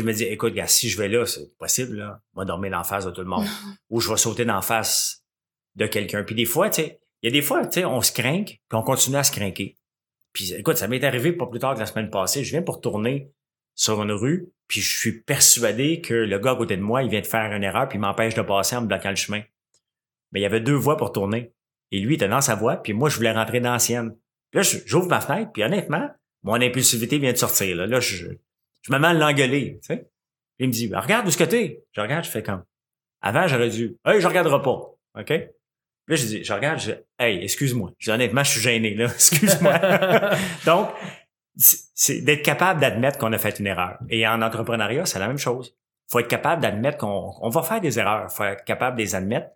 Je 0.00 0.04
me 0.04 0.12
dis, 0.12 0.24
écoute, 0.24 0.54
gars, 0.54 0.66
si 0.66 0.88
je 0.88 0.98
vais 0.98 1.08
là, 1.08 1.26
c'est 1.26 1.56
possible, 1.58 1.96
là. 1.96 2.20
Je 2.34 2.40
vais 2.40 2.46
dormir 2.46 2.78
en 2.78 2.84
face 2.84 3.04
de 3.04 3.10
tout 3.10 3.22
le 3.22 3.28
monde. 3.28 3.46
ou 3.90 4.00
je 4.00 4.10
vais 4.10 4.16
sauter 4.16 4.44
d'en 4.44 4.62
face 4.62 5.24
de 5.74 5.86
quelqu'un. 5.86 6.22
Puis 6.24 6.34
des 6.34 6.44
fois, 6.44 6.70
tu 6.70 6.82
sais, 6.82 7.00
il 7.22 7.26
y 7.26 7.28
a 7.28 7.32
des 7.32 7.42
fois, 7.42 7.66
tu 7.66 7.80
sais, 7.80 7.84
on 7.84 8.00
se 8.02 8.12
craint, 8.12 8.44
puis 8.44 8.58
on 8.72 8.82
continue 8.82 9.16
à 9.16 9.24
se 9.24 9.32
craquer. 9.32 9.76
Puis 10.32 10.52
écoute, 10.52 10.76
ça 10.76 10.88
m'est 10.88 11.02
arrivé 11.02 11.32
pas 11.32 11.46
plus 11.46 11.58
tard 11.58 11.74
que 11.74 11.80
la 11.80 11.86
semaine 11.86 12.10
passée. 12.10 12.44
Je 12.44 12.50
viens 12.50 12.62
pour 12.62 12.80
tourner 12.80 13.32
sur 13.74 14.02
une 14.02 14.12
rue, 14.12 14.52
puis 14.68 14.80
je 14.80 14.98
suis 14.98 15.22
persuadé 15.22 16.00
que 16.00 16.14
le 16.14 16.38
gars 16.38 16.52
à 16.52 16.56
côté 16.56 16.76
de 16.76 16.82
moi, 16.82 17.02
il 17.02 17.10
vient 17.10 17.20
de 17.20 17.26
faire 17.26 17.52
une 17.52 17.62
erreur, 17.62 17.88
puis 17.88 17.98
il 17.98 18.00
m'empêche 18.00 18.34
de 18.34 18.42
passer 18.42 18.76
en 18.76 18.82
me 18.82 18.86
bloquant 18.86 19.10
le 19.10 19.16
chemin. 19.16 19.42
Mais 20.32 20.40
il 20.40 20.42
y 20.42 20.46
avait 20.46 20.60
deux 20.60 20.74
voies 20.74 20.96
pour 20.96 21.12
tourner. 21.12 21.52
Et 21.92 22.00
lui, 22.00 22.14
il 22.14 22.16
était 22.16 22.28
dans 22.28 22.40
sa 22.40 22.54
voie, 22.54 22.76
puis 22.76 22.92
moi, 22.92 23.08
je 23.08 23.16
voulais 23.16 23.32
rentrer 23.32 23.60
dans 23.60 23.72
la 23.72 23.78
sienne. 23.78 24.16
Puis 24.50 24.60
là, 24.60 24.80
j'ouvre 24.86 25.08
ma 25.08 25.20
fenêtre, 25.20 25.52
puis 25.52 25.62
honnêtement, 25.62 26.10
mon 26.42 26.54
impulsivité 26.54 27.18
vient 27.18 27.32
de 27.32 27.38
sortir. 27.38 27.76
Là, 27.76 27.86
là 27.86 28.00
je, 28.00 28.26
je 28.82 28.92
me 28.92 28.98
mets 28.98 29.08
à 29.08 29.12
l'engueuler, 29.14 29.78
tu 29.82 29.86
sais. 29.94 30.08
Il 30.58 30.68
me 30.68 30.72
dit, 30.72 30.90
regarde 30.94 31.26
où 31.26 31.30
ce 31.30 31.36
que 31.36 31.44
t'es. 31.44 31.84
Je 31.92 32.00
regarde, 32.00 32.24
je 32.24 32.30
fais 32.30 32.42
comme. 32.42 32.62
Avant, 33.20 33.46
j'aurais 33.48 33.68
dû, 33.70 33.96
hey, 34.06 34.20
je 34.20 34.26
regarderai 34.26 34.62
pas. 34.62 34.90
OK? 35.18 35.26
Puis 35.26 35.48
Là, 36.08 36.16
je 36.16 36.26
dis, 36.26 36.44
je 36.44 36.52
regarde, 36.52 36.78
je 36.78 36.92
dis, 36.92 36.98
hey, 37.18 37.42
excuse-moi. 37.42 37.90
Je 37.98 38.10
dis, 38.10 38.14
honnêtement, 38.14 38.44
je 38.44 38.50
suis 38.52 38.60
gêné, 38.60 38.94
là. 38.94 39.04
Excuse-moi. 39.14 39.78
Donc, 40.66 40.90
c'est 41.56 42.20
d'être 42.20 42.42
capable 42.42 42.80
d'admettre 42.80 43.18
qu'on 43.18 43.32
a 43.32 43.38
fait 43.38 43.58
une 43.58 43.66
erreur. 43.66 43.98
Et 44.08 44.26
en 44.26 44.40
entrepreneuriat, 44.42 45.06
c'est 45.06 45.18
la 45.18 45.28
même 45.28 45.38
chose. 45.38 45.74
faut 46.10 46.18
être 46.20 46.28
capable 46.28 46.62
d'admettre 46.62 46.98
qu'on 46.98 47.32
on 47.40 47.48
va 47.48 47.62
faire 47.62 47.80
des 47.80 47.98
erreurs. 47.98 48.30
faut 48.30 48.44
être 48.44 48.64
capable 48.64 48.96
de 48.98 49.02
les 49.02 49.14
admettre. 49.14 49.48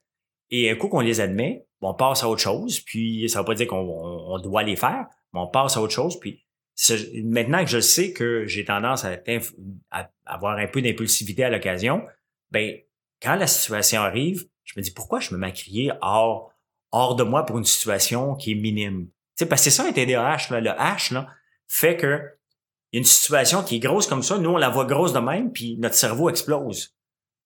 Et 0.51 0.71
un 0.71 0.75
coup 0.77 0.89
qu'on 0.89 1.01
les 1.01 1.21
admet, 1.21 1.65
on 1.81 1.95
passe 1.95 2.25
à 2.25 2.29
autre 2.29 2.41
chose. 2.43 2.81
Puis, 2.81 3.29
ça 3.29 3.41
veut 3.41 3.45
pas 3.45 3.55
dire 3.55 3.69
qu'on 3.69 3.77
on- 3.79 4.35
on 4.35 4.39
doit 4.41 4.63
les 4.65 4.77
faire, 4.77 5.07
mais 5.33 5.41
on 5.41 5.47
passe 5.47 5.77
à 5.77 5.81
autre 5.83 5.93
chose. 5.95 6.19
Puis, 6.19 6.45
maintenant 7.25 7.65
que 7.65 7.71
je 7.71 7.81
sais 7.81 8.13
que 8.13 8.47
j'ai 8.47 8.65
tendance 8.65 9.05
à, 9.05 9.19
avoir 10.25 10.59
un 10.59 10.67
peu 10.67 10.81
d'impulsivité 10.83 11.45
à 11.45 11.51
l'occasion, 11.51 12.05
ben 12.51 12.79
quand 13.23 13.35
la 13.35 13.47
situation 13.47 14.01
arrive, 14.01 14.47
je 14.65 14.73
me 14.77 14.83
dis 14.83 14.93
pourquoi 14.93 15.21
je 15.21 15.35
me 15.35 15.39
mets 15.39 15.49
à 15.49 15.53
crier 15.53 15.93
hors, 16.01 16.53
hors 16.91 17.17
de 17.17 17.23
moi 17.23 17.45
pour 17.45 17.59
une 17.59 17.65
situation 17.65 18.35
qui 18.35 18.53
est 18.53 18.55
minime? 18.55 19.07
Tu 19.07 19.45
sais, 19.45 19.47
parce 19.47 19.63
que 19.65 19.71
c'est 19.71 19.77
ça 19.77 19.89
un 19.89 19.93
TDAH, 19.93 20.51
là, 20.51 20.61
le 20.61 20.71
H, 20.71 21.13
là, 21.13 21.29
fait 21.67 21.97
que 21.97 22.21
il 22.93 22.97
y 22.97 22.99
a 22.99 23.01
une 23.01 23.05
situation 23.05 23.63
qui 23.63 23.77
est 23.77 23.81
grosse 23.81 24.07
comme 24.07 24.23
ça, 24.23 24.39
nous 24.39 24.51
on 24.51 24.57
la 24.57 24.69
voit 24.69 24.85
grosse 24.85 25.13
de 25.13 25.21
même, 25.21 25.53
puis 25.53 25.77
notre 25.79 25.95
cerveau 25.95 26.29
explose. 26.29 26.97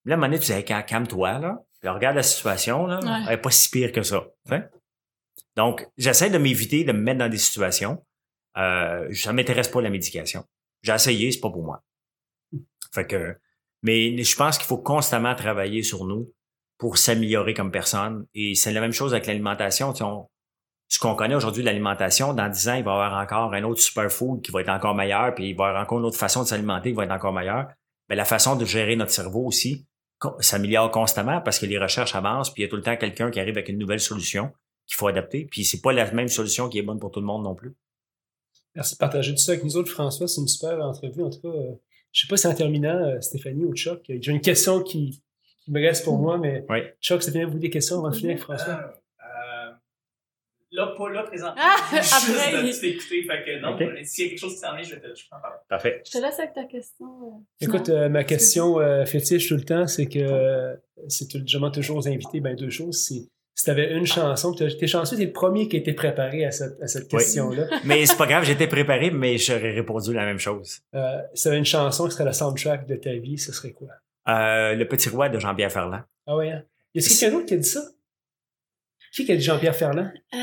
Là, 0.05 0.15
à 0.15 0.17
un 0.17 0.17
moment 0.17 0.29
donné, 0.29 0.39
tu 0.39 0.53
dis 0.53 0.65
calme-toi, 0.65 1.39
là, 1.39 1.59
puis 1.81 1.89
regarde 1.89 2.17
la 2.17 2.23
situation, 2.23 2.87
là, 2.87 3.01
Ouais. 3.01 3.25
elle 3.27 3.35
est 3.35 3.39
pas 3.39 3.51
si 3.51 3.69
pire 3.69 3.93
que 3.93 4.03
ça. 4.03 4.25
Donc, 5.57 5.87
j'essaie 5.99 6.31
de 6.31 6.39
m'éviter 6.39 6.85
de 6.85 6.93
me 6.93 6.99
mettre 6.99 7.19
dans 7.19 7.29
des 7.29 7.39
situations. 7.39 8.03
Euh, 8.57 9.13
ça 9.13 9.33
m'intéresse 9.33 9.69
pas 9.69 9.81
la 9.81 9.91
médication. 9.91 10.45
J'ai 10.83 10.93
essayé, 10.93 11.33
c'est 11.33 11.41
pas 11.41 11.51
pour 11.51 11.65
moi. 11.65 11.83
Fait 12.93 13.07
que, 13.07 13.37
mais 13.83 14.23
je 14.23 14.37
pense 14.37 14.59
qu'il 14.59 14.67
faut 14.67 14.79
constamment 14.79 15.35
travailler 15.35 15.83
sur 15.83 16.05
nous 16.05 16.33
pour 16.79 16.99
s'améliorer 16.99 17.55
comme 17.55 17.71
personne. 17.71 18.27
Et 18.35 18.55
c'est 18.55 18.73
la 18.73 18.81
même 18.81 18.93
chose 18.93 19.13
avec 19.13 19.27
l'alimentation. 19.27 19.93
Tu 19.93 20.05
sais, 20.05 20.11
ce 20.89 20.99
qu'on 20.99 21.15
connaît 21.15 21.35
aujourd'hui 21.35 21.63
de 21.63 21.67
l'alimentation, 21.67 22.35
dans 22.35 22.49
10 22.49 22.69
ans, 22.69 22.75
il 22.75 22.85
va 22.85 22.91
y 22.93 22.95
avoir 22.95 23.21
encore 23.21 23.55
un 23.55 23.63
autre 23.65 23.81
superfood 23.81 24.43
qui 24.43 24.53
va 24.53 24.61
être 24.61 24.69
encore 24.69 24.95
meilleur, 24.95 25.35
puis 25.35 25.51
il 25.51 25.57
va 25.57 25.65
y 25.65 25.69
avoir 25.69 25.83
encore 25.83 25.99
une 25.99 26.05
autre 26.05 26.19
façon 26.19 26.43
de 26.43 26.47
s'alimenter 26.47 26.91
qui 26.91 26.97
va 26.97 27.05
être 27.05 27.13
encore 27.13 27.33
meilleure. 27.33 27.69
Mais 28.09 28.17
la 28.17 28.25
façon 28.25 28.55
de 28.55 28.65
gérer 28.65 28.97
notre 28.97 29.11
cerveau 29.11 29.47
aussi 29.47 29.87
s'améliore 30.41 30.91
constamment 30.91 31.41
parce 31.41 31.59
que 31.59 31.67
les 31.67 31.79
recherches 31.79 32.15
avancent, 32.15 32.53
puis 32.53 32.63
il 32.63 32.67
y 32.67 32.69
a 32.69 32.71
tout 32.71 32.77
le 32.77 32.83
temps 32.83 32.97
quelqu'un 32.97 33.31
qui 33.31 33.41
arrive 33.41 33.57
avec 33.57 33.69
une 33.69 33.79
nouvelle 33.79 34.01
solution 34.01 34.53
qu'il 34.87 34.97
faut 34.97 35.07
adapter. 35.07 35.47
Puis 35.51 35.65
c'est 35.65 35.81
pas 35.81 35.93
la 35.93 36.11
même 36.13 36.29
solution 36.29 36.69
qui 36.69 36.79
est 36.79 36.83
bonne 36.83 36.99
pour 36.99 37.11
tout 37.11 37.21
le 37.21 37.27
monde 37.27 37.43
non 37.43 37.55
plus. 37.55 37.75
Merci 38.75 38.95
de 38.95 38.99
partager 38.99 39.33
tout 39.33 39.39
ça 39.41 39.53
avec 39.53 39.65
nous 39.65 39.77
autres, 39.77 39.91
François. 39.91 40.27
C'est 40.29 40.41
une 40.41 40.49
super 40.49 40.79
entrevue. 40.81 41.23
En 41.23 41.31
tout 41.31 41.41
cas, 41.41 41.49
euh, 41.49 41.73
je 42.13 42.21
sais 42.23 42.27
pas 42.29 42.37
si 42.37 42.47
en 42.47 42.55
terminant, 42.55 42.97
euh, 42.97 43.21
Stéphanie 43.21 43.65
ou 43.65 43.75
Chuck, 43.75 44.03
j'ai 44.09 44.33
une 44.33 44.41
question 44.41 44.83
qui, 44.83 45.23
qui 45.65 45.71
me 45.71 45.81
reste 45.81 46.05
pour 46.05 46.19
moi, 46.19 46.39
mais 46.39 46.65
Oui. 46.69 46.79
Chuck, 47.01 47.23
Stéphanie, 47.23 47.45
vous 47.45 47.59
des 47.59 47.71
questions 47.71 47.99
avant 47.99 48.11
de 48.11 48.15
finir 48.17 48.33
avec 48.33 48.43
François? 48.43 48.95
Euh, 49.21 49.71
là, 50.73 50.95
pas 50.99 51.09
là, 51.11 51.23
présentement. 51.23 51.55
Ah, 51.57 51.77
Juste 52.03 52.13
après, 52.31 52.63
de 52.63 52.67
il- 52.69 52.81
t'écouter. 52.81 53.23
Fait 53.23 53.45
que 53.45 53.61
non, 53.61 53.75
Ok. 53.75 54.05
s'il 54.05 54.25
y 54.25 54.27
a 54.27 54.31
quelque 54.31 54.39
chose 54.41 54.55
qui 54.55 54.59
s'en 54.59 54.75
vient, 54.75 54.83
je 54.83 54.95
vais 54.97 55.01
te 55.01 55.15
je 55.15 55.29
t'en 55.29 55.41
parler. 55.41 55.57
Parfait. 55.69 56.03
Je 56.05 56.11
te 56.11 56.19
laisse 56.19 56.39
avec 56.41 56.53
ta 56.55 56.65
question. 56.65 57.07
euh, 57.07 57.41
Écoute, 57.61 57.89
euh, 57.91 58.09
ma 58.09 58.25
question 58.25 58.81
euh, 58.81 59.05
fétiche 59.07 59.47
tout 59.49 59.55
le 59.57 59.65
temps, 59.65 59.87
c'est 59.87 60.07
que 60.07 60.19
euh, 60.19 60.75
c'est 61.09 61.29
tout- 61.29 61.41
je 61.47 61.57
demande 61.57 61.73
toujours 61.75 61.99
aux 61.99 62.09
invités 62.09 62.41
ben, 62.41 62.57
deux 62.57 62.71
choses. 62.71 63.05
C'est 63.07 63.29
si 63.55 63.65
tu 63.65 63.71
avais 63.71 63.93
une 63.93 64.07
chanson, 64.07 64.53
tu 64.53 64.65
es 64.65 64.87
chanceux, 64.87 65.17
t'es 65.17 65.27
le 65.27 65.33
premier 65.33 65.69
qui 65.69 65.77
a 65.77 65.79
été 65.79 65.93
préparé 65.93 66.45
à 66.45 66.51
cette, 66.51 66.81
à 66.83 66.87
cette 66.89 67.05
Oui. 67.13 67.19
question-là. 67.21 67.67
Mais 67.85 68.05
c'est 68.07 68.17
pas 68.17 68.27
grave, 68.27 68.45
j'étais 68.45 68.67
préparé, 68.67 69.11
mais 69.13 69.39
j'aurais 69.39 69.71
répondu 69.73 70.13
la 70.13 70.25
même 70.25 70.39
chose. 70.41 70.81
Euh, 70.95 71.21
si 71.35 71.43
tu 71.45 71.49
avais 71.49 71.59
une 71.59 71.65
chanson 71.65 72.07
qui 72.07 72.13
serait 72.13 72.25
la 72.25 72.33
soundtrack 72.33 72.87
de 72.87 72.97
ta 72.97 73.13
vie, 73.15 73.39
ce 73.39 73.53
serait 73.53 73.73
quoi? 73.73 73.89
Euh, 74.29 74.75
le 74.75 74.89
petit 74.89 75.09
roi 75.09 75.29
de 75.29 75.39
Jean-Pierre 75.39 75.71
Ferland. 75.71 76.03
Ah 76.27 76.37
ouais, 76.37 76.51
hein? 76.51 76.63
Y 76.95 76.99
a 77.05 77.09
quelqu'un 77.09 77.31
d'autre 77.37 77.47
qui 77.47 77.55
a 77.55 77.57
dit 77.59 77.69
ça? 77.69 77.83
Qui 79.13 79.31
a 79.31 79.37
dit 79.37 79.43
Jean-Pierre 79.43 79.77
Ferland? 79.77 80.11
Euh, 80.35 80.39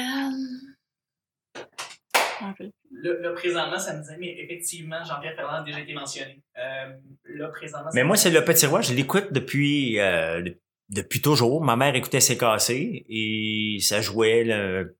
là, 3.04 3.32
présentement, 3.34 3.80
ça 3.80 3.96
me 3.98 4.02
dit, 4.04 4.16
mais 4.20 4.36
effectivement, 4.40 5.04
Jean-Pierre 5.04 5.36
Ferland 5.36 5.62
a 5.62 5.64
déjà 5.64 5.80
été 5.80 5.94
mentionné. 5.94 6.42
Euh, 6.58 6.94
là, 7.36 7.48
présentement. 7.50 7.90
Mais 7.94 8.04
moi, 8.04 8.16
c'est 8.16 8.30
le 8.32 8.44
petit 8.44 8.66
roi, 8.66 8.82
je 8.82 8.94
l'écoute 8.94 9.32
depuis 9.32 10.00
euh, 10.00 10.44
depuis 10.92 11.22
toujours. 11.22 11.64
Ma 11.64 11.76
mère 11.76 11.96
écoutait 11.96 12.20
ses 12.20 12.38
cassés 12.38 13.06
et 13.10 13.78
ça 13.82 14.02
jouait 14.02 14.44
le, 14.44 14.96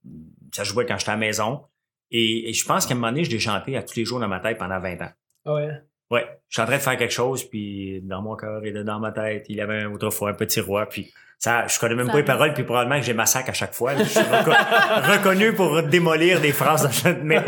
ça 0.54 0.64
jouait 0.64 0.86
quand 0.86 0.98
j'étais 0.98 1.12
à 1.12 1.16
la 1.16 1.20
maison. 1.20 1.62
Et, 2.10 2.50
et 2.50 2.54
je 2.54 2.66
pense 2.66 2.86
qu'à 2.86 2.94
un 2.94 2.96
moment 2.96 3.08
donné, 3.12 3.24
je 3.24 3.32
l'ai 3.32 3.40
chanté 3.40 3.78
à 3.78 3.84
tous 3.84 3.96
les 3.96 4.06
jours 4.06 4.20
dans 4.20 4.28
ma 4.28 4.40
tête 4.40 4.58
pendant 4.58 4.80
20 4.80 5.02
ans. 5.02 5.12
Ah 5.46 5.54
ouais? 5.54 5.70
Ouais, 6.10 6.26
je 6.50 6.56
suis 6.56 6.62
en 6.62 6.66
train 6.66 6.76
de 6.76 6.82
faire 6.82 6.98
quelque 6.98 7.14
chose, 7.14 7.46
puis 7.46 8.02
dans 8.04 8.22
mon 8.22 8.36
cœur 8.36 8.66
et 8.66 8.72
dans 8.74 9.00
ma 9.00 9.12
tête, 9.14 9.46
il 9.48 9.56
y 9.56 9.62
avait 9.62 9.84
un- 9.84 9.92
autrefois 9.94 10.32
un 10.32 10.34
petit 10.34 10.60
roi, 10.60 10.86
puis 10.90 11.10
ça, 11.40 11.66
je 11.68 11.80
connais 11.80 11.96
même 11.96 12.08
Ça 12.08 12.12
pas 12.12 12.18
les 12.18 12.26
paroles, 12.26 12.54
puis 12.54 12.64
probablement 12.66 13.00
que 13.00 13.06
j'ai 13.06 13.14
massacre 13.14 13.50
à 13.50 13.54
chaque 13.54 13.74
fois. 13.74 13.94
là. 13.94 14.04
Je 14.04 14.10
suis 14.10 14.20
reco- 14.20 14.52
reconnu 15.18 15.54
pour 15.54 15.82
démolir 15.84 16.42
des 16.42 16.52
phrases. 16.52 16.90
Mais 17.24 17.42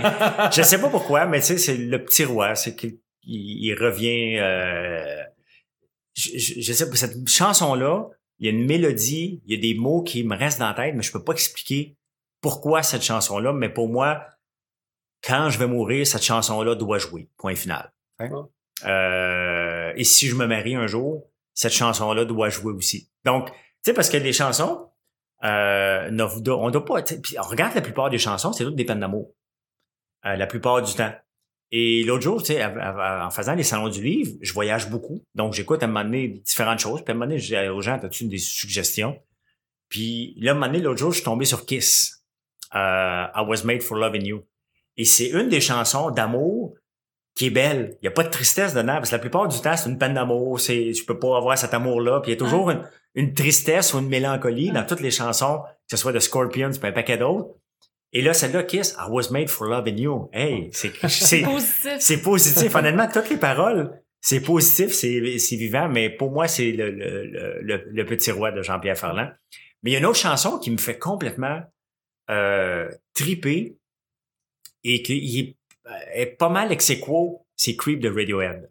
je 0.53 0.61
sais 0.61 0.80
pas 0.80 0.88
pourquoi, 0.90 1.26
mais 1.26 1.41
tu 1.41 1.48
sais, 1.48 1.57
c'est 1.57 1.76
le 1.76 2.02
petit 2.06 2.24
roi, 2.24 2.56
c'est 2.56 2.74
qu'il 2.76 2.99
il, 3.26 3.65
il 3.65 3.74
revient. 3.76 4.38
Euh, 4.40 5.24
je, 6.15 6.30
je, 6.38 6.61
je 6.61 6.74
sais 6.74 6.90
pas, 6.90 6.95
cette 6.95 7.28
chanson-là, 7.28 8.06
il 8.44 8.48
y 8.48 8.49
a 8.49 8.60
une 8.60 8.65
mélodie, 8.65 9.41
il 9.45 9.56
y 9.56 9.57
a 9.57 9.61
des 9.61 9.80
mots 9.80 10.03
qui 10.03 10.26
me 10.26 10.36
restent 10.36 10.60
dans 10.60 10.68
la 10.68 10.74
tête, 10.74 10.95
mais 10.95 11.02
je 11.02 11.14
peux 11.14 11.24
pas 11.24 11.32
expliquer 11.32 11.95
pourquoi 12.41 12.84
cette 12.84 13.02
chanson-là. 13.02 13.53
Mais 13.53 13.70
pour 13.70 13.88
moi, 13.88 14.26
quand 15.24 15.49
je 15.49 15.57
vais 15.57 15.68
mourir, 15.68 16.06
cette 16.06 16.24
chanson-là 16.24 16.76
doit 16.76 16.98
jouer. 16.98 17.30
Point 17.38 17.56
final. 17.56 17.94
Hein? 18.20 18.49
Euh, 18.86 19.94
et 19.95 20.03
si 20.03 20.28
je 20.28 20.36
me 20.36 20.45
marie 20.45 20.76
un 20.76 20.88
jour, 20.88 21.32
cette 21.53 21.72
chanson-là 21.72 22.26
doit 22.26 22.49
jouer 22.49 22.74
aussi. 22.74 23.10
Donc, 23.24 23.49
tu 23.49 23.56
sais, 23.86 23.94
parce 23.94 24.10
que 24.10 24.18
les 24.18 24.34
chansons, 24.34 24.90
euh, 25.45 26.11
ne- 26.11 26.52
on 26.52 26.70
doit 26.70 26.84
pas. 26.84 26.95
on 27.40 27.41
regarde 27.44 27.76
la 27.76 27.82
plupart 27.82 28.10
des 28.10 28.18
chansons, 28.18 28.52
c'est 28.52 28.65
toutes 28.65 28.76
des 28.76 28.84
peines 28.84 28.99
d'amour. 28.99 29.32
Euh, 30.26 30.36
la 30.36 30.48
plupart 30.48 30.82
du 30.82 30.94
temps. 30.94 31.14
Et 31.76 32.04
l'autre 32.04 32.22
jour, 32.22 32.44
tu 32.44 32.54
sais, 32.54 32.64
en 32.64 33.32
faisant 33.32 33.56
les 33.56 33.64
salons 33.64 33.90
du 33.90 34.04
livre, 34.04 34.32
je 34.41 34.54
voyage 34.54 34.91
beaucoup. 34.91 35.24
Donc, 35.34 35.54
j'écoute 35.54 35.82
à 35.82 35.86
un 35.86 35.90
moment 35.90 36.06
donné 36.06 36.28
différentes 36.28 36.78
choses. 36.78 37.02
Puis 37.04 37.12
à 37.12 37.16
un 37.16 37.16
moment 37.16 37.26
donné, 37.26 37.40
je 37.40 37.48
dis 37.48 37.68
aux 37.68 37.82
gens, 37.82 37.95
as-tu 37.95 38.26
des 38.26 38.38
suggestions? 38.38 39.20
Puis 39.90 40.36
là, 40.40 40.52
à 40.52 40.54
un 40.54 40.54
moment 40.54 40.68
donné, 40.68 40.84
l'autre 40.84 41.00
jour, 41.00 41.10
je 41.10 41.16
suis 41.16 41.26
tombé 41.26 41.45
sur 41.45 41.66
Kiss. 41.66 42.24
Euh, 42.76 43.26
I 43.36 43.44
was 43.48 43.64
made 43.64 43.82
for 43.82 43.98
loving 43.98 44.24
you. 44.24 44.44
Et 44.98 45.04
c'est 45.04 45.30
une 45.30 45.50
des 45.50 45.62
chansons 45.62 46.12
d'amour 46.12 46.76
qui 47.36 47.48
est 47.48 47.50
belle. 47.50 47.98
Il 48.04 48.04
n'y 48.04 48.08
a 48.10 48.12
pas 48.12 48.24
de 48.24 48.30
tristesse 48.30 48.76
dedans, 48.76 48.98
parce 48.98 49.10
que 49.10 49.16
la 49.16 49.20
plupart 49.20 49.48
du 49.48 49.60
temps, 49.60 49.76
c'est 49.76 49.90
une 49.90 49.98
peine 49.98 50.14
d'amour. 50.14 50.60
C'est, 50.60 50.91
tu 50.95 51.04
peux 51.06 51.18
pas 51.18 51.38
avoir 51.38 51.58
cet 51.58 51.74
amour-là. 51.74 52.20
Puis 52.20 52.34
il 52.34 52.36
y 52.36 52.38
a 52.38 52.40
toujours 52.40 52.70
une, 52.70 52.88
une 53.16 53.34
tristesse 53.34 53.95
ou 53.95 54.00
une 54.00 54.10
mélancolie 54.10 54.70
dans 54.70 54.86
toutes 54.86 55.00
les 55.00 55.10
chansons, 55.10 55.62
que 55.90 55.90
ce 55.90 55.98
soit 55.98 56.12
de 56.12 56.20
Scorpions, 56.20 56.70
puis 56.70 56.88
un 56.88 56.91
paquet 56.91 57.18
d'autres. 57.18 57.50
Et 58.14 58.22
là, 58.22 58.34
celle-là, 58.34 58.64
Kiss, 58.64 58.95
I 58.99 59.10
was 59.10 59.31
made 59.31 59.49
for 59.49 59.68
loving 59.68 59.98
you. 59.98 60.30
Hey, 60.31 60.69
c'est, 60.72 60.94
c'est, 61.10 61.41
Positif. 61.44 61.95
c'est 61.99 62.22
positif. 62.22 62.76
Honnêtement, 62.76 63.07
toutes 63.11 63.30
les 63.30 63.38
paroles, 63.38 63.99
c'est 64.22 64.40
positif, 64.40 64.94
c'est, 64.94 65.38
c'est 65.40 65.56
vivant, 65.56 65.90
mais 65.90 66.10
pour 66.10 66.31
moi, 66.31 66.48
c'est 66.48 66.72
le, 66.72 66.91
le, 66.91 67.84
le, 67.91 68.06
petit 68.06 68.31
roi 68.31 68.52
de 68.52 68.61
Jean-Pierre 68.61 68.98
Ferland. 68.98 69.34
Mais 69.81 69.90
il 69.90 69.94
y 69.94 69.95
a 69.95 69.99
une 69.99 70.06
autre 70.06 70.19
chanson 70.19 70.60
qui 70.60 70.72
me 70.72 70.77
fait 70.77 70.98
complètement 70.98 71.61
euh, 72.30 72.90
triper 73.14 73.76
et 74.84 75.02
qui 75.02 75.40
est, 75.40 75.57
est 76.14 76.38
pas 76.38 76.49
mal 76.49 76.72
ex 76.72 76.91
c'est 77.56 77.76
Creep 77.76 77.99
de 77.99 78.10
Radiohead. 78.10 78.69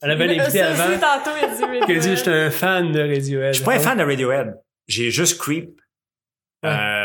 Elle 0.00 0.10
avait 0.10 0.26
l'invité 0.28 0.62
avant. 0.62 0.98
tantôt, 0.98 1.30
il 1.36 1.86
dit 1.86 1.98
dit 1.98 2.16
j'étais 2.16 2.30
un 2.30 2.50
fan 2.50 2.90
de 2.92 3.00
Radiohead. 3.00 3.52
Je 3.52 3.56
suis 3.56 3.64
pas 3.64 3.74
un 3.74 3.80
fan 3.80 3.98
de 3.98 4.04
Radiohead. 4.04 4.58
J'ai 4.86 5.10
juste 5.10 5.38
Creep. 5.38 5.80
Ouais. 6.62 6.70
Euh, 6.70 7.03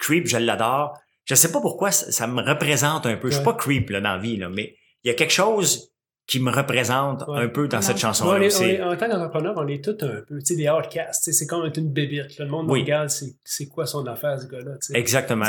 Creep, 0.00 0.26
je 0.26 0.36
l'adore. 0.38 0.98
Je 1.26 1.36
sais 1.36 1.52
pas 1.52 1.60
pourquoi 1.60 1.92
ça, 1.92 2.10
ça 2.10 2.26
me 2.26 2.42
représente 2.42 3.06
un 3.06 3.16
peu. 3.16 3.30
Je 3.30 3.36
suis 3.36 3.44
pas 3.44 3.54
Creep 3.54 3.90
là, 3.90 4.00
dans 4.00 4.14
la 4.14 4.18
vie, 4.18 4.36
là, 4.36 4.48
mais 4.48 4.74
il 5.04 5.08
y 5.08 5.10
a 5.12 5.14
quelque 5.14 5.32
chose 5.32 5.86
qui 6.26 6.38
me 6.40 6.50
représente 6.52 7.24
Ouais. 7.28 7.40
un 7.40 7.48
peu 7.48 7.66
dans 7.68 7.78
Non. 7.78 7.82
cette 7.82 7.96
Bon, 7.96 7.98
on 8.08 8.12
chanson-là. 8.12 8.44
est- 8.46 8.60
on 8.60 8.64
est- 8.64 8.82
en 8.82 8.96
tant 8.96 9.08
qu'entrepreneur, 9.08 9.54
on 9.56 9.66
est 9.66 9.82
tous 9.84 10.04
un 10.04 10.20
peu. 10.28 10.38
Tu 10.38 10.44
sais, 10.44 10.56
des 10.56 10.68
outcasts. 10.68 11.32
C'est 11.32 11.46
comme 11.46 11.66
être 11.66 11.76
une 11.76 11.92
bébite. 11.92 12.38
Le 12.38 12.46
monde 12.46 12.70
Oui. 12.70 12.82
regarde, 12.82 13.08
c'est 13.10 13.32
c'est 13.44 13.66
quoi 13.66 13.84
son 13.86 14.06
affaire, 14.06 14.40
ce 14.40 14.46
gars-là. 14.46 14.72
Exactement. 14.94 15.44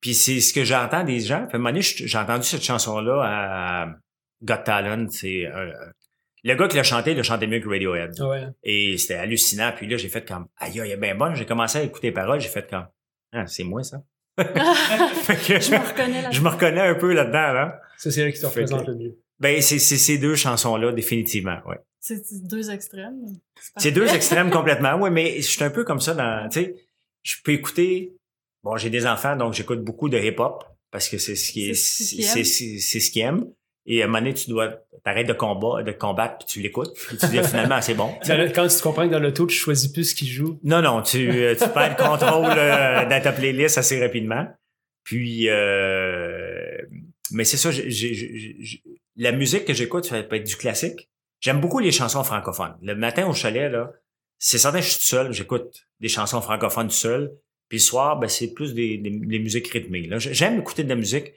Puis, 0.00 0.14
c'est 0.14 0.40
ce 0.40 0.52
que 0.54 0.64
j'entends 0.64 1.04
des 1.04 1.20
gens. 1.20 1.44
Puis 1.46 1.52
à 1.52 1.56
un 1.56 1.58
moment 1.58 1.70
donné, 1.70 1.82
je- 1.82 2.06
j'ai 2.06 2.18
entendu 2.18 2.44
cette 2.44 2.62
chanson-là 2.64 3.22
à 3.22 3.86
Got 4.42 4.62
Talent. 4.64 5.06
C'est 5.10 5.46
euh, 5.46 5.70
le 6.42 6.54
gars 6.54 6.68
qui 6.68 6.76
l'a 6.76 6.82
chanté, 6.82 7.10
il 7.12 7.16
l'a 7.18 7.22
chanté 7.22 7.46
mieux 7.46 7.60
que 7.60 7.68
Radiohead. 7.68 8.18
Ouais. 8.20 8.46
Et 8.62 8.96
c'était 8.98 9.14
hallucinant. 9.14 9.72
Puis 9.76 9.86
là, 9.88 9.96
j'ai 9.98 10.08
fait 10.08 10.26
comme, 10.26 10.46
aïe, 10.58 10.80
aïe, 10.80 10.88
elle 10.90 10.92
est 10.92 10.96
bien 11.00 11.14
bonne. 11.14 11.34
J'ai 11.34 11.44
commencé 11.46 11.78
à 11.78 11.82
écouter 11.82 12.08
les 12.08 12.12
paroles. 12.14 12.40
J'ai 12.40 12.48
fait 12.48 12.68
comme, 12.68 12.86
ah, 13.32 13.46
c'est 13.46 13.64
moi, 13.64 13.82
ça. 13.82 14.02
Que 14.36 15.60
je 15.60 15.72
me 15.72 15.78
reconnais 15.88 16.22
là. 16.22 16.30
je 16.30 16.40
me 16.40 16.48
reconnais 16.48 16.80
un 16.80 16.94
peu 16.94 17.12
là-dedans, 17.12 17.52
là. 17.52 17.80
Ça, 17.98 18.10
c'est 18.10 18.20
elle 18.22 18.32
qui 18.32 18.40
te 18.40 18.46
Fait 18.48 18.64
que- 18.64 18.70
représente 18.70 18.86
le 18.88 18.94
mieux. 18.94 19.18
Ben, 19.40 19.60
c'est 19.60 19.78
ces 19.78 20.18
deux 20.18 20.36
chansons-là, 20.36 20.92
définitivement, 20.92 21.58
ouais. 21.66 21.78
C'est 22.00 22.22
deux 22.46 22.70
extrêmes? 22.70 23.38
C'est 23.76 23.92
deux 23.92 24.08
extrêmes 24.14 24.50
complètement, 24.58 24.94
ouais, 25.00 25.10
mais 25.10 25.36
je 25.36 25.48
suis 25.48 25.62
un 25.64 25.70
peu 25.70 25.84
comme 25.84 26.00
ça 26.00 26.14
dans, 26.14 26.48
tu 26.48 26.60
sais, 26.60 26.74
je 27.22 27.36
peux 27.44 27.52
écouter, 27.52 28.12
bon, 28.62 28.76
j'ai 28.76 28.90
des 28.90 29.06
enfants, 29.06 29.36
donc 29.36 29.54
j'écoute 29.54 29.82
beaucoup 29.84 30.08
de 30.08 30.18
hip-hop, 30.18 30.64
parce 30.90 31.08
que 31.08 31.18
c'est 31.18 31.34
ce 31.36 31.52
qui 31.52 31.70
est, 31.70 31.74
C'est 31.74 33.00
ce 33.00 33.10
qu'ils 33.10 33.22
aiment. 33.22 33.46
Et 33.86 34.00
à 34.00 34.04
un 34.04 34.08
moment 34.08 34.20
donné, 34.20 34.34
tu 34.34 34.48
dois, 34.48 34.68
t'arrêtes 35.04 35.26
de 35.26 35.32
combat, 35.32 35.82
de 35.82 35.90
combattre, 35.92 36.38
puis 36.38 36.46
tu 36.46 36.60
l'écoutes, 36.60 36.94
puis 36.94 37.16
tu 37.16 37.26
dis 37.26 37.42
finalement, 37.42 37.80
c'est 37.82 37.94
bon. 37.94 38.14
Le- 38.28 38.52
Quand 38.52 38.68
tu 38.68 38.76
te 38.76 38.82
comprends 38.82 39.06
que 39.08 39.12
dans 39.12 39.18
l'auto, 39.18 39.46
tu 39.46 39.56
choisis 39.56 39.88
plus 39.90 40.04
ce 40.10 40.14
qui 40.14 40.28
joue. 40.28 40.60
Non, 40.62 40.80
non, 40.82 41.02
tu, 41.02 41.28
euh, 41.30 41.54
tu 41.56 41.68
perds 41.68 41.90
le 41.90 41.96
contrôle 41.96 42.46
euh, 42.56 43.04
dans 43.08 43.20
ta 43.22 43.32
playlist 43.32 43.78
assez 43.78 44.00
rapidement. 44.00 44.46
Puis, 45.02 45.48
euh, 45.48 46.78
mais 47.32 47.44
c'est 47.44 47.56
ça, 47.56 47.70
la 49.16 49.32
musique 49.32 49.64
que 49.64 49.74
j'écoute, 49.74 50.04
ça 50.04 50.22
peut 50.22 50.36
être 50.36 50.46
du 50.46 50.56
classique. 50.56 51.08
J'aime 51.40 51.60
beaucoup 51.60 51.78
les 51.80 51.90
chansons 51.92 52.22
francophones. 52.24 52.76
Le 52.82 52.94
matin 52.94 53.26
au 53.26 53.34
chalet, 53.34 53.70
là, 53.70 53.92
c'est 54.38 54.58
certain 54.58 54.78
que 54.78 54.84
je 54.84 54.90
suis 54.90 55.00
tout 55.00 55.06
seul, 55.06 55.32
j'écoute 55.32 55.86
des 56.00 56.08
chansons 56.08 56.40
francophones 56.40 56.88
tout 56.88 56.94
seul. 56.94 57.32
Puis 57.68 57.78
le 57.78 57.82
soir, 57.82 58.18
ben, 58.18 58.28
c'est 58.28 58.52
plus 58.52 58.74
des, 58.74 58.98
des, 58.98 59.10
des 59.10 59.38
musiques 59.38 59.68
rythmées. 59.68 60.08
J'aime 60.18 60.60
écouter 60.60 60.84
de 60.84 60.88
la 60.88 60.94
musique, 60.94 61.32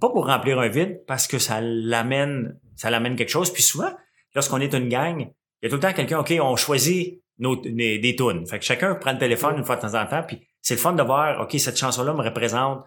pas 0.00 0.08
pour 0.10 0.26
remplir 0.26 0.58
un 0.58 0.68
vide, 0.68 1.02
parce 1.06 1.26
que 1.26 1.38
ça 1.38 1.60
l'amène, 1.60 2.58
ça 2.76 2.90
l'amène 2.90 3.16
quelque 3.16 3.28
chose. 3.30 3.52
Puis 3.52 3.62
souvent, 3.62 3.92
lorsqu'on 4.34 4.60
est 4.60 4.72
une 4.74 4.88
gang, 4.88 5.20
il 5.20 5.64
y 5.64 5.66
a 5.66 5.68
tout 5.68 5.76
le 5.76 5.80
temps 5.80 5.92
quelqu'un, 5.92 6.18
OK, 6.20 6.32
on 6.40 6.56
choisit 6.56 7.22
nos, 7.38 7.56
des, 7.56 7.98
des 7.98 8.16
tunes. 8.16 8.46
Fait 8.46 8.58
que 8.58 8.64
chacun 8.64 8.94
prend 8.94 9.12
le 9.12 9.18
téléphone 9.18 9.56
une 9.58 9.64
fois 9.64 9.76
de 9.76 9.80
temps 9.82 9.94
en 10.00 10.06
temps, 10.06 10.22
puis 10.26 10.40
c'est 10.62 10.74
le 10.74 10.80
fun 10.80 10.92
de 10.92 11.02
voir, 11.02 11.40
OK, 11.40 11.58
cette 11.58 11.78
chanson-là 11.78 12.12
me 12.12 12.22
représente, 12.22 12.84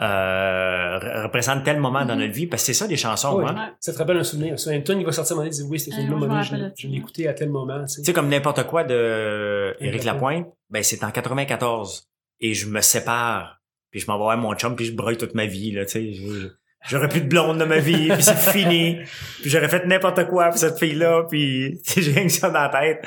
euh, 0.00 0.98
re- 0.98 1.22
représente 1.24 1.64
tel 1.64 1.80
moment 1.80 2.04
dans 2.04 2.14
Mhm. 2.14 2.20
notre 2.20 2.32
vie, 2.32 2.46
parce 2.46 2.62
que 2.62 2.66
c'est 2.66 2.74
ça 2.74 2.86
des 2.86 2.96
chansons, 2.96 3.38
Ouais. 3.38 3.46
hein. 3.48 3.74
Ça 3.80 3.92
te 3.92 3.98
rappelle 3.98 4.16
un 4.18 4.24
souvenir. 4.24 4.58
Ça, 4.58 4.70
un 4.70 4.80
tune, 4.80 5.00
il 5.00 5.06
va 5.06 5.12
sortir 5.12 5.32
à 5.32 5.40
un 5.40 5.42
moment 5.42 5.48
donné, 5.50 5.56
il 5.56 5.64
dit 5.64 5.68
oui, 5.70 5.80
c'était 5.80 5.96
Ah, 5.98 6.02
une 6.02 6.10
moment 6.14 6.42
je, 6.42 6.54
je 6.76 6.86
l'ai 6.86 6.96
écouté 6.98 7.28
à 7.28 7.34
tel 7.34 7.50
moment. 7.50 7.80
Tu 7.82 7.88
sais. 7.94 8.02
Tu 8.02 8.06
sais, 8.06 8.12
comme 8.12 8.28
n'importe 8.28 8.64
quoi 8.66 8.84
de 8.84 9.76
Éric 9.80 10.04
Lapointe, 10.04 10.46
ben, 10.70 10.82
c'est 10.82 11.02
en 11.04 11.10
94. 11.10 12.04
Et 12.40 12.54
je 12.54 12.68
me 12.68 12.80
sépare. 12.80 13.57
Puis 13.90 14.00
je 14.00 14.06
m'en 14.06 14.14
vais 14.18 14.24
voir 14.24 14.36
mon 14.38 14.54
chum, 14.54 14.76
puis 14.76 14.84
je 14.86 14.92
broye 14.92 15.16
toute 15.16 15.34
ma 15.34 15.46
vie, 15.46 15.72
là, 15.72 15.84
tu 15.86 16.14
sais. 16.14 16.50
J'aurais 16.88 17.08
plus 17.08 17.22
de 17.22 17.28
blonde 17.28 17.58
dans 17.58 17.66
ma 17.66 17.78
vie, 17.78 18.08
puis 18.12 18.22
c'est 18.22 18.36
fini. 18.36 18.98
Puis 19.40 19.50
j'aurais 19.50 19.68
fait 19.68 19.84
n'importe 19.86 20.26
quoi 20.28 20.48
pour 20.50 20.58
cette 20.58 20.78
fille-là, 20.78 21.24
puis 21.28 21.80
j'ai 21.96 22.12
rien 22.12 22.24
que 22.24 22.32
ça 22.32 22.50
dans 22.50 22.60
la 22.60 22.68
tête. 22.68 23.04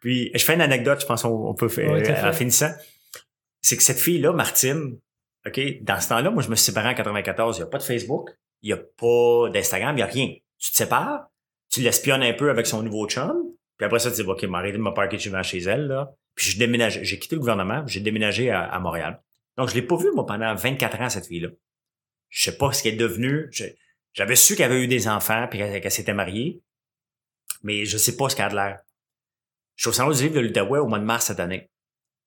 Puis 0.00 0.30
je 0.34 0.42
fais 0.42 0.54
une 0.54 0.62
anecdote, 0.62 1.00
je 1.00 1.06
pense 1.06 1.22
qu'on 1.22 1.48
on 1.48 1.54
peut 1.54 1.68
faire 1.68 1.90
Ouais, 1.92 2.04
fait. 2.04 2.26
en 2.26 2.32
finissant. 2.32 2.70
C'est 3.60 3.76
que 3.76 3.82
cette 3.82 3.98
fille-là, 3.98 4.32
Martine, 4.32 4.98
OK, 5.46 5.60
dans 5.82 6.00
ce 6.00 6.08
temps-là, 6.08 6.30
moi, 6.30 6.42
je 6.42 6.48
me 6.48 6.54
suis 6.54 6.64
séparé 6.66 6.88
en 6.88 6.94
94. 6.94 7.56
Il 7.56 7.60
n'y 7.60 7.64
a 7.64 7.66
pas 7.66 7.78
de 7.78 7.82
Facebook, 7.82 8.30
il 8.62 8.68
n'y 8.68 8.72
a 8.72 8.78
pas 8.78 9.50
d'Instagram, 9.52 9.94
il 9.94 9.96
n'y 9.96 10.02
a 10.02 10.06
rien. 10.06 10.28
Tu 10.58 10.72
te 10.72 10.76
sépares, 10.76 11.28
tu 11.70 11.80
l'espionnes 11.80 12.22
un 12.22 12.32
peu 12.32 12.48
avec 12.50 12.66
son 12.66 12.82
nouveau 12.82 13.06
chum, 13.06 13.34
puis 13.76 13.84
après 13.84 13.98
ça, 13.98 14.10
tu 14.10 14.22
dis, 14.22 14.28
OK, 14.28 14.42
m'arrête 14.44 14.74
de 14.74 14.78
me 14.78 14.90
parquer 14.94 15.18
chez 15.18 15.30
chez 15.42 15.58
elle, 15.58 15.86
là. 15.88 16.10
Puis 16.34 16.50
je 16.52 16.58
déménage, 16.58 17.00
j'ai 17.02 17.18
quitté 17.18 17.34
le 17.36 17.40
gouvernement, 17.40 17.82
puis 17.84 17.94
j'ai 17.94 18.00
déménagé 18.00 18.50
à, 18.50 18.62
à 18.64 18.78
Montréal. 18.78 19.20
Donc, 19.60 19.68
je 19.68 19.74
l'ai 19.74 19.82
pas 19.82 19.96
vu, 19.96 20.10
moi, 20.14 20.24
pendant 20.24 20.54
24 20.54 21.00
ans, 21.02 21.10
cette 21.10 21.26
fille-là. 21.26 21.50
Je 22.30 22.44
sais 22.44 22.56
pas 22.56 22.72
ce 22.72 22.82
qu'elle 22.82 22.94
est 22.94 22.96
devenue. 22.96 23.50
J'avais 24.14 24.34
su 24.34 24.56
qu'elle 24.56 24.72
avait 24.72 24.82
eu 24.82 24.88
des 24.88 25.06
enfants, 25.06 25.46
puis 25.50 25.58
qu'elle 25.58 25.90
s'était 25.90 26.14
mariée, 26.14 26.62
mais 27.62 27.84
je 27.84 27.98
sais 27.98 28.16
pas 28.16 28.30
ce 28.30 28.36
qu'elle 28.36 28.46
a 28.46 28.48
de 28.48 28.54
l'air. 28.54 28.80
Je 29.76 29.82
suis 29.82 29.90
au 29.90 29.92
salon 29.92 30.12
du 30.12 30.22
livre 30.22 30.36
de 30.36 30.40
l'Outaouais 30.40 30.78
au 30.78 30.86
mois 30.86 30.98
de 30.98 31.04
mars 31.04 31.26
cette 31.26 31.40
année. 31.40 31.70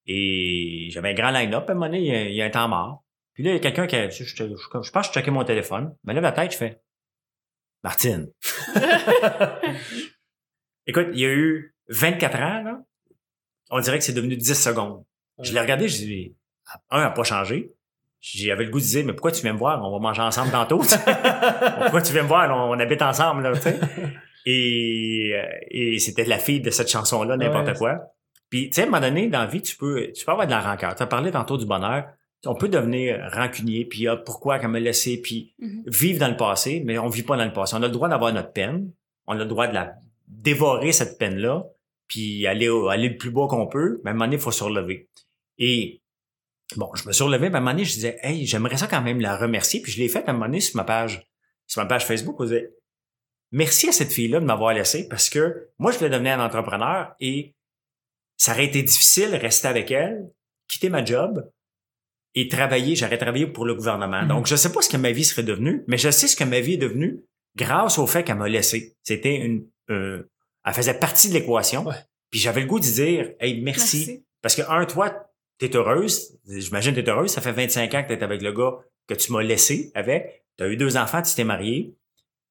Et 0.06 0.90
j'avais 0.92 1.10
un 1.10 1.14
grand 1.16 1.32
line-up. 1.32 1.68
À 1.68 1.72
un 1.72 1.74
moment 1.74 1.88
donné, 1.88 2.30
il 2.30 2.36
y 2.36 2.42
a, 2.44 2.46
un 2.46 2.52
temps 2.52 2.68
mort. 2.68 3.04
Puis 3.34 3.44
là, 3.44 3.50
il 3.50 3.54
y 3.56 3.58
a 3.58 3.60
quelqu'un 3.60 3.88
qui 3.88 3.96
a, 3.96 4.10
je, 4.12 4.24
je, 4.24 4.36
je, 4.36 4.56
je 4.56 4.70
pense 4.70 4.92
que 4.92 5.02
je 5.02 5.12
checkais 5.12 5.32
mon 5.32 5.44
téléphone. 5.44 5.98
Me 6.04 6.14
lève 6.14 6.22
la 6.22 6.34
tête, 6.34 6.52
je 6.52 6.58
fais, 6.58 6.84
Martine. 7.84 8.32
Écoute, 10.86 11.08
il 11.14 11.20
y 11.20 11.26
a 11.26 11.34
eu 11.34 11.76
24 11.88 12.36
ans, 12.36 12.62
là. 12.62 12.80
On 13.72 13.80
dirait 13.80 13.98
que 13.98 14.04
c'est 14.04 14.14
devenu 14.14 14.38
10 14.38 14.54
secondes. 14.54 15.04
Je 15.40 15.52
l'ai 15.52 15.60
regardé, 15.60 15.88
je 15.88 15.98
dis, 15.98 16.36
un, 16.90 17.02
n'a 17.02 17.10
pas 17.12 17.24
changé. 17.24 17.72
J'avais 18.22 18.64
le 18.66 18.72
goût 18.72 18.80
de 18.80 18.86
dire, 18.86 19.06
mais 19.06 19.14
pourquoi 19.14 19.32
tu 19.32 19.42
viens 19.42 19.54
me 19.54 19.58
voir? 19.58 19.84
On 19.84 19.92
va 19.92 20.00
manger 20.00 20.22
ensemble 20.22 20.52
tantôt. 20.52 20.78
pourquoi 21.82 22.02
tu 22.02 22.14
viens 22.14 22.24
me 22.24 22.28
voir? 22.28 22.50
On, 22.52 22.74
on 22.76 22.80
habite 22.80 23.02
ensemble, 23.02 23.44
là. 23.44 23.52
Et, 24.46 25.32
euh, 25.36 25.44
et 25.72 26.00
c'était 26.00 26.26
la 26.26 26.38
fille 26.38 26.60
de 26.60 26.70
cette 26.70 26.90
chanson-là, 26.90 27.38
n'importe 27.38 27.68
Ouais. 27.68 27.74
quoi. 27.78 28.00
Puis, 28.50 28.68
tu 28.70 28.74
sais, 28.76 28.82
à 28.82 28.84
un 28.84 28.88
moment 28.88 29.00
donné, 29.00 29.28
dans 29.28 29.40
la 29.40 29.46
vie, 29.46 29.62
tu 29.62 29.78
peux, 29.78 30.12
tu 30.14 30.26
peux 30.26 30.32
avoir 30.32 30.46
de 30.48 30.52
la 30.52 30.60
rancœur. 30.60 30.96
Tu 30.96 31.04
as 31.04 31.08
parlé 31.08 31.32
tantôt 31.32 31.58
du 31.58 31.66
bonheur. 31.66 32.06
On 32.46 32.54
peut 32.56 32.68
devenir 32.68 33.26
rancunier, 33.32 33.86
puis 33.86 34.06
ah, 34.08 34.18
pourquoi 34.18 34.60
qu'elle 34.60 34.70
me 34.70 34.80
laissé, 34.80 35.22
puis 35.22 35.54
Mhm. 35.60 35.84
vivre 35.88 36.20
dans 36.20 36.28
le 36.28 36.36
passé, 36.36 36.82
mais 36.86 36.98
on 36.98 37.08
vit 37.08 37.24
pas 37.24 37.38
dans 37.38 37.46
le 37.46 37.54
passé. 37.54 37.76
On 37.78 37.84
a 37.84 37.88
le 37.88 37.94
droit 37.94 38.10
d'avoir 38.10 38.34
notre 38.34 38.52
peine. 38.52 38.92
On 39.28 39.34
a 39.34 39.38
le 39.40 39.46
droit 39.46 39.68
de 39.68 39.74
la 39.74 39.94
dévorer, 40.28 40.92
cette 40.92 41.18
peine-là, 41.18 41.64
puis 42.10 42.46
aller, 42.46 42.70
aller 42.90 43.10
le 43.10 43.16
plus 43.18 43.32
bas 43.32 43.48
qu'on 43.50 43.68
peut. 43.68 44.02
Mais 44.04 44.10
à 44.10 44.12
un 44.12 44.14
moment 44.16 44.26
donné, 44.26 44.36
il 44.36 44.42
faut 44.42 44.52
se 44.52 44.64
relever. 44.66 45.08
Et 45.58 46.02
bon, 46.78 46.90
je 46.96 47.08
me 47.08 47.14
suis 47.14 47.24
relevé, 47.24 47.48
puis 47.48 47.56
à 47.56 47.58
un 47.58 47.62
moment 47.62 47.72
donné, 47.72 47.86
je 47.86 47.94
disais, 47.94 48.18
hey, 48.22 48.46
j'aimerais 48.46 48.78
ça 48.78 48.88
quand 48.88 49.02
même 49.02 49.20
la 49.20 49.36
remercier. 49.36 49.82
Puis 49.82 49.92
je 49.92 50.00
l'ai 50.00 50.10
fait 50.10 50.26
à 50.28 50.32
un 50.32 50.34
moment 50.34 50.46
donné 50.46 50.60
sur 50.60 50.76
ma 50.78 50.84
page, 50.84 51.28
sur 51.68 51.82
ma 51.82 51.88
page 51.88 52.06
Facebook. 52.06 52.36
Je 52.40 52.46
disais, 52.46 52.74
merci 53.52 53.90
à 53.90 53.92
cette 53.92 54.12
fille-là 54.12 54.40
de 54.40 54.46
m'avoir 54.46 54.74
laissé 54.74 55.08
parce 55.08 55.30
que 55.30 55.70
moi, 55.80 55.92
je 55.92 55.98
voulais 55.98 56.10
devenir 56.10 56.40
un 56.40 56.46
entrepreneur 56.46 57.16
et 57.20 57.56
ça 58.38 58.54
aurait 58.54 58.66
été 58.66 58.84
difficile 58.84 59.32
de 59.32 59.38
rester 59.38 59.68
avec 59.68 59.92
elle, 59.92 60.30
quitter 60.68 60.90
ma 60.90 61.04
job 61.04 61.50
et 62.36 62.48
travailler. 62.48 62.96
J'aurais 62.96 63.18
travaillé 63.18 63.48
pour 63.48 63.66
le 63.66 63.76
gouvernement. 63.76 64.24
Mhm. 64.24 64.28
Donc, 64.28 64.48
je 64.48 64.56
sais 64.56 64.72
pas 64.72 64.82
ce 64.82 64.90
que 64.90 64.98
ma 64.98 65.12
vie 65.12 65.24
serait 65.24 65.44
devenue, 65.44 65.84
mais 65.88 65.98
je 65.98 66.10
sais 66.12 66.28
ce 66.28 66.36
que 66.36 66.44
ma 66.44 66.60
vie 66.60 66.74
est 66.74 66.78
devenue 66.78 67.24
grâce 67.56 68.00
au 68.00 68.08
fait 68.08 68.24
qu'elle 68.24 68.38
m'a 68.38 68.50
laissé. 68.50 68.98
C'était 69.04 69.36
une, 69.36 69.68
euh, 69.90 70.30
elle 70.66 70.74
faisait 70.74 70.98
partie 70.98 71.30
de 71.30 71.34
l'équation. 71.34 71.86
Ouais. 71.86 71.96
Puis 72.32 72.40
j'avais 72.40 72.62
le 72.62 72.68
goût 72.68 72.80
de 72.80 72.86
dire, 72.86 73.32
hey, 73.40 73.62
merci. 73.62 74.26
Parce 74.42 74.56
que, 74.56 74.64
un, 74.68 74.86
toi, 74.86 75.30
t'es 75.70 75.78
heureuse? 75.78 76.38
J'imagine 76.48 76.94
t'es 76.94 77.08
heureuse. 77.10 77.32
Ça 77.32 77.42
fait 77.42 77.52
25 77.52 77.94
ans 77.94 78.04
que 78.04 78.14
t'es 78.14 78.24
avec 78.24 78.42
le 78.42 78.52
gars 78.54 78.74
que 79.08 79.14
tu 79.14 79.32
m'as 79.32 79.42
laissé 79.44 79.92
avec. 79.96 80.44
T'as 80.58 80.68
eu 80.70 80.78
deux 80.78 80.98
enfants, 80.98 81.22
tu 81.22 81.34
t'es 81.36 81.44
marié. 81.44 81.96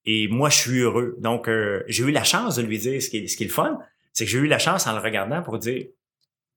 Et 0.05 0.27
moi, 0.29 0.51
je 0.51 0.59
suis 0.59 0.79
heureux. 0.81 1.17
Donc, 1.21 1.49
euh, 1.49 1.85
j'ai 1.87 2.03
eu 2.05 2.11
la 2.11 2.25
chance 2.25 2.57
de 2.57 2.63
lui 2.63 2.79
dire 2.79 3.01
ce 3.01 3.09
qui 3.09 3.19
est, 3.19 3.27
ce 3.29 3.37
qui 3.37 3.45
est 3.45 3.47
le 3.47 3.53
fun. 3.53 3.79
C'est 4.13 4.25
que 4.25 4.31
j'ai 4.31 4.39
eu 4.39 4.47
la 4.49 4.59
chance 4.59 4.87
en 4.87 4.93
le 4.93 4.99
regardant 4.99 5.43
pour 5.43 5.59
dire, 5.59 5.87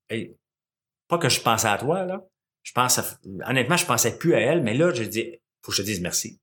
hey, 0.09 0.35
pas 1.07 1.17
que 1.19 1.29
je 1.29 1.39
pensais 1.41 1.67
à 1.67 1.77
toi, 1.77 2.03
là. 2.05 2.25
Je 2.63 2.71
pense 2.71 2.97
à- 2.97 3.19
honnêtement, 3.47 3.77
je 3.77 3.85
pensais 3.85 4.17
plus 4.17 4.33
à 4.33 4.39
elle, 4.39 4.63
mais 4.63 4.73
là, 4.73 4.91
je 4.93 5.03
dis, 5.03 5.31
faut 5.61 5.71
que 5.71 5.77
je 5.77 5.83
te 5.83 5.85
dise 5.87 6.01
merci. 6.01 6.39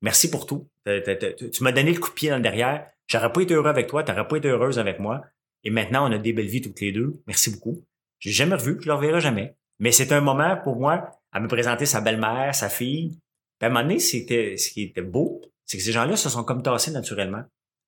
Merci 0.00 0.30
pour 0.30 0.46
tout. 0.46 0.68
Tu 0.86 1.62
m'as 1.64 1.72
donné 1.72 1.92
le 1.92 1.98
coup 1.98 2.08
de 2.10 2.14
pied 2.14 2.30
dans 2.30 2.36
le 2.36 2.42
derrière. 2.42 2.86
J'aurais 3.08 3.32
pas 3.32 3.40
été 3.42 3.54
heureux 3.54 3.68
avec 3.68 3.88
toi, 3.88 4.04
t'aurais 4.04 4.28
pas 4.28 4.36
été 4.36 4.48
heureuse 4.48 4.78
avec 4.78 5.00
moi. 5.00 5.22
Et 5.64 5.70
maintenant, 5.70 6.08
on 6.08 6.12
a 6.12 6.18
des 6.18 6.32
belles 6.32 6.46
vies 6.46 6.60
toutes 6.60 6.80
les 6.80 6.92
deux. 6.92 7.14
Merci 7.26 7.50
beaucoup. 7.50 7.82
J'ai 8.18 8.32
jamais 8.32 8.54
revu, 8.56 8.78
je 8.80 8.86
le 8.88 8.94
reverrai 8.94 9.20
jamais. 9.20 9.54
Mais 9.78 9.92
c'est 9.92 10.12
un 10.12 10.20
moment 10.20 10.56
pour 10.62 10.76
moi 10.76 11.10
à 11.32 11.40
me 11.40 11.48
présenter 11.48 11.86
sa 11.86 12.00
belle-mère, 12.00 12.54
sa 12.54 12.68
fille. 12.68 13.10
Puis 13.58 13.62
à 13.62 13.66
un 13.66 13.68
moment 13.68 13.82
donné, 13.82 13.98
c'était, 13.98 14.56
ce 14.56 14.70
qui 14.70 14.82
était 14.84 15.02
beau, 15.02 15.40
c'est 15.64 15.76
que 15.78 15.82
ces 15.84 15.92
gens-là 15.92 16.16
se 16.16 16.28
sont 16.28 16.44
comme 16.44 16.62
tassés 16.62 16.90
naturellement 16.90 17.42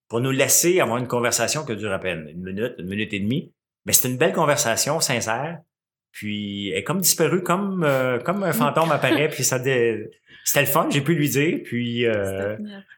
pour 0.08 0.20
nous 0.20 0.30
laisser 0.30 0.80
avoir 0.80 0.98
une 0.98 1.06
conversation 1.08 1.64
qui 1.64 1.76
dure 1.76 1.92
à 1.92 1.98
peine 1.98 2.28
une 2.28 2.42
minute, 2.42 2.74
une 2.78 2.88
minute 2.88 3.12
et 3.12 3.20
demie. 3.20 3.52
Mais 3.86 3.92
c'est 3.92 4.08
une 4.08 4.18
belle 4.18 4.32
conversation 4.32 5.00
sincère. 5.00 5.58
Puis 6.12 6.70
elle 6.70 6.78
est 6.78 6.84
comme 6.84 7.00
disparue, 7.00 7.42
comme 7.42 7.84
euh, 7.84 8.18
comme 8.18 8.42
un 8.42 8.52
fantôme 8.52 8.90
apparaît. 8.90 9.28
Puis 9.28 9.44
ça, 9.44 9.58
dé- 9.58 10.10
c'était 10.44 10.60
le 10.60 10.66
fun. 10.66 10.88
J'ai 10.90 11.00
pu 11.00 11.14
lui 11.14 11.28
dire. 11.28 11.58
Puis 11.64 12.06
euh, 12.06 12.56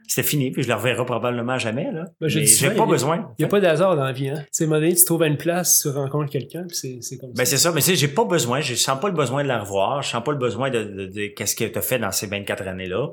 C'était 0.08 0.22
fini. 0.26 0.50
Puis 0.50 0.62
je 0.62 0.68
le 0.68 0.74
reverrai 0.74 1.04
probablement 1.04 1.58
jamais 1.58 1.90
là. 1.92 2.04
Ben, 2.20 2.28
je 2.28 2.38
Mais 2.38 2.44
dis 2.44 2.54
j'ai 2.56 2.68
pas 2.68 2.74
il 2.74 2.78
y 2.78 2.82
a- 2.82 2.86
besoin. 2.86 3.34
Il 3.38 3.42
n'y 3.42 3.44
a 3.44 3.48
pas 3.48 3.60
d'hasard 3.60 3.96
dans 3.96 4.04
la 4.04 4.12
vie. 4.12 4.28
Hein? 4.28 4.40
Tu 4.42 4.48
sais, 4.52 4.64
à 4.64 4.66
un 4.66 4.70
moment 4.70 4.80
donné, 4.80 4.94
tu 4.94 5.04
trouves 5.04 5.22
une 5.24 5.36
place, 5.36 5.80
tu 5.82 5.88
rencontres 5.88 6.30
quelqu'un, 6.30 6.64
puis 6.66 6.76
c'est, 6.76 6.98
c'est 7.02 7.18
comme 7.18 7.32
Ben 7.32 7.44
ça. 7.44 7.50
c'est 7.52 7.58
ça, 7.58 7.72
mais 7.72 7.80
tu 7.80 7.86
sais, 7.88 7.96
j'ai 7.96 8.08
pas 8.08 8.24
besoin, 8.24 8.60
je 8.60 8.74
sens 8.74 9.00
pas 9.00 9.08
le 9.08 9.14
besoin 9.14 9.42
de 9.42 9.48
la 9.48 9.60
revoir, 9.60 10.02
je 10.02 10.10
sens 10.10 10.22
pas 10.24 10.32
le 10.32 10.38
besoin 10.38 10.70
de, 10.70 10.82
de, 10.84 11.06
de 11.06 11.26
qu'est-ce 11.28 11.56
que 11.56 11.64
t'as 11.64 11.82
fait 11.82 11.98
dans 11.98 12.12
ces 12.12 12.26
24 12.26 12.66
années-là. 12.68 13.08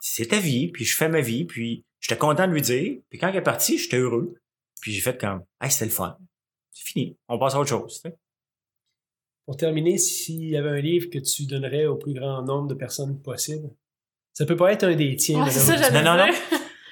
C'est 0.00 0.26
ta 0.26 0.38
vie, 0.38 0.68
puis 0.68 0.84
je 0.84 0.96
fais 0.96 1.08
ma 1.08 1.20
vie, 1.20 1.44
puis 1.44 1.84
j'étais 2.00 2.18
content 2.18 2.46
de 2.46 2.52
lui 2.52 2.62
dire, 2.62 2.98
puis 3.08 3.18
quand 3.18 3.28
elle 3.28 3.36
est 3.36 3.40
partie, 3.42 3.78
j'étais 3.78 3.96
heureux, 3.98 4.34
puis 4.80 4.92
j'ai 4.92 5.00
fait 5.00 5.18
comme, 5.18 5.42
hey, 5.62 5.70
c'était 5.70 5.86
le 5.86 5.90
fun. 5.90 6.16
C'est 6.72 6.84
fini, 6.86 7.16
on 7.28 7.38
passe 7.38 7.54
à 7.54 7.60
autre 7.60 7.70
chose. 7.70 8.00
tu 8.02 8.10
sais. 8.10 8.16
Pour 9.46 9.56
terminer, 9.56 9.98
s'il 9.98 10.48
y 10.48 10.56
avait 10.56 10.70
un 10.70 10.80
livre 10.80 11.10
que 11.10 11.18
tu 11.18 11.44
donnerais 11.46 11.86
au 11.86 11.96
plus 11.96 12.14
grand 12.14 12.42
nombre 12.42 12.68
de 12.68 12.74
personnes 12.74 13.20
possible, 13.20 13.68
ça 14.32 14.46
peut 14.46 14.56
pas 14.56 14.72
être 14.72 14.84
un 14.84 14.94
des 14.94 15.14
tiens. 15.16 15.44
Ouais, 15.44 15.50
ça, 15.50 15.90
Non, 15.90 16.02
non, 16.02 16.24
dire. 16.24 16.34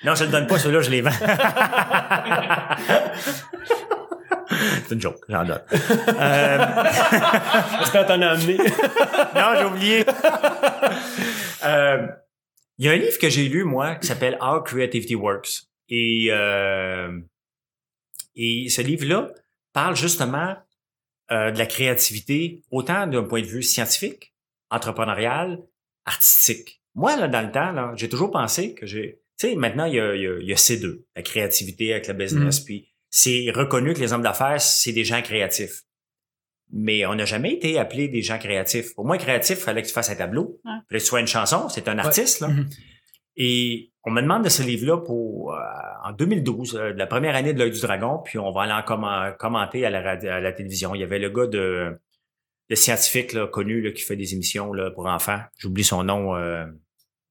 Non, 0.04 0.14
je 0.14 0.24
le 0.24 0.30
donne 0.30 0.46
pas, 0.46 0.58
celui-là, 0.58 0.82
je 0.82 0.90
les 0.90 1.00
vends. 1.00 1.10
c'est 4.86 4.94
une 4.94 5.00
joke, 5.00 5.24
j'en 5.28 5.44
donne. 5.44 5.62
Euh, 5.72 6.58
J'espère 7.78 8.06
t'en 8.06 8.20
as 8.20 8.30
amené. 8.30 8.56
non, 9.34 9.54
j'ai 9.58 9.64
oublié. 9.64 10.04
Euh, 11.64 12.06
Il 12.78 12.86
y 12.86 12.88
a 12.88 12.92
un 12.92 12.96
livre 12.96 13.18
que 13.18 13.28
j'ai 13.30 13.48
lu, 13.48 13.64
moi, 13.64 13.94
qui 13.96 14.06
s'appelle 14.06 14.36
How 14.40 14.60
Creativity 14.62 15.14
Works. 15.14 15.62
Et, 15.88 16.28
euh, 16.30 17.18
et 18.34 18.68
ce 18.68 18.82
livre-là 18.82 19.30
parle 19.72 19.96
justement 19.96 20.56
euh, 21.32 21.50
de 21.50 21.58
la 21.58 21.66
créativité, 21.66 22.62
autant 22.70 23.08
d'un 23.08 23.24
point 23.24 23.40
de 23.40 23.46
vue 23.46 23.64
scientifique, 23.64 24.34
entrepreneurial, 24.70 25.58
artistique. 26.04 26.80
Moi, 26.94 27.16
là, 27.16 27.26
dans 27.26 27.40
le 27.40 27.50
temps, 27.50 27.72
là, 27.72 27.92
j'ai 27.96 28.08
toujours 28.08 28.30
pensé 28.30 28.74
que 28.74 28.86
j'ai... 28.86 29.22
Tu 29.38 29.48
sais, 29.48 29.54
maintenant, 29.56 29.86
il 29.86 29.94
y, 29.94 30.00
a, 30.00 30.14
il, 30.14 30.22
y 30.22 30.26
a, 30.26 30.38
il 30.40 30.46
y 30.46 30.52
a 30.52 30.56
ces 30.56 30.76
deux, 30.76 31.06
la 31.16 31.22
créativité 31.22 31.92
avec 31.92 32.06
le 32.06 32.14
business, 32.14 32.60
puis 32.60 32.92
c'est 33.10 33.50
reconnu 33.54 33.94
que 33.94 34.00
les 34.00 34.12
hommes 34.12 34.22
d'affaires, 34.22 34.60
c'est 34.60 34.92
des 34.92 35.04
gens 35.04 35.20
créatifs. 35.22 35.82
Mais 36.70 37.04
on 37.06 37.14
n'a 37.14 37.24
jamais 37.24 37.52
été 37.52 37.78
appelé 37.78 38.08
des 38.08 38.22
gens 38.22 38.38
créatifs. 38.38 38.94
Pour 38.94 39.04
moi, 39.04 39.18
créatif, 39.18 39.58
il 39.58 39.62
fallait 39.62 39.82
que 39.82 39.88
tu 39.88 39.92
fasses 39.92 40.10
un 40.10 40.16
tableau. 40.16 40.60
Ouais. 40.64 40.72
Fallait 40.88 40.98
que 41.00 41.04
tu 41.04 41.08
sois 41.08 41.20
une 41.20 41.26
chanson. 41.26 41.68
C'est 41.68 41.88
un 41.88 41.98
artiste, 41.98 42.40
là. 42.40 42.48
Et 43.36 43.92
on 44.04 44.10
me 44.10 44.20
demande 44.20 44.44
de 44.44 44.48
ce 44.48 44.62
livre-là 44.62 44.98
pour 44.98 45.54
euh, 45.54 45.58
en 46.04 46.12
2012, 46.12 46.76
euh, 46.76 46.92
de 46.92 46.98
la 46.98 47.06
première 47.06 47.34
année 47.34 47.52
de 47.54 47.58
l'œil 47.58 47.70
du 47.70 47.80
dragon, 47.80 48.18
puis 48.24 48.38
on 48.38 48.50
va 48.52 48.62
aller 48.62 48.72
en 48.72 48.80
commen- 48.82 49.36
commenter 49.36 49.86
à 49.86 49.90
la, 49.90 50.02
radio- 50.02 50.30
à 50.30 50.40
la 50.40 50.52
télévision. 50.52 50.94
Il 50.94 51.00
y 51.00 51.04
avait 51.04 51.18
le 51.18 51.30
gars 51.30 51.46
de, 51.46 51.98
de 52.68 52.74
scientifique 52.74 53.32
là, 53.32 53.46
connu 53.46 53.80
là, 53.80 53.90
qui 53.92 54.02
fait 54.02 54.16
des 54.16 54.34
émissions 54.34 54.72
là, 54.72 54.90
pour 54.90 55.06
enfants. 55.06 55.40
J'oublie 55.58 55.84
son 55.84 56.02
nom. 56.04 56.34
euh. 56.36 56.66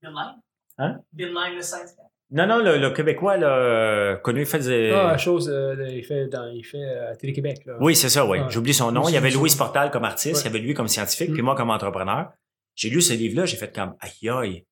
Bill 0.02 0.11
Nye? 0.11 0.41
Hein? 0.78 0.99
Bill 1.14 1.28
Nye, 1.34 1.56
le 1.56 1.61
science 1.61 1.95
guy. 1.95 2.02
Non, 2.34 2.48
non, 2.48 2.60
le, 2.60 2.78
le 2.78 2.90
Québécois 2.91 3.36
là, 3.36 4.15
connu, 4.23 4.40
il 4.40 4.45
fait 4.45 4.60
des... 4.60 4.91
Ah, 4.95 5.18
chose, 5.18 5.49
euh, 5.49 5.76
il 5.90 6.03
fait, 6.03 6.28
dans, 6.30 6.48
il 6.48 6.64
fait 6.64 6.78
euh, 6.82 7.11
à 7.11 7.15
Télé-Québec. 7.18 7.57
Là. 7.65 7.76
Oui, 7.82 7.94
c'est 7.94 8.07
ça, 8.07 8.26
oui. 8.26 8.40
J'oublie 8.48 8.73
son 8.73 8.90
nom. 8.94 9.07
Il 9.10 9.14
y 9.14 9.18
avait 9.18 9.30
Louis. 9.32 9.52
Portal 9.57 9.91
comme 9.91 10.06
artiste, 10.06 10.38
Ouais. 10.38 10.41
il 10.44 10.45
y 10.45 10.56
avait 10.56 10.65
lui 10.65 10.73
comme 10.73 10.88
scientifique, 10.88 11.30
Mm. 11.30 11.34
puis 11.34 11.41
moi 11.41 11.56
comme 11.56 11.69
entrepreneur. 11.69 12.32
J'ai 12.73 12.90
lu 12.90 13.02
ce 13.02 13.11
livre-là, 13.14 13.45
j'ai 13.45 13.57
fait 13.57 13.76
comme 13.76 13.95
aïe 13.99 14.30
aïe, 14.30 14.65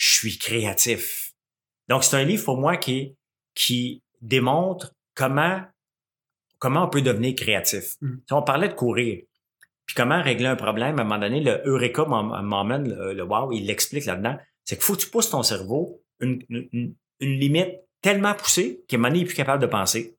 je 0.00 0.14
suis 0.14 0.38
créatif. 0.38 1.34
Donc 1.88 2.04
c'est 2.04 2.16
un 2.16 2.24
livre 2.24 2.44
pour 2.44 2.56
moi 2.56 2.78
qui 2.78 3.16
qui 3.54 4.02
démontre 4.22 4.94
comment 5.14 5.60
comment 6.58 6.84
on 6.84 6.88
peut 6.88 7.02
devenir 7.02 7.34
créatif. 7.34 7.96
Mm. 8.00 8.16
Tu 8.16 8.22
sais, 8.28 8.34
On 8.34 8.42
parlait 8.42 8.68
de 8.68 8.74
courir. 8.74 9.22
Puis 9.84 9.94
comment 9.94 10.22
régler 10.22 10.46
un 10.46 10.56
problème, 10.56 10.98
à 10.98 11.02
un 11.02 11.04
moment 11.04 11.18
donné, 11.18 11.40
le 11.40 11.60
Eureka 11.66 12.04
m'emmène, 12.06 12.88
le, 12.88 13.12
le 13.12 13.22
wow, 13.24 13.52
il 13.52 13.66
l'explique 13.66 14.06
là-dedans. 14.06 14.38
C'est 14.64 14.76
qu'il 14.76 14.84
faut 14.84 14.94
que 14.94 15.00
tu 15.00 15.10
pousses 15.10 15.30
ton 15.30 15.42
cerveau 15.42 16.02
une, 16.20 16.42
une, 16.48 16.94
une 17.18 17.38
limite 17.38 17.80
tellement 18.00 18.34
poussée 18.34 18.84
qu'à 18.88 18.96
un 18.96 18.98
moment 18.98 19.08
donné, 19.08 19.20
il 19.20 19.22
est 19.24 19.26
plus 19.26 19.34
capable 19.34 19.60
de 19.60 19.66
penser. 19.66 20.16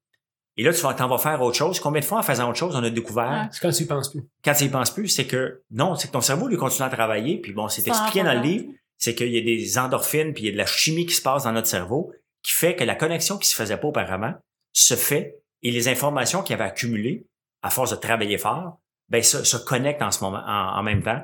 Et 0.58 0.64
là, 0.64 0.74
tu 0.74 0.82
vas, 0.82 0.94
t'en 0.94 1.08
vas 1.08 1.18
faire 1.18 1.42
autre 1.42 1.58
chose. 1.58 1.80
Combien 1.80 2.02
de 2.02 2.06
fois, 2.06 2.20
en 2.20 2.24
faisant 2.24 2.50
autre 2.50 2.60
chose, 2.60 2.76
on 2.76 2.84
a 2.84 2.90
découvert. 2.90 3.48
C'est 3.52 3.62
quand 3.62 3.72
tu 3.72 3.84
y 3.84 3.86
penses 3.86 4.10
plus. 4.10 4.22
quand 4.44 4.54
tu 4.54 4.66
y 4.66 4.70
penses 4.70 4.92
plus, 4.92 5.08
c'est 5.08 5.26
que 5.26 5.64
non, 5.72 5.96
c'est 5.96 6.10
que 6.10 6.14
ton 6.14 6.22
cerveau 6.22 6.48
lui 6.48 6.58
continue 6.58 6.86
à 6.86 6.90
travailler. 6.90 7.40
Puis 7.40 7.54
bon, 7.54 7.68
c'est 7.70 7.88
expliqué 7.88 8.24
dans 8.24 8.34
le 8.34 8.42
livre, 8.42 8.74
c'est 9.02 9.16
qu'il 9.16 9.34
y 9.34 9.38
a 9.38 9.42
des 9.42 9.80
endorphines, 9.80 10.32
puis 10.32 10.44
il 10.44 10.46
y 10.46 10.50
a 10.50 10.52
de 10.52 10.58
la 10.58 10.68
chimie 10.68 11.08
qui 11.08 11.16
se 11.16 11.24
passe 11.24 11.46
dans 11.46 11.52
notre 11.52 11.68
cerveau 11.68 12.14
qui 12.44 12.54
fait 12.54 12.76
que 12.76 12.84
la 12.84 12.94
connexion 12.94 13.40
qui 13.40 13.50
se 13.50 13.56
faisait 13.56 13.78
pas 13.78 13.88
auparavant 13.88 14.34
se 14.74 14.96
fait 14.96 15.42
et 15.64 15.72
les 15.72 15.88
informations 15.88 16.44
qu'il 16.44 16.54
avait 16.54 16.66
accumulées 16.66 17.26
à 17.64 17.72
force 17.72 17.90
de 17.90 17.96
travailler 17.96 18.38
fort, 18.38 18.80
ben 19.10 19.24
se, 19.24 19.58
connectent 19.58 20.04
en 20.04 20.12
ce 20.12 20.24
moment, 20.24 20.44
en, 20.46 20.84
même 20.84 21.02
temps. 21.02 21.20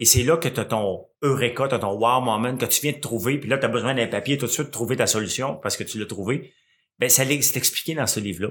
Et 0.00 0.06
c'est 0.06 0.24
là 0.24 0.36
que 0.38 0.48
tu 0.48 0.58
as 0.58 0.64
ton 0.64 1.06
eureka, 1.22 1.68
tu 1.68 1.74
as 1.76 1.78
ton 1.78 1.92
wow 1.92 2.20
moment 2.20 2.56
que 2.56 2.66
tu 2.66 2.80
viens 2.82 2.92
de 2.92 2.98
trouver, 2.98 3.38
puis 3.38 3.48
là, 3.48 3.58
tu 3.58 3.64
as 3.64 3.68
besoin 3.68 3.94
d'un 3.94 4.08
papier 4.08 4.36
tout 4.36 4.46
de 4.46 4.50
suite 4.50 4.66
de 4.66 4.72
trouver 4.72 4.96
ta 4.96 5.06
solution 5.06 5.54
parce 5.56 5.76
que 5.76 5.84
tu 5.84 5.98
l'as 5.98 6.06
trouvé. 6.06 6.52
Ben, 6.98 7.08
ça 7.08 7.24
c'est 7.24 7.56
expliqué 7.56 7.94
dans 7.94 8.06
ce 8.08 8.18
livre-là. 8.18 8.50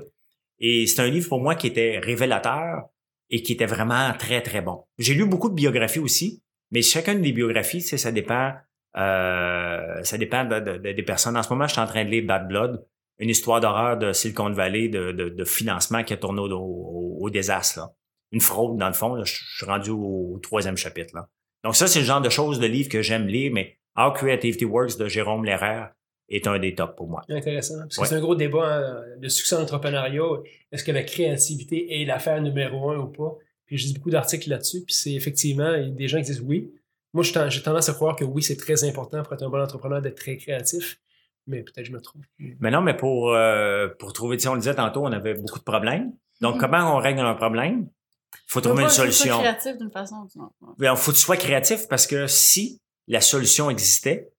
Et 0.60 0.88
c'est 0.88 1.02
un 1.02 1.10
livre 1.10 1.28
pour 1.28 1.42
moi 1.42 1.56
qui 1.56 1.68
était 1.68 2.00
révélateur 2.00 2.84
et 3.30 3.44
qui 3.44 3.52
était 3.54 3.66
vraiment 3.66 4.14
très, 4.18 4.42
très 4.42 4.62
bon. 4.62 4.86
J'ai 4.98 5.14
lu 5.14 5.26
beaucoup 5.26 5.50
de 5.50 5.56
biographies 5.56 6.00
aussi, 6.00 6.42
mais 6.72 6.82
chacune 6.82 7.22
des 7.22 7.32
biographies, 7.32 7.82
ça 7.82 8.12
dépend, 8.12 8.54
euh, 8.98 10.04
ça 10.04 10.18
dépend 10.18 10.46
de- 10.46 10.60
de- 10.60 10.78
de- 10.78 10.92
des 10.92 11.04
personnes. 11.04 11.38
En 11.38 11.44
ce 11.44 11.50
moment, 11.50 11.68
je 11.68 11.74
suis 11.74 11.82
en 11.82 11.86
train 11.88 12.04
de 12.06 12.10
lire 12.10 12.24
Bad 12.26 12.48
Blood, 12.48 12.84
une 13.20 13.30
histoire 13.30 13.60
d'horreur 13.60 13.98
de 13.98 14.14
Silicon 14.14 14.50
Valley, 14.52 14.88
de, 14.88 15.12
de, 15.12 15.30
de 15.30 15.44
financement 15.46 16.04
qui 16.04 16.14
a 16.14 16.18
tourné 16.18 16.42
au, 16.42 16.52
au- 16.58 17.18
au 17.22 17.30
désastre. 17.30 17.80
Là. 17.80 17.92
Une 18.32 18.42
fraude, 18.42 18.78
dans 18.78 18.88
le 18.88 18.94
fond. 18.94 19.16
là. 19.16 19.24
Je 19.26 19.34
je 19.34 19.58
suis 19.58 19.66
rendu 19.66 19.90
au, 19.90 20.40
troisième 20.42 20.78
chapitre. 20.78 21.16
Là. 21.16 21.28
Donc 21.64 21.76
ça, 21.76 21.88
c'est 21.88 22.00
le 22.00 22.06
genre 22.06 22.22
de 22.22 22.30
choses, 22.30 22.60
de 22.60 22.68
livres 22.68 22.90
que 22.90 23.02
j'aime 23.02 23.28
lire, 23.28 23.52
mais 23.54 23.78
How 23.98 24.12
Creativity 24.14 24.66
Works 24.66 24.98
de 24.98 25.08
Jérôme 25.08 25.44
Leraire 25.46 25.92
est 26.30 26.48
un 26.48 26.60
des 26.60 26.76
tops 26.76 26.96
pour 26.96 27.10
moi. 27.10 27.24
Intéressant. 27.30 27.80
Parce 27.80 27.96
que 27.98 28.02
Ouais. 28.02 28.08
c'est 28.08 28.16
un 28.16 28.20
gros 28.22 28.36
débat, 28.36 28.78
hein, 28.78 29.02
le 29.20 29.30
succès 29.30 29.56
entrepreneurial. 29.56 30.24
Est-ce 30.72 30.84
que 30.84 30.92
la 30.92 31.04
créativité 31.04 32.02
est 32.02 32.06
l'affaire 32.06 32.40
numéro 32.42 32.92
un 32.92 32.98
ou 32.98 33.08
pas? 33.08 33.36
Puis 33.66 33.78
j'ai 33.78 33.94
beaucoup 33.94 34.12
d'articles 34.12 34.50
là-dessus. 34.50 34.84
Puis 34.86 34.94
c'est 34.96 35.14
effectivement, 35.14 35.74
il 35.74 35.84
y 35.90 35.92
a 35.92 35.92
des 35.92 36.08
gens 36.08 36.18
qui 36.20 36.26
disent 36.26 36.42
oui. 36.42 36.72
Moi, 37.14 37.24
j'ai 37.24 37.32
ten- 37.32 37.50
j'ai 37.50 37.62
tendance 37.64 37.90
à 37.90 37.94
croire 37.94 38.16
que 38.16 38.24
oui, 38.24 38.44
c'est 38.44 38.58
très 38.58 38.84
important 38.84 39.24
pour 39.24 39.34
être 39.34 39.44
un 39.44 39.50
bon 39.50 39.62
entrepreneur 39.62 40.02
d'être 40.02 40.18
très 40.18 40.38
créatif. 40.38 41.00
Mais 41.48 41.64
peut-être 41.64 41.78
que 41.78 41.84
je 41.86 41.92
me 41.92 42.02
trompe. 42.02 42.22
Mais 42.60 42.70
non, 42.70 42.82
mais 42.82 42.96
pour, 42.96 43.34
euh, 43.34 43.88
pour 43.98 44.14
trouver, 44.14 44.38
tu 44.38 44.44
sais, 44.44 44.50
on 44.50 44.54
le 44.54 44.60
disait 44.60 44.76
tantôt, 44.76 45.04
on 45.04 45.12
avait 45.12 45.34
beaucoup 45.34 45.58
de 45.58 45.64
problèmes. 45.64 46.14
Donc, 46.42 46.56
Mhm. 46.56 46.62
comment 46.62 46.96
on 46.96 46.98
règle 46.98 47.22
un 47.22 47.34
problème? 47.34 47.88
Il 47.90 48.38
faut 48.46 48.60
Faut 48.60 48.62
trouver 48.62 48.84
une 48.84 48.88
que 48.90 48.94
tu 48.94 48.98
sois 48.98 49.06
solution. 49.12 49.40
créatif 49.40 49.78
d'une 49.78 49.90
façon 49.92 50.16
ou 50.18 50.28
d'une 50.28 50.42
autre. 50.44 50.76
Il 50.80 50.96
faut 50.98 51.12
que 51.12 51.16
tu 51.18 51.24
sois 51.24 51.38
créatif 51.38 51.88
parce 51.88 52.06
que 52.06 52.28
si 52.28 52.80
la 53.08 53.22
solution 53.22 53.72
existait, 53.72 54.32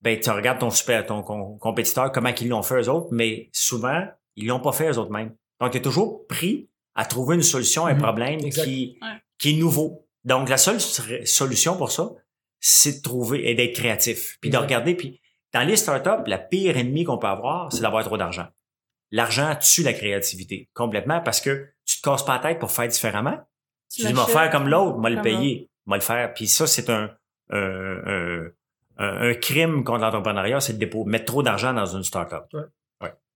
ben, 0.00 0.18
tu 0.18 0.30
regardes 0.30 0.60
ton 0.60 0.70
super, 0.70 1.04
ton 1.04 1.22
com- 1.22 1.58
compétiteur, 1.58 2.10
comment 2.12 2.30
ils 2.40 2.48
l'ont 2.48 2.62
fait 2.62 2.80
eux 2.80 2.88
autres, 2.88 3.08
mais 3.10 3.50
souvent, 3.52 4.06
ils 4.36 4.46
l'ont 4.46 4.60
pas 4.60 4.72
fait 4.72 4.90
eux 4.90 4.96
autres 4.98 5.10
mêmes. 5.10 5.34
Donc, 5.60 5.72
tu 5.72 5.78
es 5.78 5.82
toujours 5.82 6.26
pris 6.28 6.70
à 6.94 7.04
trouver 7.04 7.34
une 7.36 7.42
solution 7.42 7.84
à 7.84 7.90
un 7.90 7.94
Mhm. 7.94 8.00
problème 8.02 8.40
Exact. 8.40 8.64
qui, 8.64 8.98
Ouais. 9.02 9.08
qui 9.38 9.50
est 9.50 9.60
nouveau. 9.60 10.06
Donc, 10.28 10.48
la 10.48 10.56
seule 10.58 10.80
solution 10.80 11.76
pour 11.76 11.90
ça, 11.90 12.10
c'est 12.60 12.98
de 12.98 13.02
trouver 13.02 13.48
et 13.50 13.54
d'être 13.54 13.74
créatif. 13.74 14.36
Puis 14.40 14.50
de 14.50 14.56
regarder. 14.56 14.94
Puis 14.94 15.20
dans 15.52 15.62
les 15.62 15.76
startups, 15.76 16.24
la 16.28 16.38
pire 16.38 16.76
ennemie 16.76 17.04
qu'on 17.04 17.18
peut 17.18 17.26
avoir, 17.26 17.72
c'est 17.72 17.80
d'avoir 17.80 18.04
trop 18.04 18.16
d'argent. 18.18 18.46
L'argent 19.10 19.56
tue 19.60 19.82
la 19.82 19.94
créativité 19.94 20.68
complètement 20.74 21.20
parce 21.22 21.40
que 21.40 21.68
tu 21.86 21.98
te 21.98 22.02
casses 22.02 22.24
pas 22.24 22.34
la 22.36 22.42
tête 22.50 22.58
pour 22.58 22.70
faire 22.70 22.88
différemment. 22.88 23.38
Tu 23.90 24.02
l'achètes 24.02 24.34
faire 24.42 24.50
comme 24.50 24.68
l'autre, 24.68 24.98
moi 24.98 25.08
le 25.08 25.16
payer, 25.22 25.70
moi 25.86 25.96
le 25.96 26.02
faire. 26.02 26.34
Puis 26.34 26.46
ça, 26.46 26.66
c'est 26.66 26.90
un, 26.90 27.10
un, 27.50 27.58
un, 28.06 28.44
un- 28.98 29.30
un 29.30 29.34
crime 29.34 29.82
contre 29.84 30.00
l'entrepreneuriat, 30.00 30.60
c'est 30.60 30.74
de 30.74 30.78
dépôt, 30.78 31.04
mettre 31.06 31.24
trop 31.24 31.42
d'argent 31.42 31.72
dans 31.72 31.86
une 31.86 32.04
startup. 32.04 32.44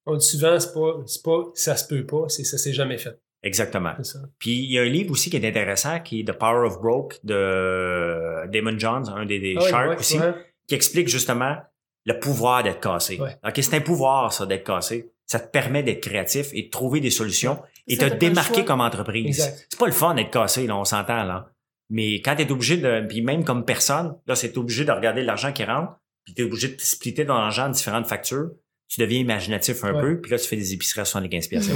On 0.04 0.16
dit 0.16 0.26
souvent, 0.26 0.58
c'est 0.58 0.74
pas, 0.74 0.96
c'est 1.06 1.22
pas 1.22 1.42
ça 1.54 1.76
se 1.76 1.86
peut 1.86 2.04
pas, 2.04 2.28
c'est 2.28 2.42
ça 2.44 2.58
s'est 2.58 2.72
jamais 2.74 2.98
fait. 2.98 3.18
Exactement. 3.42 3.94
Ça. 4.02 4.20
Puis 4.38 4.52
il 4.52 4.70
y 4.72 4.78
a 4.78 4.82
un 4.82 4.88
livre 4.88 5.10
aussi 5.10 5.30
qui 5.30 5.36
est 5.36 5.48
intéressant, 5.48 6.00
qui 6.00 6.20
est 6.20 6.24
The 6.24 6.32
Power 6.32 6.66
of 6.66 6.80
Broke 6.80 7.18
de 7.24 8.46
Damon 8.48 8.78
Jones, 8.78 9.08
un 9.14 9.26
des, 9.26 9.40
des 9.40 9.56
Ah 9.58 9.68
Sharks 9.68 9.90
ouais, 9.90 9.96
aussi, 9.96 10.18
ouais. 10.18 10.32
qui 10.68 10.74
explique 10.74 11.08
justement 11.08 11.56
le 12.04 12.18
pouvoir 12.18 12.62
d'être 12.62 12.80
cassé. 12.80 13.18
Ouais. 13.18 13.36
Ok, 13.44 13.54
c'est 13.56 13.74
un 13.76 13.80
pouvoir 13.80 14.32
ça 14.32 14.46
d'être 14.46 14.64
cassé. 14.64 15.10
Ça 15.26 15.40
te 15.40 15.50
permet 15.50 15.82
d'être 15.82 16.02
créatif 16.02 16.48
et 16.52 16.64
de 16.64 16.70
trouver 16.70 17.00
des 17.00 17.10
solutions 17.10 17.60
et 17.86 17.96
Ça, 17.96 18.10
te 18.10 18.16
démarquer 18.16 18.64
comme 18.64 18.80
entreprise. 18.80 19.54
C'est 19.68 19.78
pas 19.78 19.86
le 19.86 19.92
fun 19.92 20.14
d'être 20.14 20.30
cassé, 20.30 20.66
là, 20.66 20.76
on 20.76 20.84
s'entend 20.84 21.24
là. 21.24 21.48
Mais 21.90 22.14
quand 22.16 22.36
tu 22.36 22.42
es 22.42 22.50
obligé 22.50 22.76
de, 22.76 23.06
puis 23.06 23.22
même 23.22 23.44
comme 23.44 23.64
personne, 23.64 24.14
là, 24.26 24.34
c'est 24.34 24.56
obligé 24.56 24.84
de 24.84 24.92
regarder 24.92 25.22
l'argent 25.22 25.52
qui 25.52 25.64
rentre, 25.64 25.92
puis 26.24 26.34
tu 26.34 26.42
es 26.42 26.44
obligé 26.44 26.68
de 26.68 26.74
te 26.74 26.82
splitter 26.82 27.26
ton 27.26 27.34
argent 27.34 27.66
en 27.66 27.70
différentes 27.70 28.06
factures. 28.06 28.50
Tu 28.88 29.00
deviens 29.00 29.18
imaginatif 29.18 29.84
un 29.84 30.00
peu, 30.00 30.20
puis 30.20 30.30
là, 30.30 30.38
tu 30.38 30.46
fais 30.46 30.56
des 30.56 30.72
épiceries 30.74 31.00
à 31.00 31.04
75 31.04 31.48
pièces. 31.48 31.70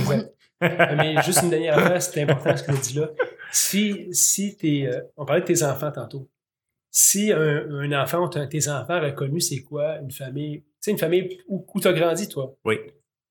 Mais 0.96 1.20
juste 1.22 1.42
une 1.42 1.50
dernière 1.50 1.78
affaire, 1.78 2.00
c'est 2.02 2.22
important 2.22 2.56
ce 2.56 2.62
que 2.62 2.72
tu 2.72 2.80
dis 2.80 2.98
là. 2.98 3.10
Si, 3.52 4.08
si 4.12 4.56
t'es, 4.56 4.86
euh, 4.86 5.00
on 5.16 5.24
parlait 5.24 5.42
de 5.42 5.46
tes 5.46 5.62
enfants 5.62 5.92
tantôt. 5.92 6.28
Si 6.90 7.30
un, 7.32 7.68
un 7.70 7.92
enfant 8.02 8.24
ou 8.24 8.28
tes 8.28 8.68
enfants 8.68 9.00
reconnus, 9.00 9.48
c'est 9.48 9.62
quoi 9.62 9.98
une 9.98 10.10
famille, 10.10 10.60
tu 10.60 10.66
sais, 10.80 10.90
une 10.92 10.98
famille 10.98 11.38
où, 11.46 11.66
où 11.72 11.80
tu 11.80 11.88
as 11.88 11.92
grandi, 11.92 12.28
toi. 12.28 12.56
Oui. 12.64 12.78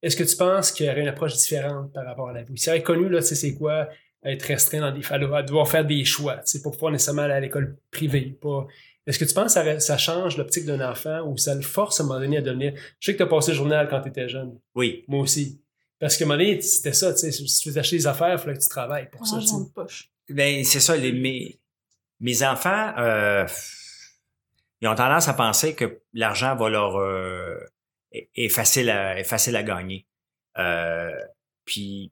Est-ce 0.01 0.15
que 0.15 0.23
tu 0.23 0.35
penses 0.35 0.71
qu'il 0.71 0.85
y 0.85 0.89
aurait 0.89 1.01
une 1.01 1.07
approche 1.07 1.33
différente 1.35 1.91
par 1.91 2.05
rapport 2.05 2.29
à 2.29 2.33
la 2.33 2.43
vie? 2.43 2.57
Si 2.57 2.69
elle 2.69 2.77
est 2.77 2.83
connue, 2.83 3.09
là, 3.09 3.19
tu 3.19 3.27
sais, 3.27 3.35
c'est 3.35 3.55
quoi 3.55 3.89
être 4.23 4.43
restreint 4.43 4.81
dans 4.81 4.91
des, 4.91 5.01
doit 5.19 5.43
devoir 5.43 5.67
faire 5.67 5.85
des 5.85 6.03
choix, 6.05 6.35
tu 6.37 6.41
sais, 6.45 6.61
pour 6.61 6.73
pouvoir 6.73 6.91
nécessairement 6.91 7.23
aller 7.23 7.33
à 7.33 7.39
l'école 7.39 7.77
privée, 7.91 8.37
pas, 8.39 8.67
est-ce 9.07 9.19
que 9.19 9.25
tu 9.25 9.33
penses 9.33 9.53
que 9.53 9.61
ça, 9.61 9.79
ça 9.79 9.97
change 9.97 10.37
l'optique 10.37 10.65
d'un 10.65 10.81
enfant 10.81 11.21
ou 11.27 11.37
ça 11.37 11.53
le 11.53 11.61
force 11.61 11.99
à 11.99 12.03
un 12.03 12.07
moment 12.07 12.19
donné 12.19 12.37
à 12.37 12.41
devenir, 12.41 12.73
je 12.99 13.05
sais 13.05 13.13
que 13.13 13.17
tu 13.17 13.23
as 13.23 13.27
passé 13.27 13.51
le 13.51 13.57
journal 13.57 13.87
quand 13.87 14.01
tu 14.01 14.09
étais 14.09 14.27
jeune. 14.27 14.57
Oui. 14.73 15.03
Moi 15.07 15.21
aussi. 15.21 15.61
Parce 15.99 16.17
qu'à 16.17 16.25
un 16.25 16.27
moment 16.27 16.37
donné, 16.39 16.59
c'était 16.61 16.93
ça, 16.93 17.13
tu 17.13 17.19
sais, 17.19 17.31
si 17.31 17.45
tu 17.59 17.71
veux 17.71 17.77
acheter 17.77 17.97
des 17.97 18.07
affaires, 18.07 18.33
il 18.33 18.37
fallait 18.37 18.57
que 18.57 18.61
tu 18.63 18.69
travailles 18.69 19.09
pour 19.09 19.25
ça, 19.25 19.37
tu 19.39 19.43
sais. 19.47 19.53
Argent 19.53 19.65
de 19.65 19.69
poche. 19.71 20.09
Ben, 20.29 20.63
c'est 20.63 20.79
ça. 20.79 20.95
Les, 20.97 21.11
mes, 21.13 21.59
mes 22.19 22.43
enfants, 22.43 22.93
euh, 22.97 23.45
ils 24.81 24.87
ont 24.87 24.95
tendance 24.95 25.27
à 25.27 25.33
penser 25.33 25.73
que 25.75 26.01
l'argent 26.13 26.55
va 26.55 26.69
leur 26.69 26.97
euh, 26.97 27.57
est, 28.11 28.29
est 28.35 28.49
facile 28.49 28.89
à 28.89 29.17
est 29.19 29.23
facile 29.23 29.55
à 29.55 29.63
gagner. 29.63 30.05
Euh, 30.57 31.11
puis, 31.63 32.11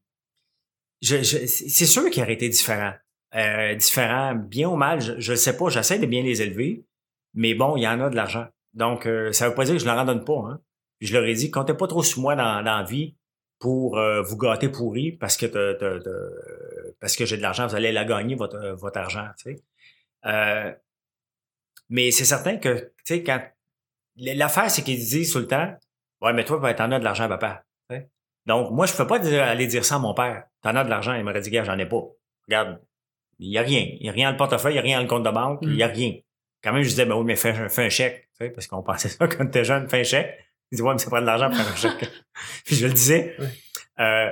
je, 1.01 1.17
je- 1.23 1.45
c'est 1.45 1.85
sûr 1.85 2.09
qu'il 2.09 2.23
aurait 2.23 2.33
été 2.33 2.47
différent. 2.49 2.93
Euh, 3.35 3.73
différent, 3.75 4.35
bien 4.35 4.69
ou 4.69 4.75
mal, 4.75 5.01
je 5.19 5.31
ne 5.31 5.35
sais 5.35 5.57
pas. 5.57 5.69
J'essaie 5.69 5.99
de 5.99 6.05
bien 6.05 6.23
les 6.23 6.41
élever, 6.41 6.85
mais 7.33 7.53
bon, 7.55 7.75
il 7.77 7.81
y 7.83 7.87
en 7.87 7.99
a 7.99 8.09
de 8.09 8.15
l'argent. 8.15 8.45
Donc, 8.73 9.07
euh, 9.07 9.31
ça 9.33 9.49
veut 9.49 9.55
pas 9.55 9.65
dire 9.65 9.73
que 9.73 9.79
je 9.81 9.85
leur 9.85 9.97
en 9.97 10.05
donne 10.05 10.23
pas. 10.23 10.37
Hein. 10.47 10.61
Je 11.01 11.13
leur 11.13 11.25
ai 11.25 11.33
dit, 11.33 11.49
comptez 11.51 11.73
pas 11.73 11.87
trop 11.87 12.03
sur 12.03 12.21
moi 12.21 12.35
dans, 12.35 12.63
dans 12.63 12.77
la 12.77 12.83
vie 12.83 13.15
pour 13.63 13.97
euh, 13.97 14.21
vous 14.21 14.35
gâter 14.37 14.67
pourri 14.67 15.13
parce 15.13 15.37
que 15.37 15.45
parce 16.99 17.15
que 17.15 17.25
j'ai 17.25 17.37
de 17.37 17.41
l'argent, 17.41 17.65
vous 17.65 17.75
allez 17.75 17.93
la 17.93 18.03
gagner 18.03 18.35
votre, 18.35 18.57
euh, 18.57 18.73
votre 18.75 18.99
argent. 18.99 19.25
Tu 19.37 19.55
sais. 19.55 19.63
Euh, 20.25 20.73
mais 21.87 22.11
c'est 22.11 22.25
certain 22.25 22.57
que, 22.57 22.77
tu 22.77 22.91
sais, 23.05 23.23
quand 23.23 23.41
l'affaire, 24.17 24.69
c'est 24.69 24.81
qu'ils 24.81 24.97
disent 24.97 25.31
tout 25.31 25.39
le 25.39 25.47
temps, 25.47 25.73
ouais, 26.21 26.33
mais 26.33 26.43
toi, 26.43 26.59
ben, 26.59 26.73
t'en 26.73 26.91
as 26.91 26.99
de 26.99 27.05
l'argent, 27.05 27.29
papa. 27.29 27.63
Tu 27.89 27.95
sais. 27.95 28.09
Donc, 28.45 28.71
moi, 28.71 28.85
je 28.85 28.93
peux 28.97 29.07
pas 29.07 29.19
dire- 29.19 29.43
aller 29.43 29.67
dire 29.67 29.85
ça 29.85 29.95
à 29.95 29.99
mon 29.99 30.13
père. 30.13 30.43
T'en 30.61 30.75
as 30.75 30.83
de 30.83 30.89
l'argent, 30.89 31.13
il 31.13 31.23
m'aurait 31.23 31.39
dit, 31.39 31.49
gars, 31.49 31.63
j'en 31.63 31.77
ai 31.77 31.85
pas. 31.85 32.01
Regarde, 32.49 32.81
il 33.39 33.49
y 33.49 33.57
a 33.57 33.61
rien. 33.61 33.87
Il 33.97 34.05
y 34.05 34.09
a 34.09 34.11
rien 34.11 34.25
dans 34.27 34.31
le 34.33 34.37
portefeuille, 34.37 34.73
il 34.73 34.75
y 34.75 34.79
a 34.79 34.81
rien 34.81 34.97
dans 34.97 35.03
le 35.03 35.09
compte 35.09 35.23
de 35.23 35.31
banque, 35.31 35.59
il 35.61 35.75
y 35.77 35.83
a 35.83 35.87
rien. 35.87 36.15
Quand 36.61 36.73
même, 36.73 36.83
je 36.83 36.89
disais, 36.89 37.05
ben 37.05 37.15
oui, 37.15 37.23
mais 37.23 37.37
fais, 37.37 37.69
fais 37.69 37.85
un 37.85 37.89
chèque. 37.89 38.27
Tu 38.37 38.45
sais, 38.45 38.49
parce 38.49 38.67
qu'on 38.67 38.83
pensait 38.91 39.07
ça 39.07 39.25
quand 39.25 39.45
t'es 39.49 39.63
jeune, 39.63 39.87
fais 39.87 40.01
un 40.01 40.03
chèque. 40.03 40.37
Il 40.73 40.77
dit, 40.77 40.81
ouais, 40.81 40.91
mais 40.93 40.97
ça 40.97 41.09
prend 41.09 41.21
de 41.21 41.25
l'argent 41.27 41.49
pour 41.49 41.57
faire 41.57 41.71
un 41.71 41.75
chèque. 41.75 42.09
Puis 42.65 42.75
je 42.75 42.87
le 42.87 42.93
disais. 42.93 43.37
Euh, 43.99 44.29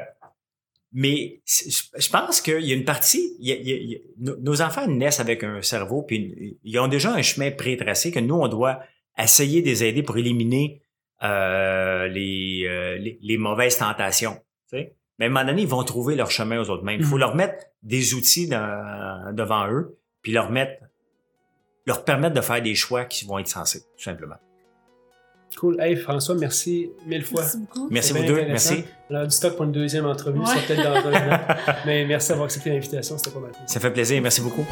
mais 0.92 1.40
je 1.46 2.10
pense 2.10 2.42
qu'il 2.42 2.62
y 2.66 2.72
a 2.72 2.76
une 2.76 2.84
partie, 2.84 3.36
il 3.40 3.48
y 3.48 3.52
a- 3.52 3.56
il 3.56 3.68
y 3.68 3.72
a- 3.72 3.76
il 3.78 3.90
y 3.92 3.96
a- 3.96 4.36
nos- 4.40 4.62
enfants 4.62 4.88
naissent 4.88 5.20
avec 5.20 5.44
un 5.44 5.62
cerveau, 5.62 6.02
puis 6.02 6.58
ils 6.64 6.80
ont 6.80 6.88
déjà 6.88 7.14
un 7.14 7.22
chemin 7.22 7.52
pré-tracé 7.52 8.12
que 8.12 8.20
nous, 8.20 8.36
on 8.36 8.48
doit 8.48 8.82
essayer 9.18 9.62
de 9.62 9.68
les 9.68 9.84
aider 9.84 10.02
pour 10.04 10.18
éliminer 10.18 10.82
euh, 11.24 12.08
les, 12.08 12.64
euh, 12.66 12.98
les, 12.98 13.20
les 13.22 13.38
mauvaises 13.38 13.78
tentations. 13.78 14.34
tu 14.70 14.78
sais. 14.80 14.96
Mais 15.20 15.26
à 15.26 15.28
un 15.28 15.32
moment 15.32 15.46
donné, 15.46 15.62
ils 15.62 15.68
vont 15.68 15.84
trouver 15.84 16.16
leur 16.16 16.32
chemin 16.32 16.60
aux 16.60 16.70
autres 16.72 16.84
mêmes. 16.84 17.00
Il 17.00 17.06
faut 17.06 17.14
Mhm. 17.16 17.20
leur 17.20 17.36
mettre 17.36 17.64
des 17.84 18.16
outils 18.16 18.48
dans- 18.48 19.32
devant 19.32 19.70
eux, 19.72 20.00
puis 20.24 20.32
leur 20.32 20.50
mettre 20.50 20.82
leur 21.86 22.04
permettre 22.06 22.34
de 22.36 22.42
faire 22.42 22.62
des 22.62 22.74
choix 22.76 23.06
qui 23.06 23.26
vont 23.26 23.38
être 23.40 23.48
sensés, 23.48 23.82
tout 23.98 24.04
simplement. 24.04 24.36
Cool. 25.60 25.80
Hey, 25.82 25.95
François, 25.95 26.36
merci 26.36 26.90
mille 27.06 27.23
fois. 27.23 27.41
Merci 27.41 27.57
beaucoup. 27.57 27.88
Merci 27.91 28.14
vous 28.14 28.23
deux, 28.23 28.36
merci. 28.48 28.84
On 29.10 29.15
a 29.15 29.26
du 29.26 29.32
stock 29.36 29.56
pour 29.56 29.65
une 29.65 29.72
deuxième 29.72 30.06
entrevue, 30.06 30.40
Ouais. 30.40 30.45
ça 30.45 30.56
peut-être 30.68 30.84
dans 30.84 31.10
un 31.10 31.36
an. 31.36 31.40
Mais 31.86 32.06
merci 32.06 32.30
d'avoir 32.30 32.45
accepté 32.45 32.69
l'invitation, 32.69 33.18
c'était 33.18 33.32
pas 33.32 33.40
mal. 33.41 33.52
Ça 33.68 33.80
fait 33.80 33.91
plaisir, 33.91 34.22
merci 34.22 34.41
beaucoup. 34.41 34.65